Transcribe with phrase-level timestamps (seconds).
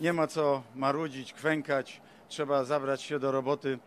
[0.00, 2.00] Nie ma co marudzić, kwękać.
[2.28, 3.78] Trzeba zabrać się do roboty.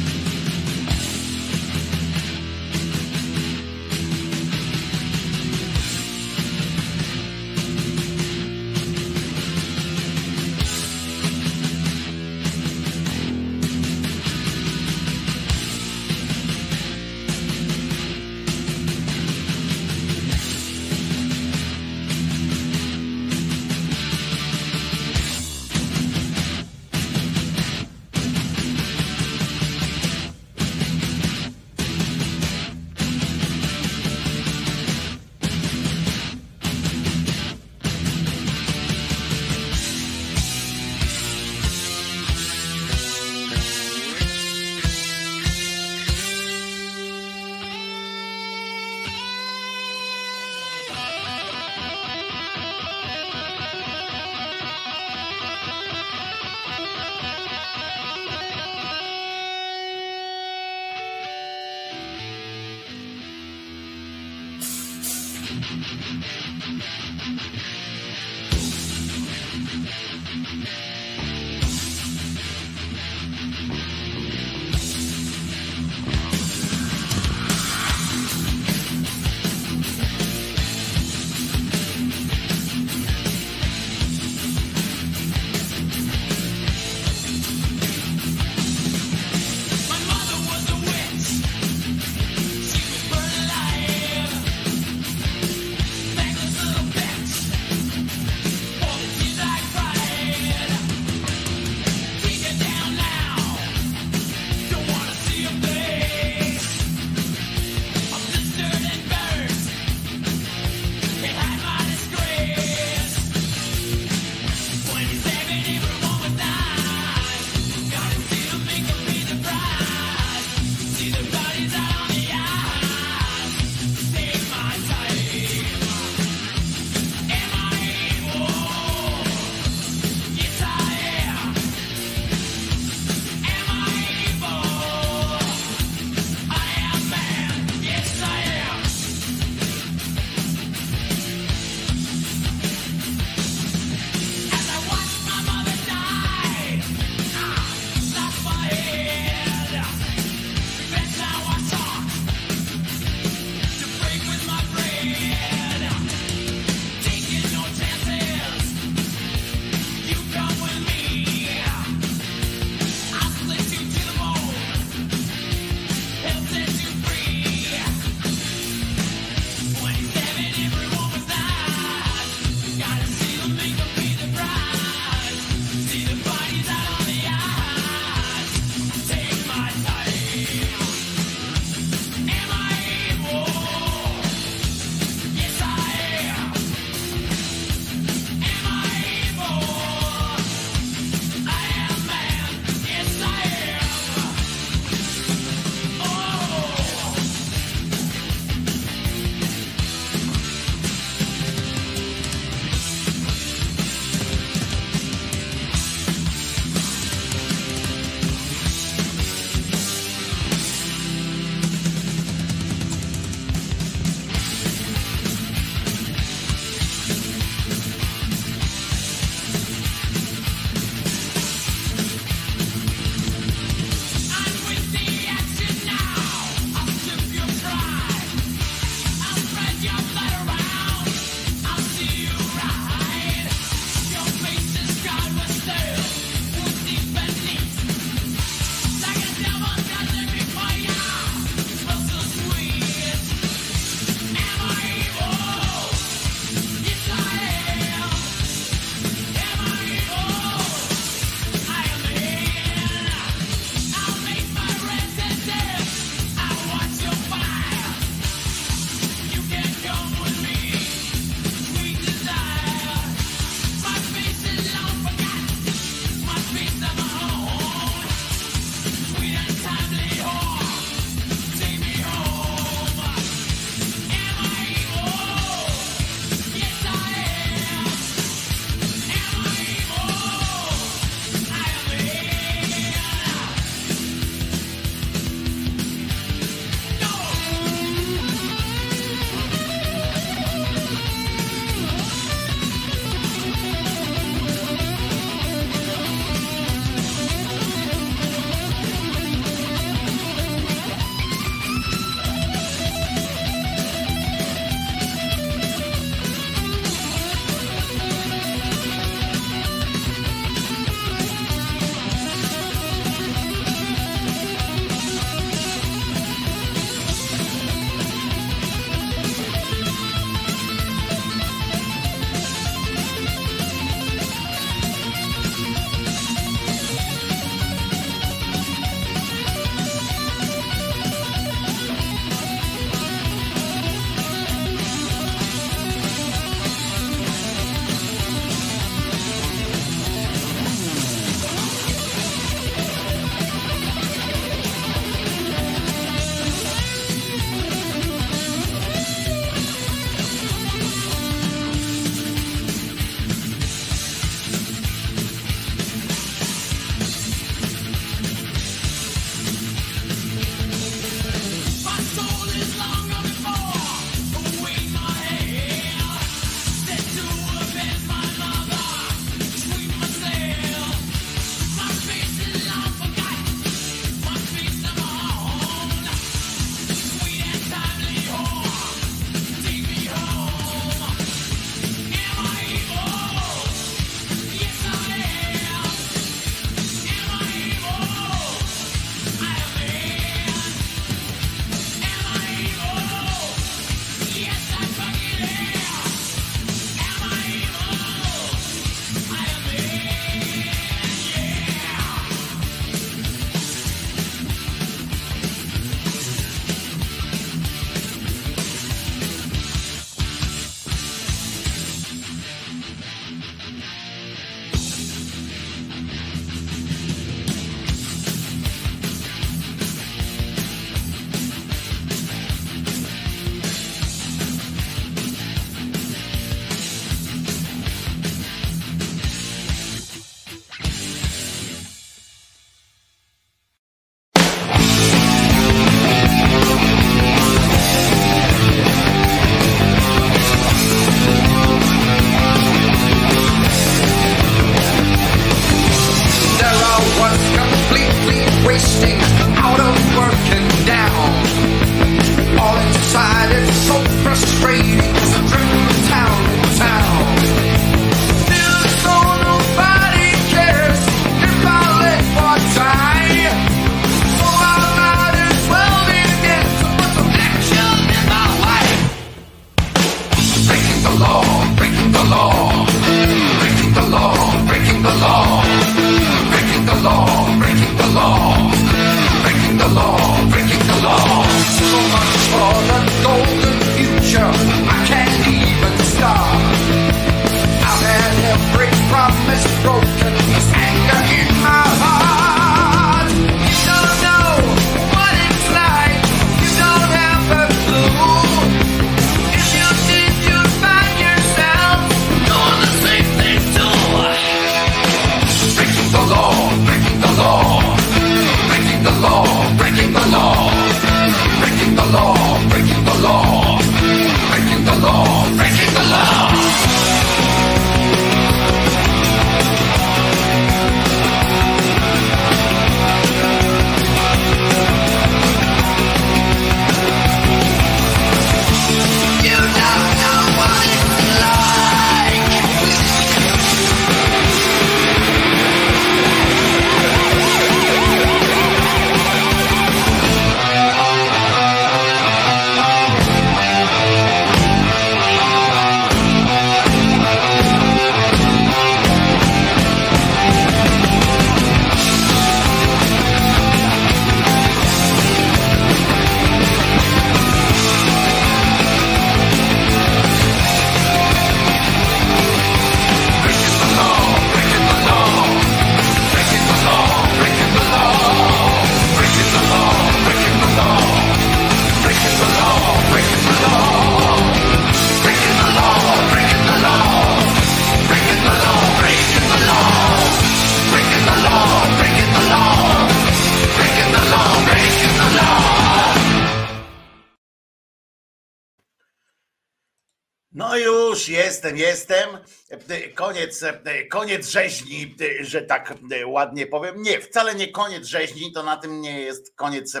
[593.72, 595.94] Koniec, koniec rzeźni, że tak
[596.26, 597.02] ładnie powiem.
[597.02, 600.00] Nie, wcale nie koniec rzeźni, to na tym nie jest koniec e,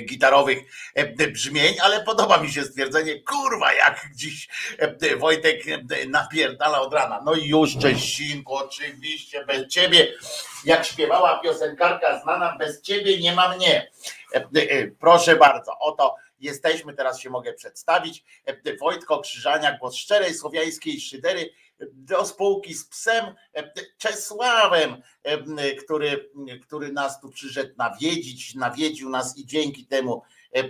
[0.00, 0.58] gitarowych
[0.94, 5.62] e, brzmień, ale podoba mi się stwierdzenie, kurwa, jak dziś e, Wojtek
[6.08, 7.22] napierdala od rana.
[7.24, 10.12] No i już, Czesinku, oczywiście, bez ciebie,
[10.64, 13.90] jak śpiewała piosenkarka znana, bez ciebie nie ma mnie.
[15.00, 18.24] Proszę bardzo, oto jesteśmy, teraz się mogę przedstawić.
[18.46, 21.50] E, Wojtko Krzyżania, głos szczerej słowiańskiej szydery
[21.92, 26.30] do spółki z psem e, Czesławem, e, który,
[26.62, 30.22] który nas tu przyszedł nawiedzić, nawiedził nas i dzięki temu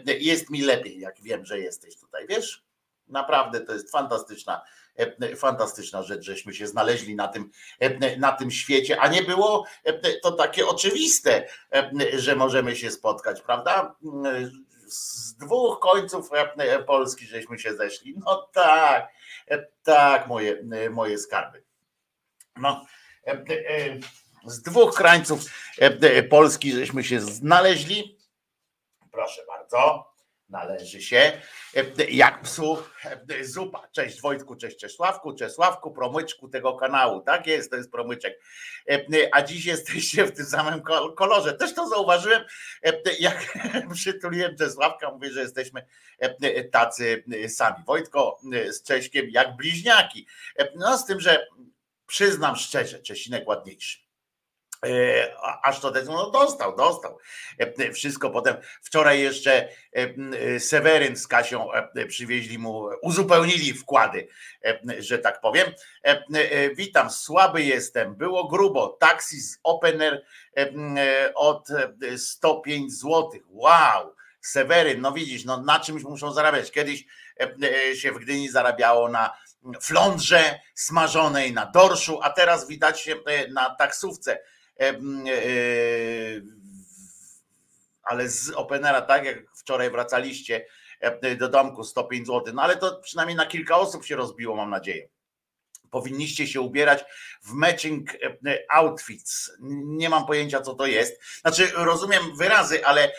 [0.07, 2.65] jest mi lepiej, jak wiem, że jesteś tutaj, wiesz?
[3.09, 4.63] Naprawdę to jest fantastyczna,
[5.37, 7.51] fantastyczna rzecz, żeśmy się znaleźli na tym,
[8.19, 9.67] na tym świecie, a nie było
[10.23, 11.47] to takie oczywiste,
[12.13, 13.97] że możemy się spotkać, prawda?
[14.93, 18.15] z dwóch końców e, Polski żeśmy się zeszli.
[18.27, 19.09] No tak, e,
[19.83, 21.65] tak, moje, e, moje skarby.
[22.57, 22.87] No,
[24.47, 25.45] z dwóch krańców
[26.31, 28.19] Polski żeśmy się znaleźli.
[29.13, 30.10] Proszę bardzo
[30.51, 31.33] należy się.
[32.09, 32.83] Jak psu
[33.43, 33.89] zupa.
[33.93, 37.21] Cześć Wojtku, cześć Czesławku, Czesławku, promyczku tego kanału.
[37.21, 38.41] Tak jest, to jest promyczek.
[39.33, 40.83] A dziś jesteście w tym samym
[41.17, 41.55] kolorze.
[41.55, 42.45] Też to zauważyłem,
[43.21, 43.59] jak
[43.95, 45.87] przytuliłem Czesławka, mówię, że jesteśmy
[46.73, 47.85] tacy sami.
[47.87, 48.41] Wojtko
[48.71, 50.27] z Cześkiem jak bliźniaki.
[50.77, 51.47] No z tym, że
[52.07, 54.10] przyznam szczerze, Czesinek ładniejszy.
[54.87, 57.19] E, aż to no dostał, dostał.
[57.59, 58.57] E, wszystko potem.
[58.83, 61.69] Wczoraj jeszcze e, Seweryn z Kasią
[62.09, 64.29] przywieźli mu, uzupełnili wkłady,
[64.99, 65.73] że tak powiem.
[66.77, 68.89] Witam, słaby jestem, było grubo.
[68.89, 70.25] Taksi z Opener
[71.35, 71.69] od
[72.17, 73.31] 105 zł.
[73.49, 74.15] Wow!
[74.41, 76.71] Seweryn, no widzisz, no na czymś muszą zarabiać.
[76.71, 77.05] Kiedyś
[77.95, 79.31] się w Gdyni zarabiało na
[79.81, 83.17] flądrze smażonej, na dorszu, a teraz widać się
[83.51, 84.39] na taksówce
[88.03, 90.67] ale z Openera, tak jak wczoraj wracaliście
[91.39, 95.09] do domku 105 zł, no ale to przynajmniej na kilka osób się rozbiło, mam nadzieję.
[95.91, 97.05] Powinniście się ubierać
[97.43, 98.11] w matching
[98.69, 99.51] outfits.
[99.85, 101.23] Nie mam pojęcia, co to jest.
[101.41, 103.13] Znaczy, rozumiem wyrazy, ale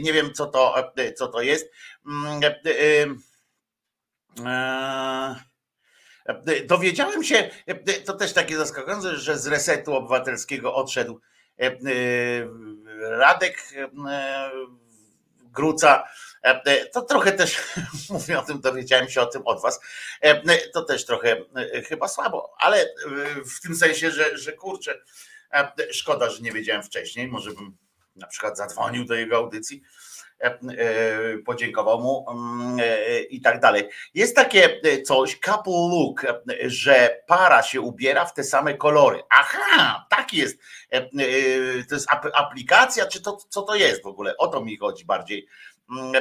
[0.00, 1.70] nie wiem, co to, co to jest.
[4.46, 5.34] Eee,
[6.66, 7.50] Dowiedziałem się,
[8.04, 11.20] to też takie zaskakujące, że z resetu obywatelskiego odszedł
[11.60, 11.78] e, e,
[13.10, 13.88] Radek e,
[15.52, 16.04] Gruca.
[16.92, 17.58] To trochę też,
[18.10, 19.80] mówię o tym, dowiedziałem się o tym od was.
[20.74, 21.36] To też trochę
[21.88, 22.88] chyba słabo, ale
[23.56, 25.00] w tym sensie, że, że kurczę,
[25.90, 27.76] szkoda, że nie wiedziałem wcześniej, może bym
[28.16, 29.82] na przykład zadzwonił do jego audycji,
[31.46, 32.78] podziękował mu mm,
[33.30, 33.88] i tak dalej.
[34.14, 36.26] Jest takie coś, couple look,
[36.66, 39.22] że para się ubiera w te same kolory.
[39.30, 40.58] Aha, tak jest.
[41.88, 44.36] To jest aplikacja, czy to co to jest w ogóle?
[44.36, 45.46] O to mi chodzi bardziej.
[45.90, 46.12] Mm,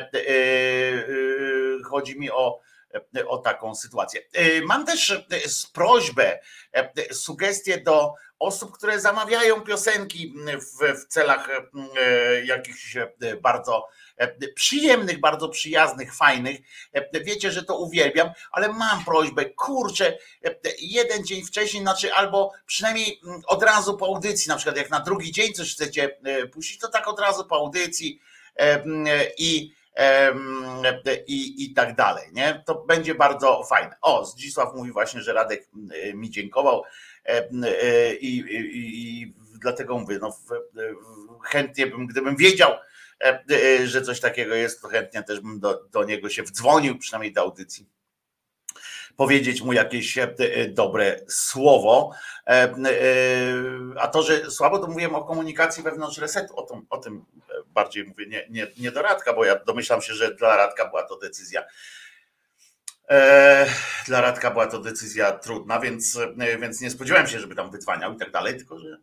[1.90, 2.60] chodzi mi o
[3.27, 4.22] o taką sytuację.
[4.65, 5.25] Mam też
[5.74, 6.39] prośbę,
[7.12, 11.50] sugestię do osób, które zamawiają piosenki w, w celach
[12.44, 12.98] jakichś
[13.41, 13.88] bardzo
[14.56, 16.58] przyjemnych, bardzo przyjaznych, fajnych.
[17.13, 20.17] Wiecie, że to uwielbiam, ale mam prośbę, kurczę,
[20.79, 25.32] jeden dzień wcześniej, znaczy albo przynajmniej od razu po audycji, na przykład jak na drugi
[25.32, 26.17] dzień coś chcecie
[26.53, 28.22] puścić, to tak od razu po audycji
[29.38, 29.74] i
[31.27, 32.30] i, i tak dalej.
[32.34, 32.63] Nie?
[32.66, 33.96] To będzie bardzo fajne.
[34.01, 35.70] O, Zdzisław mówi właśnie, że Radek
[36.13, 36.84] mi dziękował
[38.22, 40.38] i, i, i dlatego mówię, no,
[41.44, 42.72] chętnie bym, gdybym wiedział,
[43.86, 47.42] że coś takiego jest, to chętnie też bym do, do niego się wdzwonił, przynajmniej do
[47.42, 47.89] audycji
[49.18, 52.12] powiedzieć mu jakieś e, e, dobre słowo.
[52.48, 52.74] E,
[54.00, 57.25] a to, że słabo to mówiłem o komunikacji wewnątrz resetu, o tym, o tym
[57.77, 61.03] bardziej mówię, nie, nie, nie do Radka, bo ja domyślam się, że dla Radka była
[61.03, 61.63] to decyzja.
[64.07, 66.19] Dla Radka była to decyzja trudna, więc,
[66.60, 68.98] więc nie spodziewałem się, żeby tam wydzwaniał i tak dalej, tylko że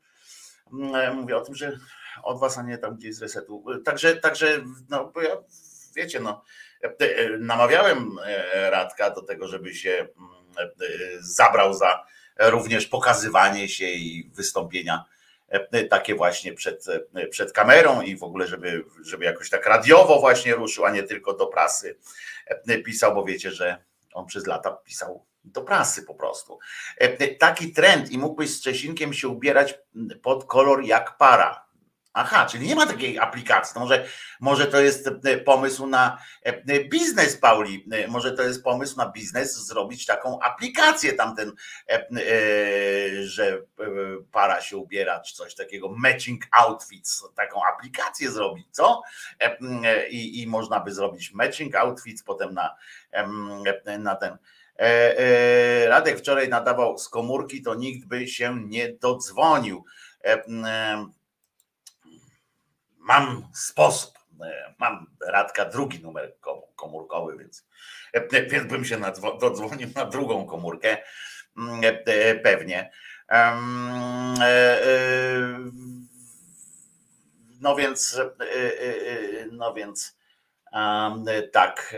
[0.72, 1.78] mm, mówię o tym, że
[2.22, 3.64] od was, a nie tam gdzieś z resetu.
[3.84, 5.36] Także, także no, bo ja,
[5.96, 6.44] wiecie, no,
[7.38, 10.08] namawiałem e, Radka do tego, żeby się mm,
[10.58, 10.72] e,
[11.20, 12.04] zabrał za
[12.38, 15.13] również pokazywanie się i wystąpienia e,
[15.90, 16.84] takie właśnie przed,
[17.30, 21.34] przed kamerą i w ogóle, żeby, żeby jakoś tak radiowo właśnie ruszył, a nie tylko
[21.34, 21.98] do prasy
[22.84, 23.84] pisał, bo wiecie, że
[24.14, 26.58] on przez lata pisał do prasy po prostu.
[27.38, 29.78] Taki trend i mógłbyś z Czesinkiem się ubierać
[30.22, 31.63] pod kolor jak para.
[32.16, 33.74] Aha, czyli nie ma takiej aplikacji.
[33.74, 34.04] To może,
[34.40, 37.86] może to jest e, pomysł na e, biznes, Pauli.
[37.92, 41.52] E, może to jest pomysł na biznes zrobić taką aplikację tamten,
[43.22, 43.62] że
[44.32, 49.02] para się ubiera, czy coś takiego, matching outfits, taką aplikację zrobić, co?
[50.10, 52.74] I, i można by zrobić matching outfits potem na,
[53.98, 54.38] na ten.
[55.86, 59.84] Radek wczoraj nadawał z komórki, to nikt by się nie dodzwonił
[63.04, 64.18] mam sposób.
[64.44, 66.36] E, mam Radka drugi numer
[66.76, 67.66] komórkowy, więc,
[68.12, 69.00] e, więc bym się
[69.40, 70.96] dodzwonił na drugą komórkę
[71.56, 72.90] mm, e, pewnie.
[77.60, 78.20] No więc,
[79.52, 80.18] no więc
[81.52, 81.94] tak,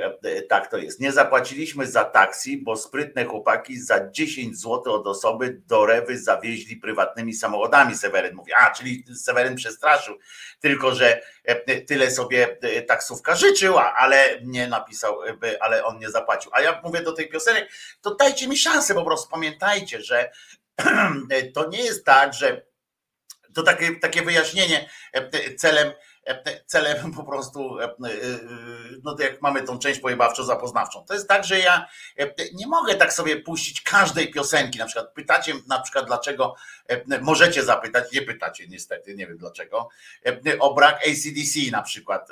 [0.49, 1.01] tak to jest.
[1.01, 6.77] Nie zapłaciliśmy za taksi, bo sprytne chłopaki za 10 zł od osoby do Rewy zawieźli
[6.77, 8.53] prywatnymi samochodami, Seweryn mówi.
[8.53, 10.19] A, czyli Seweryn przestraszył,
[10.61, 16.11] tylko że e, tyle sobie e, taksówka życzyła, ale nie napisał, e, ale on nie
[16.11, 16.51] zapłacił.
[16.55, 20.31] A ja mówię do tej piosenek, to dajcie mi szansę, po prostu pamiętajcie, że
[21.55, 22.63] to nie jest tak, że
[23.55, 24.89] to takie, takie wyjaśnienie
[25.59, 25.93] celem
[26.67, 27.91] celem po prostu, e, e,
[29.05, 31.05] no to jak mamy tą część pojebawczo-zapoznawczą.
[31.07, 31.87] To jest tak, że ja
[32.19, 36.55] e, nie mogę tak sobie puścić każdej piosenki, na przykład pytacie na przykład dlaczego,
[37.21, 39.89] możecie zapytać, nie pytacie niestety, nie wiem dlaczego,
[40.61, 42.29] o brak ACDC na przykład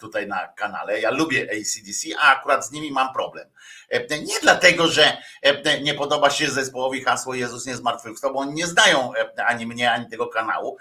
[0.00, 1.00] tutaj na kanale.
[1.00, 3.48] Ja lubię ACDC, a akurat z nimi mam problem.
[4.10, 5.16] Nie dlatego, że
[5.82, 10.10] nie podoba się zespołowi hasło Jezus nie zmartwychwstał, bo oni nie znają ani mnie, ani
[10.10, 10.76] tego kanału,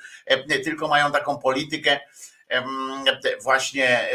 [0.63, 1.99] tylko mają taką politykę,
[3.41, 4.09] właśnie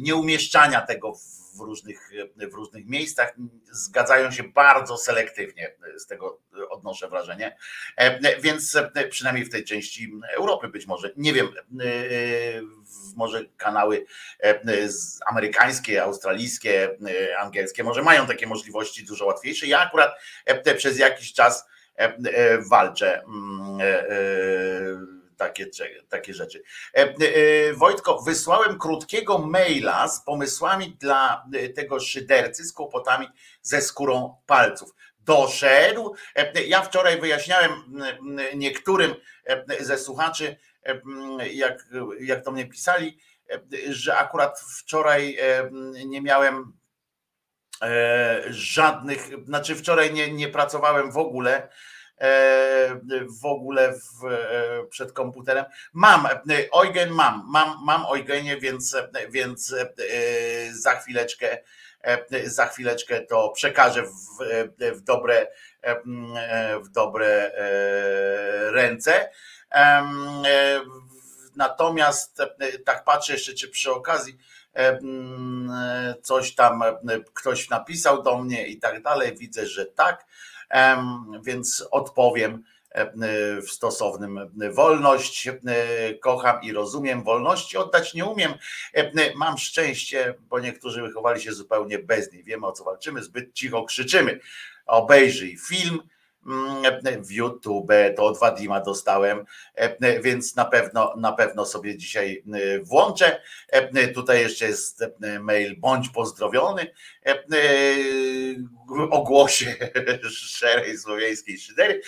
[0.00, 1.12] nieumieszczania tego
[1.56, 3.34] w różnych, w różnych miejscach.
[3.70, 7.56] Zgadzają się bardzo selektywnie, z tego odnoszę wrażenie.
[8.40, 8.78] Więc
[9.10, 11.48] przynajmniej w tej części Europy być może, nie wiem,
[13.16, 14.06] może kanały
[15.26, 16.96] amerykańskie, australijskie,
[17.38, 19.66] angielskie, może mają takie możliwości dużo łatwiejsze.
[19.66, 20.14] Ja akurat
[20.76, 21.66] przez jakiś czas
[22.70, 23.22] walczę
[25.42, 25.66] takie,
[26.08, 26.62] takie rzeczy.
[26.94, 27.14] E, e,
[27.72, 33.28] Wojtko, wysłałem krótkiego maila z pomysłami dla e, tego szydercy z kłopotami
[33.62, 34.94] ze skórą palców.
[35.20, 36.14] Doszedł.
[36.66, 37.70] Ja wczoraj wyjaśniałem
[38.54, 39.14] niektórym
[39.80, 40.56] ze słuchaczy,
[41.52, 41.86] jak,
[42.20, 43.18] jak do mnie pisali,
[43.88, 45.38] że akurat wczoraj
[46.06, 46.72] nie miałem
[48.50, 51.68] żadnych, znaczy wczoraj nie, nie pracowałem w ogóle
[53.40, 55.64] w ogóle w, e, przed komputerem.
[55.92, 56.30] Mam, e,
[56.72, 58.96] Eugen mam, mam, mam Eugenie, więc,
[59.30, 59.74] więc
[60.72, 61.58] za chwileczkę
[62.44, 64.12] za chwileczkę to przekażę w,
[64.78, 65.46] w dobre
[66.82, 67.52] w dobre
[68.72, 69.30] ręce.
[71.56, 72.42] Natomiast
[72.84, 74.38] tak patrzę jeszcze, czy przy okazji
[76.22, 76.82] coś tam
[77.34, 79.36] ktoś napisał do mnie i tak dalej.
[79.36, 80.26] Widzę, że tak,
[81.42, 82.64] więc odpowiem
[83.68, 85.48] w stosownym wolność
[86.20, 88.54] kocham i rozumiem wolności oddać nie umiem.
[89.36, 92.44] Mam szczęście bo niektórzy wychowali się zupełnie bez niej.
[92.44, 94.40] Wiemy o co walczymy zbyt cicho krzyczymy.
[94.86, 96.00] Obejrzyj film
[97.22, 99.44] w YouTube, to dwa dima dostałem,
[100.22, 102.44] więc na pewno, na pewno sobie dzisiaj
[102.82, 103.42] włączę.
[104.14, 105.04] Tutaj jeszcze jest
[105.40, 106.86] mail, bądź pozdrowiony
[109.10, 109.74] o głosie
[110.30, 112.00] szczerej słowiańskiej szydery,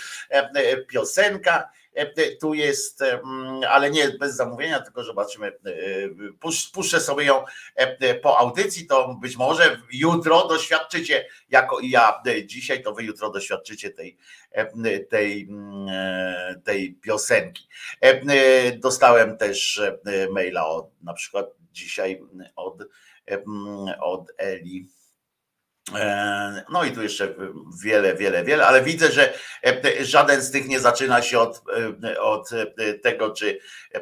[0.89, 1.71] piosenka
[2.41, 3.05] tu jest,
[3.69, 5.53] ale nie bez zamówienia, tylko zobaczymy,
[6.73, 7.45] puszczę sobie ją
[8.23, 14.17] po audycji, to być może jutro doświadczycie, jako ja dzisiaj, to wy jutro doświadczycie tej,
[15.11, 15.49] tej,
[16.65, 17.69] tej piosenki.
[18.79, 19.83] Dostałem też
[20.31, 22.23] maila od, na przykład dzisiaj
[22.57, 22.79] od,
[24.01, 25.04] od Eli E,
[26.71, 27.35] no i tu jeszcze
[27.85, 29.35] wiele, wiele, wiele, ale widzę, że
[29.67, 31.63] e, żaden z tych nie zaczyna się od,
[32.05, 32.51] e, od
[33.03, 33.59] tego, czy,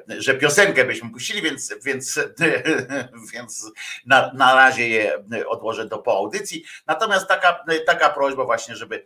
[0.08, 2.20] że piosenkę byśmy puścili, więc, więc,
[3.34, 3.72] więc
[4.06, 6.64] na, na razie je odłożę do po audycji.
[6.86, 9.04] Natomiast taka, taka prośba właśnie, żeby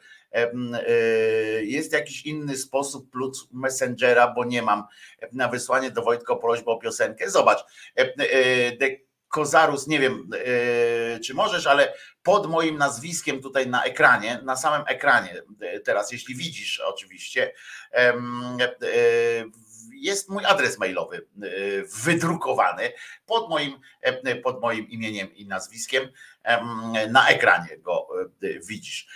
[1.63, 4.85] jest jakiś inny sposób plus Messengera, bo nie mam
[5.33, 7.31] na wysłanie do Wojtka prośbę o piosenkę.
[7.31, 7.65] Zobacz,
[9.29, 10.29] Kozarus, nie wiem,
[11.15, 16.13] e, czy możesz, ale pod moim nazwiskiem tutaj na ekranie, na samym ekranie, e, teraz,
[16.13, 17.53] jeśli widzisz, oczywiście,
[17.93, 18.15] e,
[19.97, 21.27] jest mój adres mailowy
[22.05, 22.93] wydrukowany
[23.27, 23.81] pod moim,
[24.43, 26.09] pod moim imieniem i nazwiskiem.
[27.11, 28.09] Na ekranie go
[28.69, 29.09] widzisz.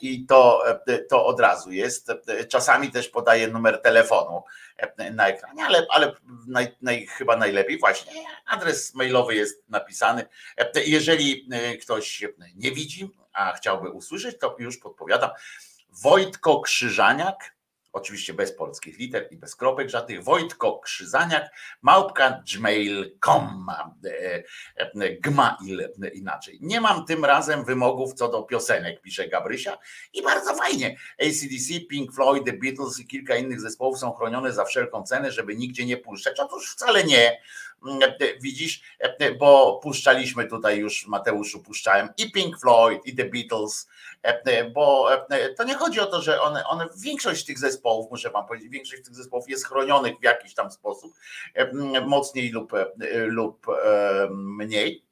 [0.00, 0.64] I to,
[1.08, 2.12] to od razu jest.
[2.48, 4.42] Czasami też podaję numer telefonu
[5.12, 6.12] na ekranie, ale, ale
[6.46, 8.12] naj, naj, chyba najlepiej właśnie
[8.46, 10.26] adres mailowy jest napisany.
[10.86, 11.48] Jeżeli
[11.82, 15.30] ktoś nie widzi, a chciałby usłyszeć, to już podpowiadam.
[16.02, 17.54] Wojtko Krzyżaniak
[17.92, 21.50] oczywiście bez polskich liter i bez kropek żadnych, Wojtko Krzyzaniak,
[21.82, 23.66] małpka gmail.com,
[24.04, 24.42] e,
[24.76, 26.58] e, gmail inaczej.
[26.60, 29.78] Nie mam tym razem wymogów co do piosenek, pisze Gabrysia
[30.12, 30.96] i bardzo fajnie.
[31.20, 35.56] ACDC, Pink Floyd, The Beatles i kilka innych zespołów są chronione za wszelką cenę, żeby
[35.56, 36.40] nigdzie nie puszczać.
[36.40, 37.40] Otóż wcale nie.
[38.40, 38.82] Widzisz,
[39.38, 43.88] bo puszczaliśmy tutaj już, Mateuszu, puszczałem i Pink Floyd, i The Beatles,
[44.74, 45.08] bo
[45.56, 49.04] to nie chodzi o to, że one, one większość tych zespołów, muszę wam powiedzieć, większość
[49.04, 51.12] tych zespołów jest chronionych w jakiś tam sposób,
[52.06, 52.72] mocniej lub,
[53.26, 53.66] lub
[54.30, 55.11] mniej.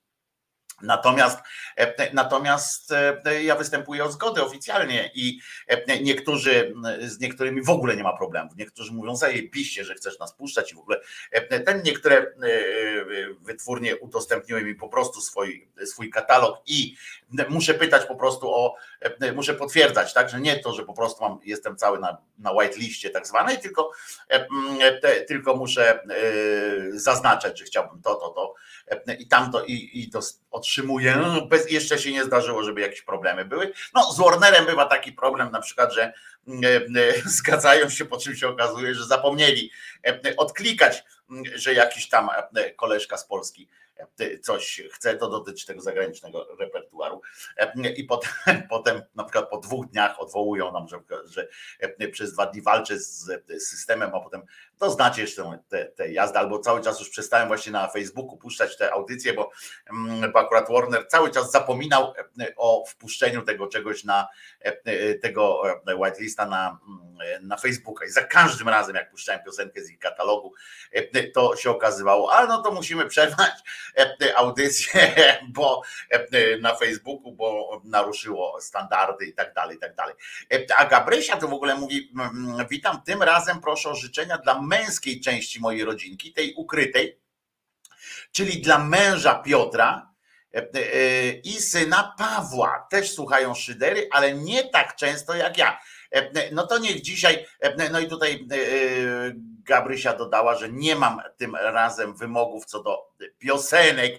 [0.83, 1.39] Natomiast,
[1.77, 7.97] e, natomiast e, ja występuję o zgodę oficjalnie i e, niektórzy, z niektórymi w ogóle
[7.97, 8.57] nie ma problemów.
[8.57, 11.01] Niektórzy mówią, zajebiście, że chcesz nas puszczać i w ogóle
[11.65, 12.27] ten niektóre
[13.41, 16.97] wytwórnie udostępniły mi po prostu swój, swój katalog i
[17.49, 18.75] muszę pytać po prostu o,
[19.35, 22.77] muszę potwierdzać, tak, że nie to, że po prostu mam, jestem cały na, na white
[22.77, 23.91] liście tak zwanej, tylko,
[25.29, 26.01] tylko muszę
[26.93, 28.55] zaznaczać, że chciałbym to, to, to
[29.19, 31.25] i tamto i, i to otrzymuję.
[31.49, 33.73] Bez, jeszcze się nie zdarzyło, żeby jakieś problemy były.
[33.95, 36.13] No, z Warnerem bywa taki problem, na przykład, że
[37.25, 39.71] zgadzają się, po czym się okazuje, że zapomnieli
[40.37, 41.05] odklikać,
[41.55, 42.29] że jakiś tam
[42.77, 43.69] koleżka z Polski
[44.43, 47.21] coś chce, to dotyczy tego zagranicznego repertuaru.
[47.97, 48.33] I potem,
[48.71, 51.49] potem na przykład po dwóch dniach odwołują nam, że, że
[52.13, 54.43] przez dwa dni walczę z systemem, a potem
[54.79, 58.77] to znacie jeszcze te, te jazdy, albo cały czas już przestałem właśnie na Facebooku puszczać
[58.77, 59.51] te audycje, bo,
[60.33, 62.15] bo akurat Warner cały czas zapominał
[62.57, 64.29] o wpuszczeniu tego czegoś na
[65.23, 65.63] tego
[65.99, 66.79] whitelista na,
[67.41, 68.05] na Facebooka.
[68.07, 70.53] I za każdym razem, jak puszczałem piosenkę z ich katalogu,
[71.35, 73.53] to się okazywało, a no to musimy przerwać
[74.37, 75.15] audycję,
[75.57, 75.83] bo
[76.61, 80.15] na Facebooku, bo naruszyło standardy i tak dalej, i tak dalej.
[80.77, 82.13] A Gabrysia to w ogóle mówi,
[82.71, 87.21] witam, tym razem proszę o życzenia dla męskiej części mojej rodzinki, tej ukrytej,
[88.33, 90.11] czyli dla męża Piotra,
[91.45, 92.87] i syna Pawła.
[92.91, 95.81] Też słuchają szydery, ale nie tak często jak ja.
[96.53, 97.47] No to niech dzisiaj,
[97.93, 98.47] no i tutaj
[99.65, 104.13] Gabrysia dodała, że nie mam tym razem wymogów co do piosenek.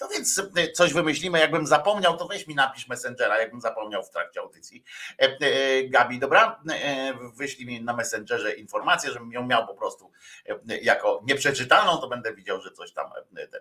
[0.00, 0.42] No więc
[0.74, 1.38] coś wymyślimy.
[1.38, 4.84] Jakbym zapomniał, to weź mi napisz Messengera, jakbym zapomniał w trakcie audycji.
[5.84, 6.62] Gabi, dobra?
[7.36, 10.10] Wyślij mi na Messengerze informację, żebym ją miał po prostu
[10.82, 13.10] jako nieprzeczytaną, to będę widział, że coś tam.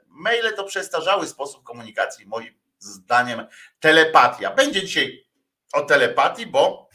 [0.08, 3.48] Maile to przestarzały sposób komunikacji, moim zdaniem
[3.80, 4.52] telepatia.
[4.52, 5.26] Będzie dzisiaj
[5.74, 6.90] o telepatii, bo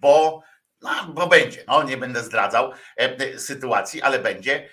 [0.00, 0.42] bo
[0.84, 1.64] No, bo będzie.
[1.68, 2.72] No, nie będę zdradzał
[3.36, 4.68] sytuacji, ale będzie.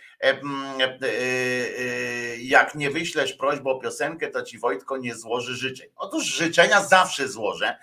[2.37, 5.89] Jak nie wyślesz prośby o piosenkę, to ci Wojtko nie złoży życzeń.
[5.95, 7.77] Otóż życzenia zawsze złożę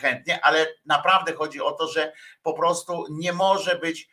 [0.00, 4.08] chętnie, ale naprawdę chodzi o to, że po prostu nie może być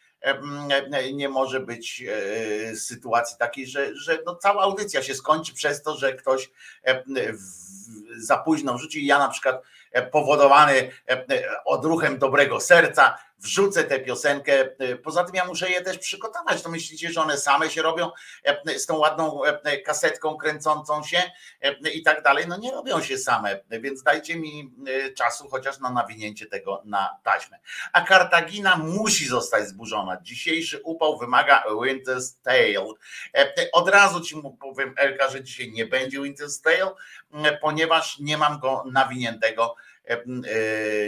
[1.14, 5.98] nie może być e, sytuacji takiej, że, że no cała audycja się skończy przez to,
[5.98, 6.52] że ktoś
[8.18, 9.06] za późno wrzuci.
[9.06, 11.26] Ja na przykład e, powodowany e,
[11.66, 14.70] odruchem dobrego serca wrzucę tę piosenkę.
[15.04, 16.62] Poza tym ja muszę je też przygotować.
[16.62, 18.12] To myślicie, że one same się robią
[18.78, 19.42] z tą ładną
[19.86, 21.24] kasetką kręcącą się
[21.94, 22.46] i tak dalej.
[22.48, 24.74] No nie robią się same, więc dajcie mi
[25.18, 27.60] czasu chociaż na nawinięcie tego na taśmę.
[27.94, 30.22] A Kartagina musi zostać zburzona.
[30.22, 32.86] Dzisiejszy upał wymaga Winter's Tale.
[33.72, 36.92] Od razu ci powiem, Elka, że dzisiaj nie będzie Winter's Tale,
[37.62, 39.89] ponieważ nie mam go nawiniętego E, e,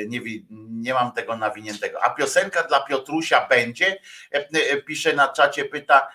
[0.07, 0.21] nie,
[0.69, 2.03] nie mam tego nawiniętego.
[2.03, 3.99] A piosenka dla Piotrusia będzie,
[4.31, 6.11] e, pisze na czacie, pyta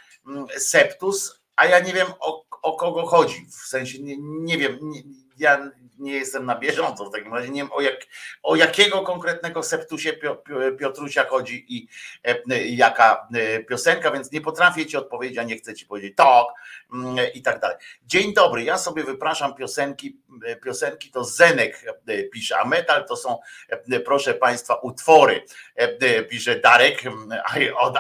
[0.59, 3.47] Septus, a ja nie wiem o, o kogo chodzi.
[3.51, 5.03] W sensie nie, nie wiem, nie,
[5.39, 8.07] ja nie jestem na bieżąco w takim razie, nie wiem o, jak,
[8.43, 10.13] o jakiego konkretnego septusie
[10.79, 11.89] Piotrusia chodzi i
[12.25, 16.47] e, jaka e, piosenka, więc nie potrafię ci odpowiedzieć, a nie chcę ci powiedzieć tak
[16.93, 17.77] mm, i tak dalej.
[18.07, 21.85] Dzień dobry, ja sobie wypraszam piosenki, e, piosenki to Zenek
[22.33, 23.39] pisze, a metal to są,
[24.05, 25.45] proszę państwa, utwory,
[26.29, 27.03] pisze Darek,
[27.79, 27.99] od,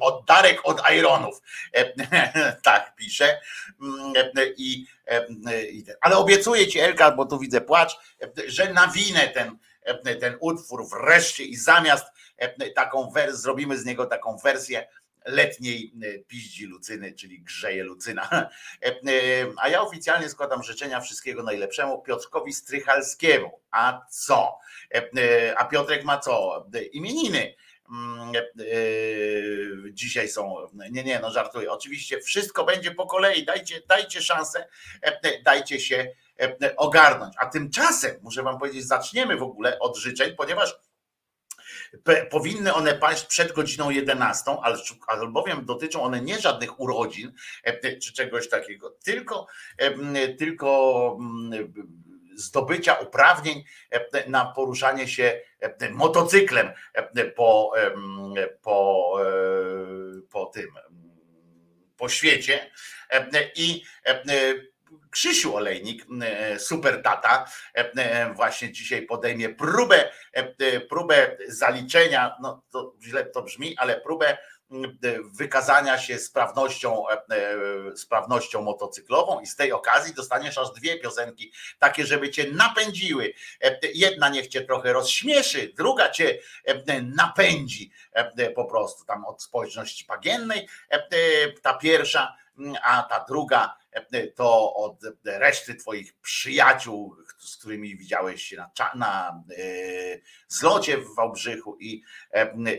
[0.00, 1.42] od Darek od Ironów,
[2.62, 3.40] tak pisze
[4.56, 4.86] i
[6.00, 7.96] ale obiecuję ci Elka, bo tu widzę płacz,
[8.46, 9.58] że nawinę ten,
[10.20, 12.06] ten utwór wreszcie i zamiast
[12.74, 14.86] taką wersję, zrobimy z niego taką wersję
[15.26, 15.92] letniej
[16.26, 18.48] piździ Lucyny, czyli grzeje Lucyna.
[19.62, 23.60] A ja oficjalnie składam życzenia wszystkiego najlepszemu Piotrkowi Strychalskiemu.
[23.70, 24.58] A co?
[25.56, 26.66] A Piotrek ma co?
[26.92, 27.54] Imieniny.
[27.90, 28.42] Mm, e,
[29.92, 30.56] dzisiaj są.
[30.90, 31.72] Nie, nie, no żartuję.
[31.72, 33.44] Oczywiście wszystko będzie po kolei.
[33.44, 34.68] Dajcie, dajcie szansę,
[35.02, 37.34] e, dajcie się e, ogarnąć.
[37.38, 40.74] A tymczasem, muszę Wam powiedzieć, zaczniemy w ogóle od życzeń, ponieważ
[42.30, 44.56] powinny one paść przed godziną 11,
[45.06, 47.32] albowiem dotyczą one nie żadnych urodzin
[48.02, 49.46] czy czegoś takiego, tylko,
[50.38, 51.18] tylko
[52.42, 57.72] zdobycia uprawnień e, na poruszanie się e, motocyklem e, po,
[58.62, 59.12] po,
[60.30, 60.68] po tym
[61.96, 62.70] po świecie.
[63.56, 63.82] I
[65.10, 66.06] Krzysiu Olejnik,
[66.58, 67.46] super tata,
[68.34, 70.12] właśnie dzisiaj podejmie próbę,
[70.88, 74.38] próbę zaliczenia, no to źle to brzmi, ale próbę
[75.32, 81.52] wykazania się sprawnością, e, e, sprawnością motocyklową i z tej okazji dostaniesz aż dwie piosenki,
[81.78, 83.32] takie, żeby cię napędziły.
[83.62, 86.38] E, jedna niech cię trochę rozśmieszy, druga cię
[87.02, 87.90] napędzi
[88.54, 90.68] po prostu tam od społeczności bagiennej,
[91.62, 92.36] ta pierwsza,
[92.82, 93.76] a ta druga
[94.34, 99.42] to od reszty twoich przyjaciół, z którymi widziałeś się na, na
[100.48, 102.02] zlocie w Wałbrzychu i,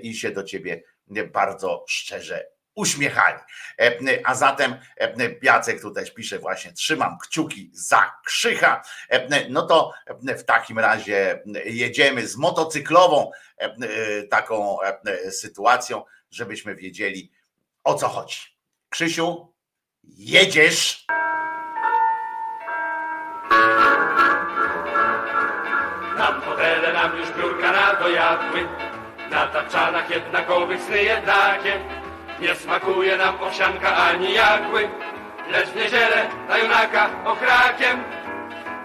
[0.02, 3.40] i się do ciebie bardzo szczerze uśmiechali.
[3.82, 8.82] E, a zatem e, Jacek tutaj pisze właśnie, trzymam kciuki za Krzycha.
[9.10, 13.32] E, no to w takim razie jedziemy z motocyklową
[14.30, 14.78] taką
[15.30, 17.32] sytuacją, żebyśmy wiedzieli
[17.84, 18.40] o co chodzi.
[18.90, 19.54] Krzysiu,
[20.04, 21.06] jedziesz.
[26.18, 28.93] Nam fotele nam już biurka nadojadły
[29.34, 31.80] na tapczanach jednakowych sny jednakie.
[32.40, 34.90] Nie smakuje nam owsianka ani jagły,
[35.52, 38.04] lecz w niedzielę na junaka okrakiem.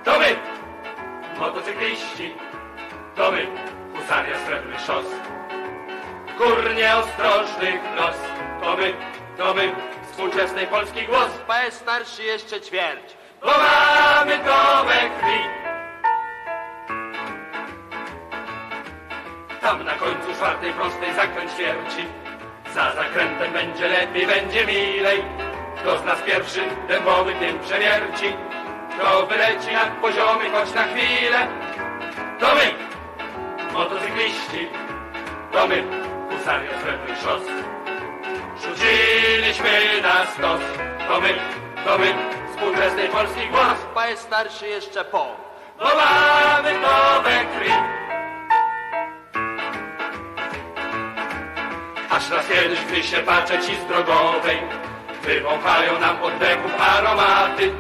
[0.04, 0.36] To my,
[1.38, 2.34] motocykliści,
[3.16, 3.46] to my,
[3.94, 5.06] husaria srebrnych szos.
[6.38, 8.16] Górnie ostrożnych los,
[8.62, 8.94] to my,
[9.36, 9.72] to my,
[10.10, 11.30] współczesnej Polski głos.
[11.48, 15.57] PS starszy jeszcze ćwierć, bo mamy to we krwi.
[19.68, 22.02] Tam na końcu czwartej prostej zakręt świerci.
[22.74, 25.24] Za zakrętem będzie lepiej, będzie milej.
[25.76, 28.36] Kto z nas pierwszy dębowy tym przewierci?
[28.90, 31.46] Kto wyleci nad poziomy choć na chwilę?
[32.40, 32.74] To my,
[33.72, 34.68] motocykliści,
[35.52, 35.84] to my,
[36.30, 37.42] husaria srebrnych szos.
[38.62, 40.60] Rzuciliśmy na stos,
[41.08, 41.34] to my,
[41.84, 42.14] to my,
[42.52, 43.78] współczesnej Polski głos.
[43.94, 45.26] PS starszy jeszcze po,
[45.78, 47.44] bo mamy to we
[52.18, 54.58] Aż raz kiedyś, gdy się patrzę ci z drogowej,
[55.22, 57.72] wywąchają nam oddechów aromaty.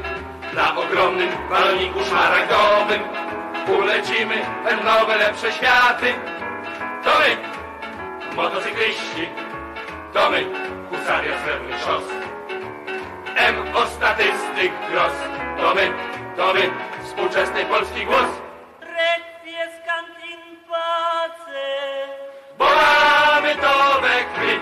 [0.54, 3.02] Na ogromnym baloniku szmaragdowym
[3.78, 6.14] ulecimy w nowe, lepsze światy.
[7.04, 7.36] To my,
[8.36, 9.28] motocykliści,
[10.12, 10.44] to my,
[10.90, 12.04] husaria srebrnych szos.
[13.36, 15.12] M o statystyk gros,
[15.60, 15.92] to my,
[16.36, 16.70] to my,
[17.04, 18.30] współczesny polski głos.
[18.80, 21.68] Requiescant in pace.
[22.58, 22.64] Bo
[23.40, 24.60] mamy we krwi,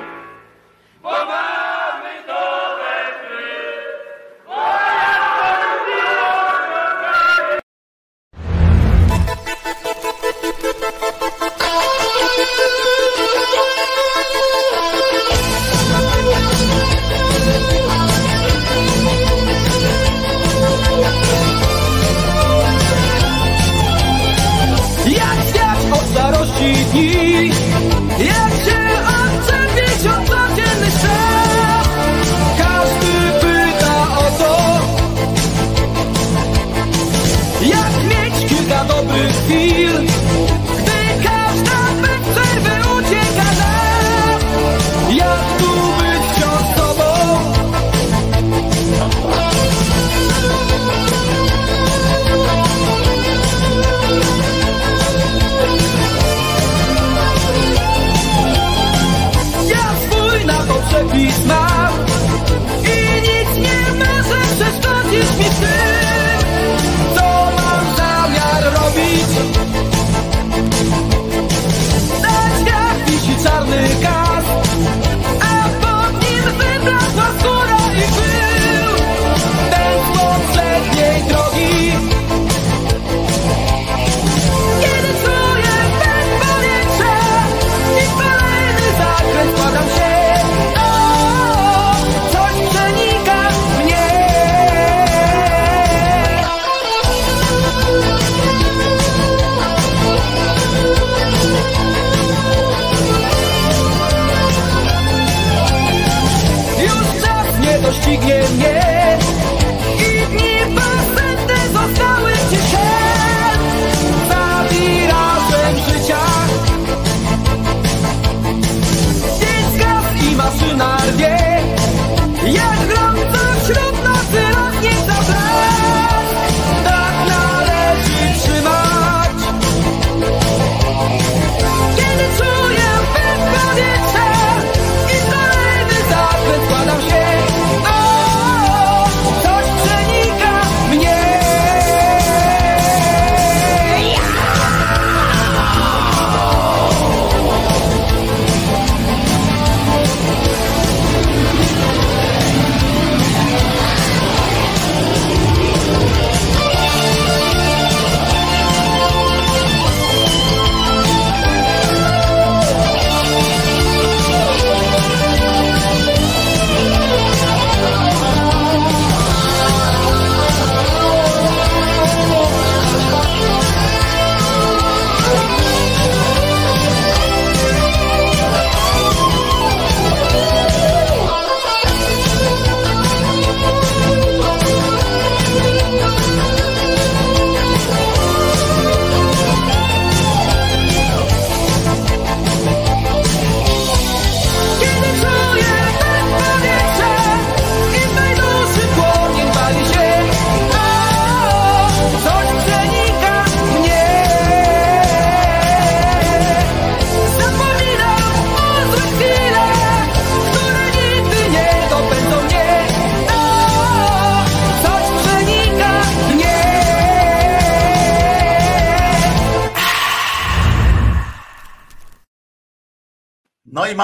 [1.02, 2.14] bo mamy
[2.78, 3.54] we krwi.
[25.06, 27.55] Jak świat od starości dni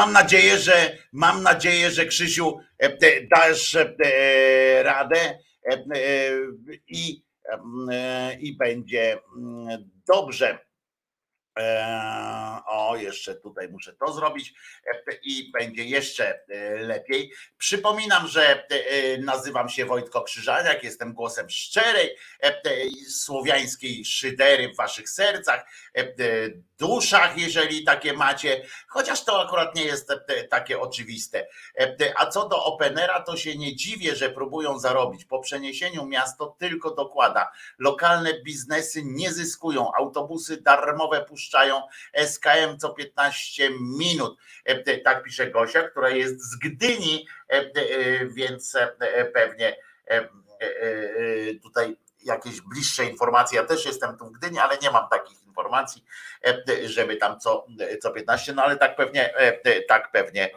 [0.02, 5.38] mam nadzieję, że mam nadzieję, że Krzysiu e, dasz e, e, radę
[6.88, 7.22] i,
[7.92, 10.58] e, i będzie mm, dobrze.
[12.66, 14.54] O, jeszcze tutaj muszę to zrobić
[15.22, 16.44] i będzie jeszcze
[16.78, 17.32] lepiej.
[17.58, 18.66] Przypominam, że
[19.18, 22.16] nazywam się Wojtko Krzyżaniak, jestem głosem szczerej,
[23.08, 25.64] słowiańskiej szydery w waszych sercach,
[26.78, 31.46] duszach, jeżeli takie macie, chociaż to akurat nie jest e, takie oczywiste.
[31.80, 35.24] E, A co do Openera, to się nie dziwię, że próbują zarobić.
[35.24, 37.52] Po przeniesieniu miasto tylko dokłada.
[37.78, 41.82] Lokalne biznesy nie zyskują, autobusy darmowe puszczają
[42.12, 44.38] SKM co 15 minut.
[44.64, 49.76] E, Tak pisze Gosia, która jest z Gdyni, e, e, więc e, pewnie
[50.08, 50.28] e, e,
[50.60, 53.60] e, tutaj jakieś bliższe informacje.
[53.60, 56.04] Ja też jestem tu w Gdyni, ale nie mam takich informacji,
[56.84, 57.66] żeby tam co,
[58.02, 59.34] co 15, no ale tak pewnie,
[59.88, 60.50] tak pewnie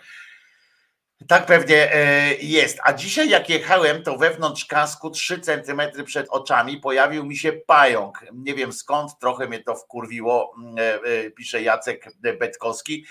[1.28, 2.78] tak pewnie e, jest.
[2.84, 8.26] A dzisiaj jak jechałem, to wewnątrz kasku 3 centymetry przed oczami pojawił mi się pająk.
[8.34, 12.06] Nie wiem skąd, trochę mnie to wkurwiło, e, e, pisze Jacek
[12.40, 13.06] Betkowski.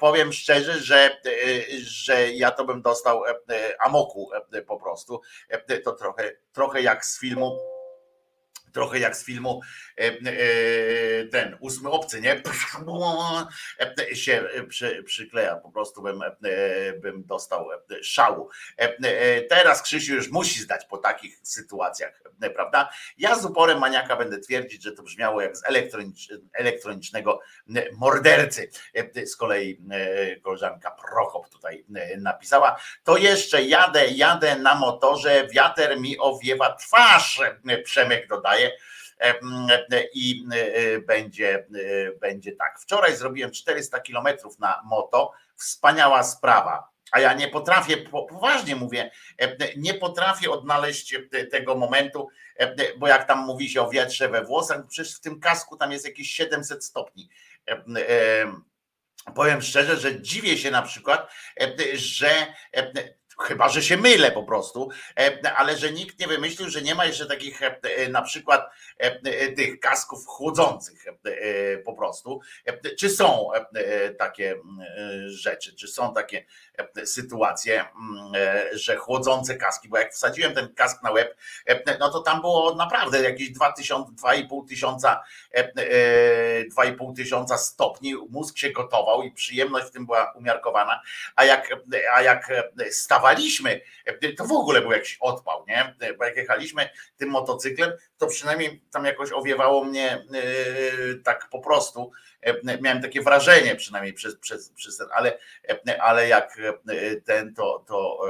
[0.00, 1.20] Powiem szczerze, że,
[1.82, 3.22] że ja to bym dostał
[3.84, 4.30] amoku
[4.66, 5.20] po prostu.
[5.84, 7.71] To trochę, trochę jak z filmu
[8.72, 9.60] trochę jak z filmu
[9.98, 12.42] e, e, ten ósmy obcy, nie?
[13.78, 16.22] E, się przy, przykleja, po prostu bym,
[17.00, 17.68] bym dostał
[18.02, 18.48] szału.
[19.48, 22.22] Teraz Krzysiu już musi zdać po takich sytuacjach,
[22.54, 22.90] prawda?
[23.18, 25.62] Ja z uporem maniaka będę twierdzić, że to brzmiało jak z
[26.54, 27.40] elektronicznego
[27.92, 28.70] mordercy.
[29.26, 29.82] Z kolei
[30.42, 31.84] koleżanka Prochop tutaj
[32.18, 37.40] napisała, to jeszcze jadę, jadę na motorze, wiater mi owiewa twarz,
[37.84, 38.61] Przemek dodaje,
[40.14, 41.64] i e, będzie, e,
[42.20, 42.80] będzie tak.
[42.80, 46.92] Wczoraj zrobiłem 400 kilometrów na moto, wspaniała sprawa.
[47.12, 49.10] A ja nie potrafię, poważnie mówię,
[49.76, 51.16] nie potrafię odnaleźć
[51.50, 52.28] tego momentu,
[52.98, 56.04] bo jak tam mówi się o wietrze we włosach, przecież w tym kasku tam jest
[56.04, 57.28] jakieś 700 stopni.
[59.34, 61.32] Powiem szczerze, że dziwię się na przykład,
[61.94, 62.46] że
[63.42, 67.04] Chyba, że się mylę po prostu, e, ale że nikt nie wymyślił, że nie ma
[67.04, 68.70] jeszcze takich e, e, na przykład
[69.56, 71.04] tych kasków chłodzących
[71.84, 72.40] po prostu.
[72.98, 73.50] Czy są
[74.18, 74.54] takie
[75.26, 76.44] rzeczy, czy są takie
[77.04, 77.84] sytuacje,
[78.72, 81.36] że chłodzące kaski, bo jak wsadziłem ten kask na łeb,
[82.00, 85.22] no to tam było naprawdę jakieś 2,5 tysiąca,
[86.76, 91.02] 2,5 tysiąca stopni, mózg się gotował i przyjemność w tym była umiarkowana,
[91.36, 91.68] a jak,
[92.14, 92.52] a jak
[92.90, 93.80] stawaliśmy jechaliśmy,
[94.36, 95.94] to w ogóle był jakiś odpał, nie?
[96.18, 102.10] Bo jak jechaliśmy tym motocyklem, to przynajmniej tam jakoś owiewało mnie yy, tak po prostu.
[102.42, 105.38] Yy, miałem takie wrażenie, przynajmniej przez, przez, przez ten, ale,
[105.86, 106.58] yy, ale jak
[107.24, 108.20] ten, to, to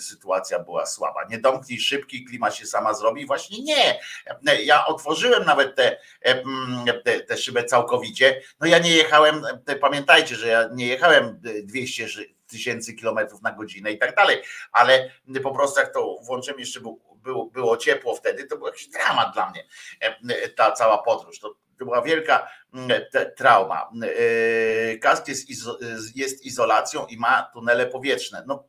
[0.00, 1.24] sytuacja była słaba.
[1.30, 3.26] Nie domknij szybki, klima się sama zrobi.
[3.26, 4.00] Właśnie nie.
[4.64, 5.96] Ja otworzyłem nawet te,
[7.04, 8.42] te, te szybę całkowicie.
[8.60, 9.42] No ja nie jechałem,
[9.80, 12.08] pamiętajcie, że ja nie jechałem 200
[12.52, 14.42] tysięcy kilometrów na godzinę i tak dalej,
[14.72, 15.10] ale
[15.42, 19.34] po prostu jak to włączyłem jeszcze był, było, było ciepło wtedy, to był jakiś dramat
[19.34, 19.66] dla mnie
[20.00, 21.38] e, ta cała podróż.
[21.40, 22.90] To, to była wielka mm,
[23.36, 23.90] trauma.
[24.02, 25.78] E, kask jest, izo,
[26.14, 28.44] jest izolacją i ma tunele powietrzne.
[28.46, 28.64] No,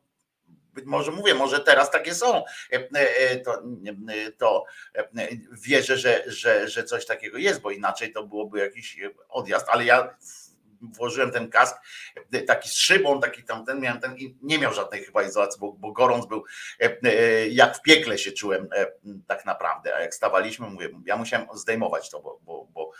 [0.84, 3.62] może mówię, może teraz takie są, e, to,
[4.38, 4.64] to
[5.52, 10.16] wierzę, że, że, że coś takiego jest, bo inaczej to byłoby jakiś odjazd, ale ja
[10.92, 11.76] włożyłem ten kask,
[12.46, 15.92] taki z szybą, taki tamten, miałem ten i nie miał żadnej chyba izolacji, bo, bo
[15.92, 16.44] gorąc był,
[16.80, 18.86] e, e, jak w piekle się czułem e,
[19.26, 22.90] tak naprawdę, a jak stawaliśmy, mówię, ja musiałem zdejmować to, bo, bo, bo,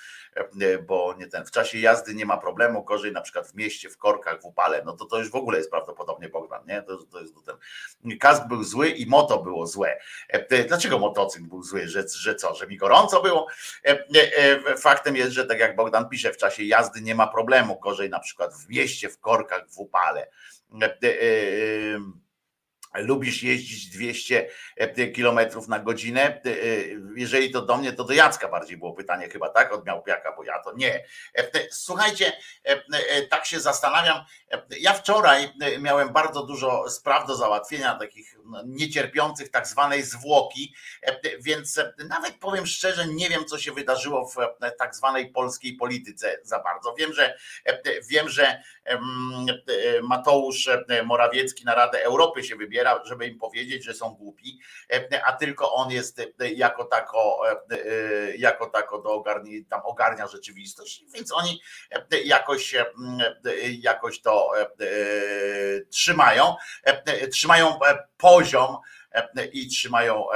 [0.87, 3.99] bo nie ten, w czasie jazdy nie ma problemu, gorzej na przykład w mieście, w
[3.99, 7.21] korkach, w upale, no to to już w ogóle jest prawdopodobnie Bogdan, nie, to, to
[7.21, 9.99] jest ten, kask był zły i moto było złe.
[10.69, 13.47] Dlaczego motocykl był zły, że, że co, że mi gorąco było?
[14.79, 18.21] Faktem jest, że tak jak Bogdan pisze, w czasie jazdy nie ma problemu, gorzej na
[18.21, 20.29] przykład w mieście, w korkach, w upale.
[22.95, 24.49] E, e, e, lubisz jeździć 200
[25.17, 25.39] km
[25.69, 26.41] na godzinę?
[27.17, 29.73] Jeżeli to do mnie, to do Jacka bardziej było pytanie chyba, tak?
[29.73, 31.05] Od Miałpiaka, bo ja to nie.
[31.71, 32.33] Słuchajcie,
[33.31, 34.25] tak się zastanawiam.
[34.81, 40.75] Ja wczoraj miałem bardzo dużo spraw do załatwienia, takich no, niecierpiących tak zwanej zwłoki,
[41.41, 44.37] więc nawet powiem szczerze, nie wiem, co się wydarzyło w
[44.79, 46.95] tak zwanej polskiej polityce za bardzo.
[46.95, 47.39] Wiem, że
[48.09, 48.63] wiem, że
[50.03, 50.69] Mateusz
[51.05, 54.59] Morawiecki na Radę Europy się wybiera, żeby im powiedzieć, że są głupi,
[55.25, 56.23] a tylko on jest
[56.57, 57.43] jako tako,
[58.39, 61.61] jako tako do ogarni, tam ogarnia rzeczywistość, więc oni
[62.25, 62.75] jakoś,
[63.81, 64.51] jakoś to
[65.91, 66.55] trzymają,
[67.33, 67.79] trzymają
[68.17, 68.77] poziom
[69.53, 70.27] i trzymają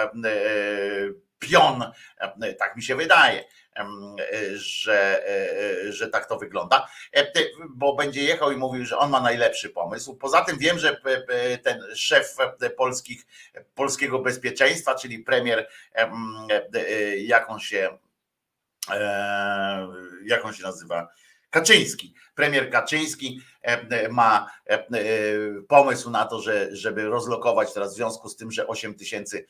[1.39, 1.93] pion,
[2.59, 3.45] tak mi się wydaje
[4.55, 5.25] że,
[5.89, 6.89] że tak to wygląda,
[7.71, 10.17] bo będzie jechał i mówił, że on ma najlepszy pomysł.
[10.17, 11.01] Poza tym wiem, że
[11.63, 12.37] ten szef
[12.77, 13.27] polskich,
[13.75, 15.69] polskiego bezpieczeństwa, czyli premier,
[17.19, 17.99] jak on się,
[20.25, 21.09] jak on się nazywa?
[21.51, 23.41] Kaczyński, premier Kaczyński
[24.11, 24.51] ma
[25.69, 29.47] pomysł na to, że, żeby rozlokować teraz w związku z tym, że 8 tysięcy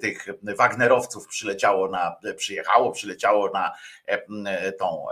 [0.00, 3.72] tych Wagnerowców przyleciało na, przyjechało, przyleciało na
[4.78, 5.06] tą,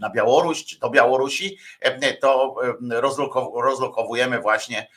[0.00, 1.58] na Białoruś, do Białorusi,
[2.20, 2.56] to
[3.54, 4.88] rozlokowujemy właśnie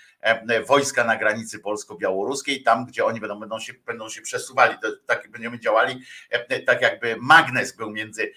[0.67, 5.31] wojska na granicy polsko-białoruskiej, tam gdzie oni będą, będą, się, będą się przesuwali, to, tak
[5.31, 6.01] będziemy działali,
[6.67, 8.31] tak jakby magnes był między,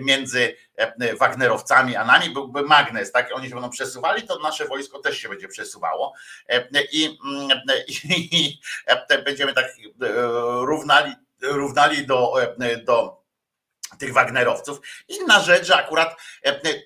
[0.00, 0.56] między
[1.18, 3.30] Wagnerowcami a nami, byłby magnes, tak?
[3.34, 6.14] Oni się będą przesuwali, to nasze wojsko też się będzie przesuwało
[6.92, 7.18] i,
[7.88, 8.60] i, i
[9.24, 9.66] będziemy tak
[10.60, 12.34] równali, równali do,
[12.84, 13.24] do
[13.98, 14.80] tych Wagnerowców.
[15.08, 16.16] Inna rzecz, że akurat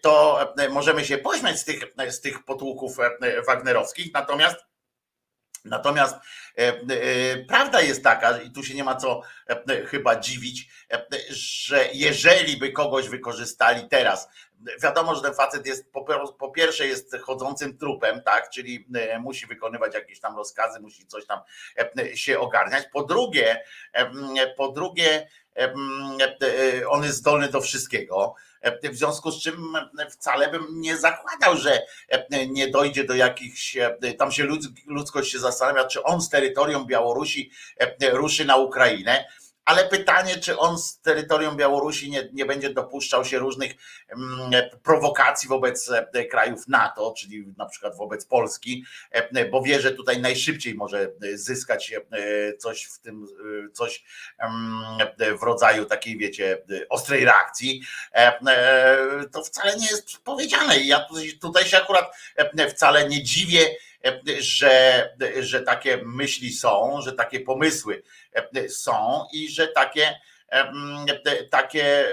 [0.02, 0.40] to
[0.70, 2.96] możemy się pośmiać z tych, z tych potłuków
[3.46, 4.67] wagnerowskich, natomiast
[5.68, 6.16] Natomiast
[7.48, 9.22] prawda jest taka, i tu się nie ma co
[9.86, 10.68] chyba dziwić,
[11.30, 14.28] że jeżeli by kogoś wykorzystali teraz,
[14.82, 16.04] wiadomo, że ten facet jest po,
[16.38, 18.86] po pierwsze jest chodzącym trupem, tak, czyli
[19.20, 21.40] musi wykonywać jakieś tam rozkazy, musi coś tam
[22.14, 22.84] się ogarniać.
[22.92, 23.62] Po drugie,
[24.56, 25.28] po drugie,
[26.88, 28.34] on jest zdolny do wszystkiego.
[28.92, 29.72] W związku z czym
[30.10, 31.82] wcale bym nie zakładał, że
[32.48, 33.76] nie dojdzie do jakichś,
[34.18, 34.46] tam się
[34.86, 37.50] ludzkość się zastanawia, czy on z terytorium Białorusi
[38.12, 39.24] ruszy na Ukrainę
[39.68, 43.72] ale pytanie, czy on z terytorium Białorusi nie, nie będzie dopuszczał się różnych
[44.08, 44.50] mm,
[44.82, 50.20] prowokacji wobec e, krajów NATO, czyli na przykład wobec Polski, e, bo wie, że tutaj
[50.20, 53.26] najszybciej może zyskać e, coś w tym,
[53.72, 54.04] coś
[54.38, 57.82] mm, w rodzaju takiej, wiecie, ostrej reakcji.
[59.32, 60.78] To wcale nie jest powiedziane.
[60.78, 61.06] Ja
[61.40, 62.16] tutaj się akurat
[62.68, 63.76] wcale nie dziwię,
[64.38, 65.08] że,
[65.40, 68.02] że takie myśli są, że takie pomysły
[68.68, 70.18] są i że takie,
[71.50, 72.04] takie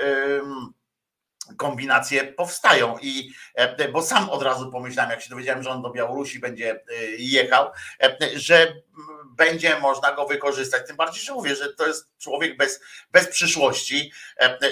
[1.58, 2.98] kombinacje powstają.
[3.02, 3.32] I
[3.94, 6.84] bo sam od razu pomyślałem, jak się dowiedziałem, że on do Białorusi będzie
[7.18, 7.72] jechał,
[8.36, 8.74] że
[9.36, 10.88] będzie można go wykorzystać.
[10.88, 12.82] Tym bardziej, że mówię, że to jest człowiek bez,
[13.12, 14.12] bez przyszłości,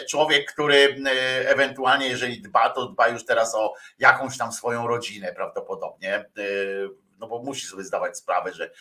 [0.09, 0.95] człowiek, który
[1.45, 6.25] ewentualnie, jeżeli dba, to dba już teraz o jakąś tam swoją rodzinę prawdopodobnie
[7.19, 8.71] no bo musi sobie zdawać sprawę, że,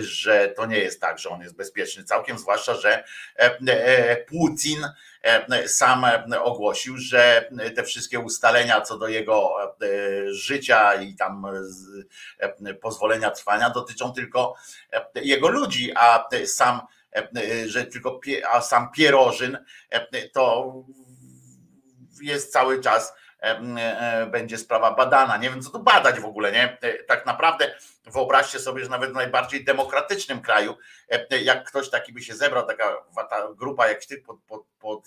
[0.00, 2.04] że to nie jest tak, że on jest bezpieczny.
[2.04, 3.04] Całkiem, zwłaszcza, że
[3.36, 4.86] e, Putin
[5.22, 6.06] e, sam
[6.42, 9.66] ogłosił, że te wszystkie ustalenia co do jego e,
[10.32, 11.46] życia i tam
[12.80, 14.54] pozwolenia trwania dotyczą tylko
[15.14, 16.80] jego ludzi, a sam
[17.66, 19.58] że tylko a sam Pierożyn
[20.32, 20.74] to
[22.22, 23.19] jest cały czas E,
[24.30, 25.36] będzie sprawa badana.
[25.36, 26.78] Nie wiem, co tu badać w ogóle, nie?
[26.80, 27.74] E, tak naprawdę
[28.06, 30.76] wyobraźcie sobie, że nawet w najbardziej demokratycznym kraju,
[31.08, 32.96] e, jak ktoś taki by się zebrał, taka
[33.30, 35.06] ta grupa jak ty pod, pod, pod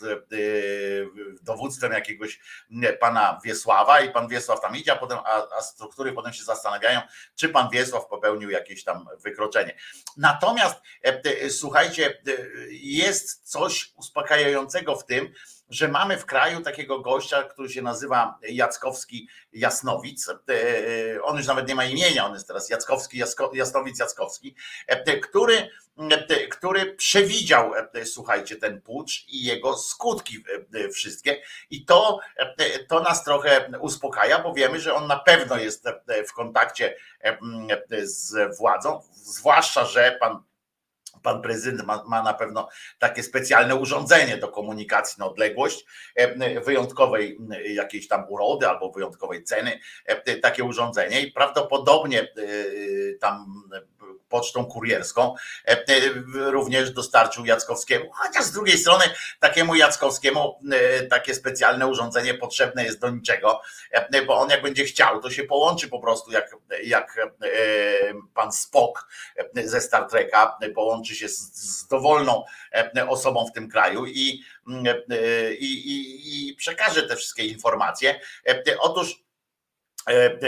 [1.41, 2.39] dowództwem jakiegoś
[2.99, 7.01] pana Wiesława i pan Wiesław tam idzie, a potem a, a struktury potem się zastanawiają,
[7.35, 9.75] czy pan Wiesław popełnił jakieś tam wykroczenie.
[10.17, 10.81] Natomiast
[11.49, 12.21] słuchajcie,
[12.71, 15.33] jest coś uspokajającego w tym,
[15.73, 20.29] że mamy w kraju takiego gościa, który się nazywa Jackowski Jasnowic.
[20.29, 20.33] E,
[21.15, 23.21] e, on już nawet nie ma imienia, on jest teraz Jackowski,
[23.53, 24.55] Jasnowic Jackowski,
[24.87, 25.69] e, który,
[26.51, 27.71] który przewidział,
[28.05, 30.43] słuchajcie, ten pucz i jego skutki
[30.93, 31.41] wszystkie.
[31.69, 32.19] I to,
[32.89, 35.85] to nas trochę uspokaja, bo wiemy, że on na pewno jest
[36.29, 36.95] w kontakcie
[38.03, 40.43] z władzą, zwłaszcza, że pan
[41.21, 45.85] pan prezydent ma, ma, na pewno takie specjalne urządzenie do komunikacji na odległość,
[46.15, 47.37] e, wyjątkowej
[47.73, 52.27] jakiejś tam urody albo wyjątkowej ceny, e, takie urządzenie i prawdopodobnie e,
[53.19, 53.63] tam
[54.33, 55.35] pocztą kurierską
[56.33, 59.05] również dostarczył Jackowskiemu, chociaż z drugiej strony
[59.39, 60.59] takiemu Jackowskiemu
[61.09, 63.61] takie specjalne urządzenie potrzebne jest do niczego,
[64.27, 67.17] bo on jak będzie chciał, to się połączy po prostu jak, jak
[68.33, 69.07] pan Spock
[69.55, 72.43] ze Star Treka połączy się z, dowolną
[73.07, 74.43] osobą w tym kraju i,
[75.59, 78.19] i, i, i przekaże te wszystkie informacje.
[78.79, 79.23] Otóż
[80.07, 80.39] E, e,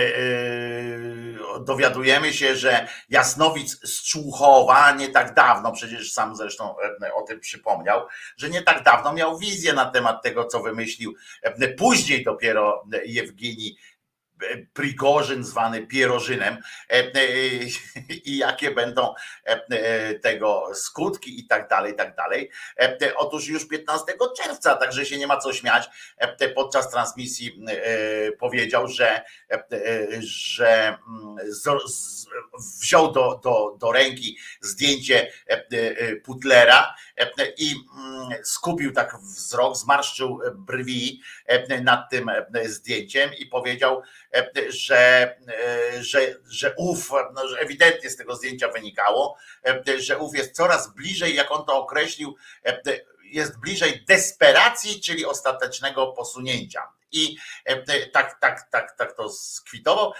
[1.59, 7.39] dowiadujemy się, że Jasnowic z Człuchowa nie tak dawno, przecież sam zresztą e, o tym
[7.39, 11.15] przypomniał, że nie tak dawno miał wizję na temat tego, co wymyślił
[11.77, 13.77] później dopiero Jewgini
[14.73, 16.57] Prigorzyn zwany Pierożynem
[18.25, 19.13] i jakie będą
[20.21, 22.51] tego skutki i tak dalej, i tak dalej.
[23.15, 24.05] Otóż już 15
[24.37, 25.89] czerwca, także się nie ma co śmiać,
[26.55, 27.65] podczas transmisji
[28.39, 29.21] powiedział, że,
[30.19, 30.97] że
[32.81, 35.31] wziął do, do, do ręki zdjęcie
[36.23, 36.95] Putlera
[37.57, 37.75] i
[38.43, 41.21] skupił tak wzrok, zmarszczył brwi
[41.81, 42.31] nad tym
[42.65, 44.01] zdjęciem i powiedział,
[44.69, 45.35] że,
[45.99, 49.37] że, że ów, no, że ewidentnie z tego zdjęcia wynikało,
[49.97, 52.35] że ów jest coraz bliżej, jak on to określił,
[53.23, 56.81] jest bliżej desperacji, czyli ostatecznego posunięcia.
[57.11, 57.37] I
[58.13, 60.13] tak, tak, tak, tak to skwitował.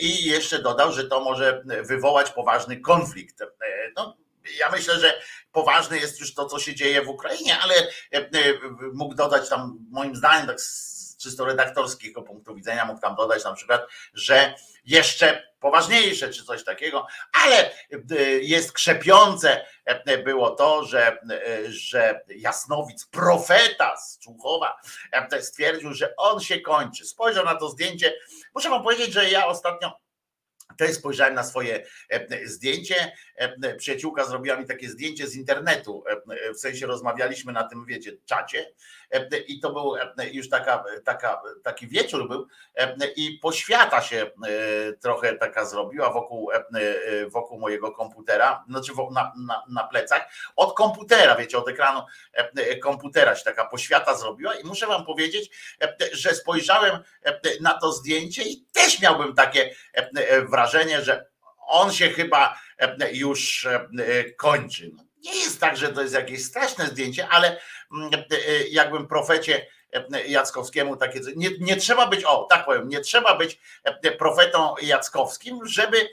[0.00, 3.42] I jeszcze dodał, że to może wywołać poważny konflikt.
[3.96, 4.16] No,
[4.58, 5.22] ja myślę, że
[5.52, 7.74] poważne jest już to, co się dzieje w Ukrainie, ale
[8.92, 10.58] mógł dodać tam, moim zdaniem, tak
[11.20, 17.06] czysto redaktorskiego punktu widzenia mógł tam dodać na przykład, że jeszcze poważniejsze czy coś takiego,
[17.32, 17.70] ale
[18.10, 19.66] y, jest krzepiące
[20.18, 21.18] było to, że,
[21.68, 24.80] że Jasnowic, profeta z Człuchowa,
[25.40, 27.04] stwierdził, że on się kończy.
[27.04, 28.14] Spojrzał na to zdjęcie.
[28.54, 29.92] Muszę wam powiedzieć, że ja ostatnio
[30.78, 31.86] też spojrzałem na swoje
[32.44, 33.12] zdjęcie.
[33.78, 36.04] Przyjaciółka zrobiła mi takie zdjęcie z internetu.
[36.54, 38.72] W sensie rozmawialiśmy na tym, wiecie, czacie
[39.46, 39.94] i to był
[40.32, 42.46] już taka, taka, taki wieczór był
[43.16, 44.30] i poświata się
[45.00, 46.50] trochę taka zrobiła wokół,
[47.28, 52.00] wokół mojego komputera, znaczy na, na, na plecach, od komputera, wiecie, od ekranu
[52.82, 55.50] komputera się taka poświata zrobiła i muszę wam powiedzieć,
[56.12, 56.98] że spojrzałem
[57.60, 59.74] na to zdjęcie i też miałbym takie
[60.48, 61.26] wrażenie, że
[61.66, 62.58] on się chyba
[63.12, 63.68] już
[64.36, 64.90] kończy.
[65.20, 67.60] Nie jest tak, że to jest jakieś straszne zdjęcie, ale
[67.92, 72.88] mm, e, e, jakbym profecie e, Jackowskiemu takie nie, nie trzeba być, o tak powiem,
[72.88, 73.60] nie trzeba być
[74.18, 76.08] profetą Jackowskim, żeby,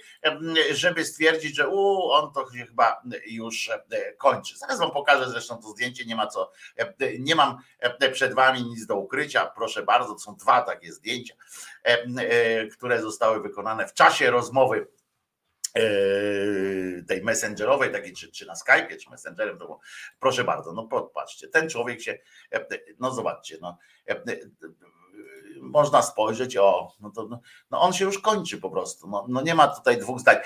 [0.71, 3.69] żeby stwierdzić, że u, on to chyba już
[4.17, 4.57] kończy.
[4.57, 6.51] Zaraz wam pokażę zresztą to zdjęcie, nie ma co,
[7.19, 7.57] nie mam
[8.13, 11.33] przed wami nic do ukrycia, proszę bardzo, to są dwa takie zdjęcia,
[12.71, 14.87] które zostały wykonane w czasie rozmowy
[17.07, 19.79] tej messengerowej, takiej czy, czy na Skype'ie, czy messengerem, było,
[20.19, 22.17] proszę bardzo, no popatrzcie, ten człowiek się,
[22.99, 23.77] no zobaczcie, no,
[25.61, 27.27] można spojrzeć, o, no to
[27.71, 29.07] no, on się już kończy po prostu.
[29.07, 30.37] No, no nie ma tutaj dwóch zdań.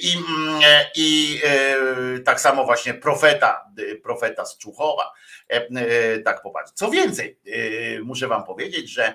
[0.00, 0.60] I, mm,
[0.96, 3.66] i e, tak samo właśnie profeta,
[4.02, 5.12] profeta z Czuchowa.
[5.52, 6.72] E, tak popatrz.
[6.74, 9.14] Co więcej, e, muszę wam powiedzieć, że,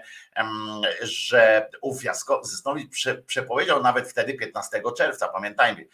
[1.01, 2.89] że ów Jaskowski
[3.25, 5.87] przepowiedział nawet wtedy 15 czerwca, pamiętajmy,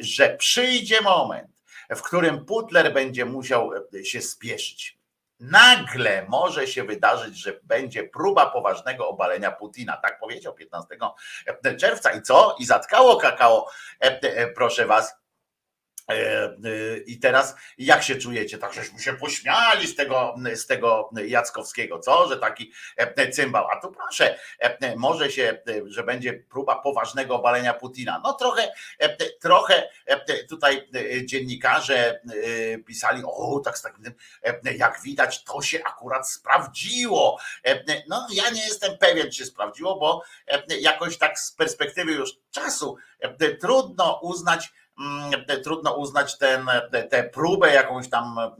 [0.00, 1.48] że przyjdzie moment,
[1.96, 3.70] w którym Putler będzie musiał
[4.04, 4.97] się spieszyć
[5.40, 9.96] nagle może się wydarzyć, że będzie próba poważnego obalenia Putina.
[9.96, 10.96] Tak powiedział 15
[11.76, 12.10] czerwca.
[12.10, 12.56] I co?
[12.58, 13.66] I zatkało kakao,
[14.00, 15.17] e, e, proszę was.
[16.10, 16.56] E,
[17.06, 18.58] I teraz jak się czujecie?
[18.58, 22.28] Tak, żeśmy się pośmiali z tego, z tego Jackowskiego, co?
[22.28, 22.72] Że taki
[23.32, 23.68] cymbał.
[23.72, 24.38] A tu proszę,
[24.96, 28.20] może się, że będzie próba poważnego obalenia Putina.
[28.24, 28.72] No trochę,
[29.40, 29.88] trochę
[30.48, 30.88] tutaj
[31.24, 32.20] dziennikarze
[32.86, 34.14] pisali, o, tak z takim tym,
[34.76, 37.38] jak widać, to się akurat sprawdziło.
[38.08, 40.22] No ja nie jestem pewien, czy się sprawdziło, bo
[40.80, 42.96] jakoś tak z perspektywy już czasu
[43.60, 44.72] trudno uznać,
[45.64, 46.66] trudno uznać ten,
[47.10, 48.54] tę próbę jakąś tam, e,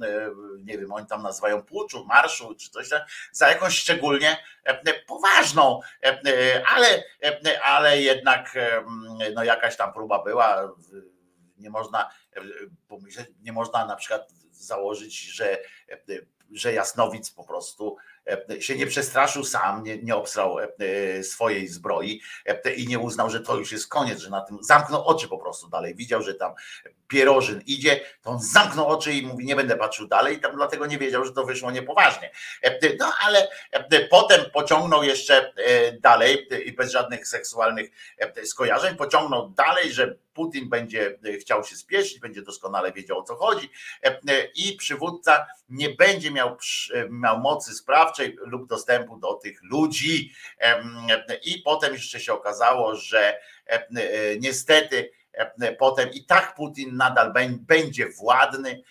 [0.64, 3.00] nie wiem, oni tam nazywają puczu, marszu czy coś tam,
[3.32, 7.04] za jakąś szczególnie e, poważną, e, ale,
[7.62, 8.54] ale jednak
[9.34, 10.72] no jakaś tam próba była.
[11.56, 12.10] Nie można
[12.88, 15.58] pomyśleć, nie można na przykład założyć, że,
[16.50, 17.96] że Jasnowic po prostu
[18.60, 20.68] się nie przestraszył sam, nie, nie obsrał e,
[21.22, 25.04] swojej zbroi e, i nie uznał, że to już jest koniec, że na tym zamknął
[25.04, 25.94] oczy po prostu dalej.
[25.94, 26.52] Widział, że tam
[27.08, 30.86] pierożyn idzie, to on zamknął oczy i mówi, nie będę patrzył dalej, i tam dlatego
[30.86, 32.30] nie wiedział, że to wyszło niepoważnie.
[32.98, 33.48] No ale
[34.10, 35.52] potem pociągnął jeszcze
[36.00, 37.90] dalej i bez żadnych seksualnych
[38.44, 43.70] skojarzeń, pociągnął dalej, że Putin będzie chciał się spieszyć, będzie doskonale wiedział o co chodzi
[44.54, 46.56] i przywódca nie będzie miał,
[47.10, 50.32] miał mocy sprawczej lub dostępu do tych ludzi.
[51.44, 53.40] I potem jeszcze się okazało, że
[54.40, 55.10] niestety
[55.78, 58.82] potem i tak Putin nadal będzie władny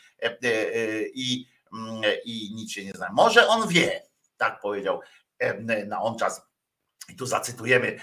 [1.13, 1.47] i,
[2.25, 3.09] i nic się nie zna.
[3.13, 4.03] Może on wie,
[4.37, 5.01] tak powiedział
[5.87, 6.47] na on czas
[7.09, 7.99] i tu zacytujemy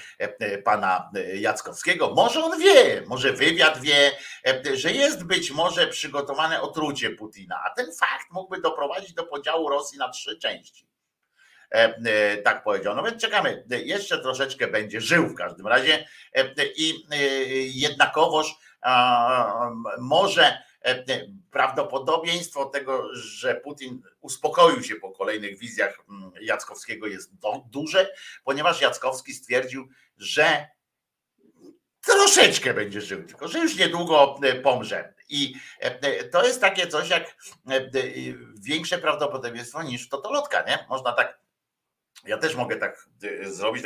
[0.65, 4.13] pana Jackowskiego, może on wie, może wywiad wie,
[4.75, 9.99] że jest być może przygotowane otrucie Putina, a ten fakt mógłby doprowadzić do podziału Rosji
[9.99, 10.89] na trzy części.
[12.45, 12.97] tak powiedział.
[12.97, 16.07] No więc czekamy, jeszcze troszeczkę będzie żył w każdym razie
[16.77, 16.95] i
[17.81, 18.55] jednakowoż
[19.99, 20.63] może
[21.51, 27.31] prawdopodobieństwo tego, że Putin uspokoił się po kolejnych wizjach mm, Jackowskiego jest
[27.67, 28.15] duże,
[28.45, 30.69] ponieważ Jackowski stwierdził, że
[32.01, 35.15] troszeczkę będzie żył, tylko że już niedługo pomrze.
[35.29, 35.55] I
[36.33, 37.37] to jest takie coś jak
[38.61, 40.87] większe prawdopodobieństwo niż totolotka, nie?
[40.89, 41.41] Można tak,
[42.25, 43.09] ja też mogę tak
[43.43, 43.85] zrobić,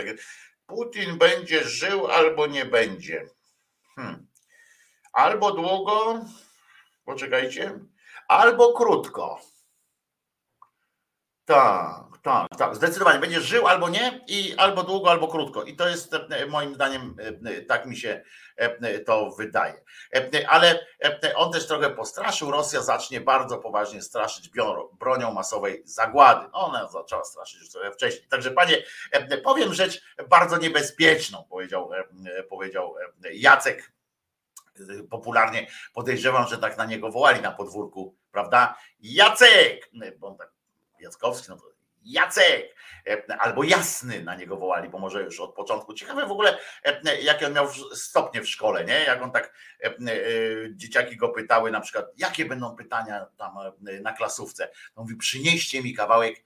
[0.66, 3.24] Putin będzie żył albo nie będzie.
[3.94, 4.26] Hmm.
[5.12, 6.20] Albo długo,
[7.08, 7.78] poczekajcie,
[8.28, 9.40] albo krótko.
[11.44, 13.18] Tak, tak, tak, zdecydowanie.
[13.18, 15.64] Będzie żył albo nie, i albo długo, albo krótko.
[15.64, 18.22] I to jest e, moim zdaniem, e, tak mi się
[18.56, 19.84] e, to wydaje.
[20.48, 20.86] Ale
[21.36, 22.50] on też trochę postraszył.
[22.50, 24.50] Rosja zacznie bardzo poważnie straszyć
[25.00, 26.46] bronią masowej zagłady.
[26.52, 28.28] Ona zaczęła straszyć już trochę wcześniej.
[28.28, 28.82] Także panie,
[29.44, 31.90] powiem rzecz bardzo niebezpieczną, powiedział,
[32.48, 32.94] powiedział
[33.32, 33.97] Jacek
[35.10, 38.78] popularnie podejrzewam, że tak na niego wołali na podwórku, prawda?
[39.00, 39.90] Jacek!
[40.18, 40.52] Bo on tak,
[41.00, 41.62] Jackowski, no to
[42.02, 42.78] Jacek!
[43.38, 45.94] Albo Jasny na niego wołali, bo może już od początku.
[45.94, 46.58] Ciekawe w ogóle,
[47.22, 49.04] jakie on miał stopnie w szkole, nie?
[49.04, 49.54] Jak on tak,
[50.70, 53.54] dzieciaki go pytały na przykład, jakie będą pytania tam
[54.02, 54.70] na klasówce.
[54.94, 56.44] On mówi, przynieście mi kawałek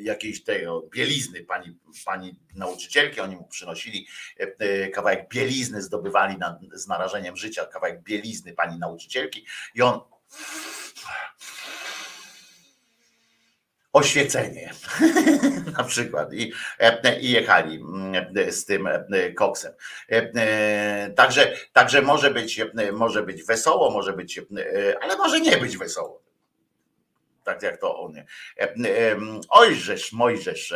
[0.00, 4.06] jakiejś tej bielizny pani, pani nauczycielki, oni mu przynosili
[4.94, 10.00] kawałek bielizny, zdobywali na, z narażeniem życia kawałek bielizny pani nauczycielki i on
[13.92, 14.72] oświecenie
[15.78, 16.52] na przykład i,
[17.20, 17.84] i jechali
[18.48, 18.88] z tym
[19.36, 19.72] koksem.
[21.16, 22.60] Także, także może być,
[22.92, 24.40] może być wesoło, może być,
[25.00, 26.25] ale może nie być wesoło
[27.46, 28.14] tak jak to on.
[29.48, 30.74] Ojżesz, Mojżesz,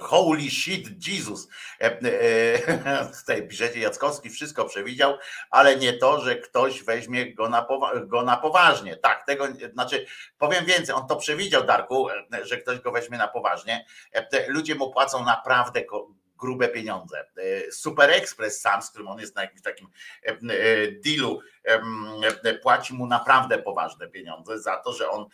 [0.00, 1.48] Holy shit, Jesus.
[3.20, 5.18] Tutaj piszecie, Jackowski wszystko przewidział,
[5.50, 7.66] ale nie to, że ktoś weźmie go na,
[8.06, 8.96] go na poważnie.
[8.96, 10.06] Tak, tego, znaczy,
[10.38, 12.08] powiem więcej, on to przewidział, Darku,
[12.42, 13.86] że ktoś go weźmie na poważnie.
[14.48, 15.82] Ludzie mu płacą naprawdę
[16.40, 17.24] grube pieniądze.
[17.72, 19.88] Super Express sam, z którym on jest na jakimś takim
[21.04, 21.40] dealu
[22.62, 25.26] płaci mu naprawdę poważne pieniądze za to, że on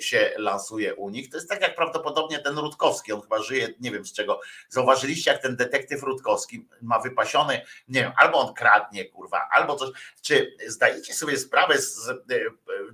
[0.00, 1.30] się lansuje u nich.
[1.30, 4.40] To jest tak jak prawdopodobnie ten Rutkowski, on chyba żyje, nie wiem z czego.
[4.68, 9.90] Zauważyliście, jak ten detektyw Rutkowski ma wypasiony, nie wiem, albo on kradnie, kurwa, albo coś.
[10.22, 12.10] Czy zdajecie sobie sprawę, z,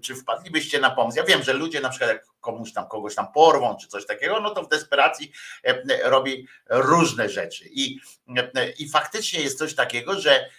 [0.03, 1.18] czy wpadlibyście na pomysł?
[1.18, 4.41] Ja wiem, że ludzie na przykład jak komuś tam, kogoś tam porwą, czy coś takiego,
[4.41, 5.33] no to w desperacji
[6.05, 7.64] robi różne rzeczy.
[7.70, 8.01] I,
[8.79, 10.51] i faktycznie jest coś takiego, że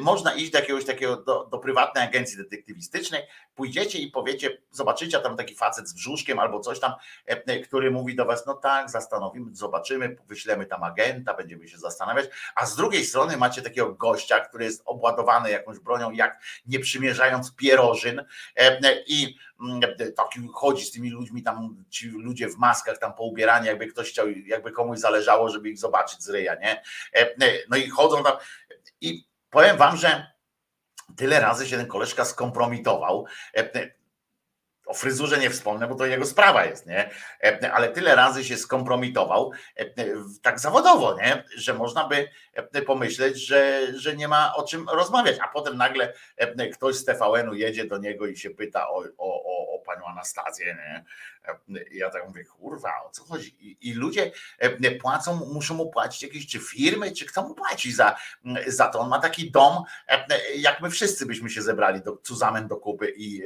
[0.00, 3.22] można iść do jakiegoś takiego, do, do prywatnej agencji detektywistycznej,
[3.54, 6.92] pójdziecie i powiecie, zobaczycie tam taki facet z brzuszkiem albo coś tam,
[7.28, 11.78] e, e, który mówi do was, no tak, zastanowimy, zobaczymy, wyślemy tam agenta, będziemy się
[11.78, 16.80] zastanawiać, a z drugiej strony macie takiego gościa, który jest obładowany jakąś bronią, jak nie
[16.80, 18.24] przymierzając pierożyn
[18.56, 19.80] e, i mm,
[20.16, 24.30] taki chodzi z tymi ludźmi tam, ci ludzie w maskach tam poubierani, jakby ktoś chciał,
[24.30, 26.82] jakby komuś zależało, żeby ich zobaczyć z ryja, nie?
[27.68, 28.32] No i chodzą tam
[29.00, 30.26] i Powiem wam, że
[31.16, 33.26] tyle razy się ten koleżka skompromitował.
[33.56, 34.00] E, e,
[34.86, 37.10] o fryzurze nie wspomnę, bo to jego sprawa jest, nie?
[37.42, 39.52] E, ale tyle razy się skompromitował,
[40.42, 41.44] tak zawodowo, nie?
[41.56, 42.28] Że można by
[42.86, 46.12] pomyśleć, że, że nie ma o czym rozmawiać, a potem nagle
[46.72, 50.66] ktoś z TVN-u jedzie do niego i się pyta o, o, o, o panią Anastazję,
[50.74, 51.04] nie?
[51.90, 53.56] Ja tak mówię, kurwa, o co chodzi?
[53.60, 57.92] I, I, ludzie e, płacą, muszą mu płacić jakieś, czy firmy, czy kto mu płaci
[57.92, 58.16] za,
[58.66, 58.98] za to.
[59.00, 60.26] On ma taki dom, e,
[60.56, 63.42] jak my wszyscy byśmy się zebrali do zusammen do kupy i,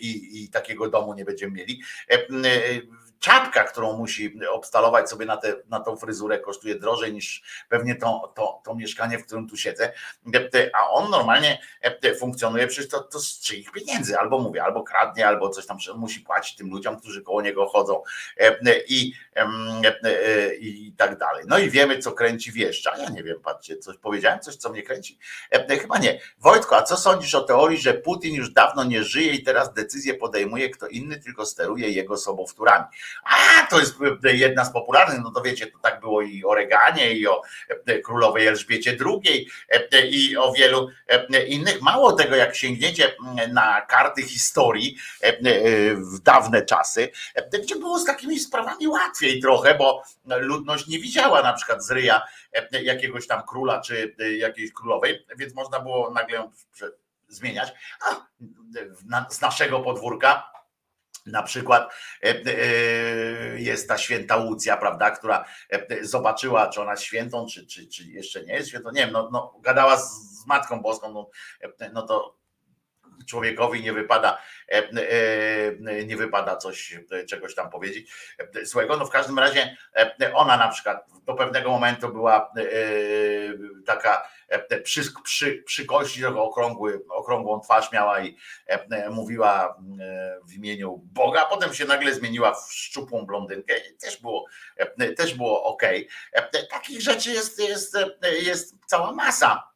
[0.00, 2.18] i, i takiego domu nie będziemy mieli e,
[3.18, 8.32] czapka, którą musi obstalować sobie na, te, na tą fryzurę, kosztuje drożej niż pewnie to,
[8.36, 9.92] to, to mieszkanie, w którym tu siedzę.
[10.72, 11.58] A on normalnie
[12.18, 16.20] funkcjonuje przecież to, to z czyich pieniędzy, albo mówię, albo kradnie, albo coś tam musi
[16.20, 18.02] płacić tym ludziom, którzy koło niego chodzą
[18.88, 19.12] i,
[20.60, 21.44] i tak dalej.
[21.46, 22.96] No i wiemy, co kręci wieszcza.
[22.98, 25.18] Ja nie wiem, patrzcie, coś powiedziałem, coś, co mnie kręci?
[25.80, 26.20] Chyba nie.
[26.38, 30.14] Wojtko, a co sądzisz o teorii, że Putin już dawno nie żyje i teraz decyzję
[30.14, 32.84] podejmuje kto inny, tylko steruje jego sobowtórami?
[33.24, 37.12] a to jest jedna z popularnych, no to wiecie, to tak było i o Reganie,
[37.12, 37.42] i o
[37.86, 41.82] e, królowej Elżbiecie II, e, i o wielu e, innych.
[41.82, 43.16] Mało tego, jak sięgniecie
[43.52, 44.96] na karty historii
[45.94, 47.08] w dawne czasy,
[47.62, 52.22] gdzie było z takimi sprawami łatwiej trochę, bo ludność nie widziała na przykład z ryja
[52.82, 56.50] jakiegoś tam króla czy jakiejś królowej, więc można było nagle
[57.28, 57.72] zmieniać.
[58.06, 58.26] A
[59.30, 60.52] z naszego podwórka
[61.26, 67.46] Na przykład e, e, jest ta święta Łucja, prawda, która e, zobaczyła, czy ona świętą,
[67.46, 68.90] czy, czy, czy jeszcze nie jest świętą.
[68.90, 71.30] Nie wiem, no, no gadała z, Matką Boską, no,
[71.80, 72.36] e, no to
[73.26, 74.38] człowiekowi nie wypada,
[74.68, 74.88] e,
[75.86, 78.96] e, nie wypada coś, e, czegoś tam powiedzieć e, złego.
[78.96, 82.62] No w każdym razie e, ona na przykład do pewnego momentu była e,
[83.86, 88.36] taka e, przy, przy, przy kości, okrągły, okrągłą twarz miała i
[88.68, 93.96] e, e, mówiła e, w imieniu Boga, potem się nagle zmieniła w szczupłą blondynkę i
[93.96, 94.46] też było,
[94.76, 95.82] e, też było ok.
[96.70, 99.67] Takich rzeczy jest, jest, e, jest cała masa.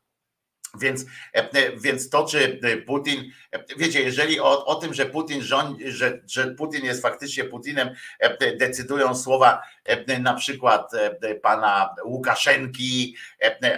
[0.80, 5.90] Więc, e, więc to, czy Putin, e, wiecie, jeżeli o, o tym, że Putin rządzi,
[5.90, 9.62] że, że Putin jest faktycznie Putinem, e, decydują słowa
[10.20, 10.92] na przykład
[11.42, 13.16] pana Łukaszenki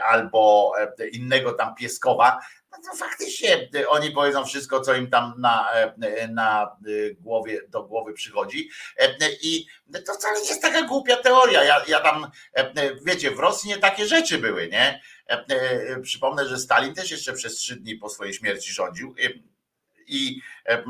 [0.05, 0.73] albo
[1.13, 2.41] innego tam Pieskowa,
[2.85, 5.69] no faktycznie oni powiedzą wszystko, co im tam na,
[6.31, 6.77] na
[7.21, 8.71] głowie, do głowy przychodzi.
[9.43, 9.67] I
[10.07, 11.65] to wcale nie jest taka głupia teoria.
[11.65, 12.31] Ja, ja tam,
[13.05, 15.01] wiecie, w Rosji nie takie rzeczy były, nie?
[15.31, 19.15] E, e, przypomnę, że Stalin też jeszcze przez trzy dni po swojej śmierci rządził
[20.07, 20.85] i e,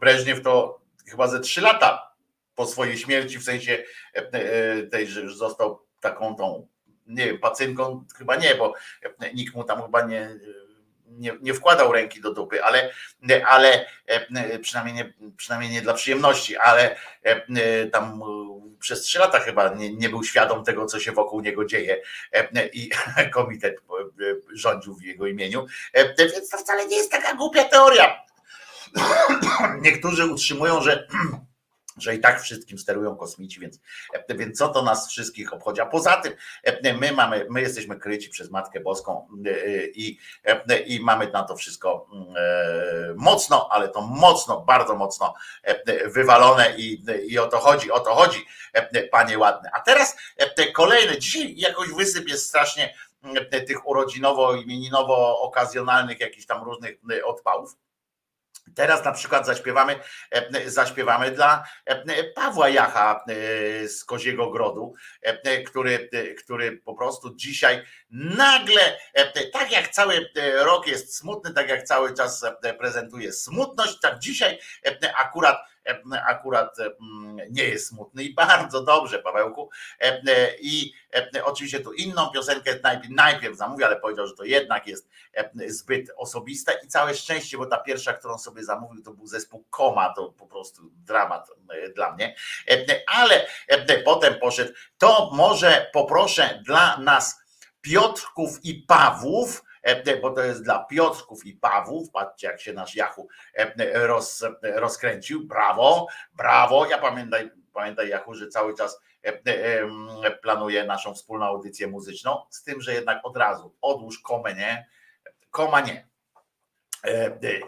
[0.00, 0.80] Breżniew to
[1.10, 2.14] chyba ze trzy lata
[2.54, 3.84] po swojej śmierci, w sensie
[4.90, 6.68] tej, że został taką tą,
[7.06, 8.74] nie wiem, pacynką, chyba nie, bo
[9.34, 10.38] nikt mu tam chyba nie,
[11.06, 12.90] nie, nie wkładał ręki do dupy, ale,
[13.46, 13.86] ale
[14.62, 16.96] przynajmniej, nie, przynajmniej nie dla przyjemności, ale
[17.92, 18.22] tam
[18.80, 22.02] przez trzy lata chyba nie, nie, był świadom tego, co się wokół niego dzieje
[22.72, 22.90] i
[23.34, 23.76] komitet
[24.52, 25.66] rządził w jego imieniu.
[26.18, 28.24] Więc to wcale nie jest taka głupia teoria.
[29.80, 31.08] Niektórzy utrzymują, że
[31.96, 33.78] że i tak wszystkim sterują kosmici, więc,
[34.28, 35.80] więc co to nas wszystkich obchodzi.
[35.80, 36.34] A poza tym
[37.00, 39.28] my mamy, my jesteśmy kryci przez Matkę Boską
[39.94, 40.18] i,
[40.86, 42.06] i mamy na to wszystko
[43.16, 45.34] mocno, ale to mocno, bardzo mocno
[46.06, 48.46] wywalone i, i o to chodzi, o to chodzi,
[49.10, 49.70] panie ładne.
[49.72, 50.16] A teraz
[50.56, 52.94] te kolejne, dzisiaj jakoś wysyp jest strasznie
[53.66, 57.76] tych urodzinowo, imieninowo, okazjonalnych jakichś tam różnych odpałów
[58.74, 60.00] Teraz na przykład zaśpiewamy,
[60.30, 64.94] e, zaśpiewamy dla e, Pawła Jacha e, z Koziego Grodu,
[65.66, 68.98] który, który po prostu dzisiaj nagle,
[69.52, 72.44] tak jak cały rok jest smutny, tak jak cały czas
[72.78, 74.58] prezentuje smutność, tak dzisiaj
[75.16, 75.73] akurat
[76.28, 76.76] akurat
[77.50, 79.70] nie jest smutny i bardzo dobrze, Pawełku.
[80.60, 80.92] I
[81.44, 85.08] oczywiście tu inną piosenkę najpierw, najpierw zamówił, ale powiedział, że to jednak jest
[85.66, 90.14] zbyt osobiste i całe szczęście, bo ta pierwsza, którą sobie zamówił, to był zespół Koma,
[90.14, 91.48] to po prostu dramat
[91.94, 92.34] dla mnie.
[93.06, 93.46] Ale
[94.04, 97.44] potem poszedł, to może poproszę dla nas
[97.80, 99.73] Piotrków i Pawłów, E,
[100.22, 102.10] bo to jest dla Piotrków i Pawłów.
[102.10, 105.46] Patrzcie, jak się nasz Jachu e, roz, rozkręcił.
[105.46, 106.86] Brawo, brawo.
[106.86, 112.80] Ja pamiętaj, pamiętaj Jachu, że cały czas e, planuje naszą wspólną audycję muzyczną, z tym,
[112.80, 114.86] że jednak od razu odłóż komę, nie?
[115.50, 116.08] Koma nie.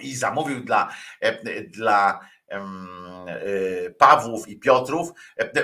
[0.00, 0.90] I zamówił dla,
[1.68, 2.20] dla
[3.99, 5.09] Pawłów i Piotrów,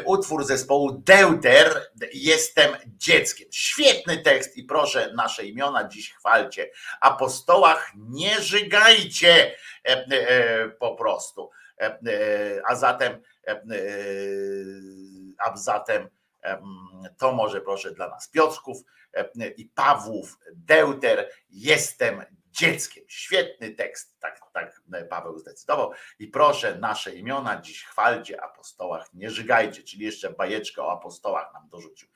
[0.05, 3.49] utwór zespołu Deuter, Jestem dzieckiem.
[3.53, 6.71] Świetny tekst i proszę nasze imiona dziś chwalcie.
[7.01, 9.55] Apostołach nie żygajcie
[9.85, 11.51] e, e, po prostu.
[11.81, 11.99] E,
[12.69, 13.23] a zatem,
[15.39, 16.09] a zatem
[17.19, 18.79] to może proszę dla nas Piotrków
[19.57, 23.05] i Pawłów, Deuter, Jestem dzieckiem.
[23.09, 25.93] Świetny tekst, tak, tak Paweł zdecydował.
[26.19, 31.69] I proszę, nasze imiona dziś chwalcie apostołach, nie żygajcie, czyli jeszcze bajeczkę o apostołach nam
[31.69, 32.09] dorzucił.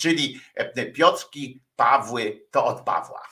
[0.00, 3.22] Czyli e, Piotrki, Pawły to od Pawła.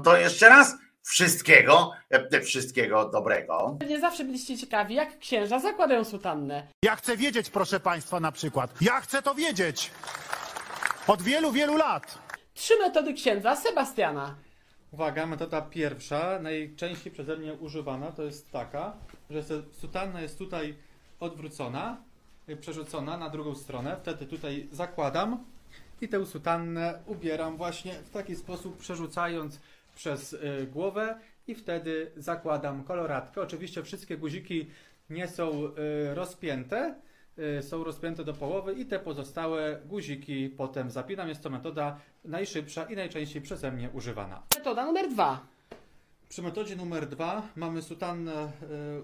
[0.00, 3.78] No to jeszcze raz wszystkiego, e, wszystkiego dobrego.
[3.88, 6.66] Nie zawsze byliście ciekawi, jak księża zakładają sutannę.
[6.84, 8.74] Ja chcę wiedzieć, proszę Państwa, na przykład.
[8.80, 9.90] Ja chcę to wiedzieć.
[11.06, 12.18] Od wielu, wielu lat.
[12.54, 14.34] Trzy metody księdza Sebastiana.
[14.92, 18.92] Uwaga, metoda pierwsza, najczęściej przeze mnie używana, to jest taka,
[19.30, 19.42] że
[19.80, 20.74] sutanna jest tutaj
[21.20, 21.96] odwrócona,
[22.48, 23.96] y, przerzucona na drugą stronę.
[24.02, 25.44] Wtedy tutaj zakładam
[26.00, 29.60] i tę sutannę ubieram właśnie w taki sposób, przerzucając
[29.94, 33.42] przez y, głowę i wtedy zakładam koloratkę.
[33.42, 34.70] Oczywiście wszystkie guziki
[35.10, 36.94] nie są y, rozpięte,
[37.58, 41.28] y, są rozpięte do połowy i te pozostałe guziki potem zapinam.
[41.28, 44.42] Jest to metoda najszybsza i najczęściej przeze mnie używana.
[44.58, 45.46] Metoda numer dwa.
[46.28, 48.52] Przy metodzie numer dwa mamy sutannę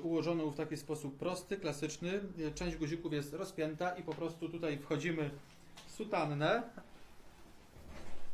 [0.03, 2.20] ułożoną w taki sposób prosty, klasyczny.
[2.55, 5.30] Część guzików jest rozpięta i po prostu tutaj wchodzimy
[5.87, 6.62] w sutannę.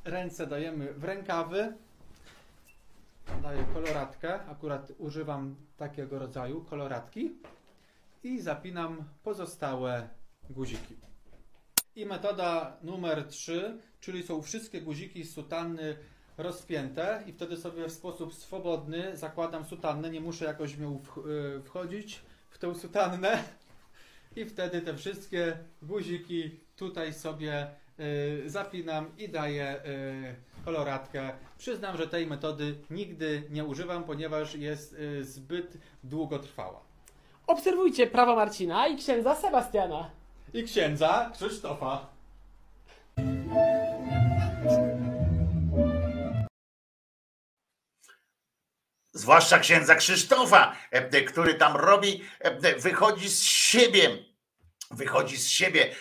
[0.05, 1.73] Ręce dajemy w rękawy.
[3.43, 4.47] Daję koloratkę.
[4.47, 7.33] Akurat używam takiego rodzaju koloratki.
[8.25, 10.09] I zapinam pozostałe
[10.51, 10.97] guziki.
[11.97, 15.97] I metoda numer 3, czyli są wszystkie guziki z sutanny
[16.39, 21.03] rozpięte i wtedy sobie w sposób swobodny zakładam sutannę, nie muszę jakoś nią
[21.59, 23.45] y, wchodzić w tę sutannę
[24.37, 27.67] i wtedy te wszystkie guziki tutaj sobie
[28.01, 31.31] y, zapinam i daję y, koloratkę.
[31.59, 36.81] Przyznam, że tej metody nigdy nie używam, ponieważ jest y, zbyt długotrwała.
[37.47, 40.11] Obserwujcie prawo Marcina i księdza Sebastiana.
[40.55, 42.07] I księdza Krzysztofa.
[49.13, 54.19] zwłaszcza księdza Krzysztofa, e, e, który tam robi, e, wychodzi z siebie,
[54.91, 55.95] wychodzi z siebie,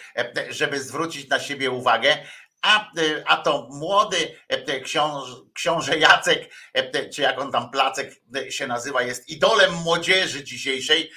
[0.49, 2.17] żeby zwrócić na siebie uwagę.
[2.61, 8.21] A, e, a to młody e, książ, książę Jacek, e, czy jak on tam Placek
[8.35, 11.11] e, się nazywa, jest idolem młodzieży dzisiejszej.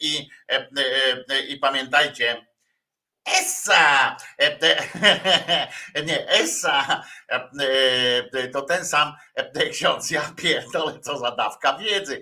[0.00, 0.28] I,
[1.48, 2.46] i pamiętajcie,
[3.24, 4.16] Essa!
[4.38, 4.58] E,
[6.06, 7.50] Nie, Essa e,
[8.32, 9.12] e, to ten sam
[9.70, 10.10] ksiądz.
[10.10, 12.20] Ja pierdolę, co za dawka wiedzy.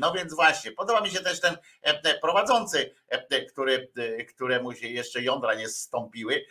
[0.00, 1.56] No więc właśnie, podoba mi się też ten
[2.02, 2.94] te prowadzący,
[3.52, 3.92] który,
[4.34, 6.44] któremu się jeszcze jądra nie stąpiły,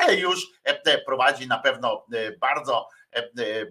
[0.00, 0.46] ale już
[1.06, 2.06] prowadzi na pewno
[2.40, 2.88] bardzo,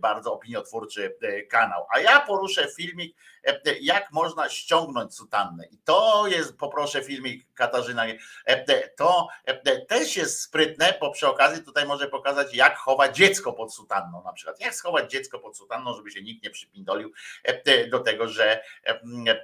[0.02, 1.88] bardzo opiniotwórczy e, kanał.
[1.90, 3.18] A ja poruszę filmik,
[3.48, 5.66] e, e, jak można ściągnąć sutannę.
[5.72, 8.18] I to jest, poproszę filmik Katarzyna, e,
[8.48, 13.54] e, to e, też jest sprytne, bo przy okazji tutaj może pokazać, jak chować dziecko
[13.54, 14.60] pod sutanną na przykład.
[14.60, 17.12] Jak schować dziecko pod sutanną, żeby się nikt nie przypindolił
[17.48, 19.02] e, e, do tego, że, e,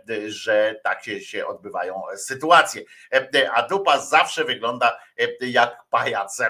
[0.10, 2.82] e, że takie się odbywają sytuacje.
[3.14, 6.42] E, e, A dupa zawsze wygląda e, jak pajac.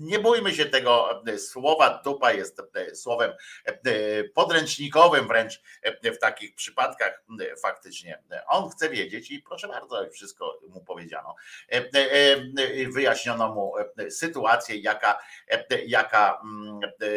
[0.00, 2.00] E, e, Nie bójmy się tego e, słowa.
[2.04, 3.32] Dupa jest e, słowem
[3.64, 3.74] e,
[4.24, 8.22] podręcznikowym wręcz e, w takich przypadkach e, faktycznie.
[8.48, 11.34] On chce wiedzieć i proszę bardzo, wszystko mu powiedziano.
[11.72, 17.08] E, e, e, Wyjaśniono mu e, sytuację, jaka, e, jaka mm, e,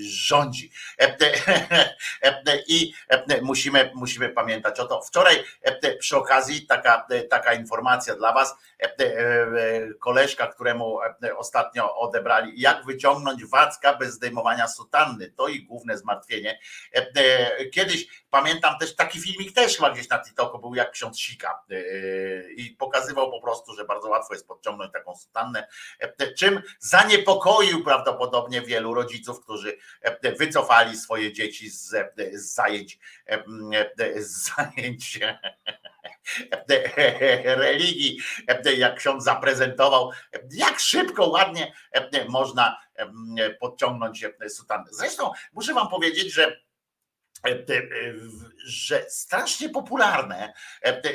[0.00, 0.70] rządzi.
[1.00, 5.02] E, e, e, I e, musimy, musimy pamiętać o to.
[5.02, 8.54] Wczoraj e, przy okazji taka, taka informacja dla Was.
[8.82, 12.60] E, e, Koleżka, któremu e, ostatnio ostatnio odebrali.
[12.60, 15.30] Jak wyciągnąć Wacka bez zdejmowania sutanny?
[15.30, 16.58] To ich główne zmartwienie.
[17.72, 21.62] Kiedyś pamiętam też taki filmik też chyba gdzieś na TikToku był jak ksiądz Sika
[22.56, 25.68] i pokazywał po prostu, że bardzo łatwo jest podciągnąć taką sutannę,
[26.38, 29.78] czym zaniepokoił prawdopodobnie wielu rodziców, którzy
[30.38, 31.94] wycofali swoje dzieci z
[32.34, 32.98] zajęć
[34.16, 35.20] z zajęć
[37.44, 38.20] religii,
[38.76, 40.10] jak ksiądz zaprezentował,
[40.50, 41.72] jak szybko, ładnie
[42.28, 42.80] można
[43.60, 44.86] podciągnąć sutannę.
[44.90, 46.60] Zresztą muszę wam powiedzieć, że
[48.64, 50.52] że strasznie popularne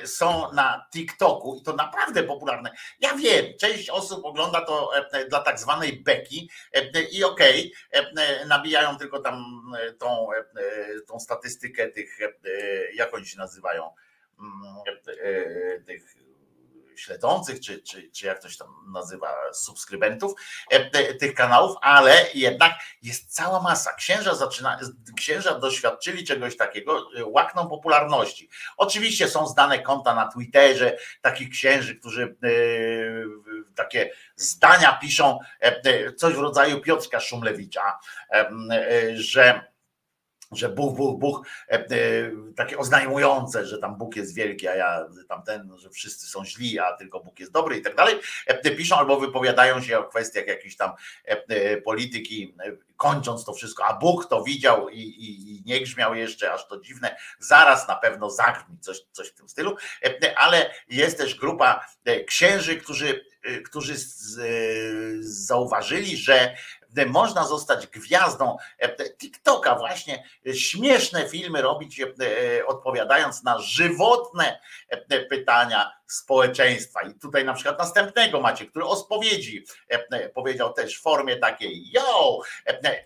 [0.05, 2.71] są na TikToku i to naprawdę popularne.
[2.99, 4.91] Ja wiem, część osób ogląda to
[5.29, 6.49] dla tak zwanej beki
[7.11, 9.43] i okej, okay, nabijają tylko tam
[9.99, 10.27] tą,
[11.07, 12.19] tą statystykę tych,
[12.93, 13.93] jak oni się nazywają,
[15.85, 16.15] tych
[16.95, 20.33] śledzących, czy, czy, czy jak to się tam nazywa, subskrybentów
[21.19, 23.93] tych kanałów, ale jednak jest cała masa.
[23.93, 24.79] Księża zaczyna,
[25.17, 28.49] księża doświadczyli czegoś takiego, łakną popularności.
[28.77, 32.35] Oczywiście są znane konta na Twitterze takich księży, którzy
[33.75, 35.39] takie zdania piszą,
[36.17, 37.99] coś w rodzaju Piotrka Szumlewicza,
[39.15, 39.74] że
[40.51, 41.85] że Bóg, Bóg, Bóg, e, e,
[42.55, 46.93] takie oznajmujące, że tam Bóg jest wielki, a ja tamten, że wszyscy są źli, a
[46.93, 48.15] tylko Bóg jest dobry i tak dalej,
[48.47, 50.91] e, piszą albo wypowiadają się o kwestiach jakiejś tam
[51.85, 52.55] polityki,
[52.97, 56.79] kończąc to wszystko, a Bóg to widział i, i, i nie grzmiał jeszcze, aż to
[56.79, 59.75] dziwne, zaraz na pewno zagrzmi, coś, coś w tym stylu,
[60.37, 61.85] ale jest też grupa
[62.27, 63.25] księży, którzy
[63.65, 63.95] którzy
[65.19, 66.55] zauważyli, że
[67.05, 70.23] można zostać gwiazdą e, TikToka, właśnie
[70.53, 72.05] śmieszne filmy robić, e,
[72.65, 76.99] odpowiadając na żywotne e, pytania społeczeństwa.
[77.01, 79.65] I tutaj na przykład następnego macie, który o spowiedzi
[80.33, 82.39] powiedział też w formie takiej yo,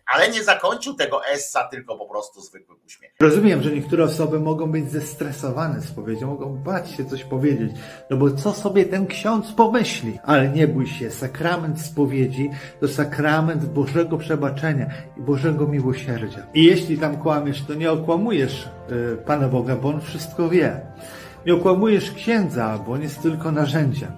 [0.05, 3.11] ale nie zakończył tego essa, tylko po prostu zwykły uśmiech.
[3.19, 7.71] Rozumiem, że niektóre osoby mogą być zestresowane spowiedzią, mogą bać się coś powiedzieć,
[8.09, 10.19] no bo co sobie ten ksiądz pomyśli?
[10.23, 14.85] Ale nie bój się, sakrament spowiedzi to sakrament Bożego przebaczenia
[15.17, 16.39] i Bożego miłosierdzia.
[16.53, 20.81] I jeśli tam kłamiesz, to nie okłamujesz yy, Pana Boga, bo On wszystko wie.
[21.45, 24.11] Nie okłamujesz księdza, bo on jest tylko narzędziem,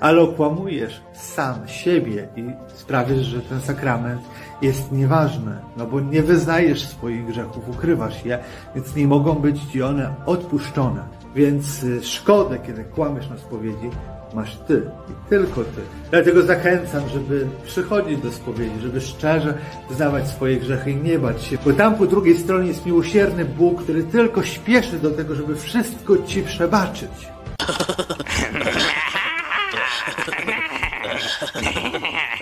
[0.00, 2.44] ale okłamujesz sam siebie i
[2.74, 4.20] sprawisz, że ten sakrament
[4.62, 8.38] jest nieważny, no bo nie wyznajesz swoich grzechów, ukrywasz je,
[8.74, 11.02] więc nie mogą być ci one odpuszczone.
[11.34, 13.90] Więc y, szkodę, kiedy kłamiesz na spowiedzi,
[14.34, 15.80] masz ty i tylko ty.
[16.10, 19.54] Dlatego zachęcam, żeby przychodzić do spowiedzi, żeby szczerze
[19.88, 23.82] wyznawać swoje grzechy i nie bać się, bo tam po drugiej stronie jest miłosierny Bóg,
[23.82, 27.10] który tylko śpieszy do tego, żeby wszystko ci przebaczyć.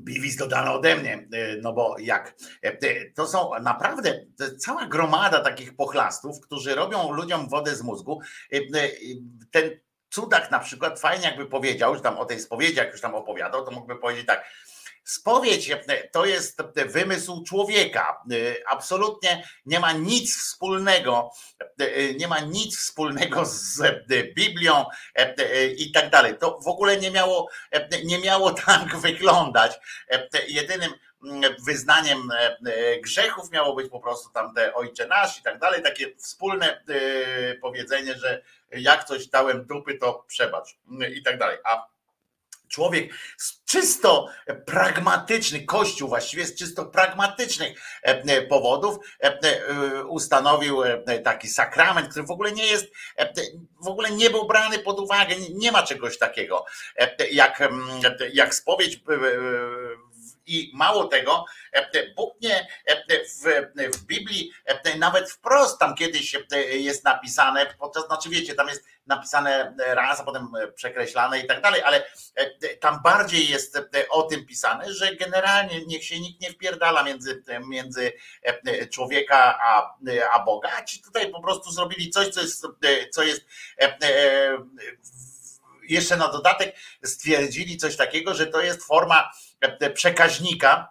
[0.00, 1.28] Biwis dodano ode mnie,
[1.62, 2.34] no bo jak?
[3.14, 4.26] To są naprawdę
[4.58, 8.20] cała gromada takich pochlastów, którzy robią ludziom wodę z mózgu.
[9.50, 9.70] Ten
[10.10, 13.64] cudak na przykład fajnie jakby powiedział, że tam o tej spowiedzi, jak już tam opowiadał,
[13.64, 14.44] to mógłby powiedzieć tak,
[15.04, 15.70] Spowiedź
[16.12, 18.22] to jest wymysł człowieka.
[18.66, 21.30] Absolutnie nie ma nic wspólnego,
[22.18, 23.82] nie ma nic wspólnego z
[24.34, 24.84] Biblią
[25.76, 26.38] i tak dalej.
[26.38, 27.48] To w ogóle nie miało,
[28.04, 29.80] nie miało tak wyglądać.
[30.48, 30.92] Jedynym
[31.66, 32.28] wyznaniem
[33.02, 36.84] grzechów miało być po prostu tam te ojcze nasz i tak dalej, takie wspólne
[37.60, 40.76] powiedzenie, że jak coś dałem dupy, to przebacz
[41.14, 41.58] i tak dalej.
[41.64, 41.86] A
[42.70, 44.26] człowiek z czysto
[44.66, 50.82] pragmatycznych, Kościół właściwie z czysto pragmatycznych e, e, powodów e, ustanowił
[51.24, 52.86] taki sakrament, który w ogóle nie jest,
[53.82, 56.64] w ogóle nie był brany pod uwagę, nie ma czegoś takiego
[57.32, 57.68] jak,
[58.32, 59.00] jak spowiedź
[60.50, 61.44] i mało tego,
[62.16, 62.68] Bóg nie
[63.08, 64.52] w, w Biblii
[64.98, 66.36] nawet wprost tam kiedyś
[66.70, 71.82] jest napisane, podczas, znaczy wiecie, tam jest napisane raz, a potem przekreślane i tak dalej,
[71.82, 72.02] ale
[72.80, 73.78] tam bardziej jest
[74.10, 78.12] o tym pisane, że generalnie niech się nikt nie wpierdala między, między
[78.92, 79.96] człowieka a,
[80.32, 82.66] a Boga, a ci tutaj po prostu zrobili coś, co jest,
[83.12, 83.44] co jest
[85.90, 89.30] jeszcze na dodatek stwierdzili coś takiego, że to jest forma
[89.94, 90.88] przekaźnika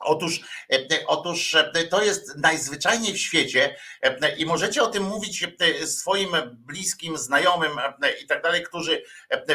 [0.00, 0.40] Otóż,
[0.72, 5.46] e, otóż e, to jest najzwyczajniej w świecie e, i możecie o tym mówić
[5.84, 7.72] swoim bliskim, znajomym
[8.24, 9.02] i tak dalej, którzy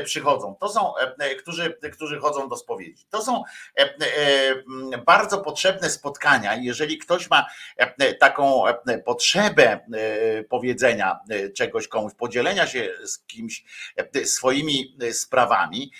[0.03, 0.55] przychodzą.
[0.59, 0.93] To są,
[1.39, 3.05] którzy, którzy chodzą do spowiedzi.
[3.09, 3.43] To są
[5.05, 6.55] bardzo potrzebne spotkania.
[6.55, 7.45] Jeżeli ktoś ma
[8.19, 8.63] taką
[9.05, 9.79] potrzebę
[10.49, 11.19] powiedzenia
[11.55, 13.63] czegoś komuś, podzielenia się z kimś
[14.25, 15.91] swoimi sprawami,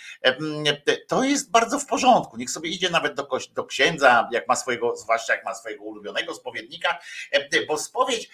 [1.08, 2.38] to jest bardzo w porządku.
[2.38, 6.34] Niech sobie idzie nawet do, do księdza, jak ma swojego, zwłaszcza jak ma swojego ulubionego
[6.34, 7.00] spowiednika,
[7.32, 8.30] e, bo spowiedź,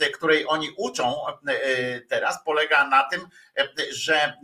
[0.00, 3.28] e, której oni uczą e, teraz, polega na tym,
[3.90, 4.36] że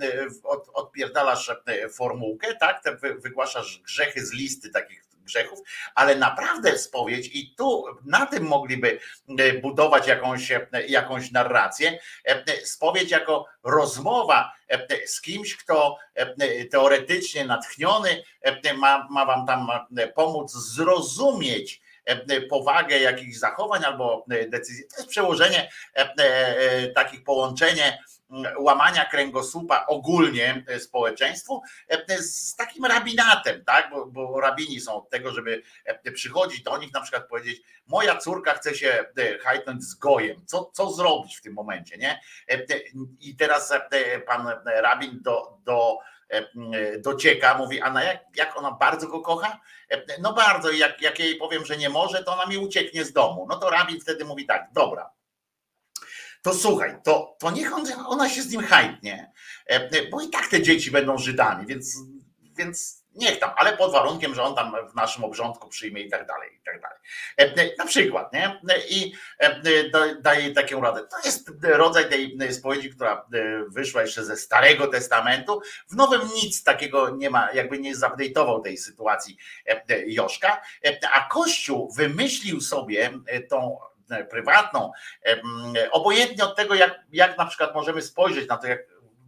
[0.74, 1.52] odpierdalasz
[1.92, 2.82] formułkę, tak,
[3.18, 5.59] wygłaszasz grzechy z listy takich grzechów,
[5.94, 9.01] ale naprawdę spowiedź i tu na tym mogliby
[9.62, 10.52] budować jakąś,
[10.89, 11.98] jakąś narrację.
[12.65, 14.52] Spowiedź jako rozmowa
[15.07, 15.98] z kimś, kto
[16.70, 18.23] teoretycznie natchniony
[18.77, 19.69] ma, ma wam tam
[20.15, 21.82] pomóc zrozumieć
[22.51, 24.85] powagę jakichś zachowań albo decyzji.
[24.89, 25.70] To jest przełożenie
[26.94, 27.98] takich połączenie
[28.59, 33.90] łamania kręgosłupa ogólnie e, społeczeństwu e, z takim rabinatem, tak?
[33.90, 38.16] Bo, bo rabini są od tego, żeby e, przychodzić do nich, na przykład powiedzieć, moja
[38.16, 39.05] córka chce się
[39.43, 42.20] hajtnąć z gojem, co, co zrobić w tym momencie, nie?
[43.20, 43.73] I teraz
[44.27, 45.98] pan rabin do, do
[46.98, 49.61] docieka, mówi, a na jak, jak ona bardzo go kocha?
[50.20, 53.47] No bardzo, jak, jak jej powiem, że nie może, to ona mi ucieknie z domu.
[53.48, 55.11] No to rabin wtedy mówi tak, dobra,
[56.42, 59.32] to słuchaj, to, to niech on, ona się z nim hajtnie,
[59.66, 61.96] e, bo i tak te dzieci będą Żydami, więc,
[62.56, 66.26] więc niech tam, ale pod warunkiem, że on tam w naszym obrządku przyjmie i tak
[66.26, 66.98] dalej, i tak dalej.
[67.36, 68.60] E, na przykład, nie?
[68.88, 69.60] I e,
[70.20, 71.00] daje taką radę.
[71.00, 73.26] To jest rodzaj tej spowiedzi, która
[73.68, 75.60] wyszła jeszcze ze Starego Testamentu.
[75.90, 79.36] W Nowym nic takiego nie ma, jakby nie zupdate'ował tej sytuacji
[80.06, 80.62] Joszka,
[81.12, 83.10] a Kościół wymyślił sobie
[83.48, 83.78] tą
[84.30, 84.92] prywatną,
[85.90, 88.80] obojętnie od tego, jak, jak na przykład możemy spojrzeć na to, jak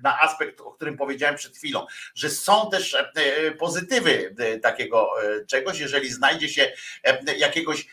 [0.03, 5.45] na aspekt, o którym powiedziałem przed chwilą, że są też e, pozytywy e, takiego e,
[5.47, 6.73] czegoś, jeżeli znajdzie się
[7.39, 7.87] jakiegoś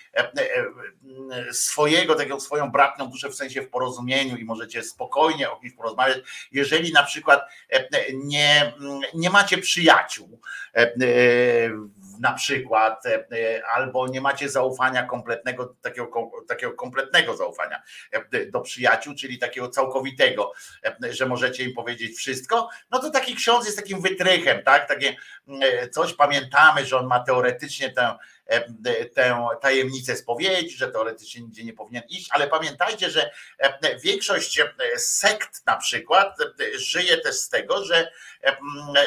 [1.51, 6.17] swojego, taką swoją bratnią duszę w sensie w porozumieniu i możecie spokojnie o kimś porozmawiać,
[6.51, 7.41] jeżeli na przykład
[8.13, 8.73] nie,
[9.13, 10.41] nie macie przyjaciół
[12.19, 13.03] na przykład,
[13.73, 17.81] albo nie macie zaufania kompletnego, takiego, takiego kompletnego zaufania
[18.51, 20.51] do przyjaciół, czyli takiego całkowitego,
[21.09, 24.87] że możecie im powiedzieć, wszystko, no to taki ksiądz jest takim wytrychem, tak?
[24.87, 25.15] Takie
[25.91, 31.73] coś pamiętamy, że on ma teoretycznie tę, e, tę tajemnicę spowiedzi, że teoretycznie nigdzie nie
[31.73, 36.37] powinien iść, ale pamiętajcie, że e, większość e, sekt na przykład
[36.75, 38.11] żyje też z tego, że,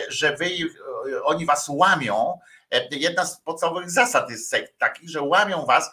[0.08, 0.48] że wy,
[1.22, 2.38] oni was łamią,
[2.90, 5.90] Jedna z podstawowych zasad jest sekt takich, że łamią was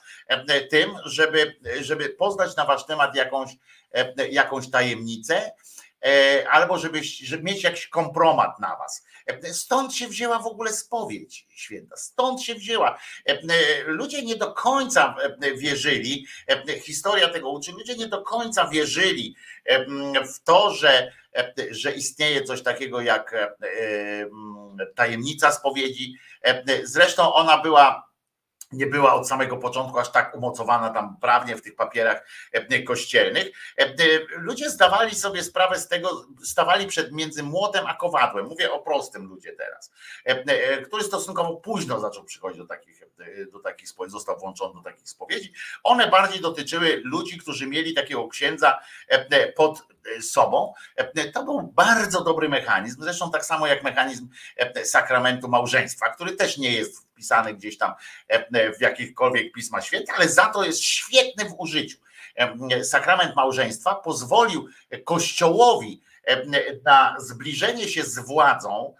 [0.69, 3.51] tym, żeby, żeby poznać na wasz temat jakąś,
[4.31, 5.51] jakąś tajemnicę
[6.05, 9.05] E, albo żeby, żeby mieć jakiś kompromat na was.
[9.29, 12.99] E, stąd się wzięła w ogóle spowiedź święta, stąd się wzięła.
[13.25, 13.37] E,
[13.85, 15.15] ludzie nie do końca
[15.57, 16.27] wierzyli,
[16.81, 19.35] historia tego uczy, ludzie nie do końca wierzyli
[20.33, 21.11] w to, że,
[21.71, 23.53] że istnieje coś takiego jak
[24.95, 26.15] tajemnica spowiedzi.
[26.83, 28.08] Zresztą ona była
[28.71, 33.51] nie była od samego początku aż tak umocowana tam prawnie w tych papierach e, kościelnych.
[33.79, 33.95] E, e,
[34.37, 38.45] ludzie zdawali sobie sprawę z tego, stawali przed między młotem a kowadłem.
[38.45, 39.91] Mówię o prostym ludzie teraz,
[40.85, 43.03] który stosunkowo późno zaczął przychodzić do takich,
[43.51, 45.53] do takich spowiedzi, został włączony do takich spowiedzi.
[45.83, 48.79] One bardziej dotyczyły ludzi, którzy mieli takiego księdza
[49.55, 49.83] pod
[50.21, 50.73] sobą.
[51.33, 54.29] To był bardzo dobry mechanizm, zresztą tak samo jak mechanizm
[54.83, 57.93] sakramentu małżeństwa, który też nie jest wpisany gdzieś tam
[58.27, 61.97] e, w jakichkolwiek pisma święte, ale za to jest świetny w użyciu.
[62.35, 64.69] E, sakrament małżeństwa pozwolił
[65.03, 66.43] Kościołowi e,
[66.85, 68.95] na zbliżenie się z władzą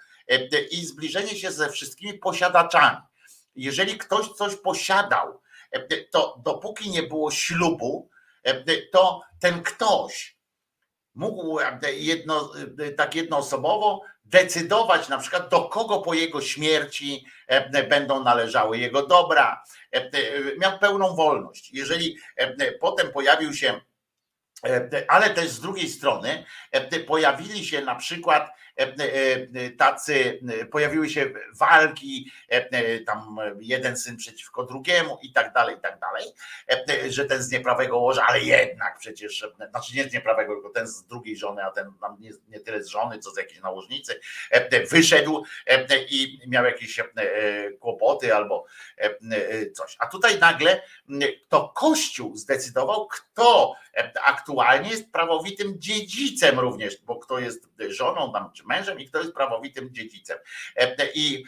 [0.72, 2.98] i zbliżenie się ze wszystkimi posiadaczami.
[3.56, 5.42] Jeżeli ktoś coś posiadał,
[6.12, 8.10] to dopóki nie było ślubu,
[8.92, 10.38] to ten ktoś
[11.16, 11.60] mógł
[11.98, 12.52] jedno,
[12.98, 19.64] tak jednoosobowo decydować na przykład, do kogo po jego śmierci e, będą należały jego dobra.
[19.92, 20.10] E,
[20.58, 21.72] miał pełną wolność.
[21.74, 23.82] Jeżeli e, potem pojawił się
[25.08, 26.46] ale też z drugiej strony
[27.08, 28.52] pojawili się na przykład
[29.78, 30.40] tacy,
[30.72, 32.32] pojawiły się walki,
[33.06, 36.26] tam jeden syn przeciwko drugiemu i tak dalej, i tak dalej,
[37.10, 41.04] że ten z nieprawego łoża, ale jednak przecież, znaczy nie z nieprawego, tylko ten z
[41.04, 44.20] drugiej żony, a ten nie, nie tyle z żony, co z jakiejś nałożnicy,
[44.92, 45.44] wyszedł
[46.10, 47.00] i miał jakieś
[47.80, 48.66] kłopoty albo
[49.74, 49.96] coś.
[50.00, 50.82] A tutaj nagle
[51.50, 53.76] to Kościół zdecydował, kto
[54.24, 59.34] aktualnie jest prawowitym dziedzicem również, bo kto jest żoną tam, czy mężem i kto jest
[59.34, 60.38] prawowitym dziedzicem.
[61.16, 61.44] I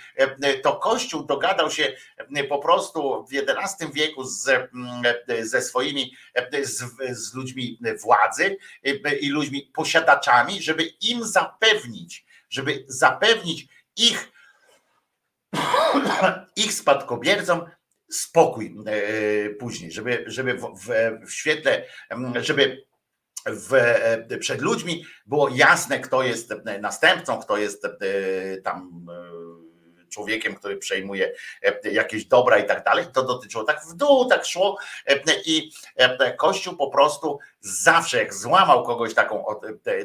[0.64, 1.96] to Kościół dogadał się
[2.50, 4.70] po prostu w XI wieku z,
[5.42, 6.16] ze swoimi,
[6.64, 8.58] z, z ludźmi władzy
[9.22, 14.32] i ludźmi posiadaczami, żeby im zapewnić, żeby zapewnić ich,
[16.56, 17.66] ich spadkobiercom
[18.12, 18.76] spokój
[19.60, 20.90] później, żeby, żeby w, w,
[21.28, 21.86] w świetle,
[22.36, 22.86] żeby
[23.46, 23.74] w,
[24.40, 27.88] przed ludźmi było jasne, kto jest następcą, kto jest
[28.64, 29.06] tam
[30.12, 31.34] człowiekiem, który przejmuje
[31.84, 33.06] jakieś dobra i tak dalej.
[33.14, 34.78] To dotyczyło tak w dół, tak szło
[35.46, 35.72] i
[36.38, 39.46] Kościół po prostu zawsze, jak złamał kogoś taką,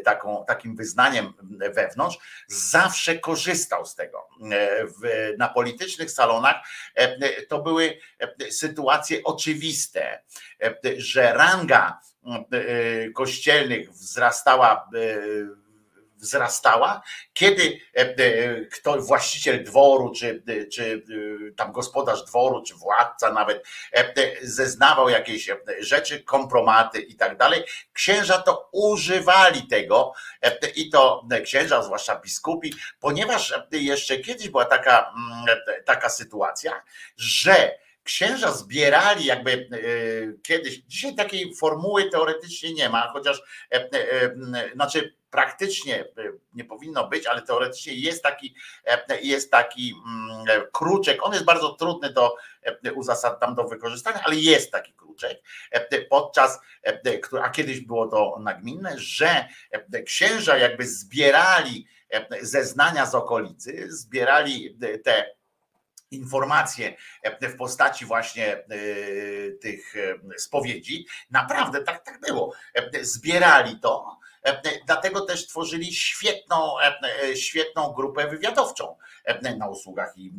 [0.04, 1.32] taką, takim wyznaniem
[1.74, 2.18] wewnątrz,
[2.48, 4.28] zawsze korzystał z tego.
[5.38, 6.56] Na politycznych salonach
[7.48, 7.98] to były
[8.50, 10.22] sytuacje oczywiste,
[10.96, 12.00] że ranga
[13.14, 14.90] kościelnych wzrastała
[16.16, 17.02] wzrastała,
[17.32, 17.80] kiedy
[18.72, 21.02] kto, właściciel dworu, czy, czy
[21.56, 23.66] tam gospodarz dworu, czy władca nawet
[24.42, 30.12] zeznawał jakieś rzeczy, kompromaty i tak dalej, księża to używali tego
[30.74, 35.14] i to księża, zwłaszcza biskupi, ponieważ jeszcze kiedyś była taka,
[35.84, 36.82] taka sytuacja,
[37.16, 39.68] że księża zbierali jakby
[40.42, 43.42] kiedyś, dzisiaj takiej formuły teoretycznie nie ma, chociaż
[44.74, 46.04] znaczy praktycznie
[46.54, 48.54] nie powinno być, ale teoretycznie jest taki,
[49.22, 49.94] jest taki
[50.72, 51.18] kruczek.
[51.22, 52.36] On jest bardzo trudny do
[52.94, 55.42] uzasad, tam do wykorzystania, ale jest taki kruczek.
[56.10, 56.60] Podczas,
[57.42, 59.48] a kiedyś było to nagminne, że
[60.06, 61.86] księża jakby zbierali
[62.40, 65.36] zeznania z okolicy, zbierali te
[66.10, 66.96] informacje
[67.42, 68.64] w postaci właśnie
[69.60, 69.94] tych
[70.36, 71.06] spowiedzi.
[71.30, 72.54] Naprawdę tak, tak było.
[73.00, 74.18] Zbierali to
[74.86, 76.74] Dlatego też tworzyli świetną,
[77.34, 78.96] świetną grupę wywiadowczą
[79.58, 80.32] na usługach i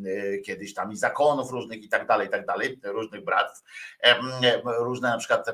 [0.45, 3.63] kiedyś tam i zakonów różnych i tak dalej, i tak dalej, różnych bractw.
[4.63, 5.45] Różne na przykład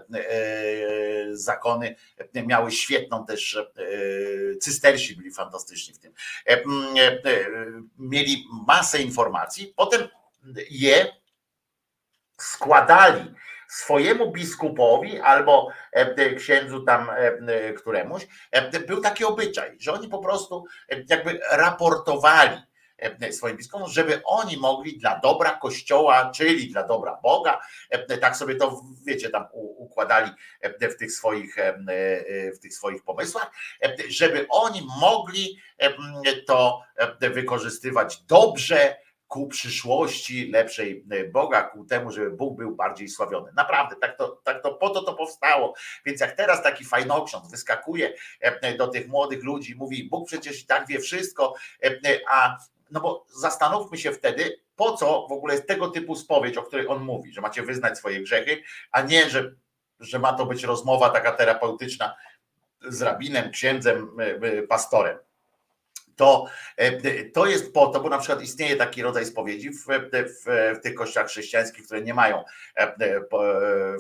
[1.31, 1.95] zakony
[2.33, 3.57] miały świetną też,
[4.61, 6.13] cystersi byli fantastyczni w tym.
[7.97, 10.07] Mieli masę informacji, potem
[10.69, 11.15] je
[12.37, 13.33] składali
[13.73, 15.67] swojemu biskupowi albo
[16.37, 17.11] księdzu tam
[17.77, 18.27] któremuś,
[18.87, 20.65] był taki obyczaj, że oni po prostu
[21.09, 22.57] jakby raportowali
[23.31, 27.59] swoim biskupom, żeby oni mogli dla dobra Kościoła, czyli dla dobra Boga,
[28.21, 29.45] tak sobie to wiecie, tam
[29.77, 30.31] układali
[30.71, 31.55] w tych swoich,
[32.55, 33.51] w tych swoich pomysłach,
[34.07, 35.57] żeby oni mogli
[36.47, 36.81] to
[37.19, 38.95] wykorzystywać dobrze,
[39.33, 43.51] ku przyszłości lepszej Boga, ku temu, żeby Bóg był bardziej sławiony.
[43.55, 45.73] Naprawdę, tak to, tak to po to to powstało.
[46.05, 48.13] Więc jak teraz taki fajnoksiądz wyskakuje
[48.77, 51.53] do tych młodych ludzi, mówi, Bóg przecież i tak wie wszystko,
[52.29, 52.57] a
[52.91, 56.87] no bo zastanówmy się wtedy, po co w ogóle jest tego typu spowiedź, o której
[56.87, 58.61] on mówi, że macie wyznać swoje grzechy,
[58.91, 59.53] a nie, że,
[59.99, 62.15] że ma to być rozmowa taka terapeutyczna
[62.81, 64.17] z rabinem, księdzem,
[64.69, 65.17] pastorem
[66.15, 66.45] to,
[67.33, 70.95] to jest po to, bo na przykład istnieje taki rodzaj spowiedzi w, w, w, tych
[70.95, 72.43] kościołach chrześcijańskich, które nie mają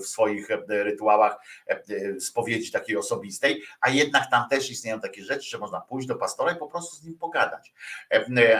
[0.03, 1.35] w swoich rytuałach
[2.19, 6.51] spowiedzi takiej osobistej, a jednak tam też istnieją takie rzeczy, że można pójść do pastora
[6.51, 7.73] i po prostu z nim pogadać.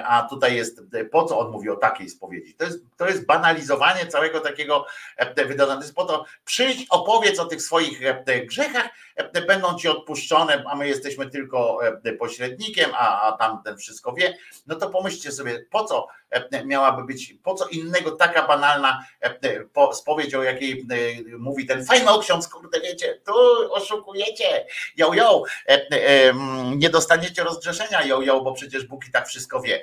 [0.06, 0.82] A tutaj jest,
[1.12, 2.54] po co on mówi o takiej spowiedzi?
[2.54, 4.86] To jest, to jest banalizowanie całego takiego
[5.36, 5.78] wydarzenia.
[5.78, 8.00] To jest po to, przyjdź, opowiedz o tych swoich
[8.46, 8.90] grzechach,
[9.48, 11.80] będą ci odpuszczone, a my jesteśmy tylko
[12.19, 14.38] pośrednikiem, a, a tamten wszystko wie,
[14.68, 16.07] no to pomyślcie sobie, po co
[16.65, 19.05] miałaby być, po co innego taka banalna
[19.93, 20.85] spowiedź, o jakiej
[21.38, 23.34] mówi ten fajny ksiądz, kurde wiecie, tu
[23.73, 24.65] oszukujecie,
[24.97, 25.43] jo, jo,
[26.76, 29.81] nie dostaniecie rozgrzeszenia, jo, jo, bo przecież Bóg i tak wszystko wie.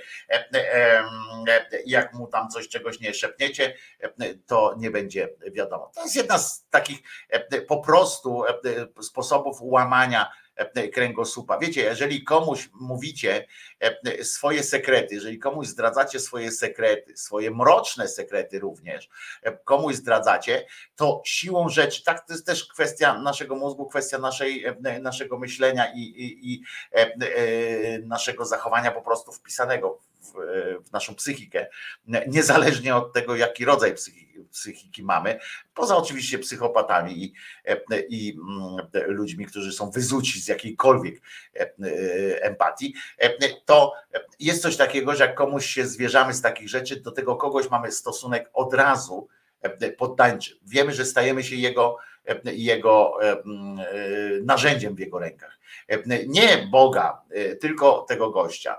[1.87, 3.77] Jak mu tam coś, czegoś nie szepniecie,
[4.47, 5.91] to nie będzie wiadomo.
[5.95, 6.99] To jest jedna z takich
[7.69, 8.43] po prostu
[9.01, 10.40] sposobów łamania e,
[10.93, 11.59] kręgosłupa.
[11.59, 13.47] Wiecie, jeżeli komuś mówicie
[13.81, 19.09] e, swoje sekrety, jeżeli komuś zdradzacie swoje sekrety, swoje mroczne sekrety również,
[19.43, 20.67] e, komuś zdradzacie,
[20.97, 24.65] to siłą rzeczy, tak to jest też kwestia naszego mózgu, kwestia naszej,
[25.01, 26.63] naszego myślenia i, i, i
[28.07, 30.33] naszego zachowania po prostu wpisanego w,
[30.89, 31.67] w naszą psychikę,
[32.27, 35.39] niezależnie od tego, jaki rodzaj psychiki, psychiki mamy,
[35.75, 37.35] poza oczywiście psychopatami i,
[38.09, 38.77] i mm,
[39.07, 41.23] ludźmi, którzy są wyzuci z jakiejkolwiek
[42.41, 42.95] empatii,
[43.65, 43.93] to
[44.39, 47.93] jest coś takiego, że jak komuś się zwierzamy z takich rzeczy, do tego kogoś mamy
[47.93, 49.29] stosunek od razu
[49.99, 50.59] poddańczy.
[50.63, 51.97] Wiemy, że stajemy się jego,
[52.45, 53.19] jego
[54.43, 55.59] narzędziem w jego rękach.
[56.27, 57.23] Nie Boga,
[57.61, 58.77] tylko tego gościa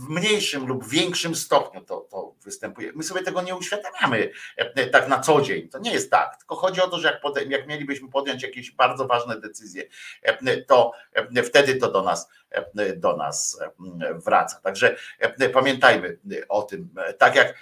[0.00, 2.92] w mniejszym lub większym stopniu to, to występuje.
[2.94, 5.68] My sobie tego nie uświadamiamy e, tak na co dzień.
[5.68, 6.36] To nie jest tak.
[6.36, 9.84] Tylko chodzi o to, że jak, jak mielibyśmy podjąć jakieś bardzo ważne decyzje,
[10.22, 12.28] e, to e, wtedy to do nas,
[12.96, 13.60] do nas
[14.14, 14.60] wraca.
[14.60, 14.96] Także
[15.52, 16.18] pamiętajmy
[16.48, 16.88] o tym.
[17.18, 17.54] Tak jak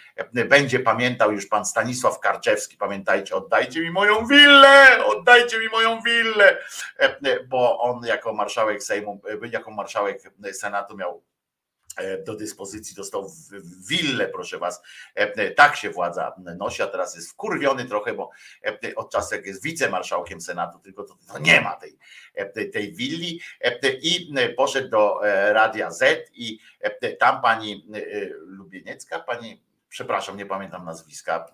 [0.48, 6.58] będzie pamiętał już pan Stanisław Karczewski, pamiętajcie, oddajcie mi moją willę, oddajcie mi moją willę,
[7.48, 9.20] bo on jako marszałek Sejmu,
[9.50, 11.22] jako marszałek Senatu miał
[12.26, 13.30] do dyspozycji, dostał
[13.88, 14.82] willę, proszę was.
[15.16, 18.30] E, e, tak się władza nosi, a teraz jest wkurwiony trochę, bo
[18.96, 21.98] od czasu jak jest wicemarszałkiem Senatu, tylko to, to nie ma tej,
[22.54, 23.40] tej, tej willi
[24.02, 25.20] i poszedł do
[25.52, 26.58] Radia Z i
[27.18, 27.86] tam pani
[28.40, 31.46] Lubieniecka, pani przepraszam, nie pamiętam nazwiska,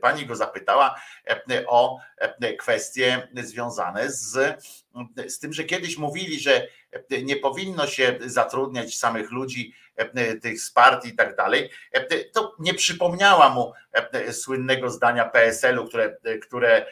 [0.00, 1.00] pani go zapytała
[1.66, 1.98] o
[2.58, 4.64] kwestie związane z,
[5.28, 6.68] z tym, że kiedyś mówili, że
[7.22, 9.74] nie powinno się zatrudniać samych ludzi,
[10.42, 11.70] tych z partii i tak dalej,
[12.32, 13.72] to nie przypomniała mu
[14.32, 16.86] słynnego zdania PSL-u, które, które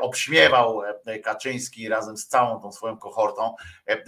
[0.00, 0.82] obśmiewał
[1.24, 3.54] Kaczyński razem z całą tą swoją kohortą,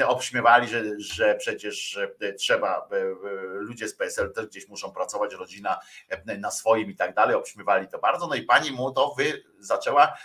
[0.07, 1.99] obśmiewali, że, że przecież
[2.39, 2.89] trzeba,
[3.53, 5.81] ludzie z PSL też gdzieś muszą pracować, rodzina
[6.39, 10.19] na swoim i tak dalej, obśmiewali to bardzo, no i pani mu to wy, zaczęła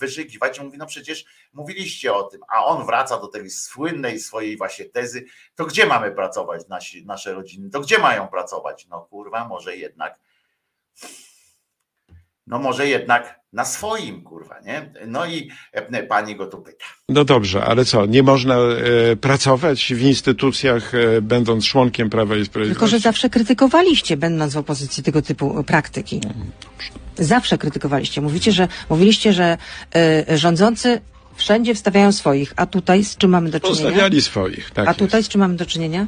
[0.00, 4.84] wyżygiwać, mówi, no przecież mówiliście o tym, a on wraca do tej słynnej swojej właśnie
[4.84, 8.86] tezy, to gdzie mamy pracować nasi, nasze rodziny, to gdzie mają pracować?
[8.86, 10.18] No kurwa, może jednak
[12.50, 14.92] no może jednak na swoim, kurwa, nie?
[15.06, 16.84] No i e, pani go tu pyta.
[17.08, 22.44] No dobrze, ale co, nie można e, pracować w instytucjach, e, będąc członkiem Prawa i
[22.44, 22.80] Sprawiedliwości?
[22.80, 26.20] Tylko, że zawsze krytykowaliście, będąc w opozycji, tego typu praktyki.
[27.18, 28.20] Zawsze krytykowaliście.
[28.20, 29.58] Mówicie, że, mówiliście, że
[29.94, 31.00] e, rządzący
[31.40, 33.82] wszędzie wstawiają swoich, a tutaj z czym mamy do czynienia?
[33.82, 36.06] Postawiali swoich, tak A tutaj z czym mamy do czynienia?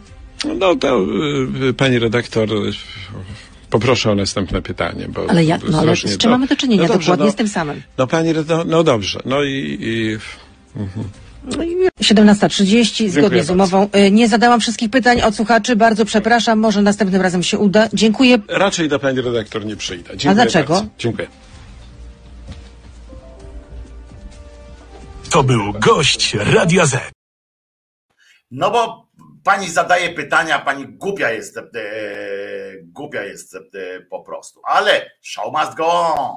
[0.59, 1.07] No to
[1.69, 2.55] e, pani redaktor, e,
[3.71, 5.07] poproszę o następne pytanie.
[5.09, 6.83] Bo Ale ja, no ale z czym mamy do czynienia?
[6.83, 7.83] No dobrze, Dokładnie no, z tym samym.
[7.99, 9.79] No pani, no, no dobrze, no i...
[9.81, 10.19] i
[10.81, 11.09] mhm.
[12.01, 13.89] 17.30 zgodnie Dziękuję z umową.
[13.97, 17.89] Y, Nie zadałam wszystkich pytań od słuchaczy, bardzo przepraszam, może następnym razem się uda.
[17.93, 18.39] Dziękuję.
[18.49, 20.17] Raczej do pani redaktor nie przyjdę.
[20.17, 20.75] Dziękuję dlaczego?
[20.75, 20.89] Bardzo.
[20.99, 21.29] Dziękuję.
[25.33, 27.11] To był gość Radia Z.
[28.51, 29.09] No bo
[29.45, 31.63] pani zadaje pytania, pani głupia jest, e,
[32.83, 33.61] głupia jest e,
[34.11, 34.61] po prostu.
[34.65, 36.37] Ale show must go on.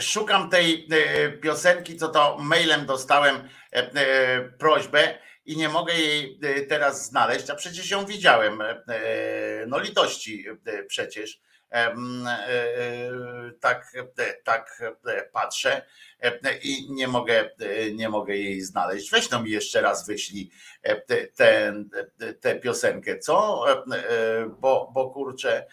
[0.00, 6.38] Szukam tej e, piosenki, co to mailem dostałem e, e, prośbę i nie mogę jej
[6.68, 8.62] teraz znaleźć, a przecież ją widziałem.
[9.66, 10.46] No litości
[10.86, 11.40] przecież.
[13.60, 13.92] Tak,
[14.44, 14.82] tak
[15.32, 15.86] patrzę
[16.62, 17.50] i nie mogę,
[17.94, 19.10] nie mogę jej znaleźć.
[19.10, 20.50] Weź no mi jeszcze raz wyślij
[22.40, 23.64] tę piosenkę, co?
[24.60, 25.66] Bo, bo kurczę,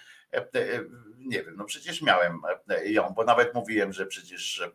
[1.26, 4.70] nie wiem, no przecież miałem e, ją, bo nawet mówiłem, że przecież e,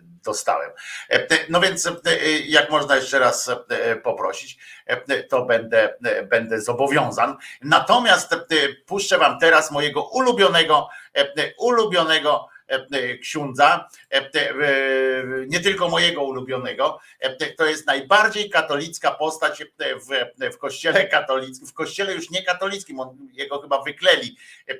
[0.00, 0.70] dostałem.
[1.10, 1.90] E, No więc
[2.46, 3.50] jak można jeszcze raz
[4.02, 4.58] poprosić,
[5.28, 5.94] to będę,
[6.30, 7.36] będę zobowiązan.
[7.62, 8.34] Natomiast
[8.86, 10.88] puszczę wam teraz mojego ulubionego,
[11.58, 12.48] ulubionego
[13.22, 13.88] księdza,
[15.46, 19.66] nie tylko mojego ulubionego, e, to jest najbardziej katolicka postać e,
[20.50, 24.36] w, kościele katolickim, w kościele już nie katolickim, on, jego chyba wykleli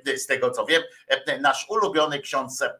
[0.06, 2.74] e, z tego co wiem, E, nasz ulubiony ksiądz e,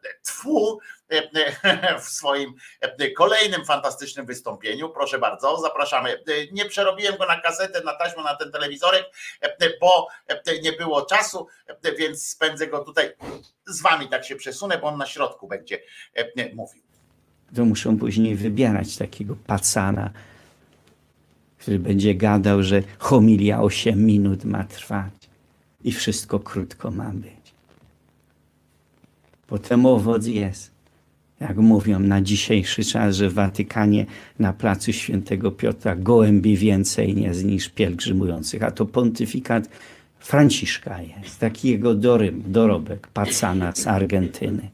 [1.09, 4.89] e, w swoim e, kolejnym fantastycznym wystąpieniu.
[4.89, 6.13] Proszę bardzo, zapraszamy.
[6.13, 6.17] E,
[6.51, 9.05] Nie przerobiłem go na kasetę, na taśmę, na ten telewizorek,
[9.41, 13.13] e, bo e, nie było czasu, e, więc spędzę go tutaj
[13.67, 15.81] z wami, tak się przesunę, bo on na środku będzie
[16.13, 16.81] e, mówił.
[17.55, 20.09] to muszą później wybierać takiego pacana,
[21.57, 25.13] który będzie gadał, że homilia 8 minut ma trwać
[25.83, 27.53] i wszystko krótko ma być.
[29.47, 30.71] Potem owoc jest.
[31.39, 34.05] Jak mówią na dzisiejszy czas, że w Watykanie
[34.39, 39.69] na placu świętego Piotra gołębi więcej jest niż pielgrzymujących, a to pontyfikat
[40.19, 44.69] Franciszka jest, taki jego dorym, dorobek, pacana z Argentyny.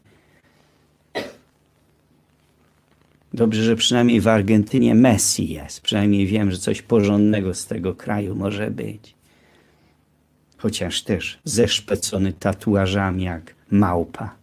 [3.36, 5.82] Dobrze, że przynajmniej w Argentynie Messi jest.
[5.82, 9.16] Przynajmniej wiem, że coś porządnego z tego kraju może być.
[10.58, 14.36] Chociaż też zeszpecony tatuażami jak małpa.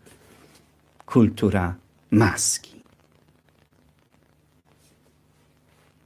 [1.07, 1.75] Kultura
[2.11, 2.83] maski.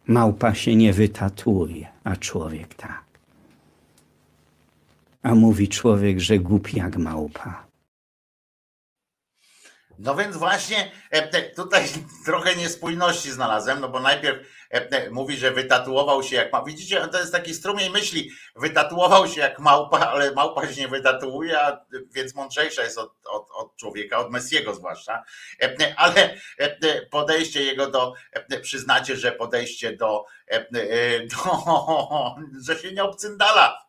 [0.06, 3.04] Małpa się nie wytatuuje, a człowiek tak.
[5.22, 7.65] A mówi człowiek, że głupi jak małpa.
[9.98, 11.84] No więc właśnie e, tutaj
[12.26, 16.66] trochę niespójności znalazłem, no bo najpierw e, mówi, że wytatuował się jak małpa.
[16.66, 18.30] Widzicie, to jest taki strumień myśli.
[18.56, 21.58] Wytatuował się jak małpa, ale małpa się nie wytatuuje,
[22.10, 25.24] więc mądrzejsza jest od, od, od człowieka, od Messiego zwłaszcza.
[25.62, 26.36] E, Ale
[27.10, 28.14] podejście jego do,
[28.62, 30.24] przyznacie, że podejście do,
[31.34, 32.34] do
[32.66, 33.85] że się nie obcyndala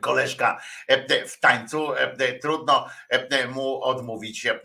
[0.00, 1.94] koleżka e, w tańcu.
[1.94, 4.60] e, Trudno e, mu odmówić, e,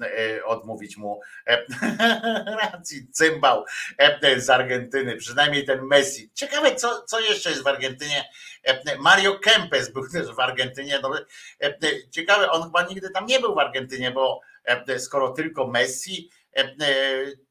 [0.45, 1.65] odmówić mu e,
[2.63, 3.07] racji.
[3.11, 3.65] Cymbał
[3.97, 6.31] e, z Argentyny, przynajmniej ten Messi.
[6.33, 8.29] Ciekawe, co, co jeszcze jest w Argentynie.
[8.63, 10.99] E, Mario Kempes był też w Argentynie.
[11.03, 11.11] No,
[11.61, 11.73] e,
[12.11, 16.61] Ciekawe, on chyba nigdy tam nie był w Argentynie, bo e, skoro tylko Messi, e,
[16.61, 16.73] e,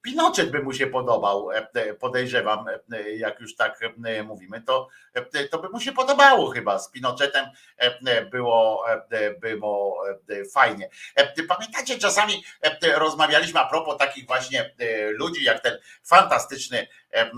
[0.03, 5.49] Pinochet by mu się podobał, e, podejrzewam, e, jak już tak e, mówimy, to, e,
[5.49, 6.79] to by mu się podobało chyba.
[6.79, 7.47] Z Pinochetem
[7.77, 10.89] e, było, e, było e, fajnie.
[11.15, 17.31] E, Pamiętacie, czasami e, rozmawialiśmy a propos takich właśnie e, ludzi, jak ten fantastyczny, e,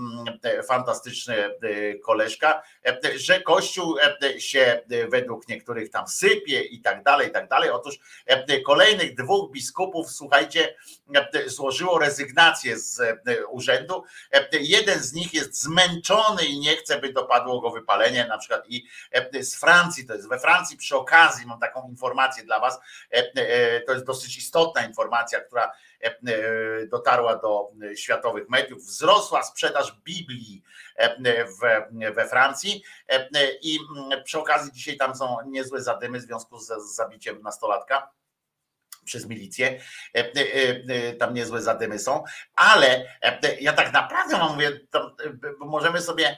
[0.43, 6.81] e, fantastyczny e, koleżka, e, że Kościół e, się e, według niektórych tam sypie i
[6.81, 7.69] tak dalej, i tak dalej.
[7.69, 10.75] Otóż e, kolejnych dwóch biskupów, słuchajcie,
[11.15, 14.03] e, złożyło rezygnację z e, urzędu.
[14.31, 18.63] E, Jeden z nich jest zmęczony i nie chce, by dopadło go wypalenie, na przykład
[18.67, 22.79] i e, z Francji, to jest we Francji przy okazji, mam taką informację dla was,
[23.85, 25.71] to jest dosyć istotna informacja, która
[26.87, 30.63] dotarła do światowych mediów, wzrosła sprzedaż Biblii
[32.15, 32.83] we Francji.
[33.61, 38.11] I mm, przy okazji dzisiaj tam są niezłe zadymy w związku z zabiciem nastolatka
[39.05, 39.79] przez milicję,
[40.15, 42.23] E, e, e, tam niezłe zadymy są,
[42.55, 43.05] ale
[43.61, 46.37] ja tak naprawdę mam mówię, tam, e, bo możemy sobie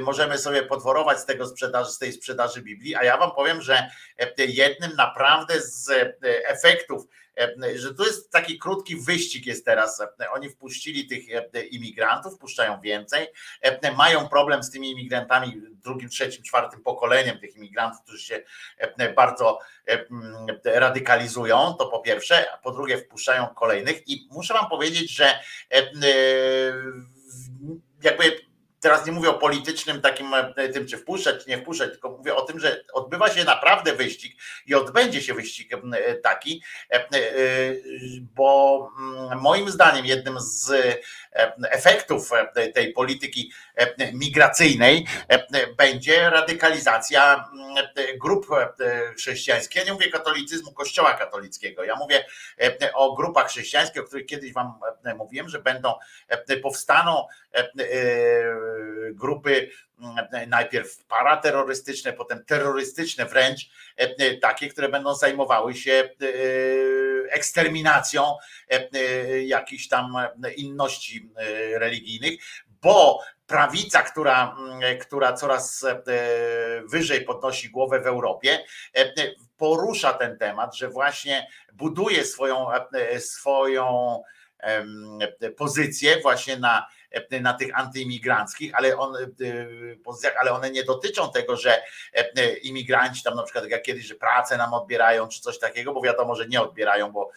[0.00, 3.90] możemy sobie podworować z tego sprzedaży, z tej sprzedaży Biblii, a ja wam powiem, że
[4.18, 6.14] e, jednym naprawdę z e,
[6.48, 7.06] efektów,
[7.40, 10.00] e, że to jest taki krótki wyścig jest teraz.
[10.00, 11.24] E, Oni wpuścili tych
[11.54, 13.26] e, imigrantów, wpuszczają więcej,
[13.60, 18.42] e, mają problem z tymi imigrantami drugim, trzecim, czwartym pokoleniem tych imigrantów, którzy się
[18.78, 19.58] e, bardzo
[19.88, 25.10] e, m, radykalizują, to po pierwsze, a po drugie wpuszczają kolejnych i muszę wam powiedzieć,
[25.10, 25.40] że e,
[25.70, 25.82] e,
[28.02, 28.47] jakby
[28.80, 32.34] teraz nie mówię o politycznym takim e, tym, czy wpuszczać, czy nie wpuszczać, tylko mówię
[32.34, 34.36] o tym, że odbywa się naprawdę wyścig
[34.66, 37.06] i odbędzie się wyścig e, taki, e,
[38.20, 38.90] bo
[39.40, 40.72] moim zdaniem jednym z
[41.70, 42.30] efektów
[42.74, 43.52] tej polityki
[44.12, 45.06] migracyjnej
[45.76, 47.50] będzie radykalizacja
[48.20, 48.46] grup
[49.16, 49.76] chrześcijańskich.
[49.76, 52.24] Ja nie mówię katolicyzmu Kościoła katolickiego, ja mówię
[52.94, 54.80] o grupach chrześcijańskich, o których kiedyś wam
[55.16, 55.94] mówiłem, że będą,
[56.62, 57.26] powstaną
[59.10, 59.70] grupy
[60.46, 63.70] najpierw paraterrorystyczne, potem terrorystyczne wręcz,
[64.40, 66.10] takie, które będą zajmowały się
[67.30, 68.36] eksterminacją
[69.44, 70.12] jakichś tam
[70.56, 71.30] inności
[71.74, 72.40] religijnych,
[72.82, 74.56] bo prawica, która,
[75.00, 75.86] która coraz
[76.84, 78.64] wyżej podnosi głowę w Europie,
[79.56, 82.66] porusza ten temat, że właśnie buduje swoją,
[83.18, 84.18] swoją
[85.56, 86.86] pozycję właśnie na,
[87.40, 89.16] na tych antyimigranckich, ale, on,
[90.04, 91.82] pozycjach, ale one nie dotyczą tego, że
[92.62, 96.34] imigranci tam na przykład jak kiedyś, że pracę nam odbierają czy coś takiego, bo wiadomo,
[96.34, 97.30] że nie odbierają, bo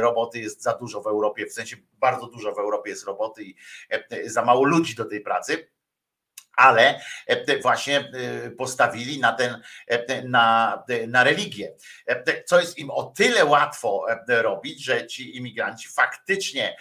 [0.00, 3.54] roboty jest za dużo w Europie, w sensie bardzo dużo w Europie jest roboty i
[4.24, 5.68] za mało ludzi do tej pracy
[6.58, 7.00] ale
[7.62, 8.12] właśnie
[8.58, 9.62] postawili na ten,
[10.24, 11.72] na, na religię.
[12.46, 16.76] Co jest im o tyle łatwo robić, że ci imigranci faktycznie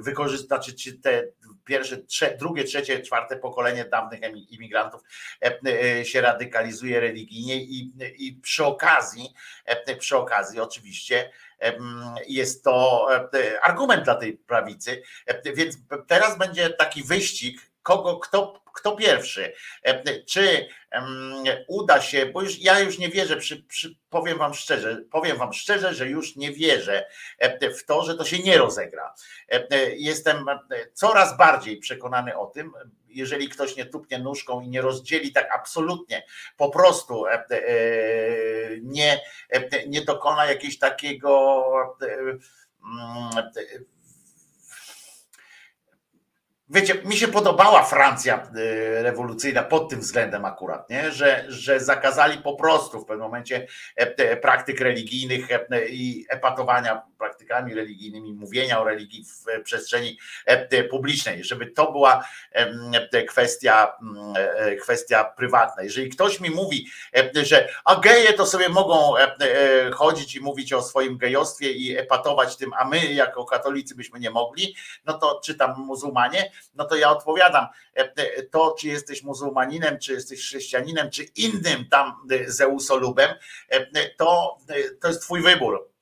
[0.00, 1.22] wykorzystają, znaczy te
[1.64, 4.20] pierwsze, trze, drugie, trzecie, czwarte pokolenie dawnych
[4.50, 5.02] imigrantów
[6.04, 9.34] się radykalizuje religijnie i, i przy okazji,
[9.98, 11.30] przy okazji oczywiście
[12.26, 13.06] jest to
[13.62, 15.02] argument dla tej prawicy,
[15.54, 15.76] więc
[16.06, 19.52] teraz będzie taki wyścig kogo, kto, kto pierwszy.
[20.26, 20.68] Czy
[21.68, 25.52] uda się, bo już ja już nie wierzę, przy, przy, powiem wam szczerze, powiem wam
[25.52, 27.06] szczerze, że już nie wierzę
[27.78, 29.14] w to, że to się nie rozegra.
[29.96, 30.46] Jestem
[30.92, 32.72] coraz bardziej przekonany o tym,
[33.08, 37.24] jeżeli ktoś nie tupnie nóżką i nie rozdzieli tak absolutnie, po prostu
[38.82, 39.20] nie,
[39.86, 41.64] nie dokona jakiegoś takiego
[46.74, 51.12] Wiecie, mi się podobała Francja y, rewolucyjna pod tym względem akurat, nie?
[51.12, 57.02] Że, że zakazali po prostu w pewnym momencie e, praktyk religijnych e, i epatowania
[57.34, 62.24] praktykami religijnymi, mówienia o religii w przestrzeni e, publicznej, żeby to była
[63.28, 63.92] kwestia,
[64.82, 65.82] kwestia prywatna.
[65.82, 66.86] Jeżeli ktoś mi mówi,
[67.42, 69.14] że a geje to sobie mogą
[69.94, 74.30] chodzić i mówić o swoim gejostwie i epatować tym, a my jako katolicy byśmy nie
[74.30, 77.66] mogli, no to czytam muzułmanie, no to ja odpowiadam,
[78.50, 82.12] to czy jesteś muzułmaninem, czy jesteś chrześcijaninem, czy innym tam
[82.46, 83.30] zeusolubem,
[84.16, 84.58] to,
[85.00, 85.93] to jest twój wybór.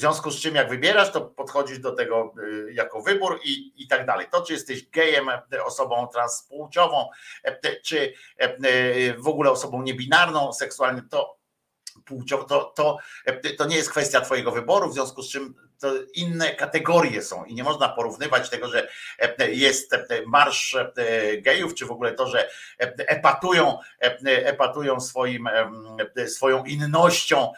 [0.00, 2.34] W związku z czym, jak wybierasz, to podchodzisz do tego
[2.72, 4.26] jako wybór i, i tak dalej.
[4.30, 5.30] To, czy jesteś gejem,
[5.64, 7.08] osobą transpłciową,
[7.84, 8.12] czy
[9.18, 11.36] w ogóle osobą niebinarną seksualnie, to
[12.04, 12.98] płciowo, to, to,
[13.58, 17.54] to nie jest kwestia Twojego wyboru, w związku z czym to inne kategorie są i
[17.54, 18.88] nie można porównywać tego, że
[19.48, 19.96] jest
[20.26, 20.76] marsz
[21.38, 22.50] gejów, czy w ogóle to, że
[22.98, 23.78] epatują,
[24.24, 25.48] epatują swoim,
[26.26, 27.52] swoją innością,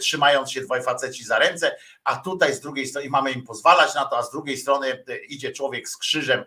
[0.00, 4.04] trzymając się dwaj faceci za ręce, a tutaj z drugiej strony mamy im pozwalać na
[4.04, 6.44] to, a z drugiej strony idzie człowiek z krzyżem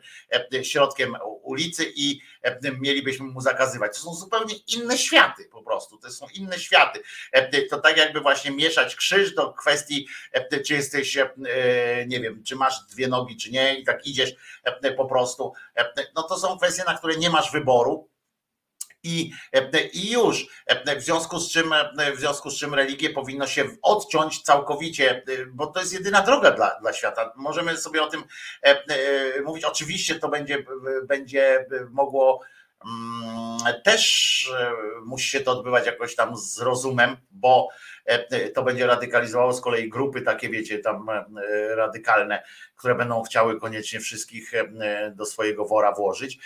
[0.64, 2.22] środkiem ulicy i
[2.80, 3.98] mielibyśmy mu zakazywać.
[3.98, 7.04] To są zupełnie inne światy po prostu, to są inne światy.
[7.70, 10.08] To tak jakby właśnie mieszać krzyż do kwestii,
[10.66, 11.13] czy jesteś
[12.08, 14.34] nie wiem, czy masz dwie nogi, czy nie, i tak idziesz
[14.98, 15.54] po prostu.
[16.16, 18.10] No to są kwestie, na które nie masz wyboru.
[19.06, 19.32] I,
[19.94, 20.48] I już
[20.98, 21.74] w związku z czym
[22.16, 25.24] w związku z czym religię powinno się odciąć całkowicie,
[25.54, 27.34] bo to jest jedyna droga dla, dla świata.
[27.36, 28.24] Możemy sobie o tym
[29.46, 29.64] mówić.
[29.64, 30.66] Oczywiście to będzie,
[31.08, 32.42] będzie mogło
[33.84, 34.54] też
[35.06, 37.68] musi się to odbywać jakoś tam z rozumem, bo
[38.56, 41.08] to będzie radykalizowało z kolei grupy takie, wiecie, tam
[41.76, 42.44] radykalne,
[42.76, 44.52] które będą chciały koniecznie wszystkich
[45.12, 46.40] do swojego wora włożyć.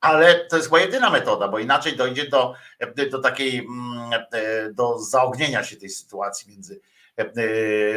[0.00, 2.54] Ale to jest chyba jedyna metoda, bo inaczej dojdzie do,
[3.10, 3.66] do takiej,
[4.72, 6.80] do zaognienia się tej sytuacji między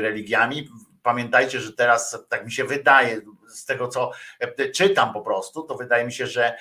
[0.01, 0.69] religiami.
[1.03, 4.11] Pamiętajcie, że teraz, tak mi się wydaje, z tego co
[4.73, 6.57] czytam po prostu, to wydaje mi się, że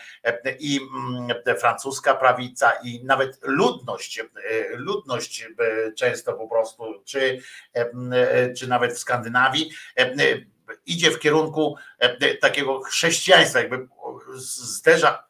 [0.59, 0.81] i
[1.61, 4.23] francuska prawica, i nawet ludność,
[4.75, 5.49] ludność
[5.97, 7.43] często po prostu, czy,
[8.57, 9.71] czy nawet w Skandynawii,
[10.87, 11.77] idzie w kierunku
[12.41, 13.89] takiego chrześcijaństwa, jakby
[14.35, 15.25] zderza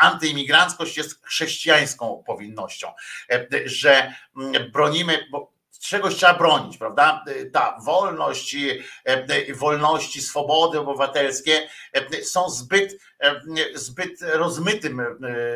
[0.00, 2.92] antyimigranckość jest chrześcijańską powinnością,
[3.64, 4.14] że
[4.72, 7.24] bronimy, bo czegoś trzeba bronić, prawda?
[7.52, 13.40] Ta wolność, i, e, wolności, swobody obywatelskie e, są zbyt, e,
[13.74, 15.06] zbyt rozmytym e,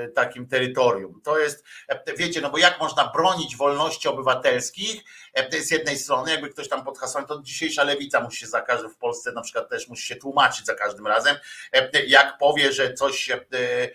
[0.09, 1.21] takim terytorium.
[1.25, 5.03] To jest, e, wiecie, no bo jak można bronić wolności obywatelskich
[5.35, 8.61] e, z jednej strony, jakby ktoś tam pod hasłem, to dzisiejsza lewica musi się za
[8.61, 11.37] każdym w Polsce na przykład też musi się tłumaczyć za każdym razem,
[11.73, 13.91] e, jak powie, że coś e, e,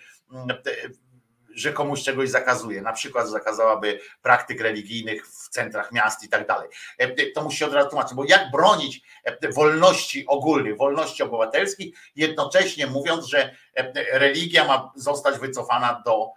[1.56, 6.70] że komuś czegoś zakazuje, na przykład zakazałaby praktyk religijnych w centrach miast i tak dalej.
[6.98, 11.96] E, To musi się od razu tłumaczyć, bo jak bronić e, wolności ogólnych, wolności obywatelskich,
[12.16, 16.30] jednocześnie mówiąc, że e, religia ma zostać wycofana do,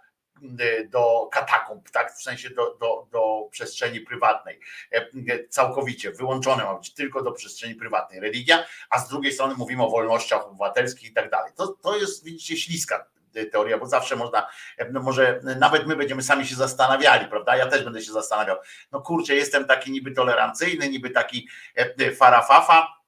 [0.59, 2.13] e, do katakumb, tak?
[2.13, 4.59] w sensie do, do, do przestrzeni prywatnej,
[4.91, 9.83] E, całkowicie wyłączone ma być tylko do przestrzeni prywatnej religia, a z drugiej strony mówimy
[9.83, 11.51] o wolnościach obywatelskich i tak dalej.
[11.55, 13.05] To, to jest, widzicie, śliska
[13.51, 14.47] teoria, bo zawsze można,
[14.91, 17.57] no może nawet my będziemy sami się zastanawiali, prawda?
[17.57, 18.57] Ja też będę się zastanawiał.
[18.91, 22.99] No kurczę, jestem taki niby tolerancyjny, niby taki e, farafafa,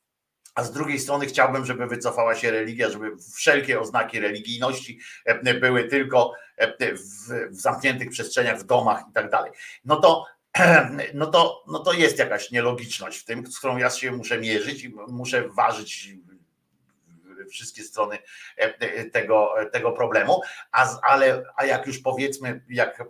[0.56, 5.84] a z drugiej strony chciałbym, żeby wycofała się religia, żeby wszelkie oznaki religijności e, były
[5.84, 9.52] tylko e, w zamkniętych przestrzeniach, w domach i tak dalej.
[9.86, 10.26] No to
[11.14, 14.84] no to, no to jest jakaś nielogiczność w tym, z którą ja się muszę mierzyć
[14.84, 16.10] i muszę ważyć
[17.46, 18.18] wszystkie strony
[18.58, 20.42] e, tego, tego problemu,
[20.72, 23.06] a, ale, a jak już powiedzmy, jak e,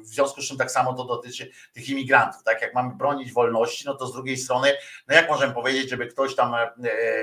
[0.00, 2.62] w związku z czym tak samo to dotyczy tych imigrantów, tak?
[2.62, 4.72] Jak mamy bronić wolności, no to z drugiej strony,
[5.08, 6.68] no jak możemy powiedzieć, żeby ktoś tam e,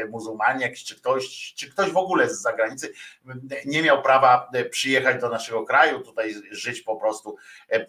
[0.09, 2.93] muzułmanin jakiś, czy ktoś, czy ktoś w ogóle z zagranicy
[3.65, 7.37] nie miał prawa e, przyjechać do naszego kraju, tutaj żyć po prostu
[7.71, 7.85] e, e,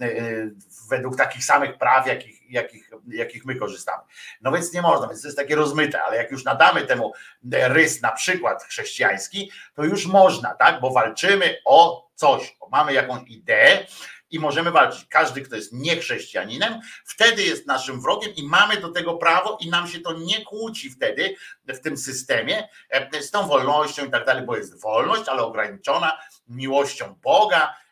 [0.90, 4.02] według takich samych praw, jakich, jakich, jakich my korzystamy.
[4.40, 7.12] No więc nie można, więc to jest takie rozmyte, ale jak już nadamy temu
[7.52, 10.80] rys na przykład chrześcijański, to już można, tak?
[10.80, 13.86] Bo walczymy o coś, mamy jakąś ideę
[14.30, 15.06] i możemy walczyć.
[15.08, 19.88] Każdy, kto jest niechrześcijaninem, wtedy jest naszym wrogiem i mamy do tego prawo i nam
[19.88, 21.34] się to nie kłóci wtedy
[21.68, 26.18] w tym systemie e, z tą wolnością i tak dalej, bo jest wolność, ale ograniczona
[26.48, 27.85] miłością Boga e,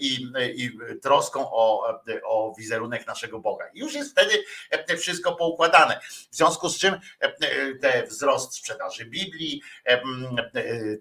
[0.00, 0.70] i, i
[1.02, 1.88] troską o,
[2.24, 3.68] o wizerunek naszego Boga.
[3.74, 6.00] I już jest wtedy e, wszystko poukładane.
[6.30, 7.32] W związku z czym e,
[7.80, 10.02] te wzrost sprzedaży Biblii, e,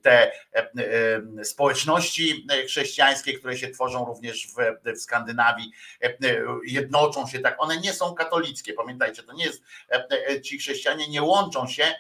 [0.02, 4.56] te e, społeczności chrześcijańskie, które się tworzą również w,
[4.96, 5.72] w Skandynawii,
[6.04, 6.18] e,
[6.66, 7.56] jednoczą się tak.
[7.58, 8.74] One nie są katolickie.
[8.74, 11.96] Pamiętajcie, to nie jest, e, ci chrześcijanie nie łączą się e,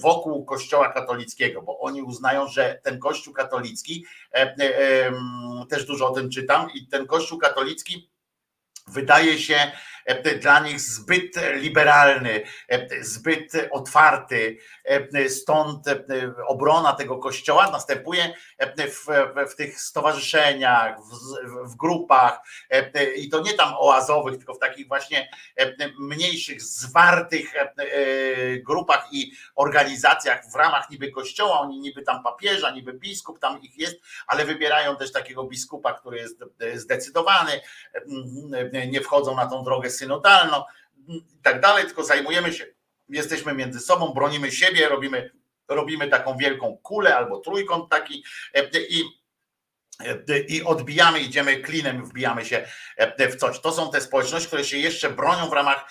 [0.00, 5.12] wokół kościoła katolickiego, bo oni uznają, że ten kościół katolicki, e, e,
[5.68, 8.10] też dużo o tym czytam, i ten kościół katolicki
[8.86, 9.72] wydaje się e,
[10.40, 14.58] dla nich zbyt liberalny, e, zbyt otwarty.
[14.84, 15.96] e, Stąd e,
[16.46, 19.06] obrona tego kościoła następuje e, w,
[19.50, 24.88] w, tych stowarzyszeniach, w, w grupach e, i to nie tam oazowych, tylko w takich
[24.88, 31.60] właśnie e, mniejszych, zwartych e, e, grupach i organizacjach w ramach niby kościoła.
[31.60, 33.96] Oni niby tam papieża, niby biskup, tam ich jest,
[34.26, 37.60] ale wybierają też takiego biskupa, który jest e, zdecydowany,
[38.72, 40.62] e, nie wchodzą na tą drogę synodalną
[41.08, 42.66] i tak dalej, tylko zajmujemy się,
[43.08, 45.30] jesteśmy między sobą, bronimy siebie, robimy,
[45.68, 48.24] robimy taką wielką kulę albo trójkąt taki
[48.54, 49.04] e, i
[50.48, 52.66] i odbijamy, idziemy klinem, wbijamy się
[53.18, 53.60] w coś.
[53.60, 55.90] To są te społeczności, które się jeszcze bronią w ramach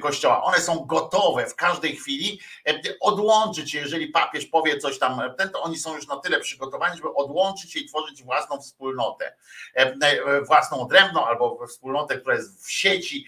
[0.00, 0.42] kościoła.
[0.42, 2.40] One są gotowe w każdej chwili
[3.00, 5.20] odłączyć się, jeżeli papież powie coś tam,
[5.52, 9.36] to oni są już na tyle przygotowani, żeby odłączyć się i tworzyć własną wspólnotę.
[10.46, 13.26] Własną odrębną albo wspólnotę, która jest w sieci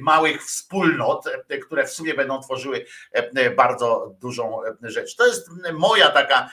[0.00, 1.24] małych wspólnot,
[1.66, 2.86] które w sumie będą tworzyły
[3.56, 5.16] bardzo dużą rzecz.
[5.16, 6.50] To jest moja taka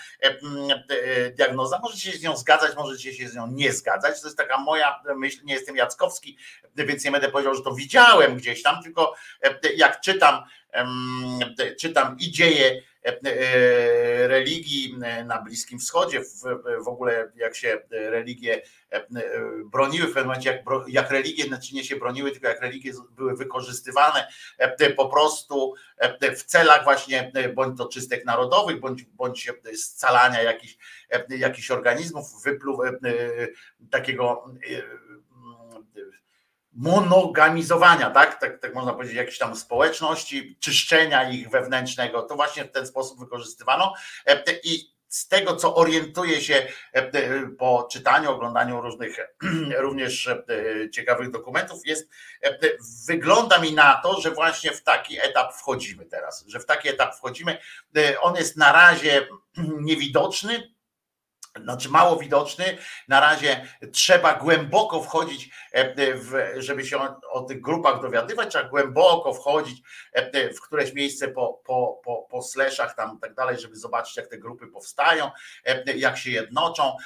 [1.35, 1.79] diagnoza.
[1.79, 4.21] Możecie się z nią zgadzać, możecie się z nią nie zgadzać.
[4.21, 5.39] To jest taka moja myśl.
[5.43, 6.37] Nie jestem Jackowski,
[6.75, 9.15] więc nie będę powiedział, że to widziałem gdzieś tam, tylko
[9.75, 10.43] jak czytam,
[11.79, 12.81] czytam i dzieje
[14.27, 16.21] religii na Bliskim Wschodzie,
[16.83, 18.61] w, ogóle jak się religie
[19.65, 23.35] broniły w pewnym momencie, jak, jak religie, znaczy nie się broniły, tylko jak religie były
[23.35, 24.27] wykorzystywane
[24.97, 25.73] po prostu
[26.35, 30.77] w celach właśnie bądź to czystek narodowych, bądź, bądź scalania jakichś,
[31.29, 32.79] jakichś organizmów, wypluw
[33.91, 34.45] takiego
[36.73, 38.39] monogamizowania, tak?
[38.39, 38.59] tak?
[38.59, 43.93] Tak można powiedzieć, jakiejś tam społeczności, czyszczenia ich wewnętrznego, to właśnie w ten sposób wykorzystywano
[44.63, 46.67] i z tego, co orientuje się
[47.57, 49.17] po czytaniu, oglądaniu różnych
[49.77, 50.29] również
[50.93, 52.09] ciekawych dokumentów, jest,
[53.07, 57.15] wygląda mi na to, że właśnie w taki etap wchodzimy teraz, że w taki etap
[57.15, 57.57] wchodzimy.
[58.21, 59.27] On jest na razie
[59.87, 60.73] niewidoczny,
[61.59, 62.77] znaczy mało widoczny.
[63.07, 65.95] Na razie trzeba głęboko wchodzić, e,
[66.61, 66.99] żeby się
[67.31, 69.81] o, tych grupach dowiadywać, trzeba głęboko wchodzić
[70.13, 74.27] e, w któreś miejsce po, po, po, po slashach tam tak dalej, żeby zobaczyć, jak
[74.27, 75.31] te grupy powstają,
[75.65, 76.97] e, jak się jednoczą,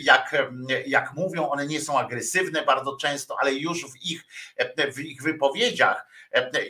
[0.00, 0.36] jak,
[0.86, 4.24] jak mówią, one nie są agresywne bardzo często, ale już w ich,
[4.94, 6.06] w ich wypowiedziach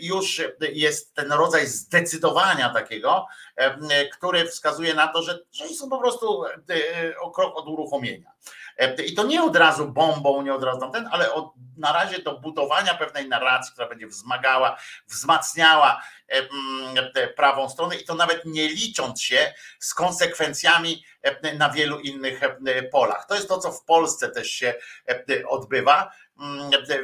[0.01, 3.27] już jest ten rodzaj zdecydowania takiego,
[3.57, 8.33] e, który wskazuje na to, że, że są po prostu e, o krok od uruchomienia.
[8.79, 12.23] E, I to nie od razu bombą, nie od razu tamten, ale od, na razie
[12.23, 14.79] do budowania pewnej narracji, która będzie wzmagała,
[15.09, 22.01] wzmacniała e, prawą stronę i to nawet nie licząc się z konsekwencjami e, na wielu
[22.01, 23.27] innych e, polach.
[23.29, 24.75] To jest to, co w Polsce też się
[25.09, 26.11] e, odbywa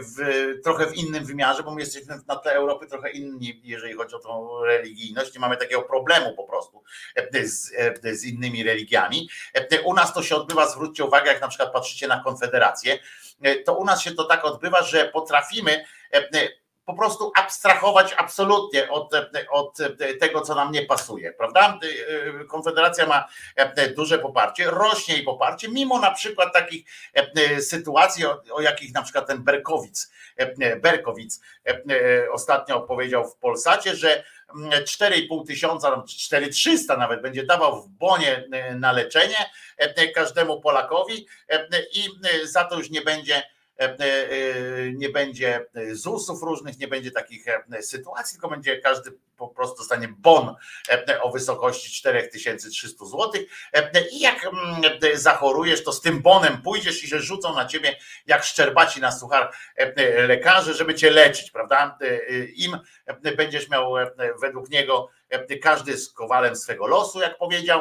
[0.01, 0.19] w,
[0.63, 4.19] trochę w innym wymiarze, bo my jesteśmy na tle Europy trochę inni, jeżeli chodzi o
[4.19, 5.35] tą religijność.
[5.35, 6.83] Nie mamy takiego problemu po prostu
[7.17, 7.73] e, z,
[8.05, 9.29] e, z innymi religiami.
[9.55, 12.99] E, U nas to się odbywa, zwróćcie uwagę, jak na przykład patrzycie na Konfederację,
[13.43, 16.49] e, to u nas się to tak odbywa, że potrafimy e, e,
[16.85, 19.15] po prostu abstrahować absolutnie od,
[19.51, 19.79] od
[20.21, 21.79] tego, co nam nie pasuje, prawda?
[22.49, 23.29] Konfederacja ma
[23.97, 26.85] duże poparcie, rośnie jej poparcie, mimo na przykład takich
[27.15, 31.75] e, sytuacji, o, o jakich na przykład ten Berkowic, e, Berkowic e,
[32.33, 34.25] ostatnio powiedział w Polsacie, że
[34.57, 39.37] mm, 4,5 tysiąca, no, czy 4300 nawet będzie dawał w bonie na leczenie
[40.15, 41.27] każdemu Polakowi
[41.93, 42.09] i
[42.45, 43.43] za to już nie będzie
[44.95, 50.09] nie będzie ZUS-ów różnych, nie będzie takich e, sytuacji, tylko będzie każdy po prostu dostanie
[50.19, 50.55] bon
[50.89, 53.33] e, o wysokości 4300 zł
[53.73, 54.83] E, i jak mm,
[55.15, 57.97] zachorujesz, to z tym bonem pójdziesz i że rzucą na ciebie
[58.27, 61.99] jak szczerbaci na suchar e, lekarze, żeby cię leczyć, prawda?
[62.01, 64.11] E, e, Im e, będziesz miał e,
[64.41, 67.81] według niego e, każdy z kowalem swego losu, jak powiedział,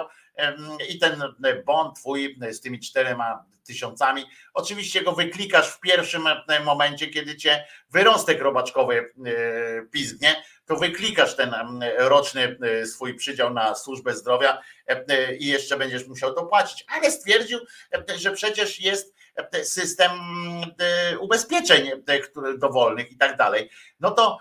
[0.90, 1.24] i ten
[1.65, 6.27] bon twój z tymi czterema tysiącami, oczywiście go wyklikasz w pierwszym
[6.64, 11.56] momencie, kiedy cię wyrostek robaczkowy e, pizgnie, to wyklikasz ten
[11.98, 17.11] roczny e, swój przydział na służbę zdrowia e, i jeszcze będziesz musiał to płacić, ale
[17.11, 17.60] stwierdził,
[18.18, 19.15] że przecież jest
[19.64, 20.11] system
[21.19, 21.91] ubezpieczeń
[22.57, 23.69] dowolnych i tak dalej,
[23.99, 24.38] no to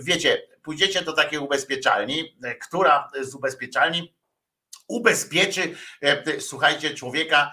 [0.00, 4.14] wiecie, pójdziecie do takiej ubezpieczalni, która z ubezpieczalni
[4.88, 5.74] ubezpieczy,
[6.38, 7.52] słuchajcie, człowieka,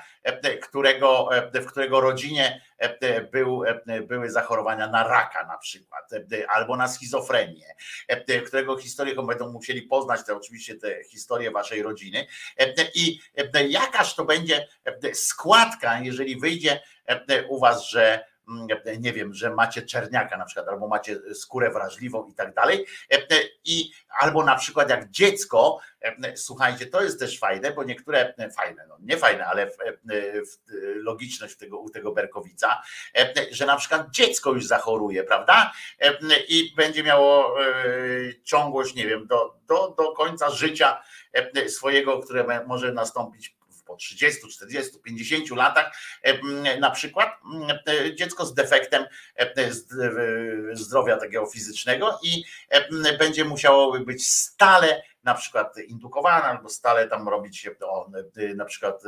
[0.61, 6.51] którego, e, w którego rodzinie e, był, e, były zachorowania na raka na przykład, e,
[6.51, 7.75] albo na schizofrenię,
[8.07, 12.27] e, którego historię będą musieli poznać, te oczywiście te historie waszej rodziny.
[12.57, 13.19] E, i
[13.55, 18.25] e, jakaż to będzie e, składka, jeżeli wyjdzie e, u was, że
[18.99, 22.85] nie wiem, że macie czerniaka na przykład, albo macie skórę wrażliwą i tak dalej.
[23.13, 23.17] E,
[23.65, 28.51] I albo na przykład jak dziecko, e, słuchajcie, to jest też fajne, bo niektóre e,
[28.51, 32.81] fajne, no nie fajne, ale w, w, logiczność tego, u tego Berkowica,
[33.51, 35.71] że na przykład dziecko już zachoruje, prawda?
[36.47, 37.55] I będzie miało
[38.43, 41.01] ciągłość, nie wiem, do, do, do końca życia
[41.67, 43.58] swojego, które może nastąpić
[43.89, 45.91] po 30, 40, 50 latach,
[46.79, 47.29] na przykład
[47.87, 49.05] e, dziecko z defektem
[49.39, 49.71] e, e,
[50.73, 52.43] zdrowia takiego fizycznego i
[53.19, 57.71] będzie musiało być stale na przykład indukowane albo stale tam robić się
[58.55, 59.03] na przykład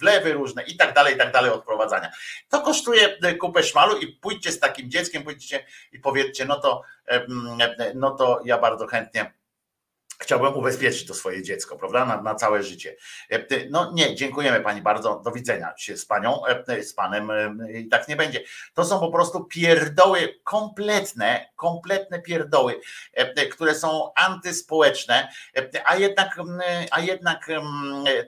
[0.00, 2.10] wlewy różne i tak dalej, i tak dalej odprowadzania.
[2.48, 6.82] To kosztuje kupę szmalu i pójdźcie z takim dzieckiem, pójdźcie i powiedzcie, no to,
[7.94, 9.37] no to ja bardzo chętnie
[10.18, 12.96] chciałbym ubezpieczyć to swoje dziecko, prawda, na, na całe życie.
[13.30, 17.72] E, No nie, dziękujemy pani bardzo, do widzenia się z panią, e, z panem e,
[17.72, 18.44] i tak nie będzie.
[18.74, 22.80] To są po prostu pierdoły kompletne, kompletne pierdoły,
[23.12, 26.36] e, które są antyspołeczne, e, a jednak,
[26.90, 27.50] a jednak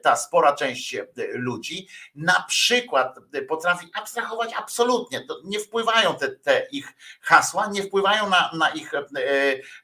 [0.02, 3.16] ta spora część e, ludzi na przykład
[3.48, 9.00] potrafi abstrahować absolutnie, nie wpływają te, te ich hasła, nie wpływają na, na ich e,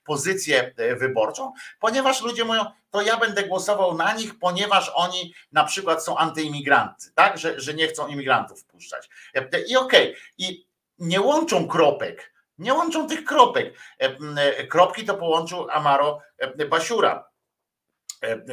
[0.04, 5.64] pozycję e, wyborczą, ponieważ ludzie mówią, to ja będę głosował na nich, ponieważ oni na
[5.64, 9.08] przykład są antyimigranty, tak, że, że nie chcą imigrantów wpuszczać.
[9.34, 10.66] E, I okej, i
[10.98, 13.74] nie łączą kropek, nie łączą tych kropek.
[14.00, 17.25] E, e, Kropki to połączył Amaro e, Basiura e,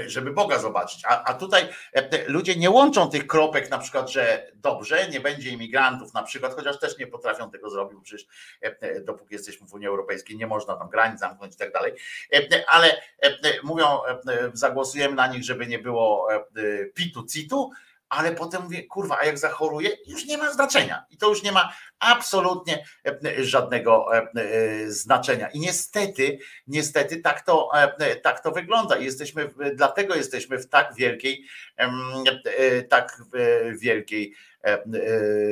[0.07, 1.01] żeby Boga zobaczyć.
[1.07, 5.49] A, a tutaj e, ludzie nie łączą tych kropek, na przykład, że dobrze, nie będzie
[5.49, 8.27] imigrantów, na przykład, chociaż też nie potrafią tego zrobić, przecież
[8.63, 11.93] e, e, dopóki jesteśmy w Unii Europejskiej, nie można tam granic zamknąć i tak dalej.
[12.33, 16.35] E, e, Ale e, e, mówią, e, e, zagłosujemy na nich, żeby nie było e,
[16.35, 16.41] e,
[16.85, 17.71] pitu citu,
[18.09, 21.05] ale potem mówię, kurwa, a jak zachoruję, już nie ma znaczenia.
[21.09, 25.49] I to już nie ma absolutnie e, żadnego e, e, znaczenia.
[25.49, 28.95] I niestety, niestety tak to, e, tak to wygląda.
[28.97, 31.45] I Jesteśmy, dlatego jesteśmy w tak wielkiej,
[31.77, 34.52] e, tak e, wielkiej e, e,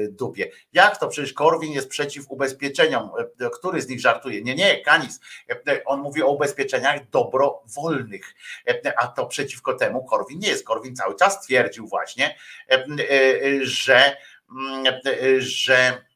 [0.09, 0.51] dupie.
[0.73, 1.07] Jak to?
[1.07, 3.11] Przecież Korwin jest przeciw ubezpieczeniom.
[3.41, 4.41] E, Który z nich żartuje?
[4.41, 5.19] Nie, nie, Kanis.
[5.67, 8.35] E, On mówi o ubezpieczeniach dobrowolnych,
[8.67, 10.65] E, a to przeciwko temu Korwin nie jest.
[10.65, 12.35] Korwin cały czas twierdził właśnie,
[12.69, 14.17] e, e, że,
[14.51, 16.10] mm, e, że e,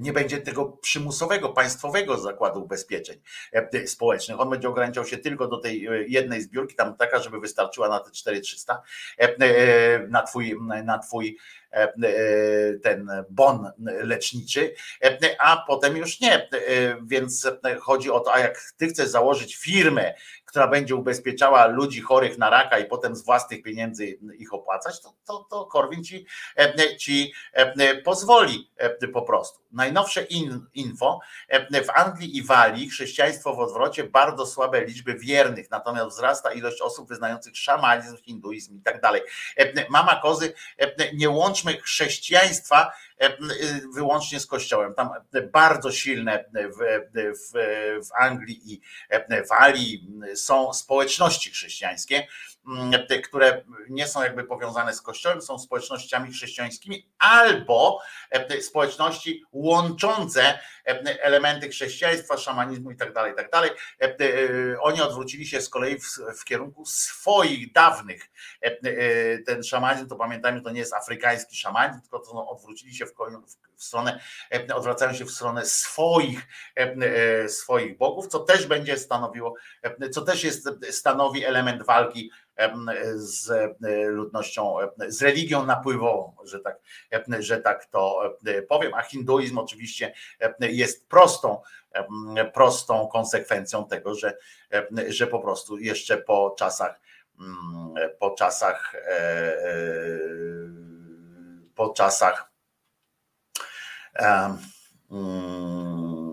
[0.00, 3.20] nie będzie tego przymusowego, państwowego zakładu ubezpieczeń
[3.52, 4.40] e, społecznych.
[4.40, 8.00] On będzie ograniczał się tylko do tej e, jednej zbiórki, tam taka, żeby wystarczyła na
[8.00, 8.82] te 4300
[9.18, 11.61] e, e, na twój, na twój e, e,
[12.82, 14.74] ten bon leczniczy,
[15.04, 16.34] e, a potem już nie.
[16.34, 16.48] E,
[17.02, 22.00] Więc e, chodzi o to, a jak ty chcesz założyć firmę, która będzie ubezpieczała ludzi
[22.00, 24.06] chorych na raka i potem z własnych pieniędzy
[24.38, 26.26] ich opłacać, to, to, to Korwin ci,
[26.56, 29.61] e, ci e, pozwoli e, po prostu.
[29.72, 35.70] Najnowsze in, info, e, w Anglii i Walii chrześcijaństwo w odwrocie bardzo słabe liczby wiernych,
[35.70, 39.22] natomiast wzrasta ilość osób wyznających szamanizm, hinduizm i tak dalej.
[39.56, 42.92] E, Mama kozy, e, nie łączmy chrześcijaństwa
[43.94, 44.94] wyłącznie z kościołem.
[44.94, 45.10] Tam
[45.52, 46.78] bardzo silne w,
[47.36, 47.52] w,
[48.08, 48.80] w Anglii i
[49.50, 52.26] Walii są społeczności chrześcijańskie,
[53.24, 58.00] które nie są jakby powiązane z kościołem, są społecznościami chrześcijańskimi albo
[58.30, 63.70] e, społeczności łączące e, elementy chrześcijaństwa, szamanizmu i tak dalej, tak dalej.
[64.00, 68.30] E, e, Oni odwrócili się z kolei w, w kierunku swoich dawnych.
[68.62, 73.06] E, e, Ten szamanizm, to pamiętajmy, to nie jest afrykański szamanizm, tylko to odwrócili się
[73.06, 73.11] w,
[73.46, 74.20] w- stronę,
[74.54, 79.54] e, odwracają się w stronę swoich, e, e, swoich bogów, co też będzie stanowiło,
[80.12, 82.30] co też jest, stanowi element walki
[83.14, 83.50] z
[84.08, 84.76] ludnością,
[85.08, 86.78] z religią napływową, że tak,
[87.38, 88.34] że tak to
[88.68, 90.14] powiem, a hinduizm oczywiście
[90.60, 91.62] jest prostą,
[92.54, 94.36] prostą konsekwencją tego, że,
[95.08, 97.00] że po prostu jeszcze po czasach
[97.40, 98.94] mm, po czasach
[101.74, 102.51] po czasach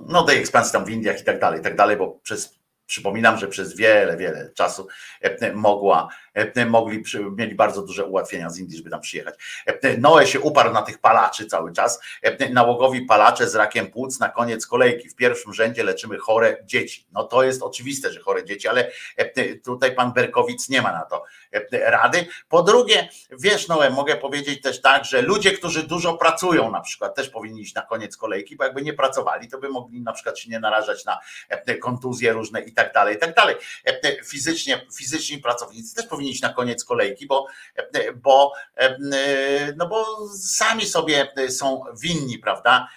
[0.07, 3.38] no tej ekspansji tam w Indiach i tak dalej, i tak dalej, bo przez Przypominam,
[3.38, 4.88] że przez wiele, wiele czasu
[5.22, 6.07] e, mogła,
[6.65, 9.35] mogli, przy- mieli bardzo duże ułatwienia z Indii, żeby tam przyjechać.
[9.65, 11.99] E, Noe się uparł na tych palaczy cały czas.
[12.22, 15.10] E, Nałogowi palacze z rakiem płuc na koniec kolejki.
[15.10, 17.06] W pierwszym rzędzie leczymy chore dzieci.
[17.11, 21.06] No to jest oczywiste, że chore dzieci, ale e, tutaj pan Berkowic nie ma na
[21.06, 21.23] to
[21.53, 22.26] e, rady.
[22.49, 27.15] Po drugie, wiesz, Noe, mogę powiedzieć też tak, że ludzie, którzy dużo pracują, na przykład,
[27.15, 30.39] też powinni iść na koniec kolejki, bo jakby nie pracowali, to by mogli na przykład
[30.39, 31.19] się nie narażać na
[31.49, 33.56] e, kontuzje różne i tak dalej, i tak dalej.
[33.85, 37.48] E, Fizycznie, fizyczni pracownicy też powinni iść na koniec kolejki, bo,
[38.16, 38.54] bo,
[39.78, 40.06] no bo
[40.38, 42.88] sami sobie są winni, prawda?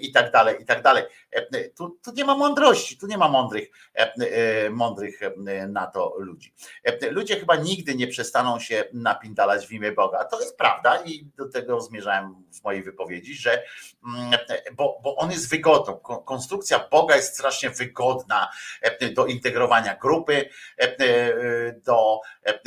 [0.00, 1.04] I tak dalej, i tak dalej.
[1.32, 5.86] E, Tu, tu nie ma mądrości, tu nie ma mądrych, e, e, mądrych e, na
[5.86, 6.54] to ludzi.
[6.84, 10.24] E, Ludzie chyba nigdy nie przestaną się napindalać w imię Boga.
[10.24, 13.62] To jest prawda i do tego zmierzałem w mojej wypowiedzi, że
[14.06, 14.38] mm,
[14.76, 15.96] bo, bo on jest wygodną.
[15.98, 18.50] Ko- Konstrukcja Boga jest strasznie wygodna
[18.82, 20.48] e, do integrowania grupy,
[20.80, 22.60] e, e, do, e,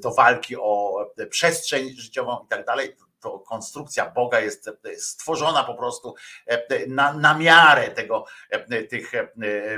[0.00, 0.96] do walki o
[1.30, 2.96] przestrzeń życiową i tak dalej.
[3.22, 6.14] To konstrukcja Boga jest stworzona po prostu
[6.46, 9.30] e, na, na miarę tego, e, tych e,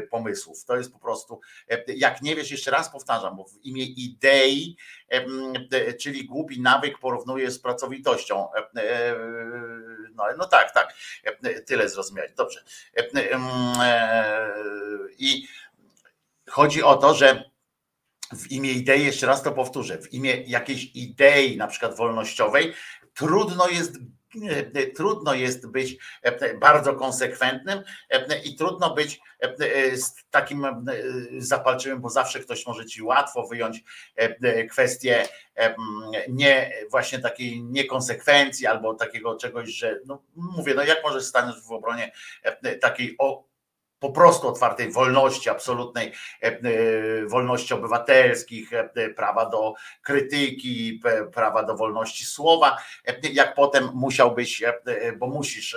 [0.02, 0.64] pomysłów.
[0.64, 1.40] To jest po prostu,
[1.70, 4.76] e, jak nie wiesz, jeszcze raz powtarzam, bo w imię idei,
[5.08, 8.48] e, czyli głupi nawyk porównuje z pracowitością.
[8.54, 9.14] E, e,
[10.14, 10.94] No, no tak, tak,
[11.24, 12.32] E, tyle zrozumiałeś.
[12.32, 12.64] Dobrze.
[12.96, 14.40] E, e,
[15.18, 15.48] I
[16.50, 17.50] chodzi o to, że
[18.32, 22.72] w imię idei, jeszcze raz to powtórzę, w imię jakiejś idei, na przykład wolnościowej,
[23.14, 23.98] trudno jest
[24.74, 29.54] e, trudno jest być e, bardzo konsekwentnym e, i trudno być e,
[30.30, 30.82] takim e,
[31.38, 33.84] zapalczywym, bo zawsze ktoś może ci łatwo wyjąć
[34.16, 35.28] e, kwestię
[36.28, 41.72] nie właśnie takiej niekonsekwencji albo takiego czegoś, że no mówię, no jak możesz stanąć w
[41.72, 42.12] obronie
[42.42, 43.53] e, takiej o
[44.04, 46.12] po prostu otwartej wolności, absolutnej
[46.42, 46.58] e, e,
[47.26, 51.00] wolności obywatelskich, e, prawa do krytyki,
[51.34, 52.76] prawa do wolności słowa,
[53.32, 54.62] jak potem musiałbyś,
[55.18, 55.76] bo musisz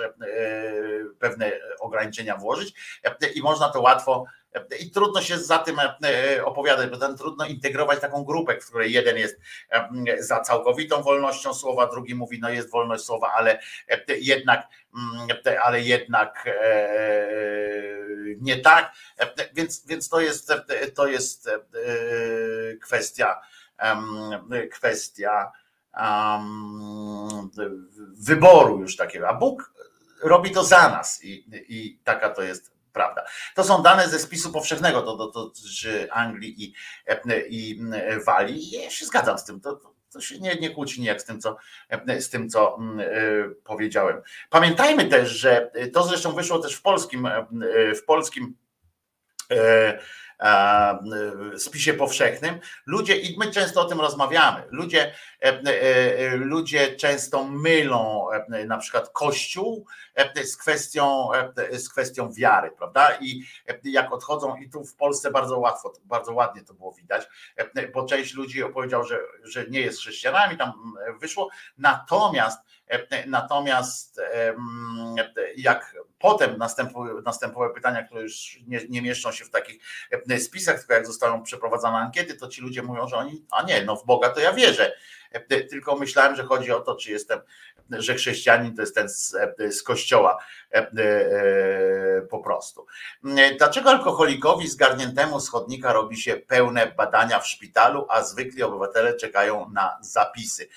[1.18, 2.74] pewne ograniczenia włożyć
[3.34, 4.24] i można to łatwo
[4.80, 8.92] i trudno się za tym e, opowiadać, bo tam trudno integrować taką grupę, w której
[8.92, 9.88] jeden jest e,
[10.22, 14.68] za całkowitą wolnością słowa, drugi mówi, no jest wolność słowa, ale e, jednak,
[15.62, 16.88] ale jednak e,
[18.40, 18.92] nie tak.
[19.18, 20.52] E, Więc, więc to jest
[20.94, 21.60] to jest e,
[22.76, 23.40] kwestia
[24.72, 25.52] kwestia
[28.12, 29.72] wyboru już takiego, a Bóg
[30.22, 33.24] robi to za nas i, i taka to jest prawda.
[33.54, 36.74] To są dane ze spisu powszechnego, to dotyczy Anglii i,
[37.48, 37.80] i
[38.26, 38.70] Walii.
[38.70, 39.60] Ja się zgadzam z tym.
[39.60, 41.56] To, to, to się nie, nie kłóci nijak z tym, co,
[42.18, 44.22] z tym, co mm, y, powiedziałem.
[44.50, 48.56] Pamiętajmy też, że to zresztą wyszło też w polskim, y, w polskim
[49.50, 49.98] e, a, y,
[51.56, 52.58] spisie powszechnym.
[52.86, 55.12] Ludzie, i my często o tym rozmawiamy, ludzie,
[55.42, 62.32] e, e, ludzie często mylą e, na przykład Kościół e, z kwestią, e, z kwestią
[62.32, 63.18] wiary, prawda?
[63.20, 67.28] I e, jak odchodzą, i tu w Polsce bardzo łatwo, bardzo ładnie to było widać,
[67.56, 71.48] e, bo część ludzi opowiedział, że, że nie jest chrześcijanami, tam wyszło,
[71.78, 74.20] natomiast e, natomiast
[75.56, 76.58] jak potem
[77.24, 79.82] następowały pytania, które już nie, nie mieszczą się w takich
[80.30, 83.84] e, spisach, tylko jak zostaną przeprowadzane ankiety, to ci ludzie mówią, że oni, a nie,
[83.84, 84.92] no w Boga to ja wierzę.
[85.32, 87.40] E, Tylko myślałem, że chodzi o to, czy jestem,
[87.90, 90.38] że chrześcijanin to jest ten z, e, z kościoła
[90.70, 92.86] e, po prostu.
[93.58, 95.50] Dlaczego alkoholikowi zgarniętemu z
[95.82, 100.68] robi się pełne badania w szpitalu, a zwykli obywatele czekają na zapisy?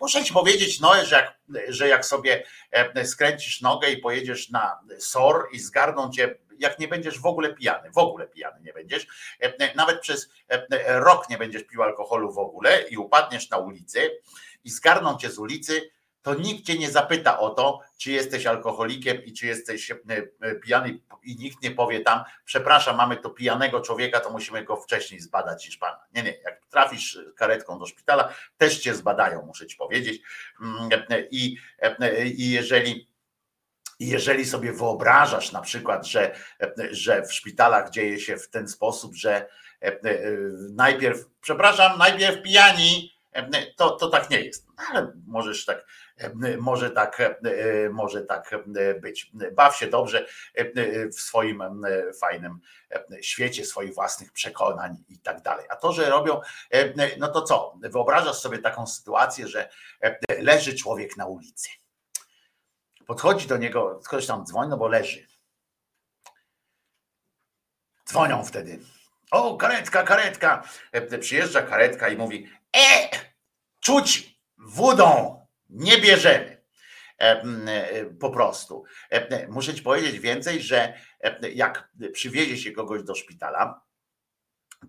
[0.00, 1.38] Muszę ci powiedzieć, Noe, że jak,
[1.68, 2.44] że jak sobie
[3.04, 7.90] skręcisz nogę i pojedziesz na SOR i zgarną cię jak nie będziesz w ogóle pijany,
[7.90, 9.06] w ogóle pijany nie będziesz,
[9.40, 14.20] e, nawet przez e, rok nie będziesz pił alkoholu w ogóle i upadniesz na ulicy
[14.64, 15.90] i zgarną cię z ulicy,
[16.24, 19.96] to nikt cię nie zapyta o to, czy jesteś alkoholikiem i czy jesteś e,
[20.40, 24.76] e, pijany i nikt nie powie tam, przepraszam, mamy tu pijanego człowieka, to musimy go
[24.76, 25.98] wcześniej zbadać niż pana.
[26.14, 30.22] Nie, nie, jak trafisz karetką do szpitala, też cię zbadają, muszę ci powiedzieć.
[30.60, 31.58] Mm, e, I,
[32.36, 33.08] i jeżeli
[33.98, 36.34] i jeżeli sobie wyobrażasz na przykład, że,
[36.90, 39.46] że w szpitalach dzieje się w ten sposób, że
[39.80, 40.00] e,
[40.72, 43.14] najpierw, przepraszam, najpierw pijani,
[43.76, 44.66] to, to tak nie jest.
[44.68, 45.86] No, Ale możesz tak,
[46.58, 47.38] może tak,
[47.90, 48.50] może tak
[49.00, 49.32] być.
[49.52, 50.26] Baw się dobrze
[51.12, 51.62] w swoim
[52.20, 52.60] fajnym
[53.20, 55.66] świecie, swoich własnych przekonań i tak dalej.
[55.70, 56.40] A to, że robią,
[57.18, 57.74] no to co?
[57.82, 59.68] Wyobrażasz sobie taką sytuację, że
[60.38, 61.68] leży człowiek na ulicy
[63.06, 65.26] Podchodzi do niego, ktoś tam dzwoni, no bo leży.
[68.08, 68.80] Dzwonią wtedy.
[69.30, 70.68] O, karetka, karetka.
[70.92, 73.10] E, Przyjeżdża karetka i mówi: E,
[73.80, 75.40] czuć wodą,
[75.70, 76.64] nie bierzemy.
[77.20, 78.84] E, e, Po prostu.
[79.48, 80.98] Muszę ci powiedzieć więcej, że
[81.54, 83.80] jak przywiezie się kogoś do szpitala,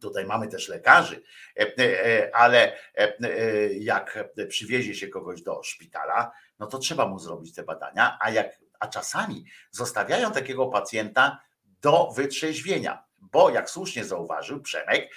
[0.02, 1.24] Tutaj mamy też lekarzy,
[1.60, 3.14] e, e, ale e,
[3.74, 8.60] jak przywiezie się kogoś do szpitala, no to trzeba mu zrobić te badania, a, jak,
[8.80, 11.40] a czasami zostawiają takiego pacjenta
[11.82, 15.12] do wytrzeźwienia, bo jak słusznie zauważył Przemek,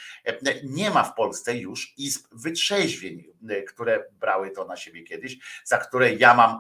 [0.65, 3.25] nie ma w Polsce już izb wytrzeźwień,
[3.69, 6.59] które brały to na siebie kiedyś, za które ja mam,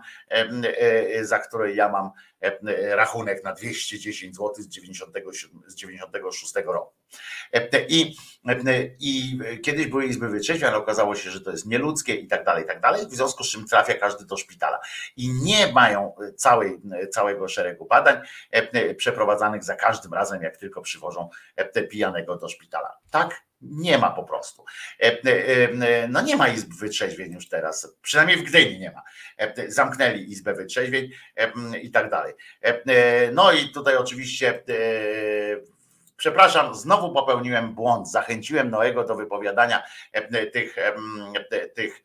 [1.22, 2.10] za które ja mam
[2.90, 5.32] rachunek na 210 zł z 97,
[5.66, 6.92] z 96 roku.
[7.88, 8.16] I,
[9.00, 12.64] I kiedyś były izby wytrzeźwień, ale okazało się, że to jest nieludzkie i tak dalej,
[12.64, 14.80] i tak dalej, w związku z czym trafia każdy do szpitala.
[15.16, 16.80] I nie mają całej,
[17.10, 18.20] całego szeregu badań
[18.96, 21.28] przeprowadzanych za każdym razem, jak tylko przywożą
[21.90, 22.98] pijanego do szpitala.
[23.10, 24.64] Tak nie ma po prostu.
[26.08, 29.02] No nie ma izb wytrzeźwień już teraz, przynajmniej w Gdyni nie ma.
[29.68, 31.10] Zamknęli izbę wytrzeźwień
[31.82, 32.34] i tak dalej.
[33.32, 34.62] No i tutaj oczywiście
[36.18, 38.10] Przepraszam, znowu popełniłem błąd.
[38.10, 39.82] Zachęciłem Noego do wypowiadania
[40.52, 40.76] tych,
[41.74, 42.04] tych,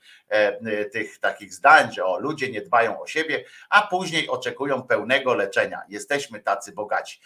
[0.92, 5.82] tych takich zdań, że o, ludzie nie dbają o siebie, a później oczekują pełnego leczenia.
[5.90, 7.22] Jesteśmy tacy bogaci.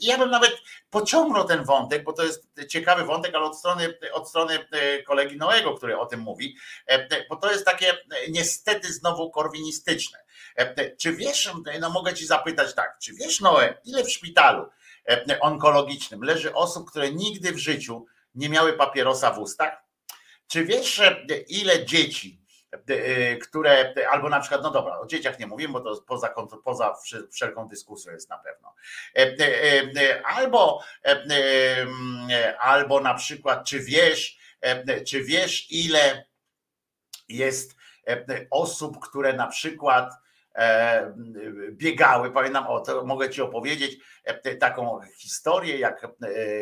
[0.00, 0.52] Ja bym nawet
[0.90, 4.58] pociągnął ten wątek, bo to jest ciekawy wątek, ale od strony, od strony
[5.06, 6.56] kolegi Noego, który o tym mówi,
[7.28, 7.92] bo to jest takie
[8.28, 10.18] niestety znowu korwinistyczne.
[10.98, 14.70] Czy wiesz, no mogę ci zapytać tak, czy wiesz Noe, ile w szpitalu
[15.40, 19.76] onkologicznym leży osób, które nigdy w życiu nie miały papierosa w ustach?
[20.46, 21.02] Czy wiesz,
[21.48, 22.44] ile dzieci,
[23.42, 26.94] które, albo na przykład, no dobra, o dzieciach nie mówimy, bo to poza, poza
[27.32, 28.74] wszelką dyskusją jest na pewno.
[30.24, 30.82] Albo,
[32.58, 34.38] albo na przykład, czy wiesz,
[35.06, 36.24] czy wiesz, ile
[37.28, 37.76] jest
[38.50, 40.16] osób, które na przykład e,
[41.70, 42.30] biegały.
[42.30, 46.08] Pamiętam, o to mogę ci opowiedzieć e, taką historię, jak e,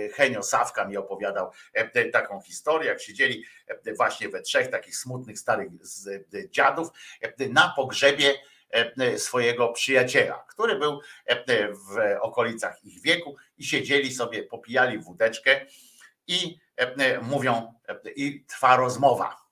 [0.09, 5.39] Henio Sawka mi opowiadał e, taką historię, jak siedzieli e, właśnie we trzech takich smutnych
[5.39, 5.69] starych
[6.35, 6.89] e, dziadów
[7.21, 8.35] e, na pogrzebie
[8.71, 15.67] e, swojego przyjaciela, który był e, w okolicach ich wieku i siedzieli sobie, popijali wódeczkę
[16.27, 19.43] i e, mówią, e, i trwa rozmowa.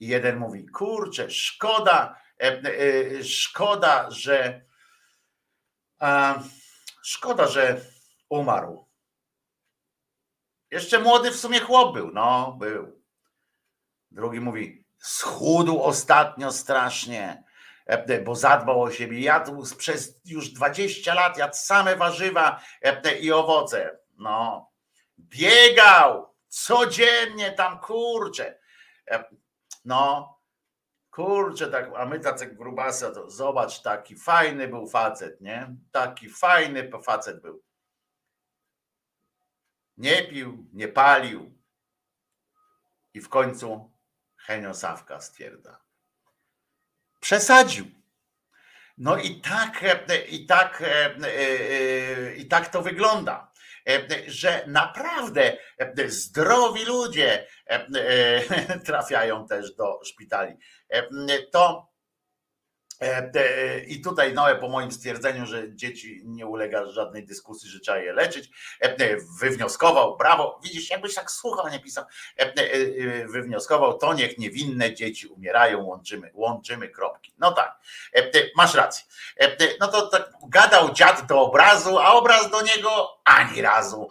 [0.00, 2.23] I jeden mówi, kurczę, szkoda, e, e,
[3.22, 4.64] szkoda, że
[7.02, 7.80] szkoda, że
[8.28, 8.88] umarł.
[10.70, 13.02] Jeszcze młody w sumie chłop był, no był.
[14.10, 17.44] Drugi mówi, schudł ostatnio strasznie,
[17.86, 19.20] e, bo zadbał o siebie.
[19.20, 23.98] Jadł przez już 20 lat, jadł same warzywa e, i owoce.
[24.16, 24.70] No,
[25.18, 28.58] biegał codziennie tam, kurczę.
[29.10, 29.24] E,
[29.84, 30.33] No,
[31.14, 35.76] kurczę, tak, a my tacy grubasa, to zobacz, taki fajny był facet, nie?
[35.92, 37.62] Taki fajny facet był.
[39.96, 41.58] Nie pił, nie palił.
[43.14, 43.90] I w końcu
[44.36, 45.80] Henio Sawka stwierdza.
[47.20, 47.86] Przesadził.
[48.98, 53.52] No i tak, e, i tak, e, e, i tak to wygląda,
[54.26, 55.56] że naprawdę
[56.06, 57.46] zdrowi ludzie
[58.86, 60.54] trafiają też do szpitali.
[61.52, 61.93] To
[63.88, 68.12] i tutaj Noe po moim stwierdzeniu, że dzieci nie ulega żadnej dyskusji, że trzeba je
[68.12, 68.50] leczyć,
[69.40, 72.04] wywnioskował, brawo, widzisz, jakbyś tak słuchał, nie pisał,
[73.28, 77.34] wywnioskował, to niech niewinne dzieci umierają, łączymy, łączymy kropki.
[77.38, 77.80] No tak,
[78.56, 79.04] masz rację.
[79.80, 84.08] No to tak gadał dziad do obrazu, a obraz do niego ani razu.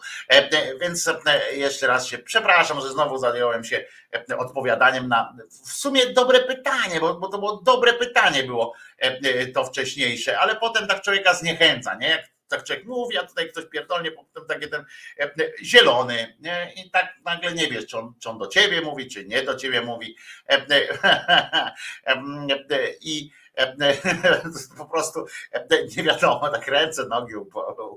[0.81, 1.09] Więc
[1.53, 3.85] jeszcze raz się przepraszam, że znowu zająłem się
[4.37, 5.35] odpowiadaniem na
[5.65, 8.72] w sumie dobre pytanie, bo, bo to było dobre pytanie było
[9.53, 12.09] to wcześniejsze, ale potem tak człowieka zniechęca, nie?
[12.09, 14.85] Jak tak człowiek mówi, a tutaj ktoś pierdolnie, potem takie ten
[15.63, 16.73] zielony, nie?
[16.75, 19.55] I tak nagle nie wiesz, czy on, czy on do ciebie mówi, czy nie do
[19.55, 20.15] ciebie mówi.
[23.01, 23.31] I
[24.77, 25.25] po prostu
[25.97, 27.35] nie wiadomo, tak ręce, nogi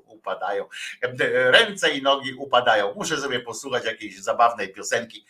[0.07, 0.69] upadają.
[1.51, 2.95] Ręce i nogi upadają.
[2.95, 5.27] Muszę sobie posłuchać jakiejś zabawnej piosenki,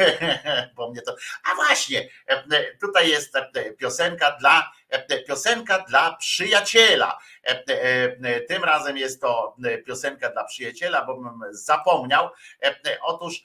[0.76, 1.16] bo mnie to.
[1.52, 2.08] A właśnie,
[2.80, 3.34] tutaj jest
[3.78, 4.72] piosenka dla
[5.26, 7.18] piosenka dla przyjaciela.
[8.48, 9.56] Tym razem jest to
[9.86, 12.30] piosenka dla przyjaciela, bo bym zapomniał.
[13.02, 13.44] Otóż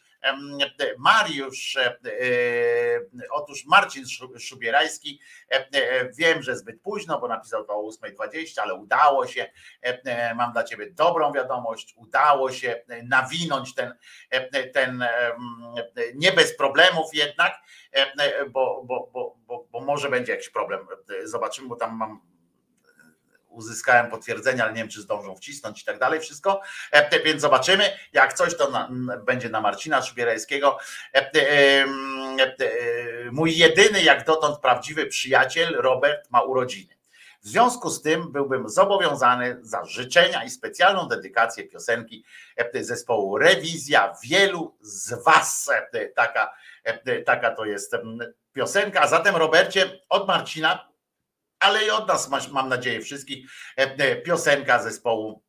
[0.98, 1.78] Mariusz,
[3.32, 4.04] otóż Marcin
[4.40, 5.20] Szubierajski,
[6.18, 9.52] wiem, że zbyt późno, bo napisał to o 8.20, ale udało się,
[10.36, 13.94] mam dla ciebie dobrą wiadomość, udało się nawinąć ten,
[14.74, 15.06] ten
[16.16, 17.54] nie bez problemów jednak,
[18.52, 20.88] bo, bo, bo, bo, bo może będzie jakiś problem,
[21.24, 22.35] zobaczymy, bo tam mam
[23.56, 26.62] uzyskałem potwierdzenia, ale nie wiem, czy zdążą wcisnąć i tak dalej, wszystko.
[27.26, 27.98] Więc zobaczymy.
[28.14, 28.90] Jak coś, to na,
[29.26, 30.78] będzie na Marcina Szubierajskiego.
[33.32, 36.96] Mój jedyny, jak dotąd prawdziwy przyjaciel Robert ma urodziny.
[37.42, 42.26] W związku z tym byłbym zobowiązany za życzenia i specjalną dedykację piosenki
[42.74, 45.70] zespołu Rewizja wielu z Was.
[46.16, 46.54] Taka,
[47.26, 47.96] taka to jest
[48.54, 49.02] piosenka.
[49.02, 50.88] A zatem, Robercie, od Marcina
[51.60, 53.52] ale i od nas mam nadzieję wszystkich
[54.26, 55.46] piosenka zespołu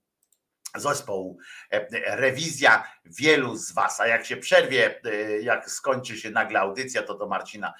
[0.80, 1.38] zespołu
[2.06, 5.00] rewizja wielu z was, a jak się przerwie,
[5.42, 7.74] jak skończy się nagle audycja, to do Marcina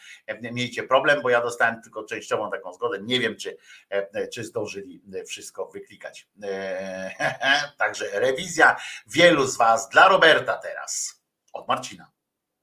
[0.52, 3.56] miejcie problem, bo ja dostałem tylko częściową taką zgodę, nie wiem czy,
[4.32, 6.28] czy zdążyli wszystko wyklikać.
[7.78, 8.76] Także rewizja
[9.06, 11.22] wielu z was dla Roberta teraz,
[11.52, 12.10] od Marcina.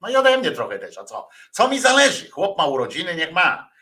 [0.01, 1.29] No i ode mnie trochę też, a co?
[1.51, 2.29] Co mi zależy?
[2.29, 3.72] Chłop ma urodziny, niech ma.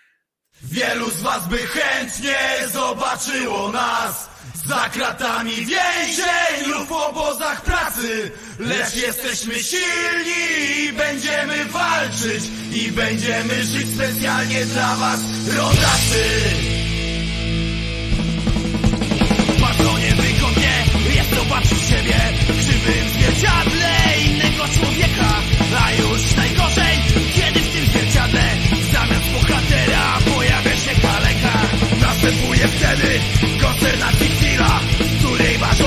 [0.64, 2.38] Wielu z was by chętnie
[2.74, 4.30] zobaczyło nas
[4.66, 8.32] za kratami więzień lub w obozach pracy.
[8.60, 16.24] Lecz jesteśmy silni i będziemy walczyć I będziemy żyć specjalnie dla was, rodacy.
[19.62, 23.71] Bardzo niewygodnie jest zobaczyć siebie w krzywym zwierciadle
[32.68, 33.20] Wtedy
[33.62, 35.82] konsternacji chwila w której masz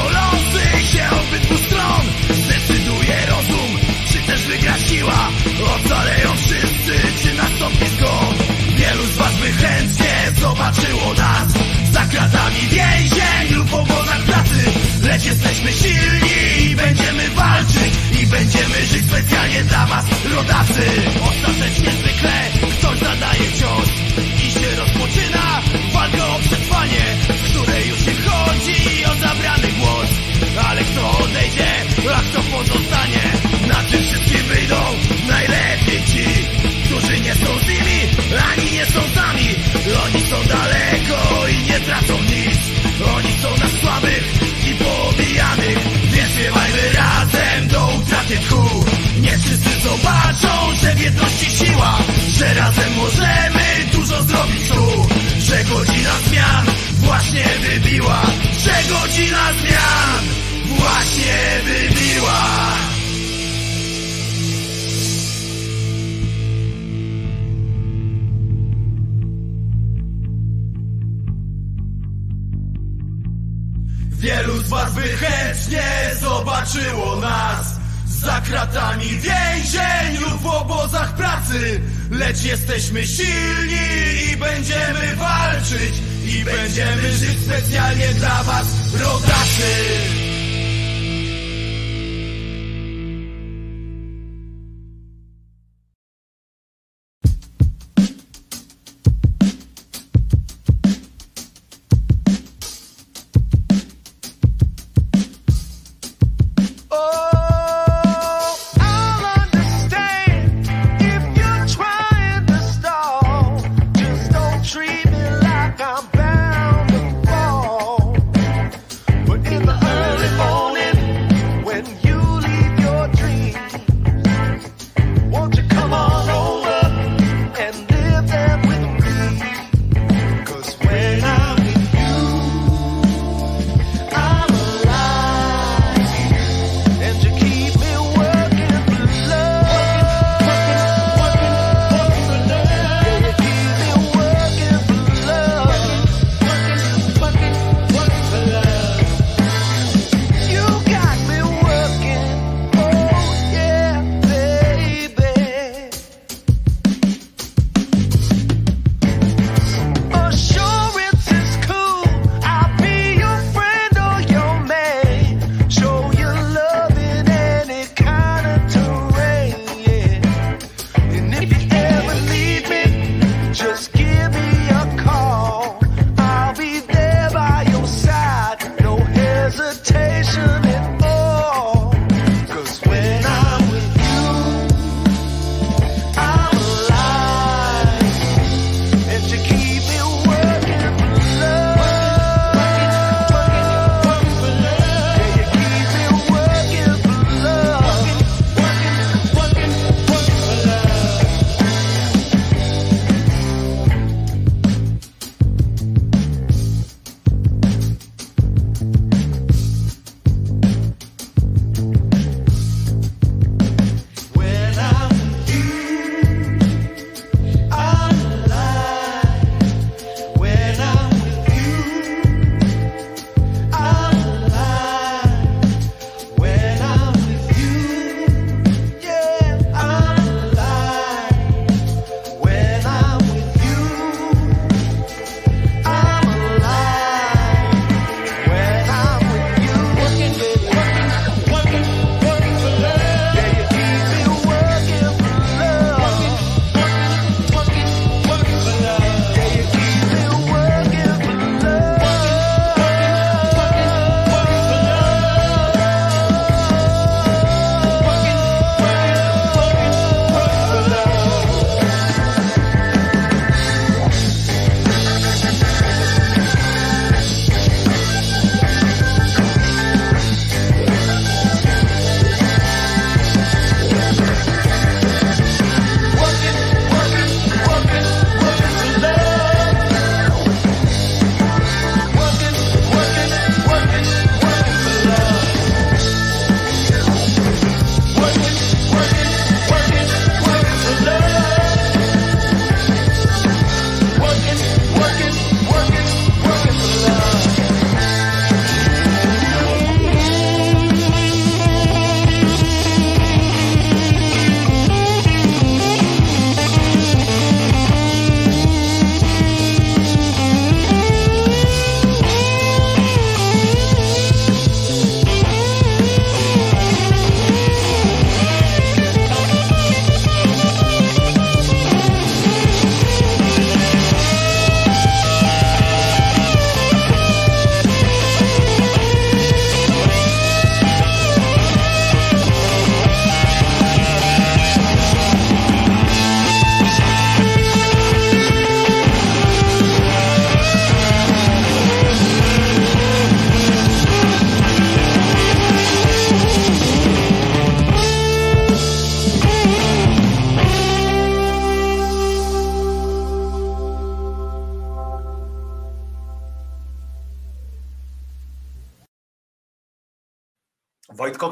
[0.95, 2.05] się obydwu stron.
[2.31, 3.71] Zdecyduje rozum,
[4.13, 5.29] czy też wygra siła.
[5.77, 8.35] Ocaleją wszyscy, czy nastąpi zgon.
[8.77, 9.33] Wielu z was
[9.63, 11.53] chętnie zobaczyło nas.
[11.93, 14.61] Za kratami więzień lub obozach pracy.
[15.03, 17.93] Lecz jesteśmy silni i będziemy walczyć.
[18.23, 20.87] I będziemy żyć specjalnie dla was, rodacy.
[21.31, 22.33] Ostatecznie zwykle
[22.79, 23.89] ktoś zadaje cios
[26.95, 30.09] przetrwanie W której już nie chodzi o zabrany głos.
[30.69, 31.67] Ale kto odejdzie,
[32.17, 33.23] a kto pozostanie?
[33.69, 34.81] Na tym wszystkim wyjdą
[35.29, 36.25] najlepiej ci
[36.85, 38.01] Którzy nie są z nimi,
[38.53, 39.49] ani nie są sami.
[40.07, 42.59] Oni są daleko i nie tracą nic.
[43.17, 44.25] Oni są na słabych
[44.71, 45.79] i poobijanych
[46.13, 48.85] Więc śpiewajmy razem do utraty tchu.
[49.21, 51.99] Nie wszyscy zobaczą, że w jedności siła
[52.39, 55.07] że razem możemy dużo zrobić tu,
[55.39, 56.84] że godzina zmian
[57.15, 58.23] właśnie wybiła,
[58.59, 60.25] że godzina zmian?
[60.65, 62.45] Właśnie wybiła.
[74.11, 75.83] Wielu z was by chętnie
[76.21, 77.74] zobaczyło nas
[78.25, 81.81] Za kratami więzień lub w obozach pracy.
[82.11, 85.95] Lecz jesteśmy silni i będziemy walczyć
[86.27, 90.34] I będziemy żyć specjalnie dla was, rodacy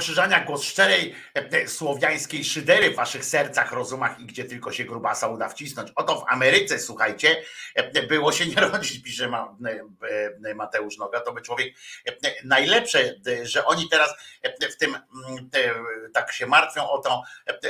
[0.02, 4.84] Wojtko Krzyżaniak, głos szczerej e, słowiańskiej szydery w waszych sercach, rozumach i gdzie tylko się
[4.84, 5.92] grubasa uda wcisnąć.
[5.94, 7.42] Oto w Ameryce, słuchajcie,
[7.74, 9.30] e, było się nie rodzić, pisze
[10.44, 11.74] e, Mateusz Noga, to by człowiek
[12.44, 14.14] najlepsze, że oni teraz
[14.72, 15.50] w tym mm,
[16.14, 17.22] tak się martwią o to,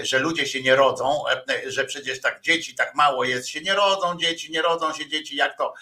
[0.03, 1.25] że ludzie się nie rodzą,
[1.67, 5.37] że przecież tak dzieci tak mało jest, się nie rodzą dzieci, nie rodzą się dzieci,
[5.37, 5.75] jak to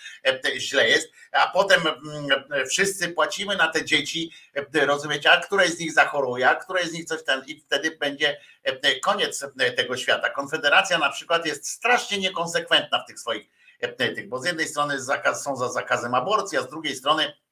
[0.57, 4.32] źle jest, a potem mm, wszyscy płacimy na te dzieci,
[4.74, 7.90] e, rozumiecie, a któreś z nich zachoruje, a któreś z nich coś ten i wtedy
[7.90, 10.31] będzie e, koniec e, tego świata.
[10.31, 13.48] Konfederacja na przykład jest strasznie niekonsekwentna w tych swoich
[13.81, 14.97] e, bo z jednej strony
[15.35, 17.50] są za zakazem aborcji, a z drugiej strony e, e, e,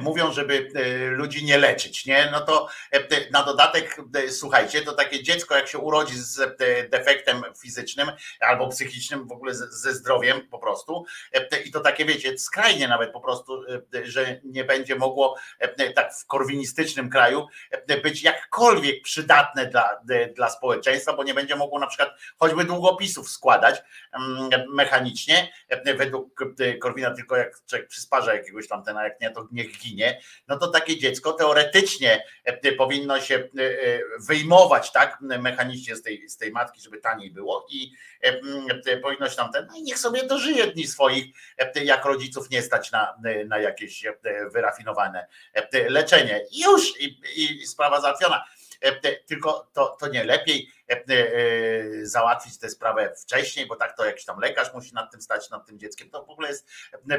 [0.00, 2.28] mówią, żeby e, ludzi nie leczyć, nie?
[2.32, 6.88] No to e, na dodatek, e, słuchajcie, to takie dziecko, jak się urodzi z e,
[6.88, 12.38] defektem fizycznym albo psychicznym, w ogóle ze, zdrowiem po prostu, e, i to takie, wiecie,
[12.38, 13.64] skrajnie nawet po prostu,
[13.94, 20.00] e, że nie będzie mogło e, tak w korwinistycznym kraju e, być jakkolwiek przydatne dla,
[20.10, 23.82] e, dla społeczeństwa, bo nie będzie mogło na przykład choćby długopisów składać
[24.12, 29.30] mm, mechanicznie, e, według e, Korwina tylko jak przysparza jakiegoś tam ten, a jak nie,
[29.30, 35.18] to niech ginie, no to takie dziecko teoretycznie e, powinno się e, e, wyjmować tak
[35.20, 37.92] mechanicznie z tej, z tej matki, żeby taniej było i
[38.24, 38.40] e,
[38.86, 41.24] e, powinno się tam ten, no i niech sobie dożyje dni swoich,
[41.58, 43.14] e, jak rodziców nie stać na,
[43.46, 44.14] na jakieś e,
[44.52, 46.40] wyrafinowane e, leczenie.
[46.52, 48.44] I już i, i sprawa załatwiona.
[48.80, 54.04] E, Tylko to, to nie lepiej e, e, załatwić tę sprawę wcześniej, bo tak to
[54.04, 56.10] jakiś tam lekarz musi nad tym stać, nad tym dzieckiem.
[56.10, 56.68] To w ogóle jest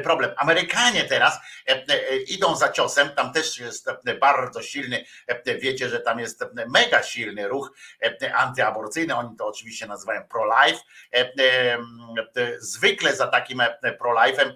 [0.02, 0.30] problem.
[0.36, 1.38] Amerykanie teraz
[2.28, 3.86] idą za ciosem, tam też jest
[4.20, 5.04] bardzo silny,
[5.60, 7.72] wiecie, że tam jest mega silny ruch
[8.34, 10.80] antyaborcyjny, oni to oczywiście nazywają pro-life.
[12.58, 13.62] Zwykle za takim
[13.98, 14.52] pro-life'em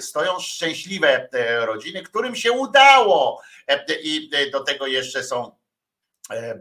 [0.00, 1.28] stoją szczęśliwe
[1.60, 3.42] rodziny, którym się udało
[4.02, 5.59] i do tego jeszcze są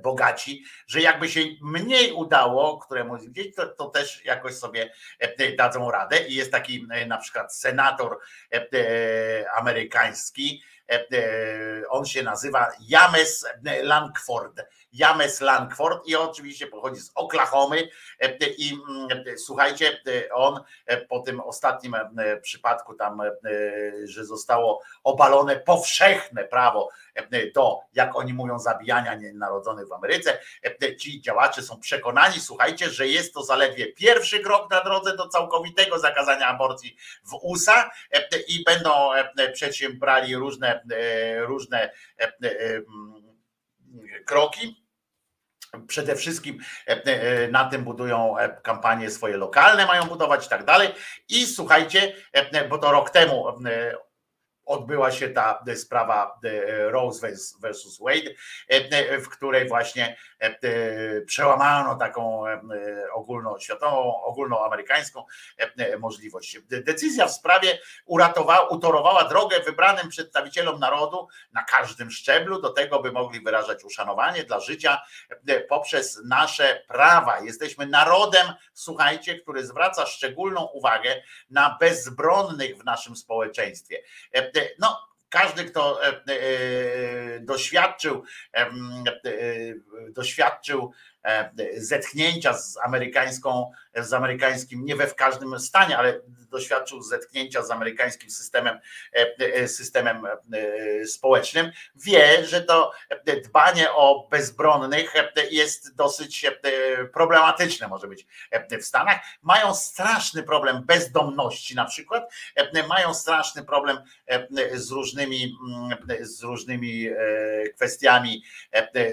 [0.03, 5.91] bogaci, że jakby się mniej udało, któremu gdzieś, to, to też jakoś sobie e, dadzą
[5.91, 6.27] radę.
[6.27, 8.19] I jest taki e, na przykład senator
[8.53, 13.45] e, e, amerykański, e, e, on się nazywa James
[13.83, 14.61] Langford.
[14.93, 17.89] James Langford i oczywiście pochodzi z Oklahomy
[18.19, 23.31] e, i mm, słuchajcie, e, on e, po tym ostatnim e, przypadku tam, e,
[24.03, 30.39] że zostało obalone powszechne prawo e, do, jak oni mówią, zabijania nienarodzonych w Ameryce.
[30.63, 35.27] E, Ci działacze są przekonani, słuchajcie, że jest to zaledwie pierwszy krok na drodze do
[35.27, 42.75] całkowitego zakazania aborcji w USA e, i będą e, przedsiębrali różne, e, różne e, e,
[42.75, 43.28] mm,
[44.25, 44.85] kroki.
[45.87, 50.65] Przede wszystkim e, e, na tym budują e, kampanie swoje lokalne, mają budować i tak
[50.65, 50.89] dalej.
[51.29, 52.13] I słuchajcie,
[52.69, 53.45] bo to rok temu
[54.69, 58.31] odbyła się ta e, sprawa e, Rose vers- versus Wade,
[58.67, 60.17] e, w której właśnie
[61.25, 62.43] przełamano taką
[63.13, 65.25] ogólnoświatową, ogólnoamerykańską
[65.99, 66.59] możliwość.
[66.61, 72.99] De- Decyzja w sprawie uratowała, utorowała drogę wybranym przedstawicielom narodu na każdym szczeblu do tego,
[72.99, 75.01] by mogli wyrażać uszanowanie dla życia
[75.69, 77.39] poprzez nasze prawa.
[77.39, 84.03] Jesteśmy narodem, słuchajcie, który zwraca szczególną uwagę na bezbronnych w naszym społeczeństwie.
[84.79, 88.23] No, każdy, kto e, e, doświadczył,
[88.53, 88.69] e,
[90.09, 90.91] doświadczył
[91.77, 98.29] zetknięcia z amerykańską, z amerykańskim, nie we w każdym stanie, ale doświadczył zetknięcia z amerykańskim
[98.29, 98.79] systemem,
[99.13, 102.91] e, e, systemem e, społecznym, wie, że to
[103.45, 105.13] dbanie o bezbronnych
[105.51, 106.45] jest dosyć
[107.13, 108.27] problematyczne, może być
[108.81, 109.19] w Stanach.
[109.41, 112.33] Mają straszny problem bezdomności na przykład,
[112.89, 113.97] mają straszny problem
[114.73, 117.09] z różnymi, mm, z różnymi
[117.75, 118.43] kwestiami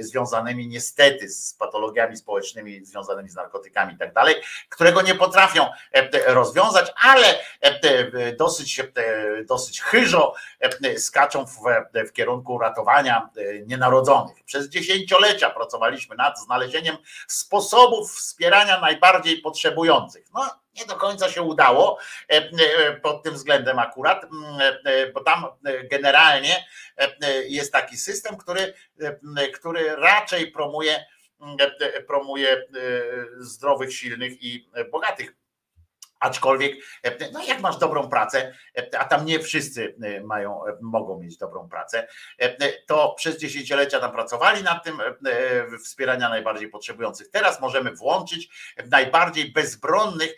[0.00, 4.34] związanymi niestety z patologiami społecznymi związanymi z narkotykami i tak dalej,
[4.68, 5.66] którego nie potrafią
[6.26, 7.25] rozwiązać, ale
[7.60, 8.84] e, dosyć, e,
[9.44, 11.58] dosyć chyżo e, skaczą w,
[12.08, 13.28] w kierunku ratowania
[13.66, 14.44] nienarodzonych.
[14.44, 16.96] Przez dziesięciolecia pracowaliśmy nad znalezieniem
[17.26, 20.26] sposobów wspierania najbardziej potrzebujących.
[20.34, 21.98] No, nie do końca się udało
[23.02, 24.26] pod tym względem akurat,
[25.14, 25.46] bo tam
[25.90, 26.66] generalnie
[27.48, 28.74] jest taki system, który,
[29.54, 31.06] który raczej promuje,
[32.06, 32.66] promuje
[33.38, 35.34] zdrowych, silnych i bogatych.
[36.20, 41.18] Aczkolwiek, e, no jak masz dobrą pracę, e, a tam nie wszyscy e, mają, mogą
[41.18, 42.08] mieć dobrą pracę,
[42.86, 44.98] to przez dziesięciolecia tam pracowali nad tym
[45.84, 47.30] wspierania najbardziej potrzebujących.
[47.30, 48.48] Teraz możemy włączyć
[48.90, 50.36] najbardziej bezbronnych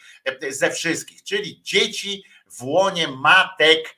[0.48, 3.96] ze wszystkich, czyli dzieci w łonie matek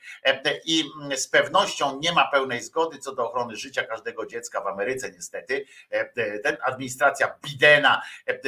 [0.64, 0.84] i
[1.16, 5.66] z pewnością nie ma pełnej zgody co do ochrony życia każdego dziecka w Ameryce niestety.
[6.42, 8.02] Ten administracja Bidena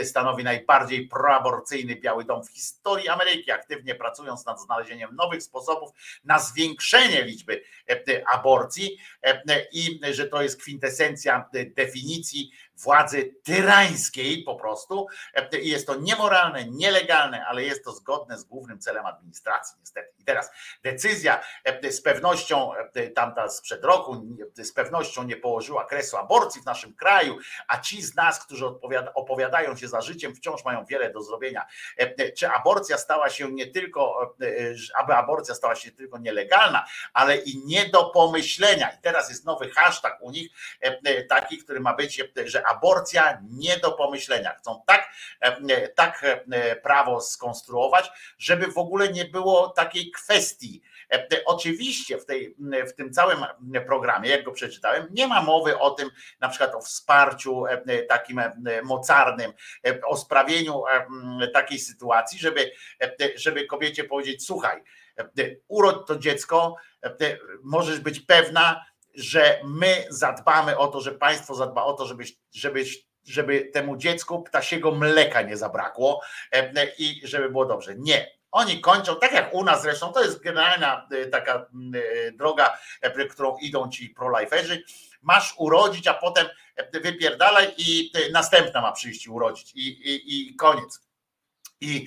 [0.04, 5.90] stanowi najbardziej proaborcyjny Biały Dom w historii Ameryki, aktywnie pracując nad znalezieniem nowych sposobów
[6.24, 7.62] na zwiększenie liczby
[8.32, 8.98] aborcji
[9.72, 12.50] i że to jest kwintesencja definicji
[12.82, 15.06] władzy tyrańskiej po prostu.
[15.62, 20.12] I jest to niemoralne, nielegalne, ale jest to zgodne z głównym celem administracji, niestety.
[20.18, 20.50] I teraz
[20.82, 21.40] decyzja
[21.90, 22.72] z pewnością,
[23.14, 24.26] tamta sprzed roku,
[24.56, 27.38] z pewnością nie położyła kresu aborcji w naszym kraju,
[27.68, 28.66] a ci z nas, którzy
[29.14, 31.66] opowiadają się za życiem, wciąż mają wiele do zrobienia.
[32.38, 34.34] Czy aborcja stała się nie tylko,
[34.98, 38.90] aby aborcja stała się tylko nielegalna, ale i nie do pomyślenia.
[38.90, 40.50] I teraz jest nowy hashtag u nich,
[41.28, 44.54] taki, który ma być, że aborcja nie do pomyślenia.
[44.54, 45.08] Chcą tak,
[45.94, 46.24] tak
[46.82, 50.82] prawo skonstruować, żeby w ogóle nie było takiej kwestii.
[51.46, 52.56] Oczywiście w, tej,
[52.88, 53.44] w tym całym
[53.86, 57.64] programie, jak go przeczytałem, nie ma mowy o tym, na przykład o wsparciu
[58.08, 58.40] takim
[58.82, 59.52] mocarnym,
[60.04, 60.82] o sprawieniu
[61.54, 62.72] takiej sytuacji, żeby,
[63.36, 64.82] żeby kobiecie powiedzieć: Słuchaj,
[65.68, 66.76] urodź to dziecko,
[67.62, 68.84] możesz być pewna,
[69.14, 74.42] że my zadbamy o to, że państwo zadba o to, żebyś, żebyś, żeby temu dziecku
[74.42, 76.20] ptasiego mleka nie zabrakło
[76.98, 77.94] i żeby było dobrze.
[77.96, 78.42] Nie.
[78.50, 81.66] Oni kończą, tak jak u nas zresztą, to jest generalna taka
[82.34, 82.78] droga,
[83.30, 84.82] którą idą ci proliferzy.
[85.22, 86.46] Masz urodzić, a potem
[86.92, 89.72] wypierdalaj i następna ma przyjść i urodzić.
[89.74, 91.00] I, i, i koniec
[91.82, 92.06] i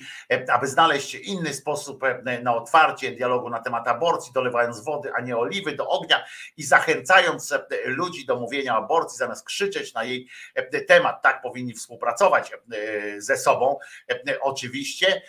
[0.52, 2.02] aby znaleźć inny sposób
[2.42, 6.24] na otwarcie dialogu na temat aborcji, dolewając wody, a nie oliwy do ognia
[6.56, 7.54] i zachęcając
[7.84, 10.28] ludzi do mówienia o aborcji, zamiast krzyczeć na jej
[10.88, 11.22] temat.
[11.22, 12.52] Tak powinni współpracować
[13.18, 13.78] ze sobą,
[14.40, 15.22] oczywiście.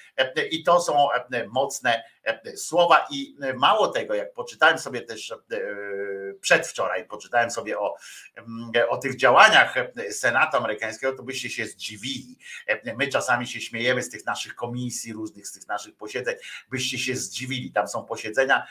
[0.52, 1.08] I to są
[1.48, 2.04] mocne
[2.56, 3.08] słowa.
[3.12, 5.34] I mało tego, jak poczytałem sobie też
[6.42, 7.96] przedwczoraj, poczytałem sobie o,
[8.90, 9.76] o tych działaniach
[10.12, 12.38] Senatu amerykańskiego, to byście się zdziwili.
[12.98, 16.36] My czasami się śmiejemy z tych naszych komisji, różnych z tych naszych posiedzeń,
[16.70, 17.72] byście się zdziwili.
[17.72, 18.68] Tam są posiedzenia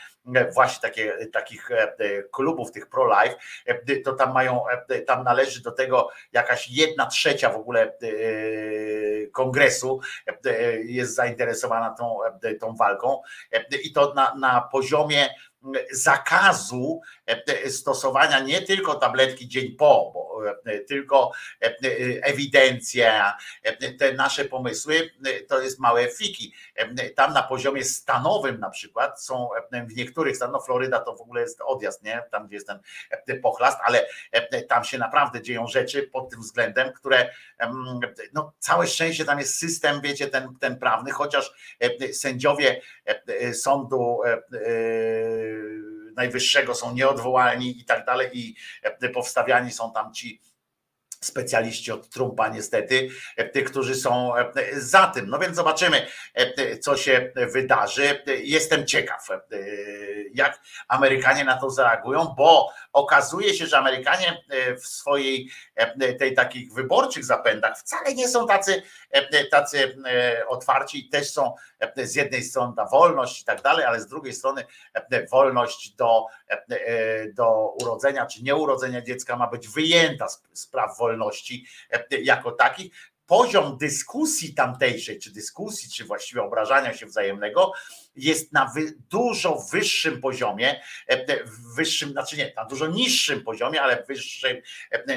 [0.53, 1.69] właśnie takie, takich
[2.31, 3.35] klubów, tych pro-life,
[4.05, 4.63] to tam mają,
[5.07, 7.97] tam należy do tego jakaś jedna trzecia w ogóle
[9.31, 9.99] kongresu
[10.83, 12.19] jest zainteresowana tą,
[12.59, 13.21] tą walką
[13.83, 15.29] i to na, na poziomie
[15.91, 17.01] zakazu
[17.69, 20.37] stosowania nie tylko tabletki dzień po, bo
[20.87, 21.31] tylko
[22.21, 23.37] ewidencja,
[23.99, 25.09] te nasze pomysły
[25.47, 26.53] to jest małe fiki.
[27.15, 29.49] Tam na poziomie stanowym na przykład są
[29.87, 32.23] w niektórych stanach, no Floryda to w ogóle jest odjazd, nie?
[32.31, 32.67] Tam gdzie jest
[33.25, 34.07] ten pochlast, ale
[34.69, 37.29] tam się naprawdę dzieją rzeczy pod tym względem, które
[38.33, 41.75] no całe szczęście tam jest system, wiecie, ten, ten prawny, chociaż
[42.13, 42.81] sędziowie
[43.53, 44.19] sądu
[46.15, 48.55] najwyższego są nieodwołalni i tak dalej i
[49.13, 50.41] powstawiani są tam ci
[51.21, 53.09] specjaliści od Trumpa niestety,
[53.53, 54.33] tych, którzy są
[54.73, 55.29] za tym.
[55.29, 56.07] No więc zobaczymy,
[56.81, 58.23] co się wydarzy.
[58.43, 59.27] Jestem ciekaw,
[60.33, 64.43] jak Amerykanie na to zareagują, bo okazuje się, że Amerykanie
[64.81, 65.49] w swojej
[66.19, 68.83] tej takich wyborczych zapędach wcale nie są tacy,
[69.51, 69.97] tacy
[70.47, 71.55] otwarci, też są
[71.97, 74.65] z jednej strony ta wolność i tak dalej, ale z drugiej strony
[75.31, 76.25] wolność do,
[77.33, 81.65] do urodzenia czy nieurodzenia dziecka ma być wyjęta z, praw wolności
[82.21, 82.93] jako takich.
[83.25, 87.71] Poziom dyskusji tamtejszej, czy dyskusji, czy właściwie obrażania się wzajemnego,
[88.17, 88.73] jest na
[89.09, 90.81] dużo wyższym poziomie,
[91.75, 94.57] wyższym, znaczy nie, na dużo niższym poziomie, ale wyższym,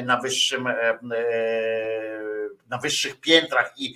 [0.04, 0.68] na wyższym,
[2.66, 3.94] na wyższych piętrach i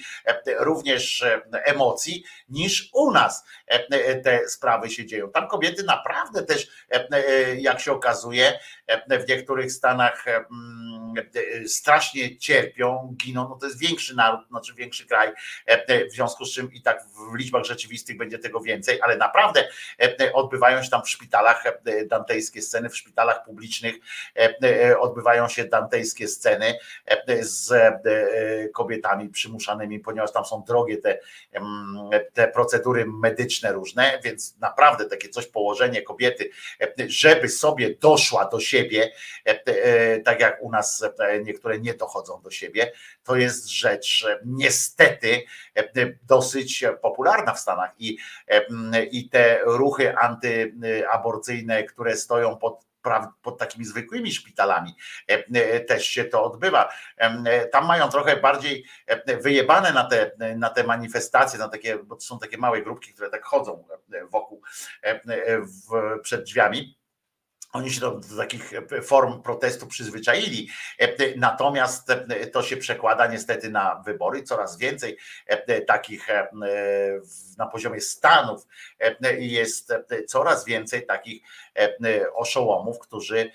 [0.59, 3.45] również emocji niż u nas
[4.25, 5.31] te sprawy się dzieją.
[5.31, 6.69] Tam kobiety naprawdę też,
[7.59, 8.59] jak się okazuje,
[9.25, 10.25] w niektórych stanach
[11.67, 15.33] strasznie cierpią, giną, no to jest większy naród, znaczy większy kraj,
[16.11, 19.69] w związku z czym i tak w liczbach rzeczywistych będzie tego więcej, ale naprawdę
[20.33, 21.65] odbywają się tam w szpitalach
[22.07, 23.95] dantejskie sceny, w szpitalach publicznych
[24.99, 26.79] odbywają się dantejskie sceny
[27.41, 27.73] z
[28.75, 31.19] kobietami przymuszanymi, ponieważ tam są drogie te,
[32.33, 36.51] te procedury medyczne różne, więc naprawdę takie coś położenie kobiety,
[37.07, 39.11] żeby sobie doszła do siebie,
[40.25, 41.05] tak jak u nas
[41.45, 42.93] niektóre nie dochodzą do siebie,
[43.25, 45.45] to jest rzecz niestety
[46.23, 48.19] dosyć popularna w Stanach i,
[49.11, 52.85] i te ruchy antyaborcyjne, które stoją pod
[53.43, 54.97] pod takimi zwykłymi szpitalami
[55.31, 56.89] e, e, też się to odbywa.
[57.17, 58.85] E, Tam mają trochę bardziej
[59.41, 63.31] wyjebane na te, na te manifestacje, na takie, bo to są takie małe grupki, które
[63.31, 63.85] tak chodzą
[64.31, 64.63] wokół
[65.63, 66.99] w, przed drzwiami.
[67.75, 73.27] Oni się do, do takich e, form protestu przyzwyczaili, E, natomiast e, to się przekłada
[73.27, 74.43] niestety na wybory.
[74.43, 75.19] Coraz więcej
[75.87, 76.29] takich
[77.59, 78.67] na poziomie Stanów
[79.39, 79.93] jest
[80.29, 81.43] coraz więcej takich
[82.35, 83.51] oszołomów, którzy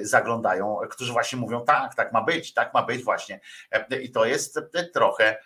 [0.00, 3.40] zaglądają, którzy właśnie mówią tak, tak ma być, tak ma być właśnie.
[4.00, 4.60] I to jest
[4.94, 5.38] trochę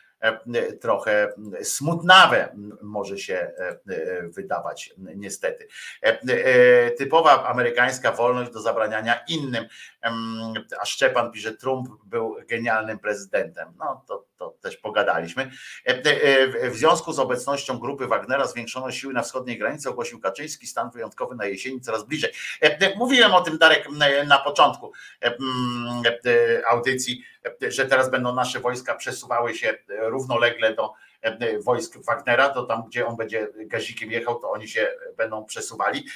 [0.81, 1.33] trochę
[1.63, 5.69] smutnawe może się e, e, wydawać niestety.
[6.03, 9.65] E, e, Typowa amerykańska wolność do zabraniania innym,
[10.81, 13.73] a Szczepan pisze, Trump był genialnym prezydentem.
[13.79, 15.51] No to, to też pogadaliśmy.
[15.87, 20.67] E, e, W związku z obecnością grupy Wagnera zwiększono siły na wschodniej granicy, ogłosił Kaczyński,
[20.67, 22.33] stan wyjątkowy na jesieni coraz bliżej.
[22.61, 23.89] E, Mówiłem o tym, Darek,
[24.27, 24.93] na początku
[26.71, 27.25] audycji,
[27.69, 30.93] że teraz będą nasze wojska przesuwały się równolegle do
[31.65, 36.07] wojsk Wagnera, to tam, gdzie on będzie gazikiem jechał, to oni się będą przesuwali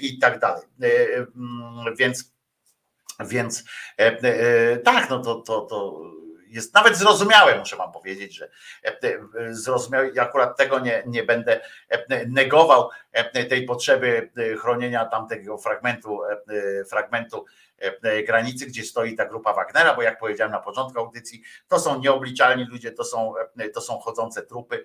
[0.00, 0.62] i tak dalej.
[1.98, 2.35] Więc
[3.20, 3.64] więc
[3.98, 6.02] e, e, tak, no to, to, to
[6.48, 8.50] jest nawet zrozumiałe, muszę wam powiedzieć, że
[8.84, 12.90] e, e, zrozumiałe i akurat tego nie, nie będę e, negował
[13.48, 16.20] tej potrzeby chronienia tamtego fragmentu,
[16.90, 17.44] fragmentu
[18.26, 22.64] granicy, gdzie stoi ta grupa Wagnera, bo jak powiedziałem na początku audycji, to są nieobliczalni
[22.64, 23.34] ludzie, to są,
[23.74, 24.84] to są chodzące trupy,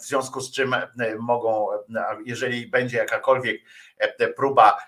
[0.00, 0.76] w związku z czym
[1.18, 1.68] mogą,
[2.24, 3.60] jeżeli będzie jakakolwiek
[4.36, 4.78] próba,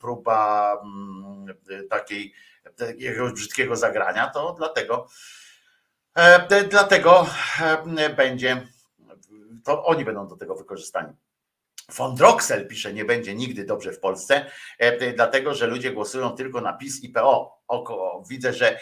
[0.00, 1.46] próba mm,
[1.90, 2.34] takiej
[2.80, 5.08] jakiegoś brzydkiego zagrania, to dlatego
[6.14, 7.26] e, dlatego
[7.96, 8.66] e, będzie
[9.64, 11.12] to oni będą do tego wykorzystani.
[11.88, 16.60] Von Droxel pisze, nie będzie nigdy dobrze w Polsce, e, dlatego że ludzie głosują tylko
[16.60, 17.62] na PiS i PO.
[17.68, 18.80] Oko, widzę, że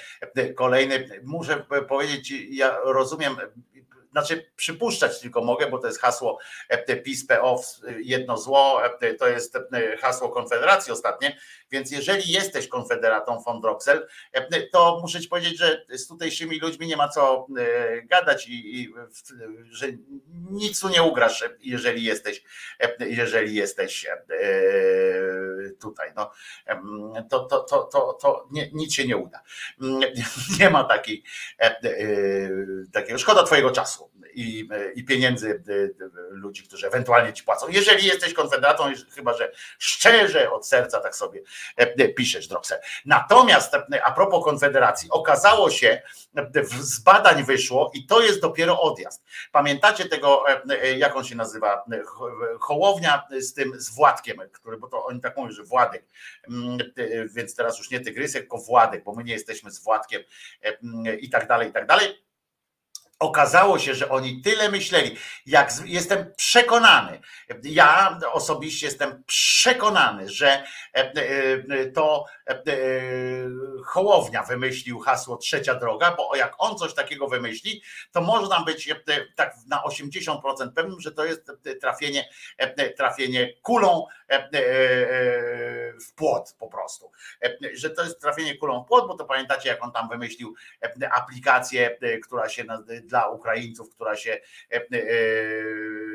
[0.54, 3.36] kolejny, muszę powiedzieć, ja rozumiem,
[4.12, 7.60] znaczy przypuszczać tylko mogę, bo to jest hasło e, PiS, PO,
[8.02, 11.38] jedno zło, e, to jest e, hasło Konfederacji ostatnie,
[11.70, 14.08] więc jeżeli jesteś konfederatą von Droxel,
[14.72, 17.46] to muszę ci powiedzieć, że z tutejszymi ludźmi nie ma co
[18.04, 18.94] gadać i, i
[19.70, 19.86] że
[20.50, 22.42] nic tu nie ugrasz, jeżeli jesteś,
[23.00, 24.06] jeżeli jesteś
[25.80, 26.12] tutaj.
[26.16, 26.30] No,
[27.30, 29.42] to, to, to, to, to nie, nic się nie uda.
[30.60, 31.22] Nie ma takiej,
[32.92, 33.99] takiego, szkoda twojego czasu
[34.34, 37.66] i, i pieniędzy e, ludzi, którzy ewentualnie ci płacą.
[37.68, 41.40] Jeżeli jesteś konfederatą, chyba że szczerze od serca tak sobie
[41.76, 42.78] e, piszesz, Droxel.
[43.04, 46.02] Natomiast e, a propos konfederacji, okazało się,
[46.36, 49.24] e, z badań wyszło i to jest dopiero odjazd.
[49.52, 52.30] Pamiętacie tego, e, e, jak on się nazywa, e, Ho-
[52.60, 56.04] Hołownia z tym, z Władkiem, który, bo to oni tak mówią, że Władek,
[56.48, 60.22] Mm, e, więc teraz już nie Tygrysek, tylko Władek, bo my nie jesteśmy z Władkiem
[60.64, 62.24] e, mm, i tak dalej, i tak dalej.
[63.20, 65.16] Okazało się, że oni tyle myśleli,
[65.46, 67.20] jak jestem przekonany,
[67.62, 72.62] ja osobiście jestem przekonany, że e, e, to e,
[73.84, 77.82] Hołownia wymyślił hasło trzecia droga, bo jak on coś takiego wymyśli,
[78.12, 78.94] to można być
[79.36, 82.28] tak na 80% pewnym, że to jest trafienie,
[82.96, 84.06] trafienie kulą
[86.08, 87.10] w płot po prostu.
[87.74, 90.54] Że to jest trafienie kulą w płot, bo to pamiętacie, jak on tam wymyślił
[91.10, 92.64] aplikację, która się
[93.10, 94.40] dla Ukraińców, która się
[94.72, 94.80] e, e,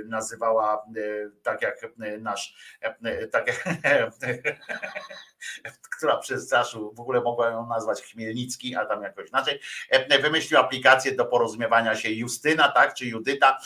[0.05, 1.81] nazywała e, tak jak
[2.19, 2.55] nasz,
[3.31, 3.63] tak jak,
[5.97, 9.59] która przestraszył, w ogóle mogła ją nazwać Chmielnicki, a tam jakoś inaczej,
[10.21, 13.57] wymyślił aplikację do porozumiewania się Justyna, tak, czy Judyta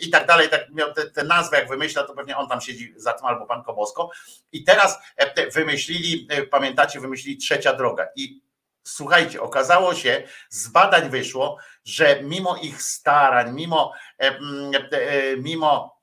[0.00, 2.94] i tak dalej, tak miał te, te nazwy, jak wymyśla, to pewnie on tam siedzi
[2.96, 4.10] za tym albo pan Kobosko.
[4.52, 4.98] I teraz
[5.34, 8.06] te wymyślili, pamiętacie, wymyślili trzecia droga.
[8.16, 8.47] I
[8.88, 15.98] Słuchajcie, okazało się, z badań wyszło, że mimo ich starań, mimo, e, mm, e, mimo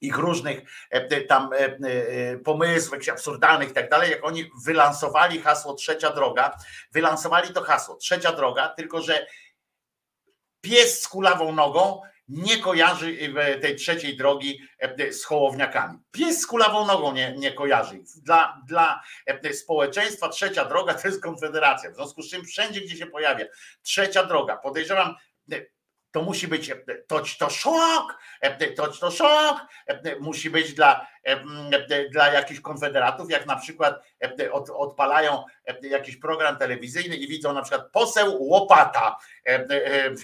[0.00, 5.74] ich różnych e, tam e, e, pomysłów, absurdalnych i tak dalej, jak oni wylansowali hasło
[5.74, 6.56] trzecia droga,
[6.92, 9.26] wylansowali to hasło trzecia droga, tylko że
[10.60, 15.98] pies z kulawą nogą nie kojarzy e, tej trzeciej drogi e, z hołowniakami.
[16.10, 18.00] Pies z kulawą nogą nie, nie kojarzy.
[18.22, 21.90] Dla, dla e, społeczeństwa trzecia droga to jest konfederacja.
[21.90, 23.46] W związku z czym wszędzie, gdzie się pojawia
[23.82, 25.14] trzecia droga, podejrzewam,
[25.52, 25.75] e,
[26.16, 31.06] to musi być e, toć to szok, e, toć to szok, e, musi być dla,
[32.10, 34.02] dla jakichś konfederatów, jak na przykład
[34.52, 35.44] od, odpalają
[35.82, 39.16] jakiś program telewizyjny i widzą na przykład poseł Łopata,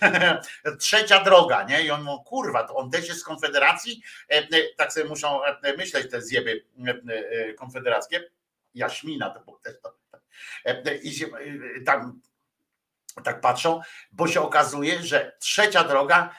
[0.80, 1.82] trzecia droga, nie?
[1.82, 4.02] I on kurwa, to on też jest z Konfederacji?
[4.76, 5.40] Tak sobie muszą
[5.78, 6.64] myśleć te zjeby
[7.58, 8.30] konfederackie.
[8.74, 9.96] Jaśmina, to też to.
[11.02, 12.20] I tam
[13.24, 13.80] tak patrzą,
[14.12, 16.34] bo się okazuje, że trzecia droga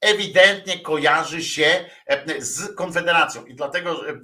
[0.00, 4.14] ewidentnie kojarzy się e, z Konfederacją i dlatego e,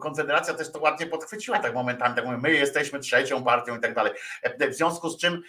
[0.00, 3.94] Konfederacja też to ładnie podchwyciła tak momentami, tak mówię, my jesteśmy trzecią partią i tak
[3.94, 4.12] dalej.
[4.42, 5.42] E, W związku z czym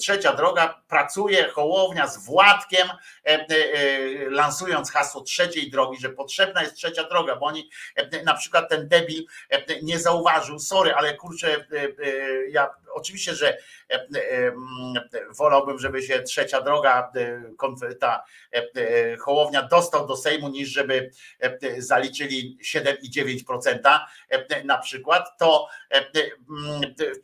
[0.00, 2.88] trzecia droga pracuje Hołownia z Władkiem,
[4.30, 7.70] lansując hasło trzeciej drogi, że potrzebna jest trzecia droga, bo oni
[8.24, 9.24] na przykład ten debil
[9.82, 11.66] nie zauważył, sorry, ale kurczę,
[12.48, 13.58] ja oczywiście, że
[13.90, 14.52] e, e,
[15.30, 18.24] wolałbym, żeby się trzecia droga, e, ta
[19.20, 21.10] Hołownia dostał do Sejmu, niż żeby
[21.78, 25.68] zaliczyli 7,9% e, na przykład, to,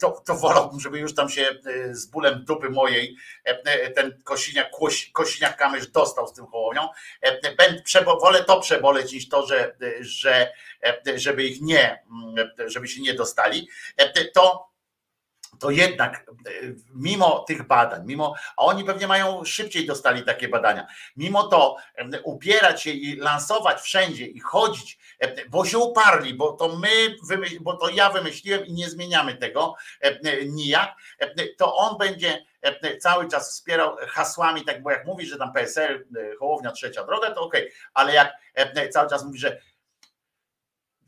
[0.01, 1.51] to, to wolałbym, żeby już tam się
[1.91, 3.17] z bólem dupy mojej
[3.95, 4.71] ten Kosiniak,
[5.13, 6.89] Kosiniak Kamysz dostał z tym Hołownią.
[8.21, 10.53] Wolę to przeboleć niż to, że, że
[11.17, 12.03] żeby ich nie,
[12.67, 13.69] żeby się nie dostali,
[14.35, 14.72] to
[15.59, 16.51] to jednak e,
[16.95, 21.77] mimo tych badań, mimo, a oni pewnie mają szybciej dostali takie badania, mimo to
[22.25, 24.99] upierać się i lansować wszędzie i chodzić,
[25.51, 27.17] bo się uparli, bo to my,
[27.61, 29.75] bo to ja wymyśliłem i nie zmieniamy tego
[30.47, 30.95] nijak,
[31.59, 32.45] to on będzie
[33.01, 37.31] cały czas wspierał hasłami, tak bo jak mówi, że tam PSL, e, Hołownia, trzecia droga,
[37.31, 38.33] to okej, ale jak
[38.91, 39.61] cały czas mówi, że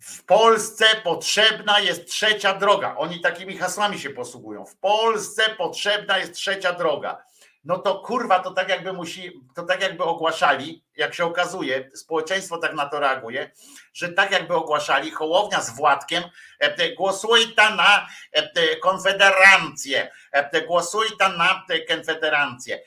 [0.04, 2.96] w Polsce potrzebna jest trzecia droga.
[2.96, 4.66] Oni takimi hasłami się posługują.
[4.66, 7.24] W Polsce potrzebna jest trzecia droga.
[7.64, 12.58] No to kurwa, to tak jakby musi, to tak jakby ogłaszali, jak się okazuje, społeczeństwo
[12.58, 13.50] tak na to reaguje,
[13.92, 16.24] że tak jakby ogłaszali Hołownia z Władkiem,
[16.60, 22.80] e, e, głosuj ta na e, Konfederancję, e, e, głosuj ta na Konfederancję.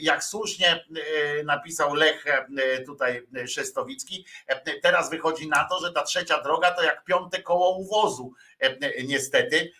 [0.00, 0.84] Jak słusznie
[1.44, 2.24] napisał Lech
[2.86, 4.26] tutaj Szestowicki,
[4.82, 8.32] teraz wychodzi na to, że ta trzecia droga to jak piąte koło uwozu,
[9.04, 9.72] niestety.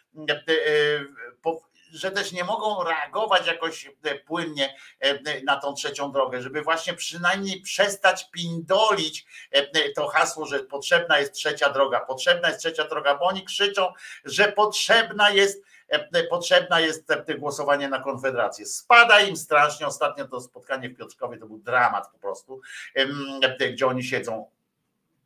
[1.92, 6.94] Że też nie mogą reagować jakoś e, płynnie e, na tą trzecią drogę, żeby właśnie
[6.94, 13.15] przynajmniej przestać pindolić e, to hasło, że potrzebna jest trzecia droga, potrzebna jest trzecia droga,
[13.15, 13.92] bo oni krzyczą,
[14.25, 15.62] że potrzebna jest
[16.31, 18.67] potrzebna jest głosowanie na Konfederację.
[18.67, 19.86] Spada im strasznie.
[19.86, 22.60] Ostatnio to spotkanie w Piotrkowie to był dramat po prostu,
[23.73, 24.50] gdzie oni siedzą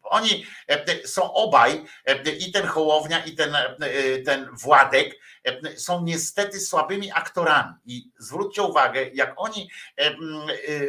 [0.03, 6.05] oni e, są obaj, e, i ten Hołownia, i ten, e, ten Władek, e, są
[6.05, 7.75] niestety słabymi aktorami.
[7.85, 10.15] I zwróćcie uwagę, jak oni e, e,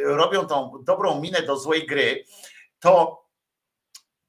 [0.02, 2.24] robią tą dobrą minę do złej gry,
[2.80, 3.24] to,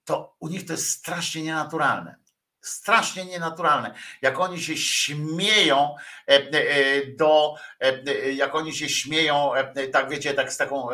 [0.04, 2.25] to u nich to jest strasznie nienaturalne.
[2.66, 3.94] Strasznie nienaturalne.
[4.22, 5.96] Jak oni się śmieją
[6.28, 9.52] e, e, do, e, jak oni się śmieją,
[9.92, 10.88] tak wiecie, tak z taką,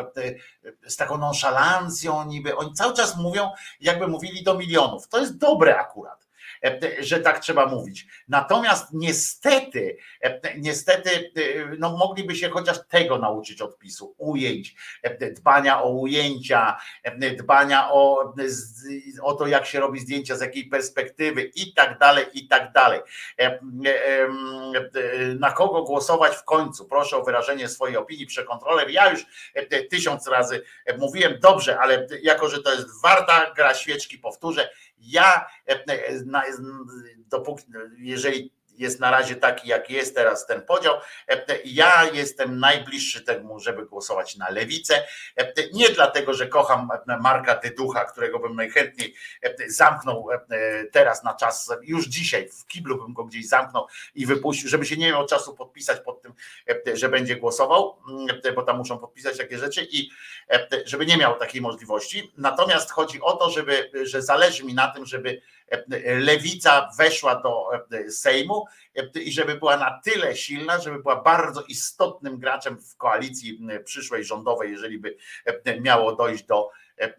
[0.87, 2.55] z taką nonszalancją niby.
[2.55, 3.51] Oni cały czas mówią,
[3.81, 5.07] jakby mówili do milionów.
[5.07, 6.20] To jest dobre akurat
[6.99, 8.07] że tak trzeba mówić.
[8.27, 15.31] Natomiast niestety, e, niestety, e, no mogliby się chociaż tego nauczyć od PiSu, ujęć, e,
[15.31, 18.33] dbania o ujęcia, e, dbania o,
[19.21, 22.99] o to, jak się robi zdjęcia, z jakiej perspektywy i tak dalej, i tak dalej.
[23.39, 26.85] E, e, e, Na kogo głosować w końcu?
[26.85, 28.89] Proszę o wyrażenie swojej opinii, przekontroler.
[28.89, 33.73] Ja już e, tysiąc razy e, mówiłem, dobrze, ale jako, że to jest warta gra
[33.73, 34.69] świeczki, powtórzę,
[35.01, 36.45] ja e, e, na-
[37.29, 37.63] dopóki,
[37.97, 40.95] jeżeli jest na razie taki, jaki jest teraz ten podział,
[41.29, 45.03] e, ja jestem najbliższy temu, żeby głosować na lewicę.
[45.37, 46.89] E, Nie dlatego, że kocham
[47.21, 50.27] Marka Dyducha, którego bym najchętniej e, zamknął
[50.91, 54.97] teraz na czas, już dzisiaj w kiblu bym go gdzieś zamknął i wypuścił, żeby się
[54.97, 56.33] nie miał czasu podpisać pod tym,
[56.93, 57.99] że będzie głosował,
[58.55, 60.09] bo tam muszą podpisać takie rzeczy i
[60.85, 62.31] żeby nie miał takiej możliwości.
[62.37, 65.41] Natomiast chodzi o to, żeby, że zależy mi na tym, żeby
[66.19, 71.61] lewica weszła do e, Sejmu e, i żeby była na tyle silna, żeby była bardzo
[71.63, 75.17] istotnym graczem w koalicji m, przyszłej rządowej, jeżeli by
[75.65, 76.69] e, miało dojść do
[76.99, 77.13] e, e,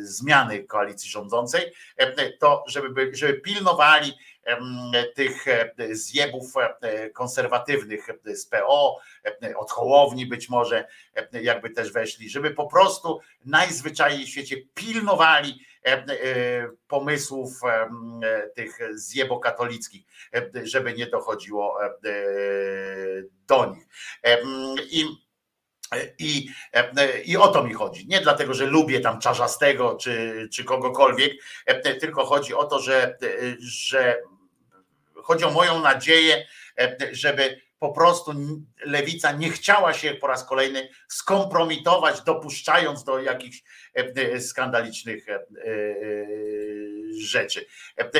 [0.00, 4.12] zmiany koalicji rządzącej, e, to żeby, by- żeby pilnowali
[5.14, 8.96] tych e, zjebów e, konserwatywnych z PO,
[9.42, 14.56] e, od Hołowni być może, e, jakby też weszli, żeby po prostu najzwyczajniej w świecie
[14.74, 15.67] pilnowali e, e,
[16.88, 21.94] pomysłów em, e, tych zjebokatolickich, e, żeby nie dochodziło e,
[23.46, 23.86] do nich.
[24.90, 25.28] I
[26.18, 26.48] i,
[27.24, 28.06] I o to mi chodzi.
[28.06, 31.32] Nie dlatego, że lubię tam czarzastego czy, czy kogokolwiek,
[32.00, 33.16] tylko chodzi o to, że,
[33.60, 34.22] że
[35.14, 36.46] chodzi o moją nadzieję,
[37.12, 38.32] żeby po prostu
[38.84, 43.62] lewica nie chciała się po raz kolejny skompromitować, dopuszczając do jakichś
[44.38, 45.26] skandalicznych
[47.18, 47.66] rzeczy.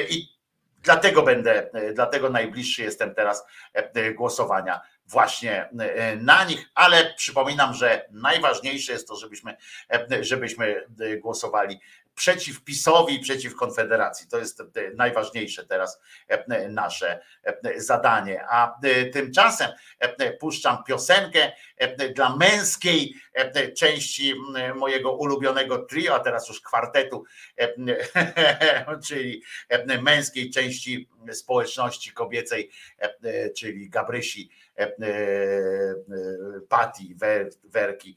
[0.08, 0.38] I
[0.82, 7.14] Dlatego będę, e, dlatego najbliższy jestem teraz e, e, głosowania właśnie e, na nich, ale
[7.16, 9.56] przypominam, że najważniejsze jest to, żebyśmy,
[9.92, 11.80] e, żebyśmy e, głosowali
[12.18, 14.28] przeciw PiSowi, przeciw Konfederacji.
[14.28, 14.64] To jest e,
[14.94, 18.44] najważniejsze teraz e, nasze e, zadanie.
[18.48, 18.78] A
[19.12, 19.70] tymczasem
[20.40, 21.52] puszczam piosenkę
[22.14, 23.14] dla męskiej
[23.76, 24.34] części
[24.74, 27.24] mojego ulubionego trio, a teraz już kwartetu,
[29.06, 29.42] czyli
[30.02, 32.70] męskiej części społeczności kobiecej,
[33.56, 34.50] czyli Gabrysi,
[36.68, 38.16] Pati, Wer- Werki.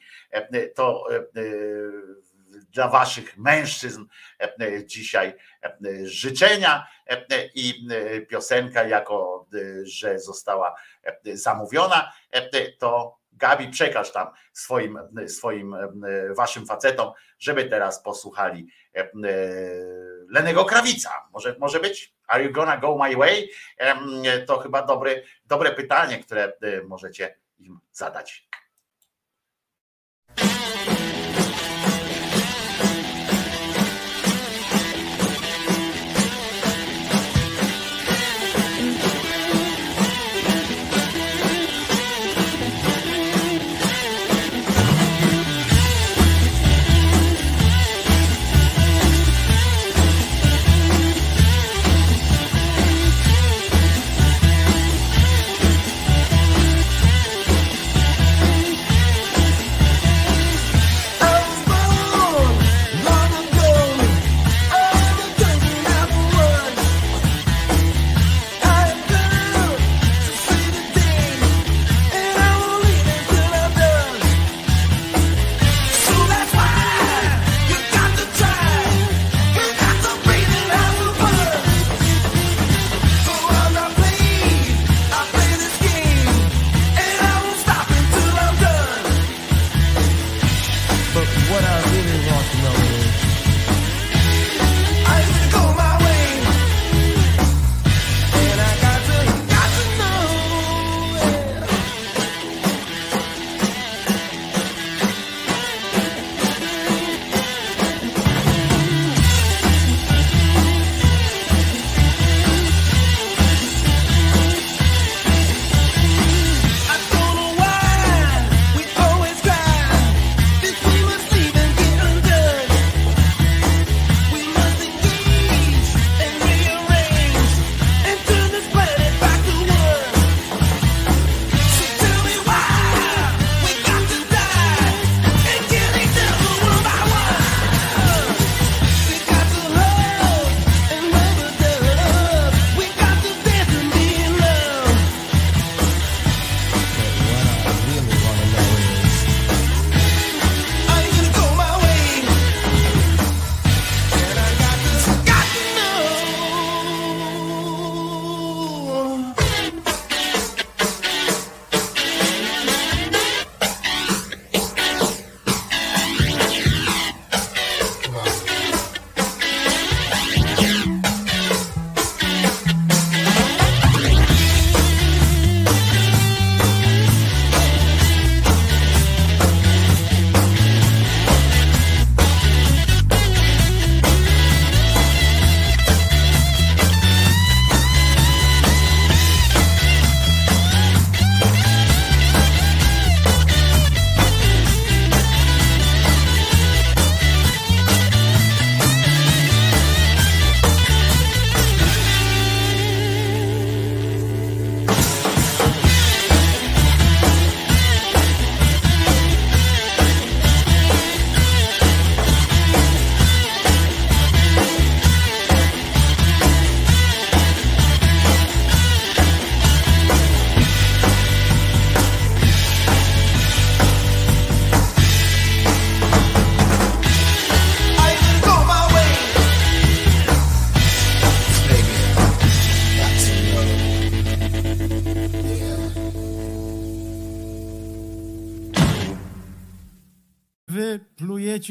[0.75, 1.07] To
[2.69, 4.05] dla waszych mężczyzn
[4.39, 5.33] e, dzisiaj
[5.63, 7.25] e, życzenia e,
[7.55, 14.99] i e, piosenka, jako e, że została e, zamówiona, e, to Gabi przekaż tam swoim,
[15.27, 15.89] swoim e,
[16.33, 19.09] waszym facetom, żeby teraz posłuchali e,
[20.29, 21.27] Lenego Krawica.
[21.33, 22.13] Może, może być?
[22.27, 23.49] Are you gonna go my way?
[24.47, 25.15] To chyba dobre,
[25.45, 28.47] dobre pytanie, które e, możecie im zadać.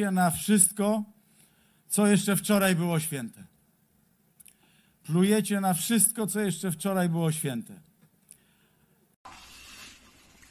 [0.00, 1.04] Plujecie na wszystko,
[1.88, 3.44] co jeszcze wczoraj było święte.
[5.04, 7.80] Plujecie na wszystko, co jeszcze wczoraj było święte.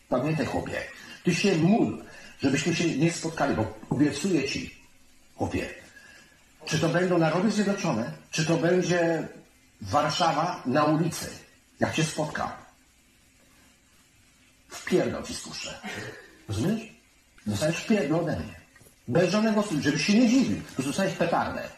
[0.09, 0.81] Pamiętaj, chłopie,
[1.23, 2.03] ty się módl,
[2.41, 4.75] żebyśmy się nie spotkali, bo obiecuję ci,
[5.35, 5.69] chłopie,
[6.65, 9.27] czy to będą Narody Zjednoczone, czy to będzie
[9.81, 11.29] Warszawa na ulicy.
[11.79, 12.65] Jak się spotka.
[14.69, 15.79] Wpierdol ci spuszczę.
[16.47, 16.81] Rozumiesz?
[17.45, 18.58] Dostajesz wpierdol ode mnie.
[19.09, 20.61] Bez żadnego żebyś się nie dziwił.
[20.77, 21.69] To dostajesz petardę.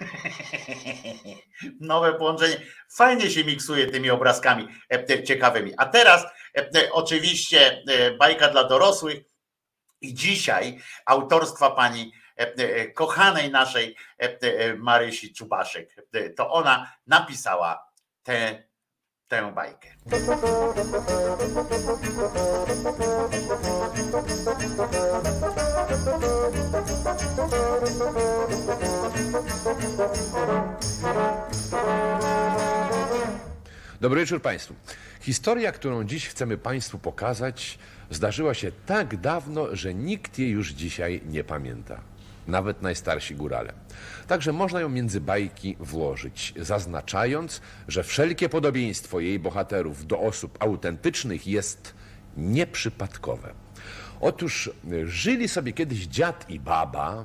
[1.80, 2.56] Nowe połączenie.
[2.96, 5.72] Fajnie się miksuje tymi obrazkami e, ciekawymi.
[5.76, 9.24] A teraz e, oczywiście e, bajka dla dorosłych
[10.00, 12.12] i dzisiaj autorstwa pani
[12.94, 13.96] kochanej naszej
[14.78, 15.94] Marysi Czubaszek.
[16.36, 17.84] To ona napisała
[18.22, 18.64] tę,
[19.28, 19.88] tę bajkę.
[34.00, 34.74] Dobry wieczór Państwu.
[35.20, 37.78] Historia, którą dziś chcemy Państwu pokazać,
[38.10, 42.00] zdarzyła się tak dawno, że nikt jej już dzisiaj nie pamięta.
[42.46, 43.72] Nawet najstarsi górale.
[44.26, 51.46] Także można ją między bajki włożyć, zaznaczając, że wszelkie podobieństwo jej bohaterów do osób autentycznych
[51.46, 51.94] jest
[52.36, 53.52] nieprzypadkowe.
[54.20, 57.24] Otóż y, żyli sobie kiedyś dziad i baba,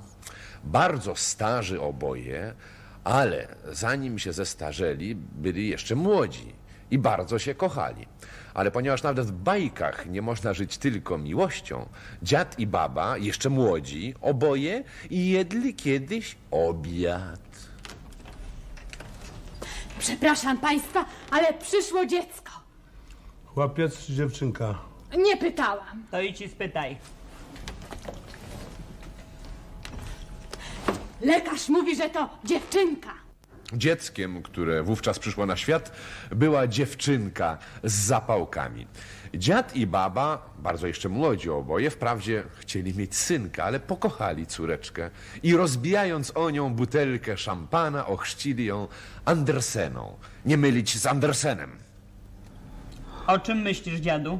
[0.63, 2.53] bardzo starzy oboje,
[3.03, 6.53] ale zanim się zestarzeli, byli jeszcze młodzi
[6.91, 8.07] i bardzo się kochali.
[8.53, 11.89] Ale ponieważ nawet w bajkach nie można żyć tylko miłością,
[12.23, 17.39] dziad i baba, jeszcze młodzi, oboje jedli kiedyś obiad.
[19.99, 22.51] Przepraszam państwa, ale przyszło dziecko.
[23.45, 24.94] Chłopiec czy dziewczynka?
[25.17, 26.03] Nie pytałam.
[26.11, 26.97] To idź i spytaj.
[31.21, 33.13] Lekarz mówi, że to dziewczynka.
[33.73, 35.91] Dzieckiem, które wówczas przyszło na świat,
[36.31, 38.87] była dziewczynka z zapałkami.
[39.33, 45.09] Dziad i baba, bardzo jeszcze młodzi oboje, wprawdzie chcieli mieć synka, ale pokochali córeczkę
[45.43, 48.87] i rozbijając o nią butelkę szampana, ochrzcili ją
[49.25, 50.17] Anderseną.
[50.45, 51.71] Nie mylić z Andersenem.
[53.27, 54.39] O czym myślisz, dziadu?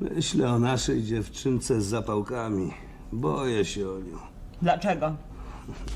[0.00, 2.74] Myślę o naszej dziewczynce z zapałkami.
[3.12, 4.18] Boję się o nią.
[4.62, 5.16] Dlaczego?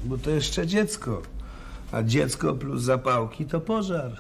[0.05, 1.23] Bo to jeszcze dziecko.
[1.93, 4.13] A dziecko plus zapałki to pożar.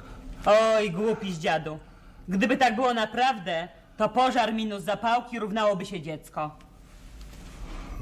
[0.46, 1.78] Oj, głupi z dziadu.
[2.28, 6.50] Gdyby tak było naprawdę, to pożar minus zapałki równałoby się dziecko.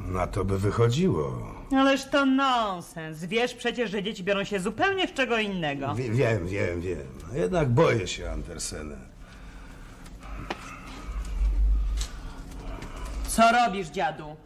[0.09, 1.53] Na to by wychodziło.
[1.77, 3.25] Ależ to nonsens.
[3.25, 5.95] Wiesz przecież, że dzieci biorą się zupełnie z czego innego.
[5.95, 7.07] Wie, wiem, wiem, wiem.
[7.35, 9.12] Jednak boję się Andersena.
[13.37, 14.37] Co robisz, dziadu?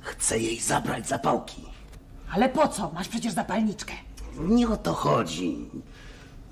[0.00, 1.64] Chcę jej zabrać zapałki.
[2.32, 2.90] Ale po co?
[2.94, 3.92] Masz przecież zapalniczkę.
[4.38, 5.70] Nie o to chodzi.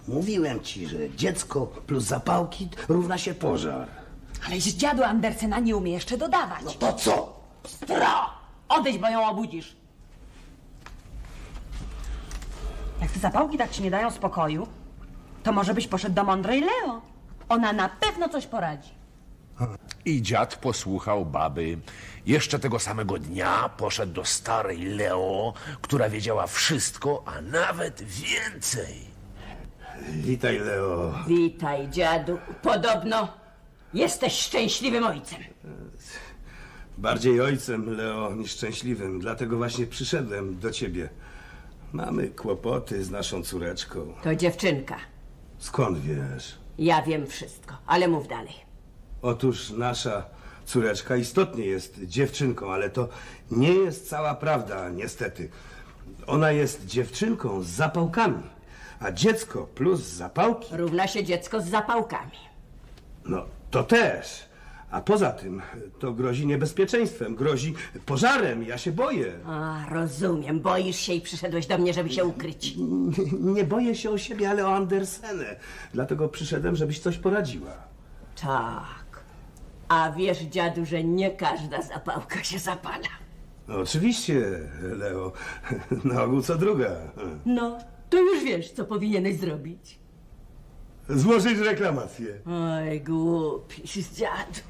[0.09, 3.89] Mówiłem ci, że dziecko plus zapałki równa się pożar.
[4.47, 6.63] Aleś dziadu Andersena nie umie jeszcze dodawać.
[6.65, 7.41] No to co?
[7.67, 8.31] Stro!
[8.69, 9.77] Odejdź, bo ją obudzisz.
[13.01, 14.67] Jak te zapałki tak ci nie dają spokoju,
[15.43, 17.01] to może byś poszedł do mądrej Leo.
[17.49, 19.02] Ona na pewno coś poradzi.
[20.05, 21.79] I dziad posłuchał baby.
[22.27, 29.13] Jeszcze tego samego dnia poszedł do starej Leo, która wiedziała wszystko, a nawet więcej.
[30.09, 31.15] Witaj, Leo.
[31.29, 32.39] Witaj, dziadu.
[32.63, 33.29] Podobno
[33.95, 35.39] jesteś szczęśliwym ojcem.
[36.99, 39.21] Bardziej ojcem, Leo, niż szczęśliwym.
[39.21, 41.09] Dlatego właśnie przyszedłem do ciebie.
[41.93, 44.15] Mamy kłopoty z naszą córeczką.
[44.23, 44.97] To dziewczynka.
[45.59, 46.59] Skąd wiesz?
[46.79, 48.72] Ja wiem wszystko, ale mów dalej.
[49.23, 50.25] Otóż nasza
[50.65, 53.09] córeczka istotnie jest dziewczynką, ale to
[53.51, 55.49] nie jest cała prawda, niestety.
[56.27, 58.43] Ona jest dziewczynką z zapałkami,
[59.01, 62.33] a dziecko plus zapałki, Równa się dziecko z zapałkami.
[63.25, 64.53] no to też.
[64.91, 65.63] A poza tym
[65.99, 67.75] to grozi niebezpieczeństwem, grozi
[68.07, 68.63] pożarem.
[68.63, 69.33] Ja się boję.
[69.47, 70.61] A, rozumiem.
[70.61, 72.75] Boisz się i przyszedłeś do mnie, żeby się ukryć.
[73.41, 75.57] Nie boję się o siebie, ale o Andersenę.
[75.95, 77.71] Dlatego przyszedłem, żebyś coś poradziła.
[78.43, 79.02] Tak.
[79.93, 83.09] A wiesz, dziadu, że nie każda zapałka się zapala.
[83.69, 84.43] No, oczywiście,
[84.83, 85.33] Leo.
[86.05, 86.91] Na ogół co druga.
[87.47, 87.79] No,
[88.11, 89.99] to już wiesz, co powinieneś zrobić.
[91.09, 92.27] Złożyć reklamację.
[92.47, 93.83] Oj, głupi
[94.15, 94.61] dziadu.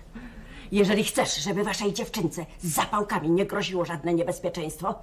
[0.73, 4.95] Jeżeli chcesz, żeby waszej dziewczynce z zapałkami nie groziło żadne niebezpieczeństwo,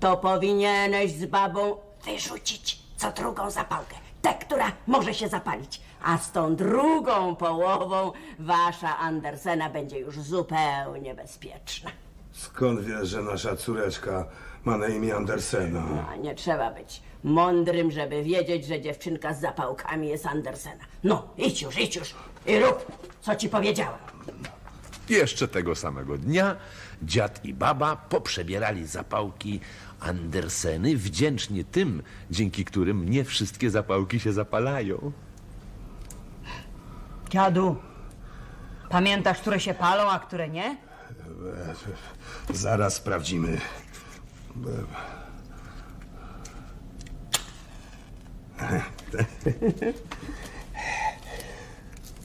[0.00, 3.94] to powinieneś z babą wyrzucić co drugą zapałkę.
[4.28, 5.80] Tę, która może się zapalić.
[6.02, 11.90] A z tą drugą połową wasza Andersena będzie już zupełnie bezpieczna.
[12.32, 14.26] Skąd wiesz, że nasza córeczka
[14.64, 16.06] ma na imię Andersena?
[16.12, 20.84] A nie trzeba być mądrym, żeby wiedzieć, że dziewczynka z zapałkami jest Andersena.
[21.04, 22.14] No, idź już, idź już
[22.46, 22.86] i rób,
[23.20, 23.98] co ci powiedziałam.
[25.08, 26.56] Jeszcze tego samego dnia
[27.02, 29.60] dziad i baba poprzebierali zapałki
[30.00, 35.12] Anderseny wdzięcznie tym, dzięki którym nie wszystkie zapałki się zapalają.
[37.30, 37.76] Dziadu,
[38.88, 40.76] pamiętasz, które się palą, a które nie?
[42.54, 43.60] Zaraz sprawdzimy.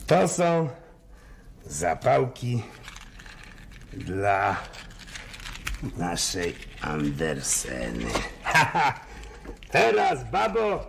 [0.07, 0.69] To są
[1.65, 2.63] zapałki
[3.93, 4.55] dla
[5.97, 8.05] naszej Anderseny.
[9.71, 10.85] Teraz, babo,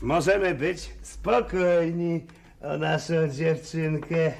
[0.00, 2.26] możemy być spokojni
[2.60, 4.32] o naszą dziewczynkę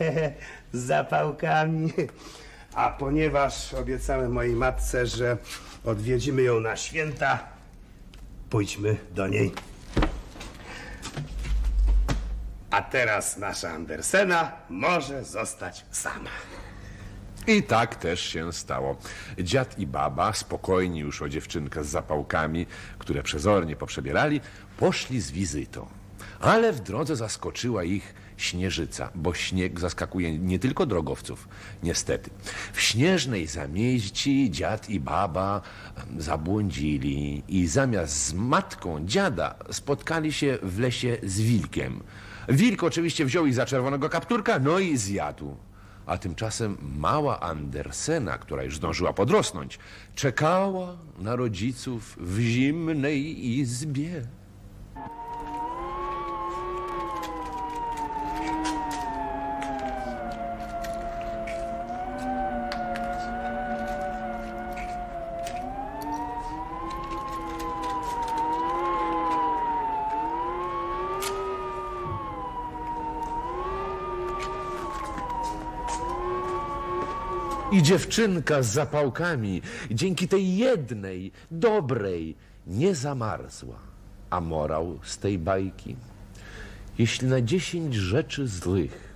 [0.73, 1.93] z zapałkami.
[2.75, 5.37] A ponieważ obiecałem mojej matce, że
[5.85, 7.39] odwiedzimy ją na święta,
[8.51, 9.53] pójdźmy do niej.
[12.71, 16.31] A teraz nasza Andersena może zostać sama.
[17.47, 18.97] I tak też się stało.
[19.39, 22.67] Dziad i baba, spokojni już o dziewczynkę z zapałkami,
[22.99, 24.41] które przezornie poprzebierali,
[24.79, 25.87] poszli z wizytą.
[26.41, 31.49] Ale w drodze zaskoczyła ich śnieżyca, bo śnieg zaskakuje nie tylko drogowców,
[31.83, 32.31] niestety.
[32.73, 35.61] W śnieżnej zamieści dziad i baba
[36.19, 42.03] zabłądzili i zamiast z matką dziada spotkali się w lesie z wilkiem.
[42.49, 45.57] Wilk oczywiście wziął ich za czerwonego kapturka, no i zjadł.
[46.07, 49.79] A tymczasem mała Andersena, która już zdążyła podrosnąć,
[50.15, 54.27] czekała na rodziców w zimnej izbie.
[77.73, 82.37] I dziewczynka z zapałkami dzięki tej jednej, dobrej,
[82.67, 83.79] nie zamarzła.
[84.31, 85.97] A morał z tej bajki?
[86.99, 89.15] Jeśli na dziesięć rzeczy złych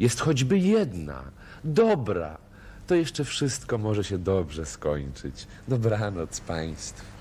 [0.00, 1.22] jest choćby jedna,
[1.64, 2.38] dobra,
[2.86, 5.46] to jeszcze wszystko może się dobrze skończyć.
[5.68, 7.17] Dobranoc Państwu.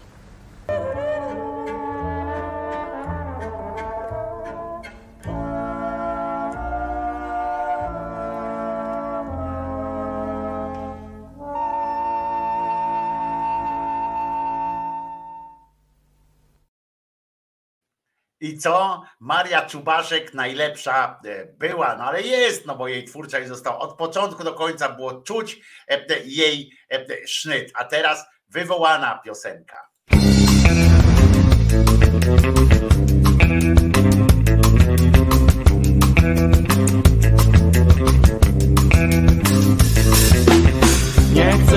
[18.58, 19.02] I co?
[19.20, 24.44] Maria Czubaszek najlepsza e, była, no ale jest, no bo jej twórczość została od początku
[24.44, 29.90] do końca było czuć e, te- jej e, sznyt, a teraz wywołana piosenka.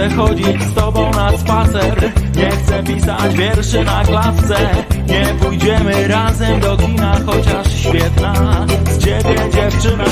[0.00, 2.12] Chcę chodzić z tobą na spacer.
[2.36, 4.56] Nie chcę pisać wierszy na klatce.
[5.06, 10.04] Nie pójdziemy razem do kina Chociaż świetna z ciebie dziewczyna.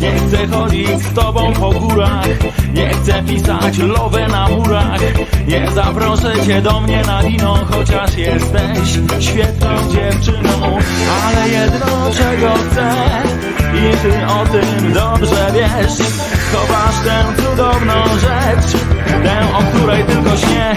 [0.00, 2.26] Nie chcę chodzić z tobą po górach.
[2.74, 5.00] Nie chcę pisać lowę na murach.
[5.48, 8.88] Nie zaproszę cię do mnie na wino Chociaż jesteś
[9.20, 10.78] świetną dziewczyną.
[11.26, 13.41] Ale jedno czego chcę
[13.74, 16.08] I ty o tym dobrze wiesz.
[16.52, 18.82] Chowasz tę cudowną rzecz
[19.24, 20.76] Tę, o której tylko śnie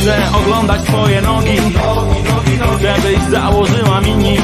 [0.00, 1.56] Chcę oglądać twoje nogi.
[2.78, 4.36] Chcę byś założyła mini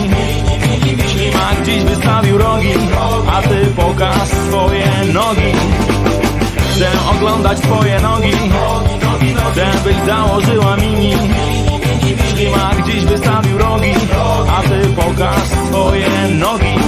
[1.09, 2.73] Ślimak dziś wystawił rogi.
[3.33, 5.53] A ty pokaż swoje nogi.
[6.75, 8.33] Chcę oglądać twoje nogi.
[9.53, 11.15] Chcę byś założyła mini
[12.17, 13.93] Ślimak dziś wystawił rogi
[14.51, 16.09] A ty pokaż swoje
[16.41, 16.79] nogi.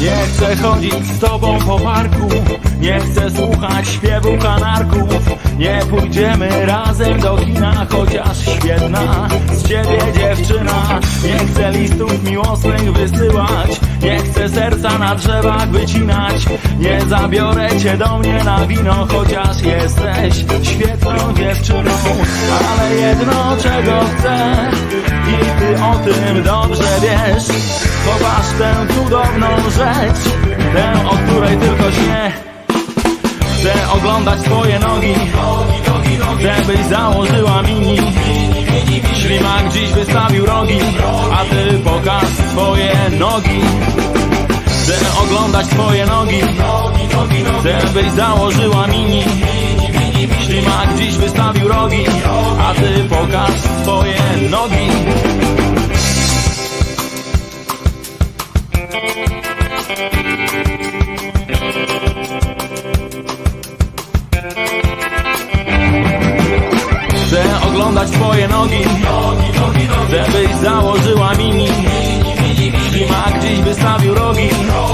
[0.00, 2.28] Nie chcę chodzić z tobą po parku
[2.84, 5.08] Nie chcę słuchać śpiewu kanarków
[5.58, 11.00] Nie pójdziemy razem do kina Chociaż świetna z ciebie dziewczyna.
[11.24, 13.80] Nie chcę listów miłosnych wysyłać.
[14.02, 16.46] Nie chcę serca na drzewach wycinać.
[16.78, 21.92] Nie zabiorę cię do mnie na wino Chociaż jesteś świetną dziewczyną.
[22.70, 24.56] Ale jedno czego chcę
[25.28, 27.44] I ty o tym dobrze wiesz.
[28.06, 30.34] Chowasz tę cudowną rzecz
[30.74, 32.53] Tę, o której tylko śnie
[33.64, 35.14] Chcę oglądać twoje nogi
[36.38, 37.96] Chcę byś założyła mini.
[39.22, 40.78] Ślimak dziś wystawił rogi
[41.32, 43.60] A ty pokaż swoje nogi.
[44.66, 46.40] Chcę oglądać twoje nogi
[47.60, 49.24] Chcę byś założyła mini.
[50.46, 52.04] Ślimak dziś wystawił rogi,
[52.60, 53.50] a ty pokaż
[53.82, 54.18] swoje
[54.50, 54.88] nogi.
[67.26, 68.84] Chcę oglądać twoje nogi
[70.10, 71.68] Żebyś założyła mini.
[72.90, 74.48] Ślimak dziś wystawił rogi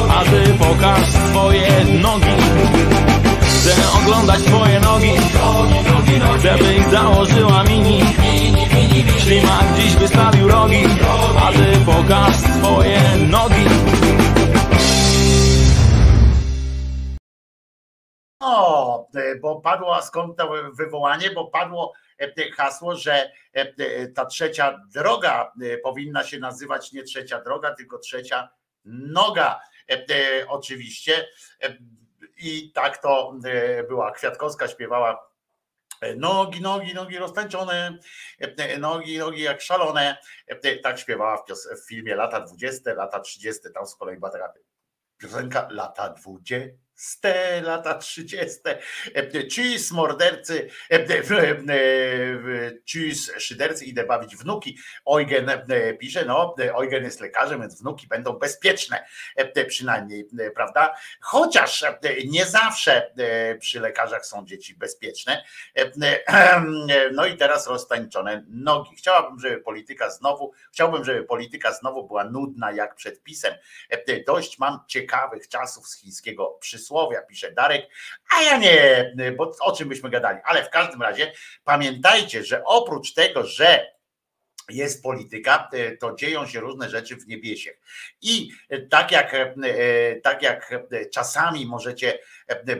[0.08, 2.26] A ty pokaż swoje nogi.
[3.40, 3.72] Chcę
[4.02, 5.12] oglądać twoje nogi
[6.42, 8.00] Żebyś założyła mini.
[9.18, 10.84] Ślimak dziś wystawił rogi
[11.46, 13.89] A ty pokaż swoje nogi
[18.52, 21.30] O, e, bo padło, a skąd to wywołanie?
[21.30, 27.02] Bo padło e, hasło, że e, e, ta trzecia droga e, powinna się nazywać nie
[27.02, 28.48] trzecia droga, tylko trzecia
[28.84, 29.60] noga.
[29.90, 31.28] E, e, Oczywiście.
[31.62, 31.76] E,
[32.36, 34.10] I tak to e, była.
[34.12, 35.30] Kwiatkowska śpiewała
[36.00, 37.98] e, Nogi, nogi, nogi roztańczone,
[38.40, 40.16] e, e, nogi, nogi jak szalone.
[40.50, 41.44] E, e, Tak śpiewała
[41.84, 43.60] w filmie lata 20, lata 30.
[43.74, 44.52] Tam z kolei była taka
[45.18, 46.56] piosenka lata 20,
[47.62, 48.60] lata 30.
[49.50, 50.70] Cheese, mordercy,
[52.86, 54.78] cheese, szydercy, idę bawić wnuki.
[55.06, 59.04] Eugen e, pisze, no, e, Eugen jest lekarzem, więc wnuki będą bezpieczne,
[59.36, 60.94] e, przynajmniej, prawda?
[61.20, 61.84] Chociaż
[62.26, 63.12] nie zawsze
[63.60, 65.44] przy lekarzach są dzieci bezpieczne.
[67.12, 68.96] No i teraz roztańczone nogi.
[68.96, 73.54] Chciałabym, żeby polityka znowu, chciałbym, żeby polityka znowu była nudna jak przed pisem.
[74.26, 76.58] Dość mam ciekawych czasów z chińskiego
[76.90, 77.88] przysłowia, pisze Darek,
[78.36, 80.38] a ja nie, bo o czym byśmy gadali.
[80.44, 81.32] Ale w każdym razie
[81.64, 83.86] pamiętajcie, że oprócz tego, że
[84.68, 87.80] jest polityka, e, to dzieją się różne rzeczy w niebiesiech.
[88.22, 89.50] I e, tak jak, e,
[90.20, 90.74] tak jak
[91.12, 92.18] czasami możecie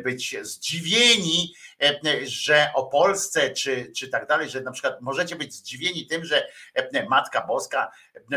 [0.03, 1.55] być zdziwieni,
[2.23, 6.47] że o Polsce czy, czy tak dalej, że na przykład możecie być zdziwieni tym, że
[7.09, 7.91] Matka Boska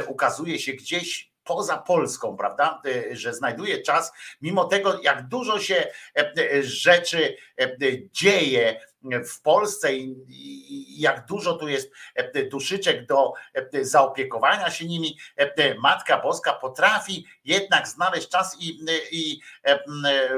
[0.08, 2.82] ukazuje się gdzieś poza Polską, prawda?
[2.86, 5.76] E, Że znajduje czas, mimo tego, jak dużo się
[6.16, 7.78] e, e, rzeczy e,
[8.12, 15.17] dzieje w Polsce i jak dużo tu jest e, duszyczek do e, zaopiekowania się nimi,
[15.35, 19.41] e, Matka Boska potrafi jednak znaleźć czas i, i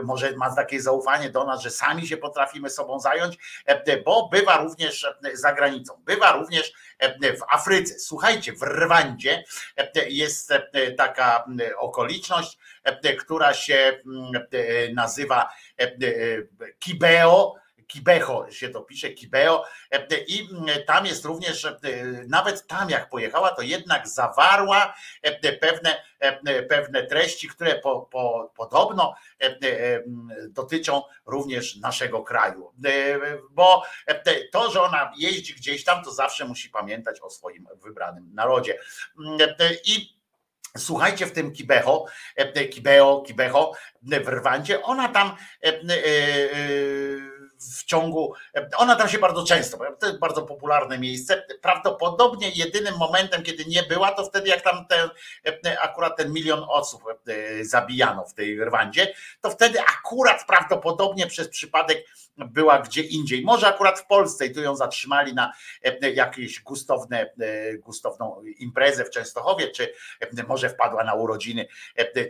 [0.03, 3.37] może ma takie zaufanie do nas, że sami się potrafimy sobą zająć,
[4.05, 6.73] bo bywa również za granicą, bywa również
[7.21, 7.99] w Afryce.
[7.99, 9.43] Słuchajcie, w Rwandzie
[10.07, 10.53] jest
[10.97, 11.45] taka
[11.77, 12.57] okoliczność,
[13.19, 13.99] która się
[14.93, 15.49] nazywa
[16.79, 17.55] Kibeo,
[17.87, 21.79] Kibeho się to pisze, Kibeo e, i mm, tam jest również, e,
[22.27, 28.51] nawet tam jak pojechała, to jednak zawarła e, pewne, e, pewne treści, które po, po,
[28.55, 30.03] podobno e, e,
[30.49, 32.71] dotyczą również naszego kraju.
[32.85, 33.19] E,
[33.51, 38.31] Bo e, to, że ona jeździ gdzieś tam, to zawsze musi pamiętać o swoim wybranym
[38.33, 38.79] narodzie.
[39.19, 40.15] Mm, e, I
[40.77, 42.05] Słuchajcie, w tym Kibeho,
[42.35, 45.79] e, Kibeo, Kibeho w Rwandzie, ona tam e, e, e,
[47.59, 48.33] w ciągu,
[48.77, 51.43] ona tam się bardzo często, to jest bardzo popularne miejsce.
[51.61, 55.09] Prawdopodobnie jedynym momentem, kiedy nie była, to wtedy, jak tam ten,
[55.81, 62.05] akurat ten milion osób e, zabijano w tej Rwandzie, to wtedy akurat prawdopodobnie przez przypadek
[62.37, 63.41] była gdzie indziej.
[63.43, 65.53] Może akurat w Polsce i tu ją zatrzymali na
[65.83, 69.93] e, jakieś gustowne, e, gustowną imprezę w Częstochowie, czy
[70.47, 71.67] może wpadła na urodziny,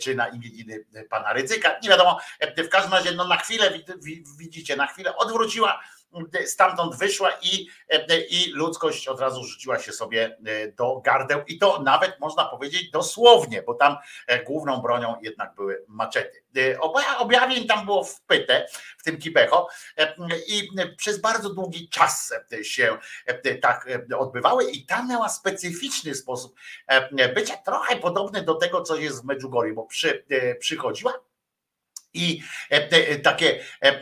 [0.01, 1.79] czy na imieniny pana Rydzyka.
[1.83, 2.19] Nie wiadomo,
[2.57, 5.79] w każdym razie no na chwilę wid- wi- widzicie, na chwilę odwróciła,
[6.33, 11.41] e, stamtąd wyszła i, e, i ludzkość od razu rzuciła się sobie e, do gardeł
[11.47, 16.43] i to nawet można powiedzieć dosłownie, bo tam e, główną bronią jednak były maczety.
[16.57, 16.79] E,
[17.17, 20.15] Objawień tam było wpyte w tym Kibeho e,
[20.47, 26.15] i przez bardzo długi czas e, się e, tak e, odbywały i tam miała specyficzny
[26.15, 26.55] sposób
[26.87, 31.13] e, bycia, trochę podobny do tego, co jest w Medjugorje, bo przy, e, przychodziła
[32.15, 34.01] i e, e, takie, e,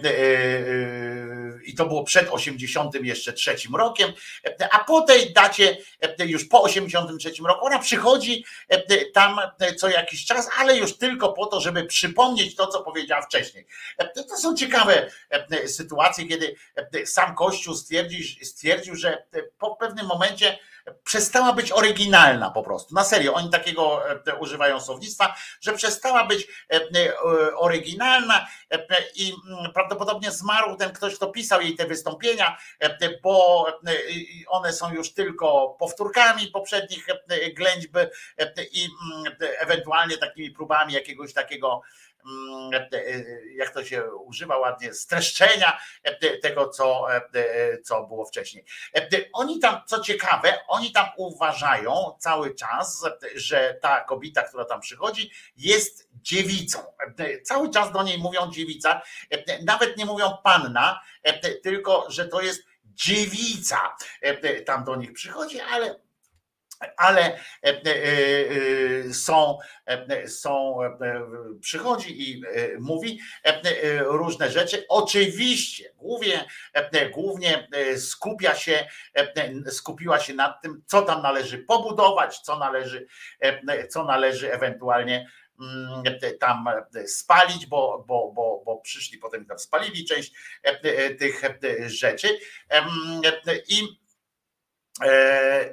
[1.63, 4.13] i to było przed 80 jeszcze trzecim rokiem,
[4.71, 5.77] a po tej dacie,
[6.19, 8.45] już po 83 roku, ona przychodzi
[9.13, 9.39] tam
[9.77, 13.65] co jakiś czas, ale już tylko po to, żeby przypomnieć to, co powiedziała wcześniej.
[14.15, 15.11] To są ciekawe
[15.67, 16.55] sytuacje, kiedy
[17.05, 19.23] sam Kościół stwierdził, stwierdził, że
[19.57, 20.59] po pewnym momencie
[21.03, 22.95] przestała być oryginalna po prostu.
[22.95, 27.17] Na serio, oni takiego e, używają słownictwa, że przestała być e, e,
[27.55, 28.47] oryginalna
[29.15, 32.57] i mm, prawdopodobnie zmarł ten ktoś, kto pisał jej te wystąpienia,
[33.23, 33.65] bo
[34.47, 37.07] one są już tylko powtórkami poprzednich
[37.55, 38.09] ględźb e,
[38.71, 41.81] i mm, ewentualnie takimi próbami jakiegoś takiego
[43.55, 48.65] jak to się używa ładnie, streszczenia e, te- tego, co, e, e, co było wcześniej.
[48.95, 54.43] E, e, Oni tam, co ciekawe, oni tam uważają cały czas, e, że ta kobieta,
[54.43, 56.79] która tam przychodzi, jest dziewicą.
[57.19, 62.27] E, Cały czas do niej mówią dziewica, e, nawet nie mówią panna, e, tylko że
[62.27, 63.95] to jest dziewica.
[64.21, 65.99] E, Tam do nich przychodzi, ale
[66.97, 67.79] ale e, e,
[69.09, 70.91] e, są, e, są e,
[71.61, 74.85] przychodzi i e, mówi e, e, różne rzeczy.
[74.89, 81.57] Oczywiście, głównie, e, głównie e, skupia się, e, skupiła się nad tym, co tam należy
[81.57, 83.07] pobudować, co należy,
[83.39, 85.29] e, co należy ewentualnie
[85.61, 86.03] mm,
[86.39, 86.65] tam
[87.07, 90.33] spalić, bo, bo, bo, bo przyszli potem tam spalili część
[90.65, 92.27] e, e, tych e, rzeczy.
[92.69, 92.85] E,
[93.67, 94.02] I E,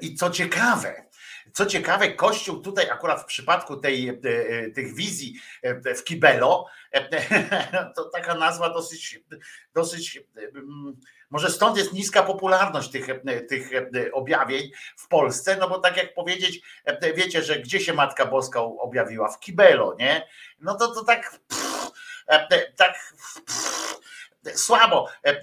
[0.01, 1.11] I co ciekawe,
[1.53, 6.67] co ciekawe, Kościół tutaj akurat w przypadku tej, e, e, tych wizji e, w Kibelo,
[6.93, 9.21] e, to taka nazwa dosyć,
[9.75, 10.97] dosyć, mm,
[11.31, 15.97] może stąd jest niska popularność tych, e, tych e, objawień w Polsce, no bo tak
[15.97, 19.29] jak powiedzieć, e, wiecie, że gdzie się Matka Boska objawiła?
[19.29, 20.27] W Kibelo, nie?
[20.61, 21.91] No to, to tak, pff,
[22.27, 23.13] e, tak
[23.47, 24.01] pff,
[24.55, 25.09] słabo.
[25.25, 25.41] E,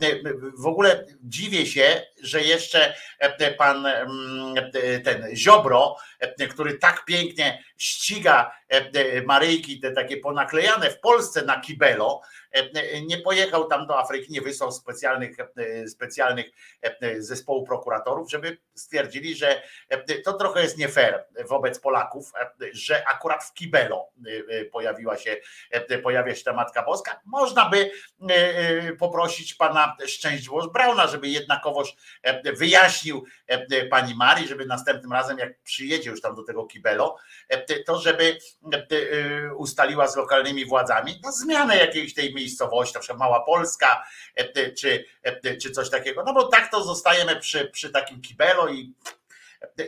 [0.58, 6.17] W ogóle dziwię się, że jeszcze e, pan mm, e, ten Ziobro, e,
[6.50, 12.22] który tak pięknie ściga e, Maryjki, te takie ponaklejane w Polsce na kibelo,
[12.52, 16.46] e, nie pojechał tam do Afryki, nie wysłał specjalnych, e, specjalnych
[16.82, 22.50] e, zespołu prokuratorów, żeby stwierdzili, że e, to trochę jest nie fair wobec Polaków, e,
[22.72, 25.38] że akurat w kibelo e, e, pojawiła się,
[25.72, 27.22] e, pojawia się ta Matka Boska.
[27.26, 27.92] Można by
[28.30, 35.14] e, e, poprosić pana Szczęśliwość Brauna, żeby jednakowoż e, wyjaśnił e, pani Marii, żeby następnym
[35.14, 37.18] razem, jak przyjedzie już tam do tego kibelo,
[37.50, 38.38] e, to żeby
[38.72, 44.04] e, ustaliła z lokalnymi władzami no, zmianę jakiejś tej miejscowości, na przykład Mała Polska,
[44.36, 46.24] e, czy, e, czy coś takiego.
[46.24, 48.94] No bo tak to zostajemy przy, przy takim kibelo i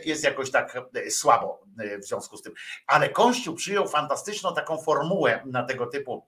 [0.04, 0.78] jest jakoś tak
[1.10, 1.62] słabo
[1.98, 2.52] w związku z tym.
[2.86, 6.26] Ale Kościół przyjął fantastyczną taką formułę na tego typu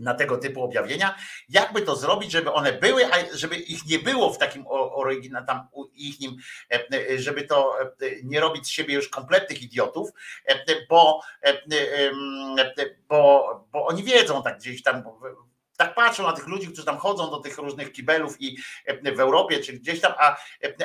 [0.00, 4.32] na tego typu objawienia, jakby to zrobić, żeby one były, a żeby ich nie było
[4.32, 6.36] w takim oryginale, tam ich nim,
[6.70, 7.90] e, e, żeby to e,
[8.24, 10.10] nie robić z siebie już kompletnych idiotów,
[10.88, 11.20] bo,
[13.08, 15.02] bo, bo oni wiedzą tak gdzieś tam,
[15.76, 18.56] tak patrzą na tych ludzi, którzy tam chodzą do tych różnych kibelów i
[19.16, 20.36] w Europie czy gdzieś tam, a,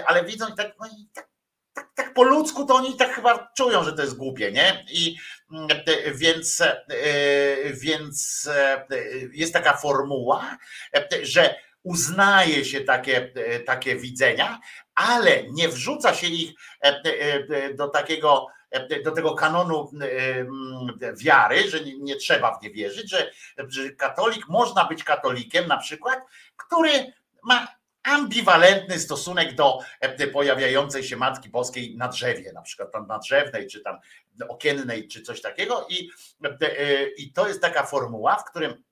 [0.06, 1.37] ale widzą i tak, no i tak
[1.78, 4.86] tak, tak po ludzku to oni tak chyba czują, że to jest głupie, nie?
[4.92, 5.18] I
[5.52, 5.68] mm,
[6.16, 6.84] więc, e,
[7.74, 8.86] więc e,
[9.34, 10.58] jest taka formuła,
[10.96, 13.34] e, że uznaje się takie,
[13.66, 14.60] takie widzenia,
[14.96, 16.52] ale nie wrzuca się ich
[17.76, 18.48] do takiego
[19.04, 23.32] do tego kanonu mm, wiary, że nie, nie trzeba w nie wierzyć, że,
[23.68, 26.20] że katolik można być katolikiem na przykład,
[26.58, 27.68] który ma
[28.08, 33.82] ambiwalentny stosunek do e, pojawiającej się Matki Boskiej na drzewie, na przykład tam nadrzewnej, czy
[33.82, 33.98] tam
[34.48, 35.88] okiennej, czy coś takiego.
[35.90, 36.10] I,
[36.62, 38.84] e, I to jest taka formuła, w którym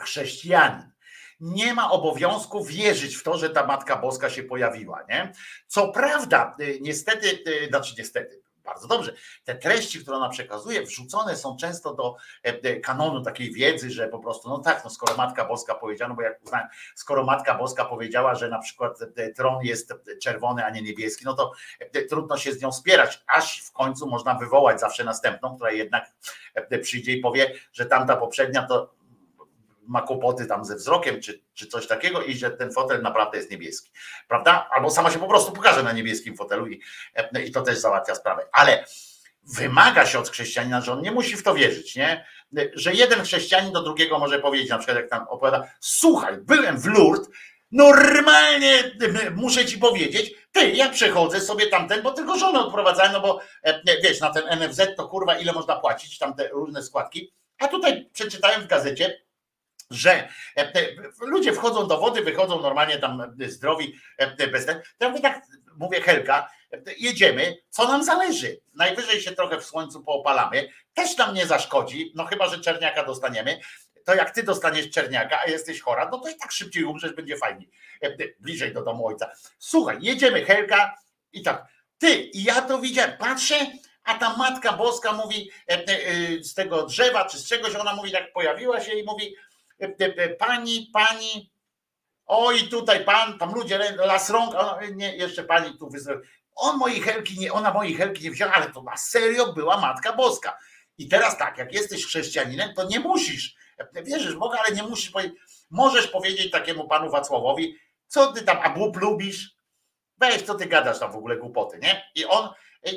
[0.00, 0.94] chrześcijanin
[1.40, 5.04] nie ma obowiązku wierzyć w to, że ta Matka Boska się pojawiła.
[5.08, 5.32] Nie?
[5.66, 11.36] Co prawda, e, niestety, e, znaczy niestety, bardzo dobrze, te treści, które ona przekazuje, wrzucone
[11.36, 15.16] są często do e, e, kanonu takiej wiedzy, że po prostu, no tak, no skoro
[15.16, 19.28] Matka Boska powiedziała, no bo jak uznałem, skoro Matka Boska powiedziała, że na przykład e,
[19.32, 21.52] tron jest czerwony, a nie niebieski, no to
[22.08, 26.12] trudno się z nią spierać, aż w końcu można wywołać zawsze następną, która jednak
[26.82, 28.94] przyjdzie i powie, że tamta poprzednia to
[29.86, 33.50] ma kłopoty tam ze wzrokiem, czy, czy coś takiego i że ten fotel naprawdę jest
[33.50, 33.90] niebieski,
[34.28, 34.68] prawda?
[34.72, 36.82] Albo sama się po prostu pokaże na niebieskim fotelu i,
[37.46, 38.46] i to też załatwia sprawę.
[38.52, 38.84] Ale
[39.42, 42.26] wymaga się od chrześcijanina, że on nie musi w to wierzyć, nie?
[42.74, 46.86] Że jeden chrześcijanin do drugiego może powiedzieć, na przykład jak tam opowiada, słuchaj, byłem w
[46.86, 47.28] Lourdes,
[47.72, 48.96] normalnie
[49.34, 54.00] muszę ci powiedzieć, ty, ja przechodzę sobie tamten, bo tylko żonę odprowadzałem, no bo e,
[54.02, 58.10] wiesz, na ten NFZ to kurwa ile można płacić, tam te różne składki, a tutaj
[58.12, 59.23] przeczytałem w gazecie,
[59.94, 60.72] że e,
[61.20, 64.82] ludzie wchodzą do wody, wychodzą normalnie tam e, zdrowi, e, bez ten.
[64.98, 65.42] To ja mówię tak,
[65.76, 66.50] mówię Helka,
[66.98, 68.60] jedziemy, co nam zależy.
[68.74, 73.60] Najwyżej się trochę w słońcu poopalamy, też nam nie zaszkodzi, no chyba, że czerniaka dostaniemy.
[74.04, 77.36] To jak ty dostaniesz czerniaka, a jesteś chora, no to i tak szybciej umrzesz, będzie
[77.36, 77.70] fajniej.
[78.40, 79.30] Bliżej do domu ojca.
[79.58, 80.94] Słuchaj, jedziemy Helka
[81.32, 81.66] i tak.
[81.98, 83.54] Ty, i ja to widziałem, patrzę,
[84.04, 85.50] a ta Matka Boska mówi
[86.40, 89.36] z tego drzewa czy z czegoś, ona mówi, tak pojawiła się i mówi,
[89.80, 91.52] e, e, pani, pani,
[92.26, 94.54] oj tutaj pan, tam ludzie, las rąk,
[94.94, 96.28] nie, jeszcze pani tu wyzdrowi.
[96.54, 100.12] On mojej helki nie, ona mojej helki nie wzięła, ale to na serio była Matka
[100.12, 100.58] Boska.
[100.98, 103.56] I teraz tak, jak jesteś chrześcijaninem, to nie musisz
[104.04, 105.38] wierzysz w Boga, ale nie musisz powiedzieć,
[105.70, 109.56] możesz powiedzieć takiemu panu Wacławowi, co ty tam, a Bóg lubisz?
[110.18, 112.10] Weź, co ty gadasz tam w ogóle głupoty, nie?
[112.14, 112.48] I on,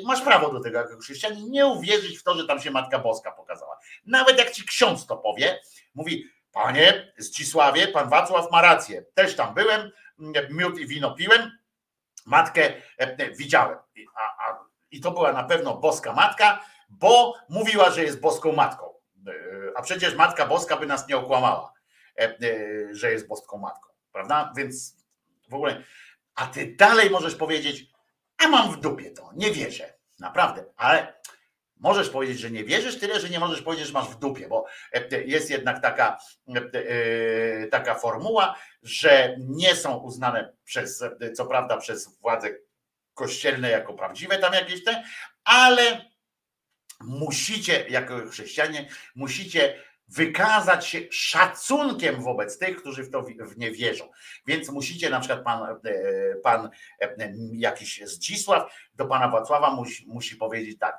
[0.04, 3.32] masz prawo do tego jako chrześcijanin, nie uwierzyć w to, że tam się Matka Boska
[3.32, 3.78] pokazała.
[4.06, 5.60] Nawet jak ci ksiądz to powie,
[5.94, 9.90] mówi, panie Zdzisławie, pan Wacław ma rację, też tam byłem,
[10.50, 11.58] miód i wino piłem,
[12.26, 13.78] matkę e, widziałem.
[13.94, 14.20] I- A,
[14.50, 14.58] a,
[14.90, 18.94] I to była na pewno boska matka, bo mówiła, że jest boską matką.
[19.28, 19.32] E,
[19.76, 21.72] A przecież matka boska by nas nie okłamała,
[22.18, 22.38] e, e,
[22.94, 24.52] że jest boską matką, prawda?
[24.56, 24.96] Więc
[25.48, 25.82] w ogóle.
[26.34, 27.86] A ty dalej możesz powiedzieć,
[28.38, 29.94] a mam w dupie to, nie wierzę.
[30.18, 31.14] Naprawdę, ale
[31.80, 34.64] możesz powiedzieć, że nie wierzysz, tyle, że nie możesz powiedzieć, że masz w dupie, bo
[34.92, 36.18] e, jest jednak taka,
[36.54, 42.48] e, taka formuła, że nie są uznane przez, e, co prawda, przez władze
[43.14, 45.04] kościelne jako prawdziwe tam jakieś te,
[45.44, 46.04] ale
[47.00, 54.10] musicie, jako chrześcijanie, musicie wykazać się szacunkiem wobec tych, którzy w to w nie wierzą.
[54.46, 60.36] Więc musicie na przykład pan, e, pan e, jakiś Zdzisław do pana Wacława musi, musi
[60.36, 60.98] powiedzieć tak.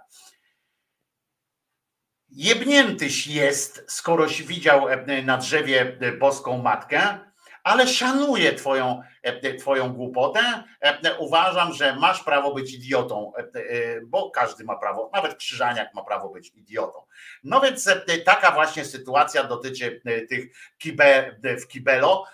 [2.32, 7.20] Jebniętyś jest, skoroś widział e, na drzewie boską matkę,
[7.64, 10.64] ale szanuję twoją, e, twoją głupotę.
[10.82, 15.94] E, Uważam, że masz prawo być idiotą, e, e, bo każdy ma prawo, nawet Krzyżaniak
[15.94, 17.02] ma prawo być idiotą.
[17.44, 20.46] No więc e, taka właśnie sytuacja dotyczy e, tych
[20.78, 22.26] kibe, w Kibelo.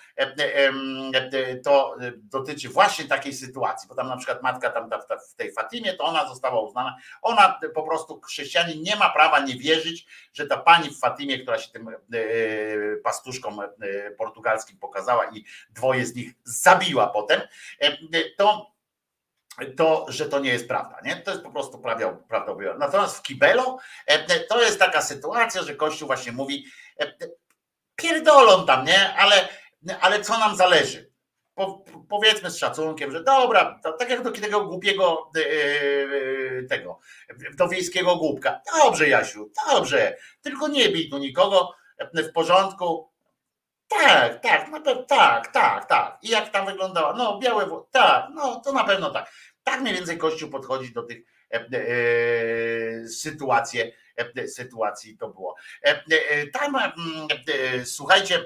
[1.64, 5.54] To dotyczy właśnie takiej sytuacji, bo tam na przykład matka tam ta- ta- w tej
[5.54, 10.48] Fatimie, to ona została uznana, ona po prostu chrześcijanin nie ma prawa nie wierzyć, że
[10.48, 11.94] ta pani w Fatimie, która się tym e,
[13.04, 17.42] pastuszkom e, portugalskim pokazała i dwoje z nich zabiła potem,
[17.80, 17.98] e,
[18.38, 18.76] to
[19.78, 20.98] to, że to nie jest prawda.
[21.04, 21.16] Nie?
[21.16, 22.54] To jest po prostu prawda, prawda.
[22.78, 23.78] Natomiast w Kibelo
[24.50, 26.66] to jest taka sytuacja, że Kościół właśnie mówi,
[27.96, 29.16] pierdolą tam, nie?
[29.16, 29.48] Ale,
[30.02, 31.12] ale co nam zależy?
[31.56, 37.00] Po, powiedzmy z szacunkiem, że dobra, to, tak jak do takiego głupiego e, tego,
[37.58, 38.62] do wiejskiego głupka.
[38.84, 41.72] Dobrze, Jasiu, dobrze, tylko nie bij tu nikogo,
[42.14, 43.12] w porządku,
[43.88, 46.18] tak, tak, na pewno, tak, tak, tak.
[46.22, 47.14] I jak tam wyglądała?
[47.14, 49.32] No, białe tak, no, to na pewno tak.
[49.64, 51.18] Tak mniej więcej Kościół podchodzi do tych
[51.52, 53.82] e, sytuacji,
[54.48, 55.56] sytuacji to było.
[56.54, 56.94] Tam, mm,
[57.86, 58.46] słuchajcie,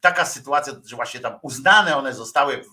[0.00, 2.68] taka sytuacja, że właśnie tam uznane one zostały w,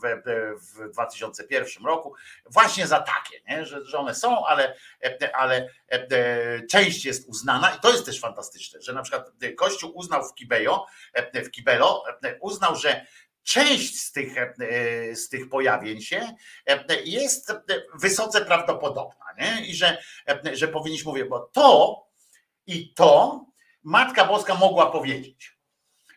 [0.61, 2.13] w 2001 roku
[2.45, 3.65] właśnie za takie, nie?
[3.65, 4.75] Że, że one są, ale,
[5.33, 6.07] ale e,
[6.67, 10.85] część jest uznana i to jest też fantastyczne, że na przykład Kościół uznał w Kibejo,
[11.13, 13.05] e, w Kibelo, e, uznał, że
[13.43, 16.35] część z tych, e, z tych pojawień się
[16.67, 17.53] e, jest
[17.93, 19.67] wysoce prawdopodobna nie?
[19.67, 21.97] i że, e, że powinniśmy mówić, bo to
[22.67, 23.45] i to
[23.83, 25.58] Matka Boska mogła powiedzieć.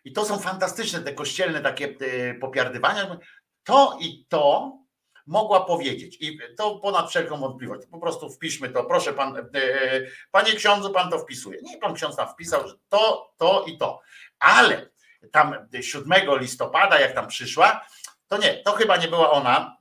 [0.04, 3.18] I to są fantastyczne te kościelne takie e, popiardywania.
[3.64, 4.72] To i to
[5.26, 6.16] mogła powiedzieć.
[6.20, 7.82] I to ponad wszelką wątpliwość.
[7.90, 8.84] Po prostu wpiszmy to.
[8.84, 9.42] Proszę pan, e,
[10.30, 11.58] panie ksiądzu, pan to wpisuje.
[11.62, 14.00] Nie, pan ksiądz tam wpisał, że to, to i to.
[14.38, 14.90] Ale
[15.32, 17.86] tam 7 listopada, jak tam przyszła,
[18.28, 19.76] to nie, to chyba nie była ona.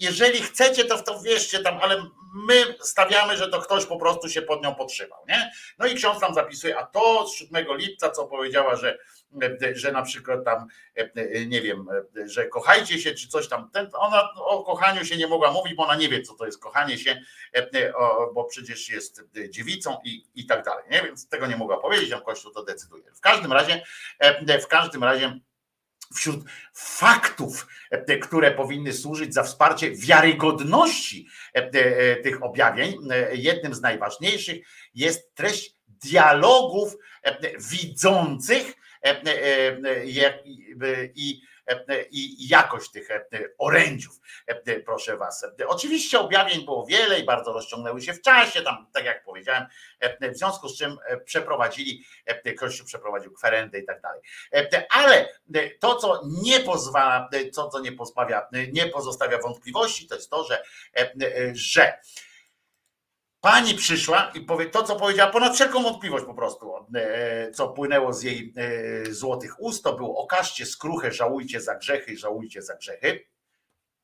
[0.00, 4.28] Jeżeli chcecie, to w to wierzcie tam, ale my stawiamy, że to ktoś po prostu
[4.28, 5.52] się pod nią podszywał, nie?
[5.78, 8.98] No i ksiądz tam zapisuje, a to z 7 lipca, co powiedziała, że,
[9.74, 10.66] że na przykład tam,
[11.46, 11.86] nie wiem,
[12.24, 13.70] że kochajcie się, czy coś tam.
[13.92, 16.98] Ona o kochaniu się nie mogła mówić, bo ona nie wie, co to jest kochanie
[16.98, 17.20] się,
[18.34, 21.02] bo przecież jest dziewicą i, i tak dalej, nie?
[21.02, 23.04] Więc tego nie mogła powiedzieć, a Kościół to decyduje.
[23.14, 23.82] W każdym razie,
[24.62, 25.40] w każdym razie
[26.14, 26.44] wśród
[26.74, 33.80] faktów, e, które powinny służyć za wsparcie wiarygodności e, e, tych objawień, e, jednym z
[33.80, 38.79] najważniejszych jest treść dialogów e, widzących e, e, e,
[40.44, 43.24] i- i e, i jakość tych e,
[43.58, 45.44] orędziów, e, proszę was.
[45.60, 49.64] E, Oczywiście objawień było wiele i bardzo rozciągnęły się w czasie, tam tak jak powiedziałem,
[50.00, 54.20] e, w związku z czym e, przeprowadzili, e, Kościół przeprowadził kwerendę i tak dalej.
[54.54, 59.38] E, Ale e, to, co nie pozwala, e, to, co nie pozbawia, e, nie pozostawia
[59.38, 60.62] wątpliwości, to jest to, że,
[60.96, 61.98] e, e, że
[63.40, 68.12] Pani przyszła i powie to, co powiedziała, ponad wszelką wątpliwość po prostu, e, co płynęło
[68.12, 73.24] z jej e, złotych ust, to było okażcie skruchę, żałujcie za grzechy, żałujcie za grzechy.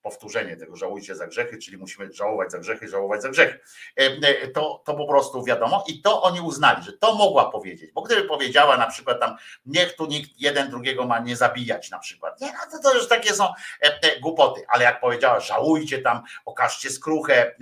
[0.06, 3.58] Powtórzenie tego żałujcie za grzechy, czyli musimy żałować za grzechy, żałować za grzechy.
[3.96, 8.02] E, To, to po prostu wiadomo i to oni uznali, że to mogła powiedzieć, bo
[8.02, 9.36] gdyby powiedziała na przykład tam,
[9.66, 13.08] niech tu nikt jeden drugiego ma nie zabijać na przykład, nie, no to, to już
[13.08, 13.48] takie są
[13.80, 17.54] e, głupoty, ale jak powiedziała, żałujcie tam, okażcie skruchę,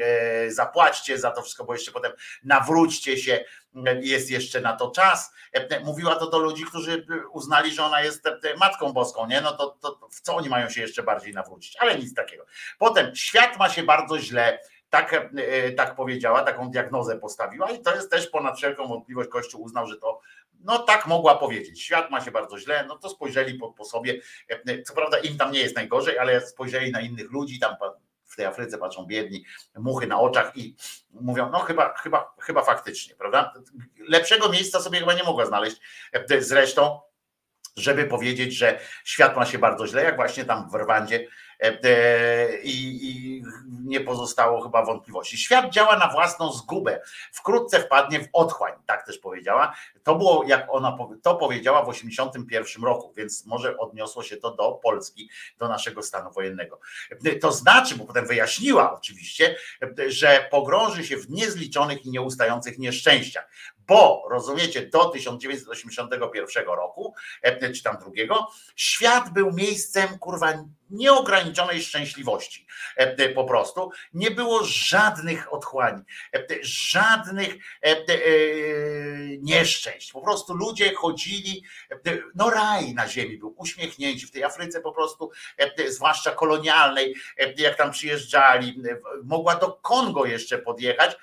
[0.00, 2.12] e, zapłaćcie za to wszystko, bo jeszcze potem
[2.44, 3.44] nawróćcie się
[4.00, 5.32] jest jeszcze na to czas.
[5.84, 8.24] Mówiła to do ludzi, którzy uznali, że ona jest
[8.58, 9.40] Matką Boską, nie?
[9.40, 11.76] No to, to w co oni mają się jeszcze bardziej nawrócić?
[11.76, 12.46] Ale nic takiego.
[12.78, 14.58] Potem świat ma się bardzo źle.
[14.90, 19.28] Tak, e, tak powiedziała, taką diagnozę postawiła i to jest też ponad wszelką wątpliwość.
[19.28, 20.20] Kościół uznał, że to
[20.60, 21.82] no tak mogła powiedzieć.
[21.82, 24.20] Świat ma się bardzo źle, no to spojrzeli po, po sobie.
[24.48, 27.76] E, Co prawda im tam nie jest najgorzej, ale spojrzeli na innych ludzi, tam
[28.40, 29.44] tej Afryce patrzą biedni,
[29.76, 30.76] muchy na oczach i
[31.10, 33.54] mówią, no chyba, chyba, chyba faktycznie, prawda?
[34.08, 35.76] Lepszego miejsca sobie chyba nie mogła znaleźć.
[36.38, 37.00] Zresztą,
[37.76, 41.28] żeby powiedzieć, że świat ma się bardzo źle, jak właśnie tam w Rwandzie
[42.62, 43.42] i, i
[43.84, 45.38] nie pozostało chyba wątpliwości.
[45.38, 47.00] Świat działa na własną zgubę.
[47.32, 49.76] Wkrótce wpadnie w otchłań, tak też powiedziała.
[50.02, 54.72] To było, jak ona to powiedziała w 81 roku, więc może odniosło się to do
[54.72, 56.80] Polski, do naszego stanu wojennego.
[57.40, 59.56] To znaczy, bo potem wyjaśniła oczywiście,
[60.06, 63.48] że pogrąży się w niezliczonych i nieustających nieszczęściach,
[63.90, 68.46] bo rozumiecie, do 1981 roku, e, czy tam drugiego,
[68.76, 70.52] świat był miejscem kurwa
[70.90, 72.66] nieograniczonej szczęśliwości.
[72.96, 76.02] E, e, Po prostu nie było żadnych otchłani,
[76.34, 77.54] e, żadnych
[79.38, 80.12] nieszczęść.
[80.12, 81.64] Po prostu ludzie chodzili,
[82.34, 85.30] no raj na ziemi był, uśmiechnięci w tej Afryce po prostu,
[85.88, 87.14] zwłaszcza kolonialnej,
[87.56, 88.82] jak tam przyjeżdżali,
[89.24, 91.16] mogła do Kongo jeszcze podjechać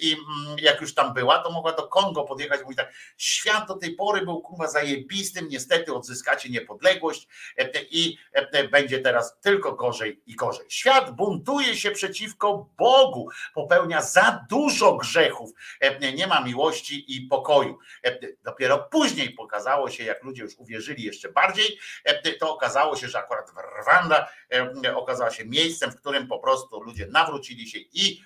[0.00, 3.74] i mm, jak już tam była, to mogła do Kongo podjechać, mówi tak, świat do
[3.74, 10.22] tej pory był kurwa zajebistym, niestety odzyskacie niepodległość e, i e, będzie teraz tylko gorzej
[10.26, 10.66] i gorzej.
[10.68, 15.50] Świat buntuje się przeciwko Bogu, popełnia za dużo grzechów,
[15.80, 17.78] e, nie ma miłości i pokoju.
[18.04, 23.08] E, Dopiero później pokazało się, jak ludzie już uwierzyli jeszcze bardziej, e, to okazało się,
[23.08, 23.50] że akurat
[23.80, 24.28] Rwanda
[24.84, 28.24] e, okazała się miejscem, w którym po prostu ludzie nawrócili się i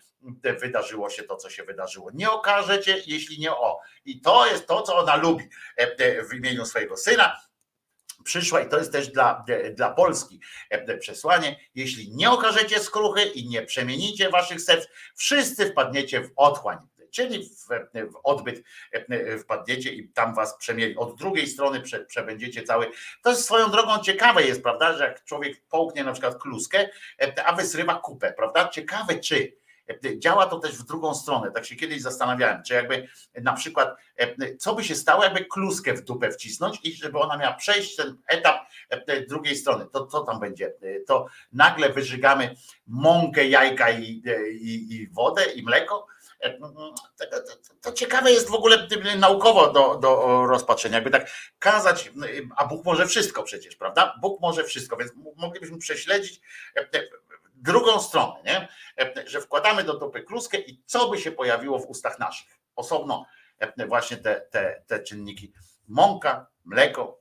[0.61, 2.11] wydarzyło się to, co się wydarzyło.
[2.15, 3.81] Nie okażecie, jeśli nie o.
[4.05, 7.37] I to jest to, co ona lubi e, w imieniu swojego syna
[8.25, 10.41] przyszła i to jest też dla, dla Polski
[10.71, 11.61] e, przesłanie.
[11.75, 16.79] Jeśli nie okażecie skruchy i nie przemienicie waszych serc, wszyscy wpadniecie w otchłań.
[17.11, 17.69] Czyli w,
[18.13, 20.97] w odbyt e, wpadniecie i tam was przemieli.
[20.97, 22.91] Od drugiej strony prze, przebędziecie cały.
[23.23, 26.89] To jest swoją drogą ciekawe jest, prawda, że jak człowiek połknie na przykład kluskę,
[27.23, 28.69] e, a wysrywa kupę, prawda?
[28.69, 29.59] Ciekawe czy
[30.19, 31.51] działa to też w drugą stronę.
[31.51, 35.95] Tak się kiedyś zastanawiałem, czy jakby na przykład, e, co by się stało, jakby kluskę
[35.95, 38.57] w dupę wcisnąć i żeby ona miała przejść ten etap
[38.91, 39.87] e, drugiej strony.
[39.93, 40.67] To co tam będzie?
[40.67, 42.55] E, To nagle wyżygamy
[42.87, 44.23] mąkę, jajka i,
[44.61, 46.07] i, i wodę i mleko.
[47.19, 52.13] To, to, to ciekawe jest w ogóle naukowo do, do rozpatrzenia, jakby tak kazać,
[52.57, 54.15] a Bóg może wszystko przecież, prawda?
[54.23, 56.41] Bóg może wszystko, więc moglibyśmy prześledzić
[57.63, 58.69] drugą stronę, nie?
[59.27, 62.59] że wkładamy do dupy kluskę i co by się pojawiło w ustach naszych.
[62.77, 63.27] Osobno
[63.89, 65.53] właśnie te, te, te czynniki
[65.89, 67.21] mąka, mleko,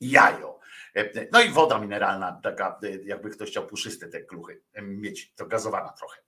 [0.00, 0.60] jajo.
[1.32, 6.20] No i woda mineralna, taka jakby ktoś chciał puszyste te kluchy mieć, to gazowana trochę.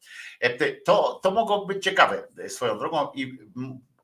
[0.84, 3.38] To, to mogło być ciekawe swoją drogą i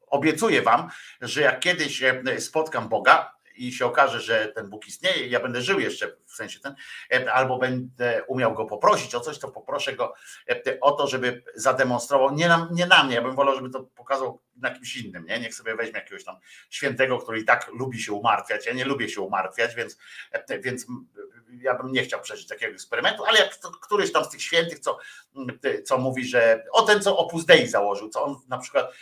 [0.07, 0.91] obiecuję wam,
[1.21, 2.03] że jak kiedyś
[2.39, 6.61] spotkam Boga, i się okaże, że ten Bóg istnieje, ja będę żył jeszcze w sensie
[6.61, 6.75] ten,
[7.29, 10.15] albo będę umiał go poprosić o coś, to poproszę go
[10.81, 14.41] o to, żeby zademonstrował, nie na, nie na mnie, ja bym wolał, żeby to pokazał
[14.57, 15.41] na kimś innym, nie?
[15.41, 16.37] Niech sobie weźmie jakiegoś tam
[16.71, 18.67] świętego, który i tak lubi się umartwiać.
[18.67, 19.99] Ja nie lubię się umartwiać, więc,
[20.61, 20.87] więc
[21.61, 24.79] ja bym nie chciał przeżyć takiego eksperymentu, ale jak to, któryś tam z tych świętych,
[24.79, 24.99] co,
[25.85, 28.93] co mówi, że o ten, co Opus Dei założył, co on na przykład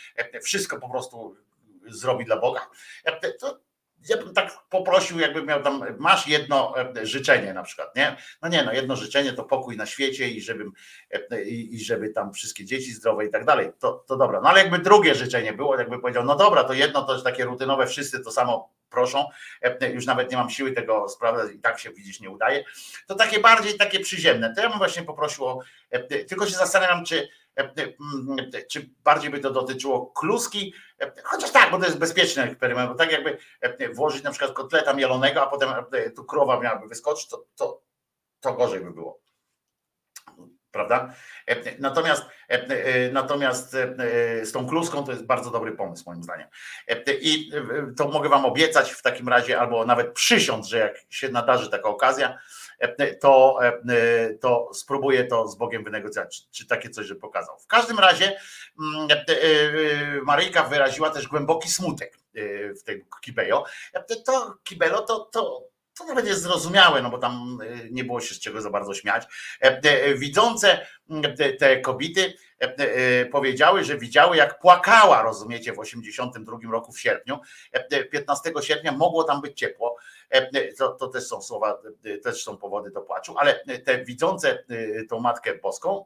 [0.43, 1.35] wszystko po prostu
[1.87, 2.69] zrobi dla Boga,
[3.39, 3.59] to
[4.09, 8.17] ja bym tak poprosił, jakby miał tam, masz jedno życzenie na przykład, nie?
[8.41, 10.71] No nie, no jedno życzenie to pokój na świecie i żebym,
[11.45, 14.41] i, i żeby tam wszystkie dzieci zdrowe i tak dalej, to, to dobra.
[14.41, 17.45] No ale jakby drugie życzenie było, jakby powiedział, no dobra, to jedno to jest takie
[17.45, 19.25] rutynowe, wszyscy to samo proszą,
[19.93, 22.63] już nawet nie mam siły tego sprawdzać i tak się widzieć nie udaje,
[23.07, 25.59] to takie bardziej takie przyziemne, to ja bym właśnie poprosił o,
[26.27, 27.27] tylko się zastanawiam, czy
[28.71, 30.73] czy bardziej by to dotyczyło kluski,
[31.23, 33.37] chociaż tak, bo to jest bezpieczny eksperyment, bo tak jakby
[33.93, 35.69] włożyć na przykład kotleta mielonego, a potem
[36.15, 37.81] tu krowa miałaby wyskoczyć, to, to,
[38.39, 39.19] to gorzej by było.
[40.77, 41.13] Prawda?
[41.79, 42.23] Natomiast,
[43.11, 43.71] natomiast
[44.43, 46.47] z tą kluską to jest bardzo dobry pomysł, moim zdaniem.
[47.21, 47.51] I
[47.97, 51.89] to mogę Wam obiecać w takim razie, albo nawet przysiąc, że jak się nadarzy taka
[51.89, 52.37] okazja,
[53.21, 53.59] to,
[54.41, 57.59] to spróbuję to z Bogiem wynegocjować, czy, czy takie coś, że pokazał.
[57.59, 58.39] W każdym razie
[60.23, 62.17] Maryjka wyraziła też głęboki smutek
[62.79, 63.63] w tej Kibejo.
[64.25, 65.63] To Kibelo to, to
[65.97, 68.93] to nawet jest zrozumiałe, no bo tam y, nie było się z czego za bardzo
[68.93, 69.27] śmiać.
[69.59, 70.87] E, te Widzące
[71.59, 77.39] te, kobiety e, e, powiedziały, że widziały jak płakała, rozumiecie, w 82 roku w sierpniu.
[77.71, 79.97] E, 15 sierpnia mogło tam być ciepło.
[80.29, 84.63] E, To, to też są słowa, e, też są powody do płaczu, ale te widzące
[84.69, 86.05] e, tą Matkę Boską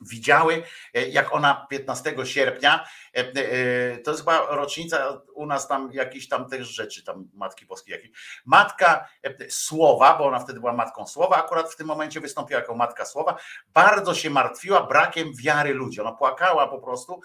[0.00, 0.62] widziały,
[0.94, 6.28] e, jak ona 15 sierpnia, e, e, to jest chyba rocznica u nas tam jakiś
[6.28, 8.12] tam też rzeczy, tam Matki Boskiej jakiej.
[8.44, 9.08] Matka
[9.48, 13.36] Słowa, bo ona wtedy była Matką Słowa, akurat w tym momencie wystąpiła jako Matka Słowa,
[13.74, 16.00] bardzo się martwiła brakiem wiary ludzi.
[16.00, 17.20] Ona płakała po prostu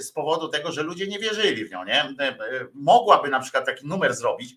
[0.00, 1.84] z powodu tego, że ludzie nie wierzyli w nią.
[1.84, 2.14] Nie?
[2.74, 4.54] Mogłaby na przykład taki numer zrobić,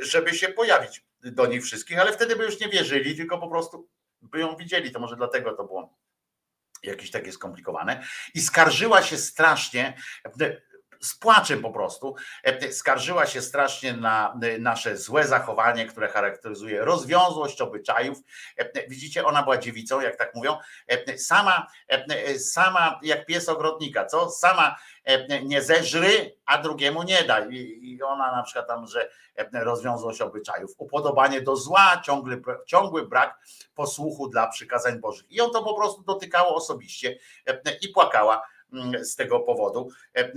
[0.00, 3.88] żeby się pojawić do nich wszystkich, ale wtedy by już nie wierzyli, tylko po prostu
[4.22, 4.90] by ją widzieli.
[4.90, 6.03] To może dlatego to było
[6.90, 8.02] jakieś takie skomplikowane.
[8.34, 9.96] I skarżyła się strasznie,
[11.04, 16.84] z płaczem po prostu, e, skarżyła się strasznie na e, nasze złe zachowanie, które charakteryzuje
[16.84, 18.18] rozwiązłość obyczajów.
[18.56, 20.58] E, Widzicie, ona była dziewicą, jak tak mówią,
[21.16, 21.66] sama,
[22.38, 24.30] sama jak pies ogrodnika, co?
[24.30, 24.76] Sama
[25.42, 27.46] nie zeżry, a drugiemu nie da.
[27.50, 29.08] I ona na przykład tam, że
[29.52, 33.38] rozwiązłość obyczajów, upodobanie do zła, ciągły, ciągły brak
[33.74, 35.30] posłuchu dla przykazań Bożych.
[35.30, 37.18] I ją to po prostu dotykało osobiście
[37.80, 38.42] i płakała
[39.02, 39.88] z tego powodu.
[40.16, 40.32] E, e,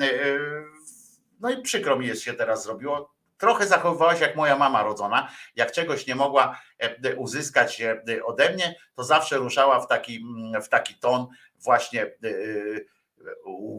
[1.40, 3.14] No i przykro mi jest się teraz zrobiło.
[3.38, 5.30] Trochę zachowywała się jak moja mama rodzona.
[5.56, 7.82] Jak czegoś nie mogła e, uzyskać
[8.26, 11.28] ode mnie, to zawsze ruszała w taki, mm, w taki ton
[11.60, 12.12] właśnie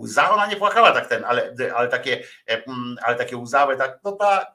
[0.03, 0.31] łza.
[0.31, 4.53] Ona nie płakała tak ten, ale, ale takie, mm, ale takie łzawe, tak, no tak.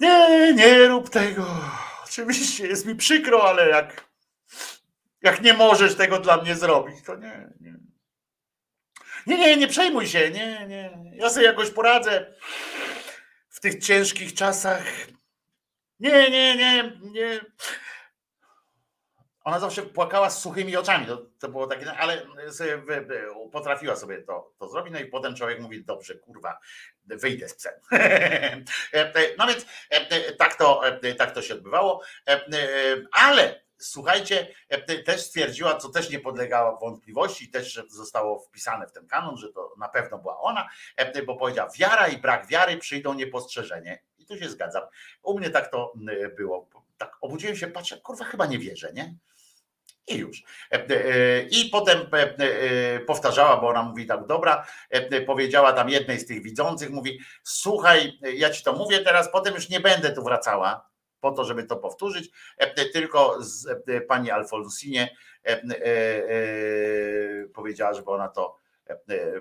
[0.00, 1.46] Nie, nie rób tego.
[2.04, 4.09] Oczywiście jest mi przykro, ale jak,
[5.22, 7.74] jak nie możesz tego dla mnie zrobić, to nie, nie.
[9.26, 11.12] Nie, nie, nie przejmuj się, nie, nie.
[11.14, 12.34] Ja sobie jakoś poradzę
[13.48, 14.84] w tych ciężkich czasach.
[16.00, 17.40] Nie, nie, nie, nie.
[19.44, 21.06] Ona zawsze płakała z suchymi oczami.
[21.06, 22.82] To, to było takie, ale sobie
[23.52, 24.92] potrafiła sobie to, to zrobić.
[24.92, 26.58] No i potem człowiek mówi, dobrze, kurwa,
[27.04, 27.72] wyjdę z psem.
[29.38, 32.02] No więc e, tak to, e, tak to się odbywało.
[32.28, 32.40] E,
[33.12, 34.54] Ale słuchajcie,
[35.04, 39.74] też stwierdziła, co też nie podlegało wątpliwości, też zostało wpisane w ten kanon, że to
[39.78, 40.68] na pewno była ona,
[41.26, 44.02] bo powiedziała, wiara i brak wiary przyjdą niepostrzeżenie.
[44.18, 44.82] I tu się zgadzam.
[45.22, 45.92] U mnie tak to
[46.36, 46.68] było.
[46.98, 49.14] Tak obudziłem się, patrzę, kurwa, chyba nie wierzę, nie?
[50.08, 50.42] I już.
[50.72, 55.88] E, e, I potem e, e, powtarzała, bo ona mówi tak, dobra, e, powiedziała tam
[55.88, 60.12] jednej z tych widzących, mówi, słuchaj, ja ci to mówię teraz, potem już nie będę
[60.12, 60.89] tu wracała
[61.20, 65.62] po to, żeby to powtórzyć, e, tylko z e, pani Alfonsinie e, e,
[66.30, 68.56] e, powiedziała, żeby ona to
[68.88, 69.40] e, e,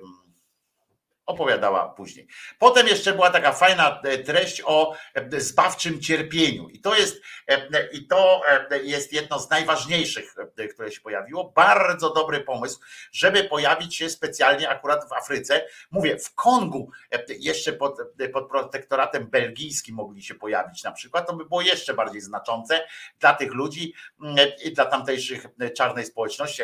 [1.29, 2.27] opowiadała później.
[2.59, 6.69] Potem jeszcze była taka fajna e, treść o e, zbawczym cierpieniu.
[6.69, 8.41] I to jest, e, i to
[8.83, 10.35] jest jedno z najważniejszych,
[10.73, 11.51] które się pojawiło.
[11.55, 12.79] Bardzo dobry pomysł,
[13.11, 15.65] żeby pojawić się specjalnie akurat w Afryce.
[15.91, 16.91] Mówię, w Kongu
[17.39, 17.97] jeszcze pod,
[18.33, 21.27] pod protektoratem belgijskim mogli się pojawić na przykład.
[21.27, 22.83] To by było jeszcze bardziej znaczące
[23.19, 25.45] dla tych ludzi mm, i dla tamtejszych
[25.77, 26.61] czarnej społeczności,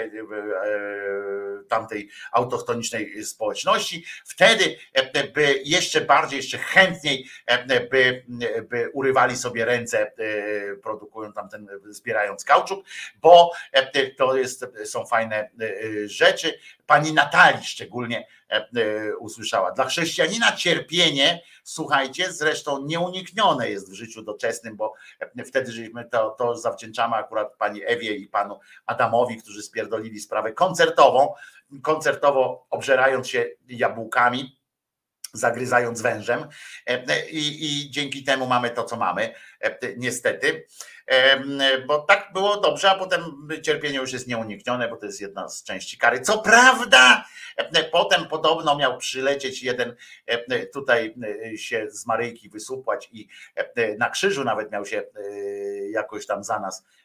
[1.68, 4.06] tamtej autochtonicznej społeczności.
[4.26, 8.26] Wtedy e, by jeszcze bardziej, jeszcze chętniej e, by,
[8.70, 10.12] by urywali sobie ręce, e,
[10.76, 12.86] produkują tam ten, zbierając kauczuk,
[13.22, 15.50] bo e, to jest, są fajne e,
[16.08, 16.60] rzeczy.
[16.88, 19.72] Pani Natalii szczególnie e, e, usłyszała.
[19.72, 26.30] Dla chrześcijanina cierpienie, słuchajcie, zresztą nieuniknione jest w życiu doczesnym, bo e, wtedy żeśmy to,
[26.30, 31.34] to zawdzięczamy akurat pani Ewie i panu Adamowi, którzy spierdolili sprawę koncertową,
[31.82, 34.60] koncertowo obżerając się jabłkami,
[35.34, 36.48] zagryzając wężem
[36.86, 40.66] E, i, i dzięki temu mamy to, co mamy, e, niestety,
[41.08, 45.50] E, bo tak było dobrze, a potem cierpienie już jest nieuniknione, bo to jest jedna
[45.50, 46.22] z części kary.
[46.22, 47.26] Co prawda,
[47.58, 49.96] e, potem podobno miał przylecieć jeden
[50.26, 51.16] e, tutaj
[51.54, 55.30] e, się z Maryjki wysupłać i e, na krzyżu nawet miał się e,
[55.90, 56.86] jakoś tam za nas,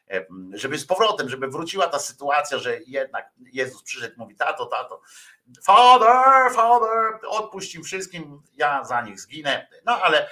[0.53, 5.01] żeby z powrotem, żeby wróciła ta sytuacja, że jednak Jezus przyszedł, mówi tato, tato,
[5.63, 9.67] Father, Father, odpuść im wszystkim, ja za nich zginę.
[9.85, 10.29] No ale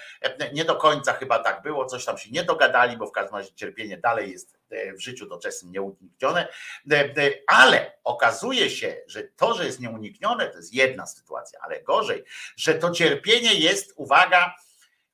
[0.54, 3.54] nie do końca chyba tak było, coś tam się nie dogadali, bo w każdym razie
[3.56, 6.48] cierpienie dalej jest e, w życiu doczesnym nieuniknione.
[6.92, 11.84] E, e, Ale okazuje się, że to, że jest nieuniknione, to jest jedna sytuacja, ale
[11.84, 12.24] gorzej,
[12.56, 14.56] że to cierpienie jest, uwaga,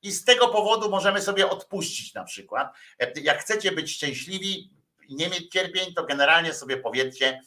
[0.06, 2.74] i z tego powodu możemy sobie odpuścić na przykład.
[3.22, 4.70] Jak chcecie być szczęśliwi
[5.08, 7.40] i nie mieć cierpień, to generalnie sobie powiedzcie,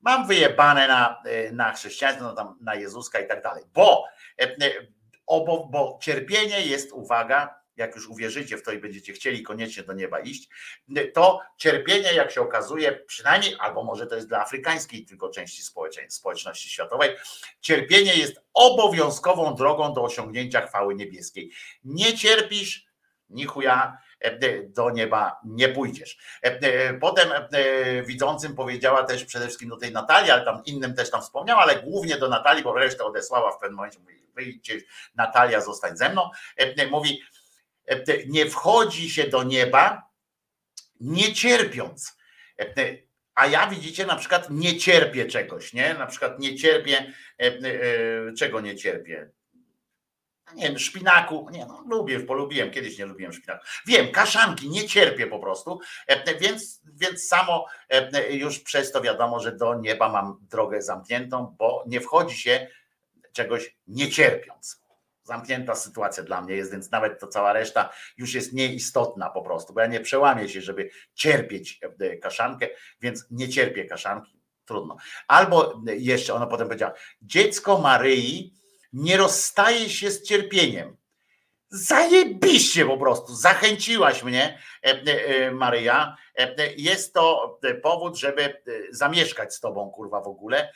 [0.00, 4.04] mam wyjebane na, na chrześcijaństwo, no tam na Jezuska i tak dalej, bo
[4.40, 4.70] e, e,
[5.26, 9.92] obo, bo cierpienie jest, uwaga, jak już uwierzycie w to i będziecie chcieli koniecznie do
[9.92, 10.48] nieba iść,
[11.14, 15.62] to cierpienie, jak się okazuje, przynajmniej, albo może to jest dla afrykańskiej tylko części
[16.08, 17.10] społeczności światowej,
[17.60, 21.50] cierpienie jest obowiązkową drogą do osiągnięcia chwały niebieskiej.
[21.84, 22.88] Nie cierpisz,
[23.30, 26.18] ni chuja, e, do nieba nie pójdziesz.
[26.44, 27.28] E, e, Potem
[28.06, 31.82] widzącym powiedziała też przede wszystkim do tej Natalii, ale tam innym też tam wspomniała, ale
[31.82, 34.80] głównie do Natalii, bo resztę odesłała w pewnym momencie, mówi, wyjdźcie,
[35.14, 36.30] Natalia, zostań ze mną.
[36.90, 37.22] Mówi,
[38.26, 40.08] nie wchodzi się do nieba
[41.00, 42.18] nie cierpiąc.
[42.60, 42.74] E,
[43.34, 45.94] A ja widzicie, na przykład nie cierpię czegoś, nie?
[45.94, 49.30] Na przykład nie cierpię, e, e, czego nie cierpię?
[50.54, 53.64] nie wiem, szpinaku, nie no, lubię, polubiłem, kiedyś nie lubiłem szpinaku.
[53.86, 59.40] Wiem, kaszanki, nie cierpię po prostu, e, więc, więc samo e, już przez to wiadomo,
[59.40, 62.68] że do nieba mam drogę zamkniętą, bo nie wchodzi się
[63.32, 64.87] czegoś nie cierpiąc.
[65.28, 69.74] Zamknięta sytuacja dla mnie jest, więc nawet to cała reszta już jest nieistotna po prostu,
[69.74, 72.68] bo ja nie przełamię się, żeby cierpieć e, kaszankę,
[73.00, 74.96] więc nie cierpię kaszanki, trudno.
[75.26, 78.54] Albo jeszcze ona potem powiedziała, dziecko Maryi
[78.92, 80.96] nie rozstaje się z cierpieniem.
[81.70, 86.16] Zajebiście po prostu, zachęciłaś mnie, e, e, Maryja.
[86.38, 90.72] E, Jest to powód, żeby zamieszkać z tobą, kurwa, w ogóle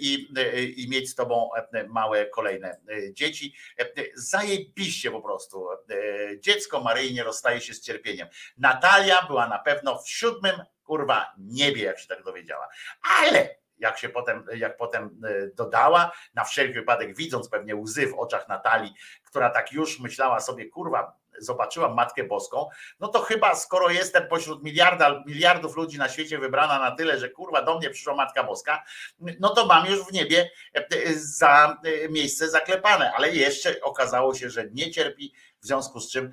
[0.00, 0.28] i,
[0.76, 1.50] i mieć z tobą
[1.88, 2.80] małe kolejne
[3.12, 3.54] dzieci.
[4.14, 5.68] Zajebiście po prostu.
[6.40, 8.28] Dziecko Maryi nie rozstaje się z cierpieniem.
[8.58, 12.68] Natalia była na pewno w siódmym, kurwa, niebie, jak się tak dowiedziała.
[13.18, 15.20] Ale jak się potem, jak potem
[15.54, 18.94] dodała, na wszelki wypadek widząc pewnie łzy w oczach Natalii,
[19.24, 22.68] która tak już myślała sobie, kurwa, zobaczyłam Matkę Boską,
[23.00, 27.28] no to chyba skoro jestem pośród miliarda, miliardów ludzi na świecie wybrana na tyle, że
[27.28, 28.82] kurwa do mnie przyszła Matka Boska,
[29.40, 30.50] no to mam już w niebie
[31.14, 36.32] za miejsce zaklepane, ale jeszcze okazało się, że nie cierpi, w związku z czym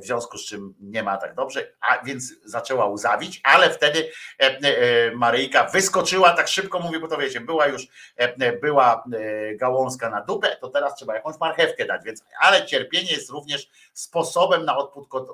[0.00, 4.10] w związku z czym nie ma tak dobrze, a więc zaczęła łzawić, ale wtedy
[5.14, 7.86] Maryjka wyskoczyła tak szybko, mówię, bo to wiecie, była już
[8.60, 9.04] była
[9.54, 14.64] gałązka na dupę, to teraz trzeba jakąś marchewkę dać, więc ale cierpienie jest również sposobem
[14.64, 14.76] na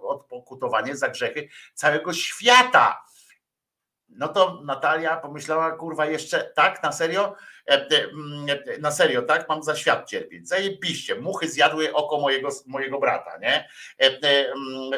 [0.00, 3.02] odpokutowanie za grzechy całego świata.
[4.08, 7.34] No to Natalia pomyślała, kurwa, jeszcze tak, na serio?
[8.80, 9.48] Na serio, tak?
[9.48, 10.48] Mam za świat cierpieć.
[10.48, 11.14] Zajebiście.
[11.14, 13.68] Muchy zjadły oko mojego, mojego brata, nie?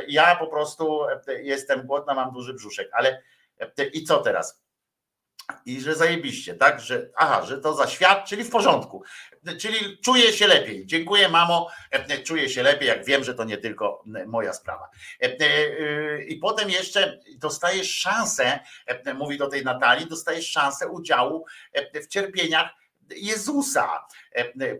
[0.08, 1.00] Ja po prostu
[1.42, 3.22] jestem głodna, mam duży brzuszek, ale
[3.92, 4.62] i co teraz?
[5.66, 6.80] I że zajebiście, tak?
[6.80, 9.02] Że aha, że to za świat, czyli w porządku.
[9.60, 10.86] Czyli czuję się lepiej.
[10.86, 11.68] Dziękuję, mamo.
[12.24, 14.90] Czuję się lepiej, jak wiem, że to nie tylko moja sprawa.
[16.28, 18.60] I potem jeszcze dostajesz szansę,
[19.14, 21.44] mówi do tej Natalii, dostajesz szansę udziału
[21.94, 22.79] w cierpieniach
[23.16, 24.06] Jezusa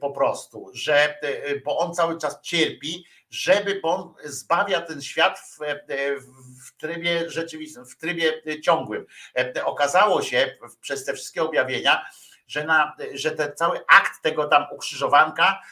[0.01, 1.19] po prostu, że
[1.65, 5.59] bo on cały czas cierpi, żeby bo on zbawia ten świat w,
[6.67, 9.07] w trybie rzeczywistym, w trybie ciągłym.
[9.65, 12.07] Okazało się przez te wszystkie objawienia,
[12.47, 15.63] że, na, że ten cały akt tego tam ukrzyżowanka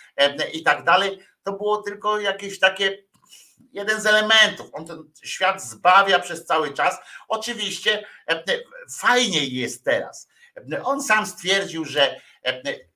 [0.53, 3.09] i tak dalej, to było tylko jakieś takie
[3.73, 4.71] jeden z elementów.
[4.73, 6.99] On ten świat zbawia przez cały czas.
[7.29, 8.07] Oczywiście
[8.99, 10.29] fajniej jest teraz.
[10.85, 12.21] On sam stwierdził, że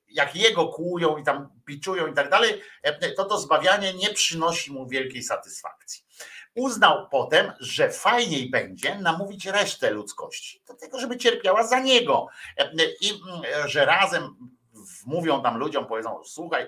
[0.08, 2.62] jak jego kłują i tam biczują i tak dalej,
[3.16, 6.05] to to zbawianie nie przynosi mu wielkiej satysfakcji.
[6.55, 12.26] Uznał potem, że fajniej będzie namówić resztę ludzkości do tego, żeby cierpiała za niego
[13.00, 13.20] i
[13.66, 14.36] że razem
[15.06, 16.66] mówią tam ludziom, powiedzą, słuchaj,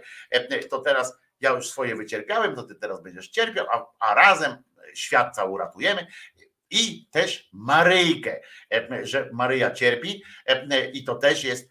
[0.70, 4.56] to teraz ja już swoje wycierpiałem, to ty teraz będziesz cierpiał, a, a razem
[4.94, 6.06] świat cały uratujemy
[6.70, 8.40] i też Maryjkę,
[9.02, 10.22] że Maryja cierpi
[10.92, 11.70] i to też jest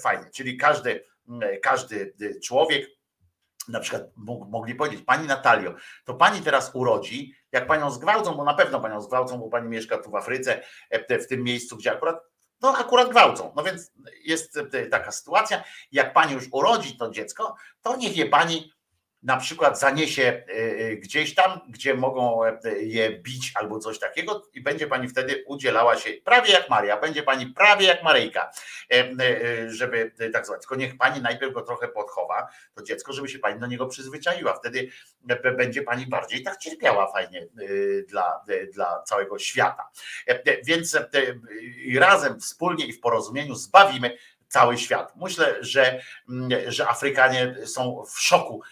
[0.00, 0.30] fajne.
[0.30, 1.04] Czyli każdy,
[1.62, 2.14] każdy
[2.44, 2.86] człowiek,
[3.68, 4.02] na przykład
[4.50, 5.74] mogli powiedzieć, pani Natalio,
[6.04, 9.98] to pani teraz urodzi, jak panią zgwałcą, bo na pewno panią zgwałcą, bo pani mieszka
[9.98, 10.62] tu w Afryce,
[11.10, 12.30] w tym miejscu, gdzie akurat
[12.62, 13.52] no akurat gwałcą.
[13.56, 13.92] No więc
[14.24, 14.58] jest
[14.90, 18.72] taka sytuacja, jak pani już urodzi to dziecko, to niech je pani
[19.22, 20.44] na przykład zaniesie
[20.96, 22.40] gdzieś tam, gdzie mogą
[22.80, 27.22] je bić albo coś takiego i będzie pani wtedy udzielała się prawie jak Maria, będzie
[27.22, 28.50] pani prawie jak Maryjka,
[29.68, 30.60] żeby tak zwać.
[30.60, 34.54] Tylko niech pani najpierw go trochę podchowa, to dziecko, żeby się pani do niego przyzwyczaiła.
[34.54, 34.90] Wtedy
[35.56, 37.46] będzie pani bardziej tak cierpiała fajnie
[38.08, 39.90] dla, dla całego świata.
[40.64, 40.98] Więc
[41.98, 44.16] razem, wspólnie i w porozumieniu zbawimy
[44.50, 45.12] cały świat.
[45.16, 46.00] Myślę, że,
[46.66, 48.62] że Afrykanie są w szoku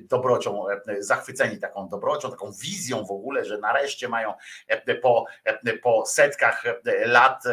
[0.00, 0.64] dobrocią,
[0.98, 4.34] zachwyceni taką dobrocią, taką wizją w ogóle, że nareszcie mają
[5.02, 5.24] po,
[5.82, 6.64] po setkach
[7.04, 7.44] lat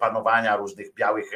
[0.00, 1.30] panowania różnych białych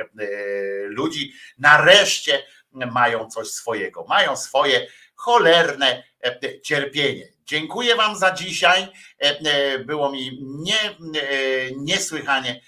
[0.84, 7.28] ludzi, nareszcie mają coś swojego, mają swoje cholerne e, cierpienie.
[7.46, 8.82] Dziękuję Wam za dzisiaj.
[9.22, 10.94] E, e, Było mi nie, e,
[11.76, 12.60] niesłychanie e,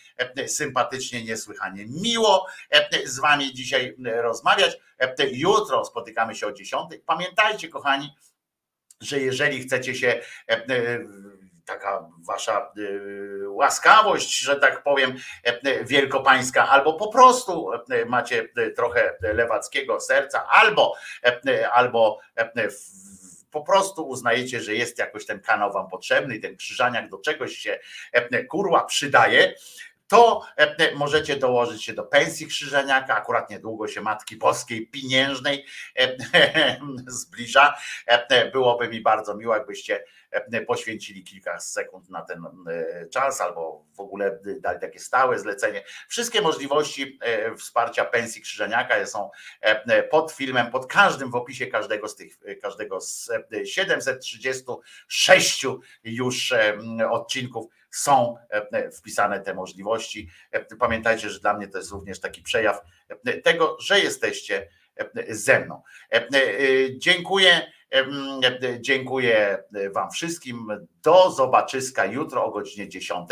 [0.47, 4.79] sympatycznie, niesłychanie miło e, z Wami dzisiaj e, rozmawiać.
[4.99, 6.91] E, Jutro spotykamy się o 10.
[7.07, 8.15] Pamiętajcie, kochani,
[9.01, 10.99] że jeżeli chcecie się e, e,
[11.65, 18.71] taka wasza e, łaskawość, że tak powiem, e, wielkopańska, albo po prostu e, macie e,
[18.71, 22.69] trochę lewackiego serca, albo, e, albo e,
[23.51, 27.57] po prostu uznajecie, że jest jakoś ten kanał wam potrzebny i ten krzyżaniak do czegoś
[27.57, 27.79] się
[28.13, 29.55] e, kurła przydaje,
[30.09, 33.17] to e, możecie dołożyć się do pensji krzyżeniaka.
[33.17, 35.67] Akurat niedługo się Matki Boskiej Pieniężnej
[35.99, 36.17] e,
[37.21, 37.75] zbliża.
[38.07, 43.85] E, Byłoby mi bardzo miło, jakbyście e, poświęcili kilka sekund na ten e, czas, albo
[43.95, 45.85] w ogóle dali takie stałe zlecenie.
[46.09, 49.31] Wszystkie możliwości e, wsparcia pensji krzyżeniaka są
[49.61, 55.67] e, pod filmem, pod każdym w opisie każdego z tych, każdego z e, 736
[56.05, 56.79] już e,
[57.11, 60.29] odcinków są e, wpisane te możliwości.
[60.53, 62.81] E, Pamiętajcie, że dla mnie to jest również taki przejaw
[63.27, 65.83] e, tego, że jesteście e, ze mną.
[66.13, 66.29] E, e,
[66.99, 67.73] Dziękuję.
[67.93, 69.59] e, Dziękuję
[69.95, 70.69] Wam wszystkim.
[71.03, 73.29] Do zobaczyska jutro o godzinie 10.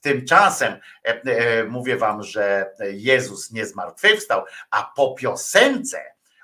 [0.00, 6.02] Tymczasem e, e, mówię Wam, że Jezus nie zmartwychwstał, a po piosence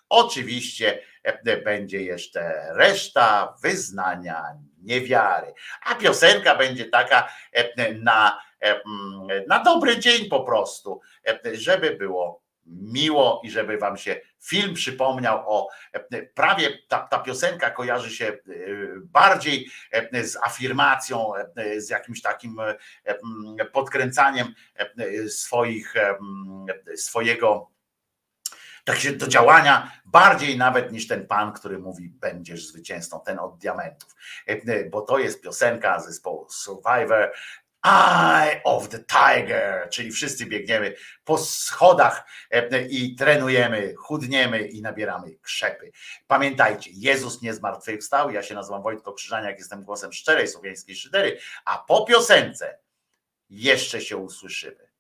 [0.09, 4.45] oczywiście e, będzie jeszcze reszta wyznania
[4.83, 5.55] niewiary.
[5.83, 11.97] A piosenka będzie taka e, na, e, mm, na dobry dzień po prostu, e, żeby
[11.97, 15.69] było miło i żeby wam się film przypomniał o
[16.35, 18.39] prawie ta, ta piosenka kojarzy się
[18.97, 19.71] bardziej
[20.13, 21.33] z afirmacją,
[21.77, 22.57] z jakimś takim
[23.73, 24.55] podkręcaniem
[25.29, 25.95] swoich,
[26.97, 27.72] swojego
[28.85, 33.59] tak się do działania bardziej nawet niż ten pan, który mówi będziesz zwycięzcą, ten od
[33.59, 34.15] diamentów.
[34.47, 37.33] E, Bo to jest piosenka zespołu Survivor.
[37.85, 40.95] Eye of the Tiger, czyli wszyscy biegniemy
[41.25, 45.93] po schodach e, i trenujemy, chudniemy i nabieramy krzepy.
[46.27, 48.31] Pamiętajcie, Jezus nie zmartwychwstał.
[48.31, 52.79] Ja się nazywam Wojtko Krzyżaniak, jestem głosem szczerej słowiańskiej szydery, a po piosence
[53.51, 54.93] jeszcze się usłyszymy.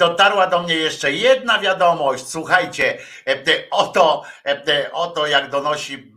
[0.00, 2.28] Dotarła do mnie jeszcze jedna wiadomość.
[2.28, 6.12] Słuchajcie, e, e, oto, e, oto jak donosi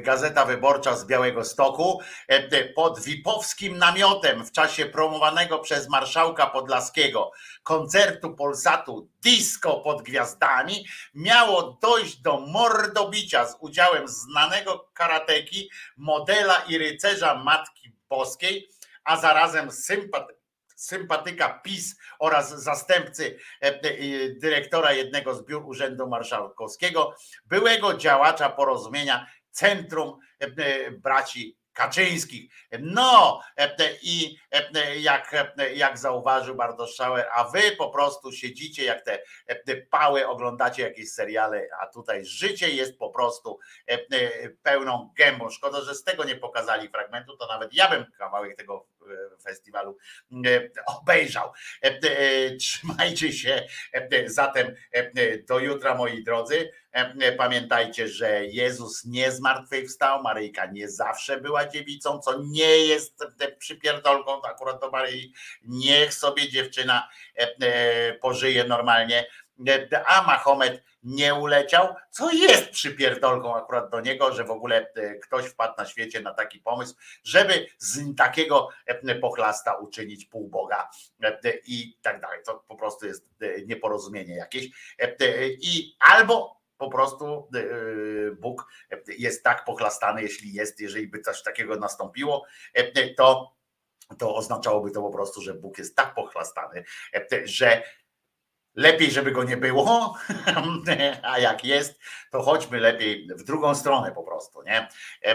[0.00, 2.00] Gazeta Wyborcza z Białego Stoku,
[2.74, 7.30] pod Wipowskim namiotem w czasie promowanego przez marszałka Podlaskiego
[7.62, 16.78] koncertu Polsatu Disco pod gwiazdami miało dojść do mordobicia z udziałem znanego karateki, modela i
[16.78, 18.68] rycerza Matki Boskiej,
[19.04, 20.37] a zarazem sympat
[20.78, 23.80] sympatyka PiS oraz zastępcy e, e,
[24.28, 32.52] dyrektora jednego z biur Urzędu Marszałkowskiego, byłego działacza porozumienia Centrum e, Braci Kaczyńskich.
[32.80, 33.40] No
[34.02, 34.36] i
[34.96, 35.34] jak,
[35.74, 39.22] jak zauważył Bartosz Szauer, a wy po prostu siedzicie jak te,
[39.66, 43.58] te pały, oglądacie jakieś seriale, a tutaj życie jest po prostu
[44.62, 45.50] pełną gębą.
[45.50, 48.86] Szkoda, że z tego nie pokazali fragmentu, to nawet ja bym kawałek tego
[49.44, 49.96] festiwalu
[50.46, 51.52] e, obejrzał.
[51.84, 53.66] E, e, Trzymajcie się
[54.26, 54.74] zatem
[55.48, 56.70] do jutra, moi drodzy.
[57.36, 63.24] Pamiętajcie, że Jezus nie zmartwychwstał, Maryjka nie zawsze była dziewicą, co nie jest
[63.58, 65.32] przypierdolką to akurat do Maryi.
[65.62, 67.08] Niech sobie dziewczyna
[68.20, 69.26] pożyje normalnie,
[70.06, 75.46] a Mahomet nie uleciał, co jest przypierdolką akurat do niego, że w ogóle e, ktoś
[75.46, 80.90] wpadł na świecie na taki pomysł, żeby z takiego e, pochlasta uczynić półboga
[81.22, 82.40] e, i tak dalej.
[82.46, 83.30] To po prostu jest
[83.66, 84.94] nieporozumienie jakieś.
[85.60, 87.48] I albo po prostu
[88.40, 88.66] Bóg
[89.18, 92.46] jest tak pochlastany, jeśli jest, jeżeli by coś takiego nastąpiło,
[93.16, 93.56] to,
[94.18, 96.84] to oznaczałoby to po prostu, że Bóg jest tak pochlastany,
[97.44, 97.82] że
[98.78, 100.14] lepiej, żeby go nie było,
[101.32, 102.00] a jak jest,
[102.30, 104.88] to chodźmy lepiej w drugą stronę po prostu, nie?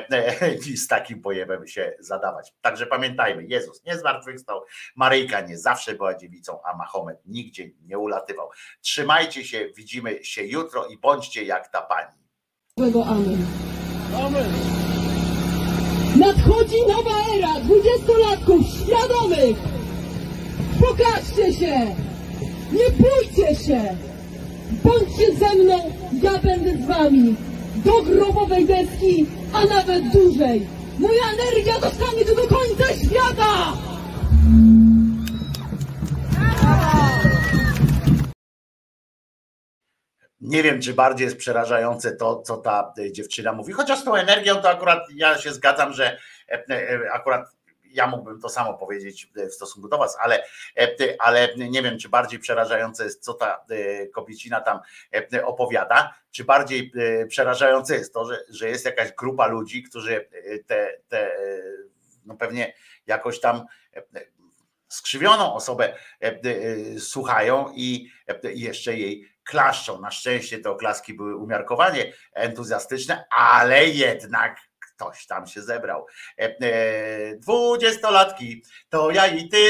[0.67, 2.53] I z takim pojemem się zadawać.
[2.61, 4.61] Także pamiętajmy, Jezus nie zmartwychwstał,
[4.95, 8.49] Maryjka nie zawsze była dziewicą, a Mahomet nigdzie nie ulatywał.
[8.81, 12.17] Trzymajcie się, widzimy się jutro i bądźcie jak ta pani.
[12.77, 13.47] Złego amen.
[16.19, 19.57] Nadchodzi nowa era dwudziestolatków świadomych.
[20.79, 22.12] Pokażcie się.
[22.73, 23.95] Nie bójcie się.
[24.83, 25.91] Bądźcie ze mną,
[26.23, 27.35] ja będę z wami.
[27.75, 30.67] Do grobowej deski, a nawet dłużej.
[30.99, 33.73] Moja energia dostanie do końca świata.
[40.41, 43.73] Nie wiem, czy bardziej jest przerażające to, co ta e, dziewczyna mówi.
[43.73, 46.17] Chociaż z tą energią to akurat ja się zgadzam, że
[46.49, 47.47] e, e, akurat
[47.93, 50.43] ja mógłbym to samo powiedzieć w stosunku do was, ale,
[51.19, 53.65] ale nie wiem, czy bardziej przerażające jest, co ta
[54.13, 54.79] kobiecina tam
[55.43, 56.91] opowiada, czy bardziej
[57.27, 60.29] przerażające jest to, że, że jest jakaś grupa ludzi, którzy
[60.67, 61.31] te, te
[62.25, 62.73] no pewnie
[63.07, 63.65] jakoś tam
[64.87, 65.93] skrzywioną osobę
[66.99, 68.11] słuchają i
[68.43, 70.01] jeszcze jej klaszczą.
[70.01, 74.57] Na szczęście te oklaski były umiarkowanie entuzjastyczne, ale jednak
[74.95, 76.05] ktoś tam się zebrał.
[76.39, 79.65] E, e, Dwudziestolatki, to ja i ty,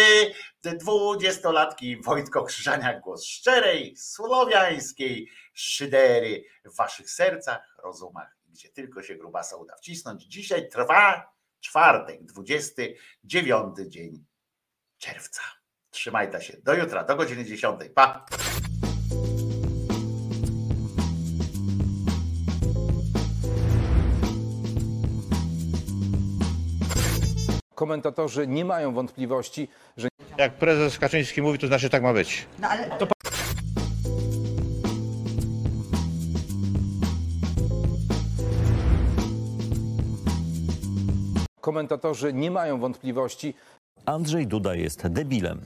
[0.64, 9.56] dwudziestolatki, Wojtko Krzyżaniak, głos szczerej, słowiańskiej szydery w waszych sercach, rozumach, gdzie tylko się grubasa
[9.56, 10.24] uda wcisnąć.
[10.24, 14.26] Dzisiaj trwa czwartek, 29 dzień
[14.98, 15.42] czerwca.
[15.90, 16.58] Trzymajcie się.
[16.64, 17.80] Do jutra, do godziny 10.
[17.96, 18.26] Pa!
[27.84, 30.08] Komentatorzy nie mają wątpliwości, że.
[30.38, 32.46] Jak prezes Kaczyński mówi, to znaczy tak ma być.
[33.00, 33.08] To
[41.62, 43.54] Komentatorzy nie mają wątpliwości.
[44.06, 45.62] Andrzej Duda jest debilem.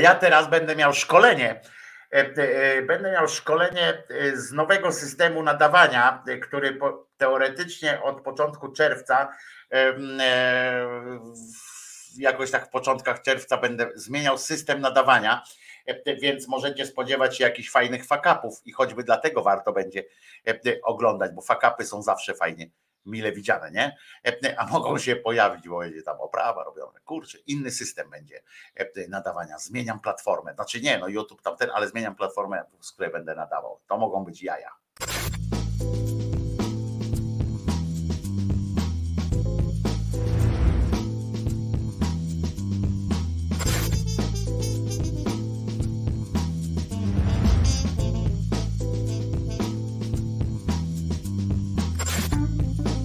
[0.00, 1.60] Ja teraz będę miał szkolenie.
[2.12, 6.78] e, e, Będę miał szkolenie e, z nowego systemu nadawania, który
[7.16, 9.28] teoretycznie od początku czerwca,
[12.18, 15.42] jakoś tak w początkach czerwca będę zmieniał system nadawania,
[16.22, 20.04] więc możecie spodziewać się jakichś fajnych fakapów i choćby dlatego warto będzie
[20.82, 22.70] oglądać, bo fakapy są zawsze fajnie
[23.06, 23.96] mile widziane, nie?
[24.56, 27.00] A mogą się pojawić, bo będzie tam oprawa robiona.
[27.04, 28.42] Kurczę, inny system będzie
[29.08, 29.58] nadawania.
[29.58, 30.54] Zmieniam platformę.
[30.54, 33.80] Znaczy nie, no YouTube tamten, ale zmieniam platformę, z której będę nadawał.
[33.86, 34.70] To mogą być jaja.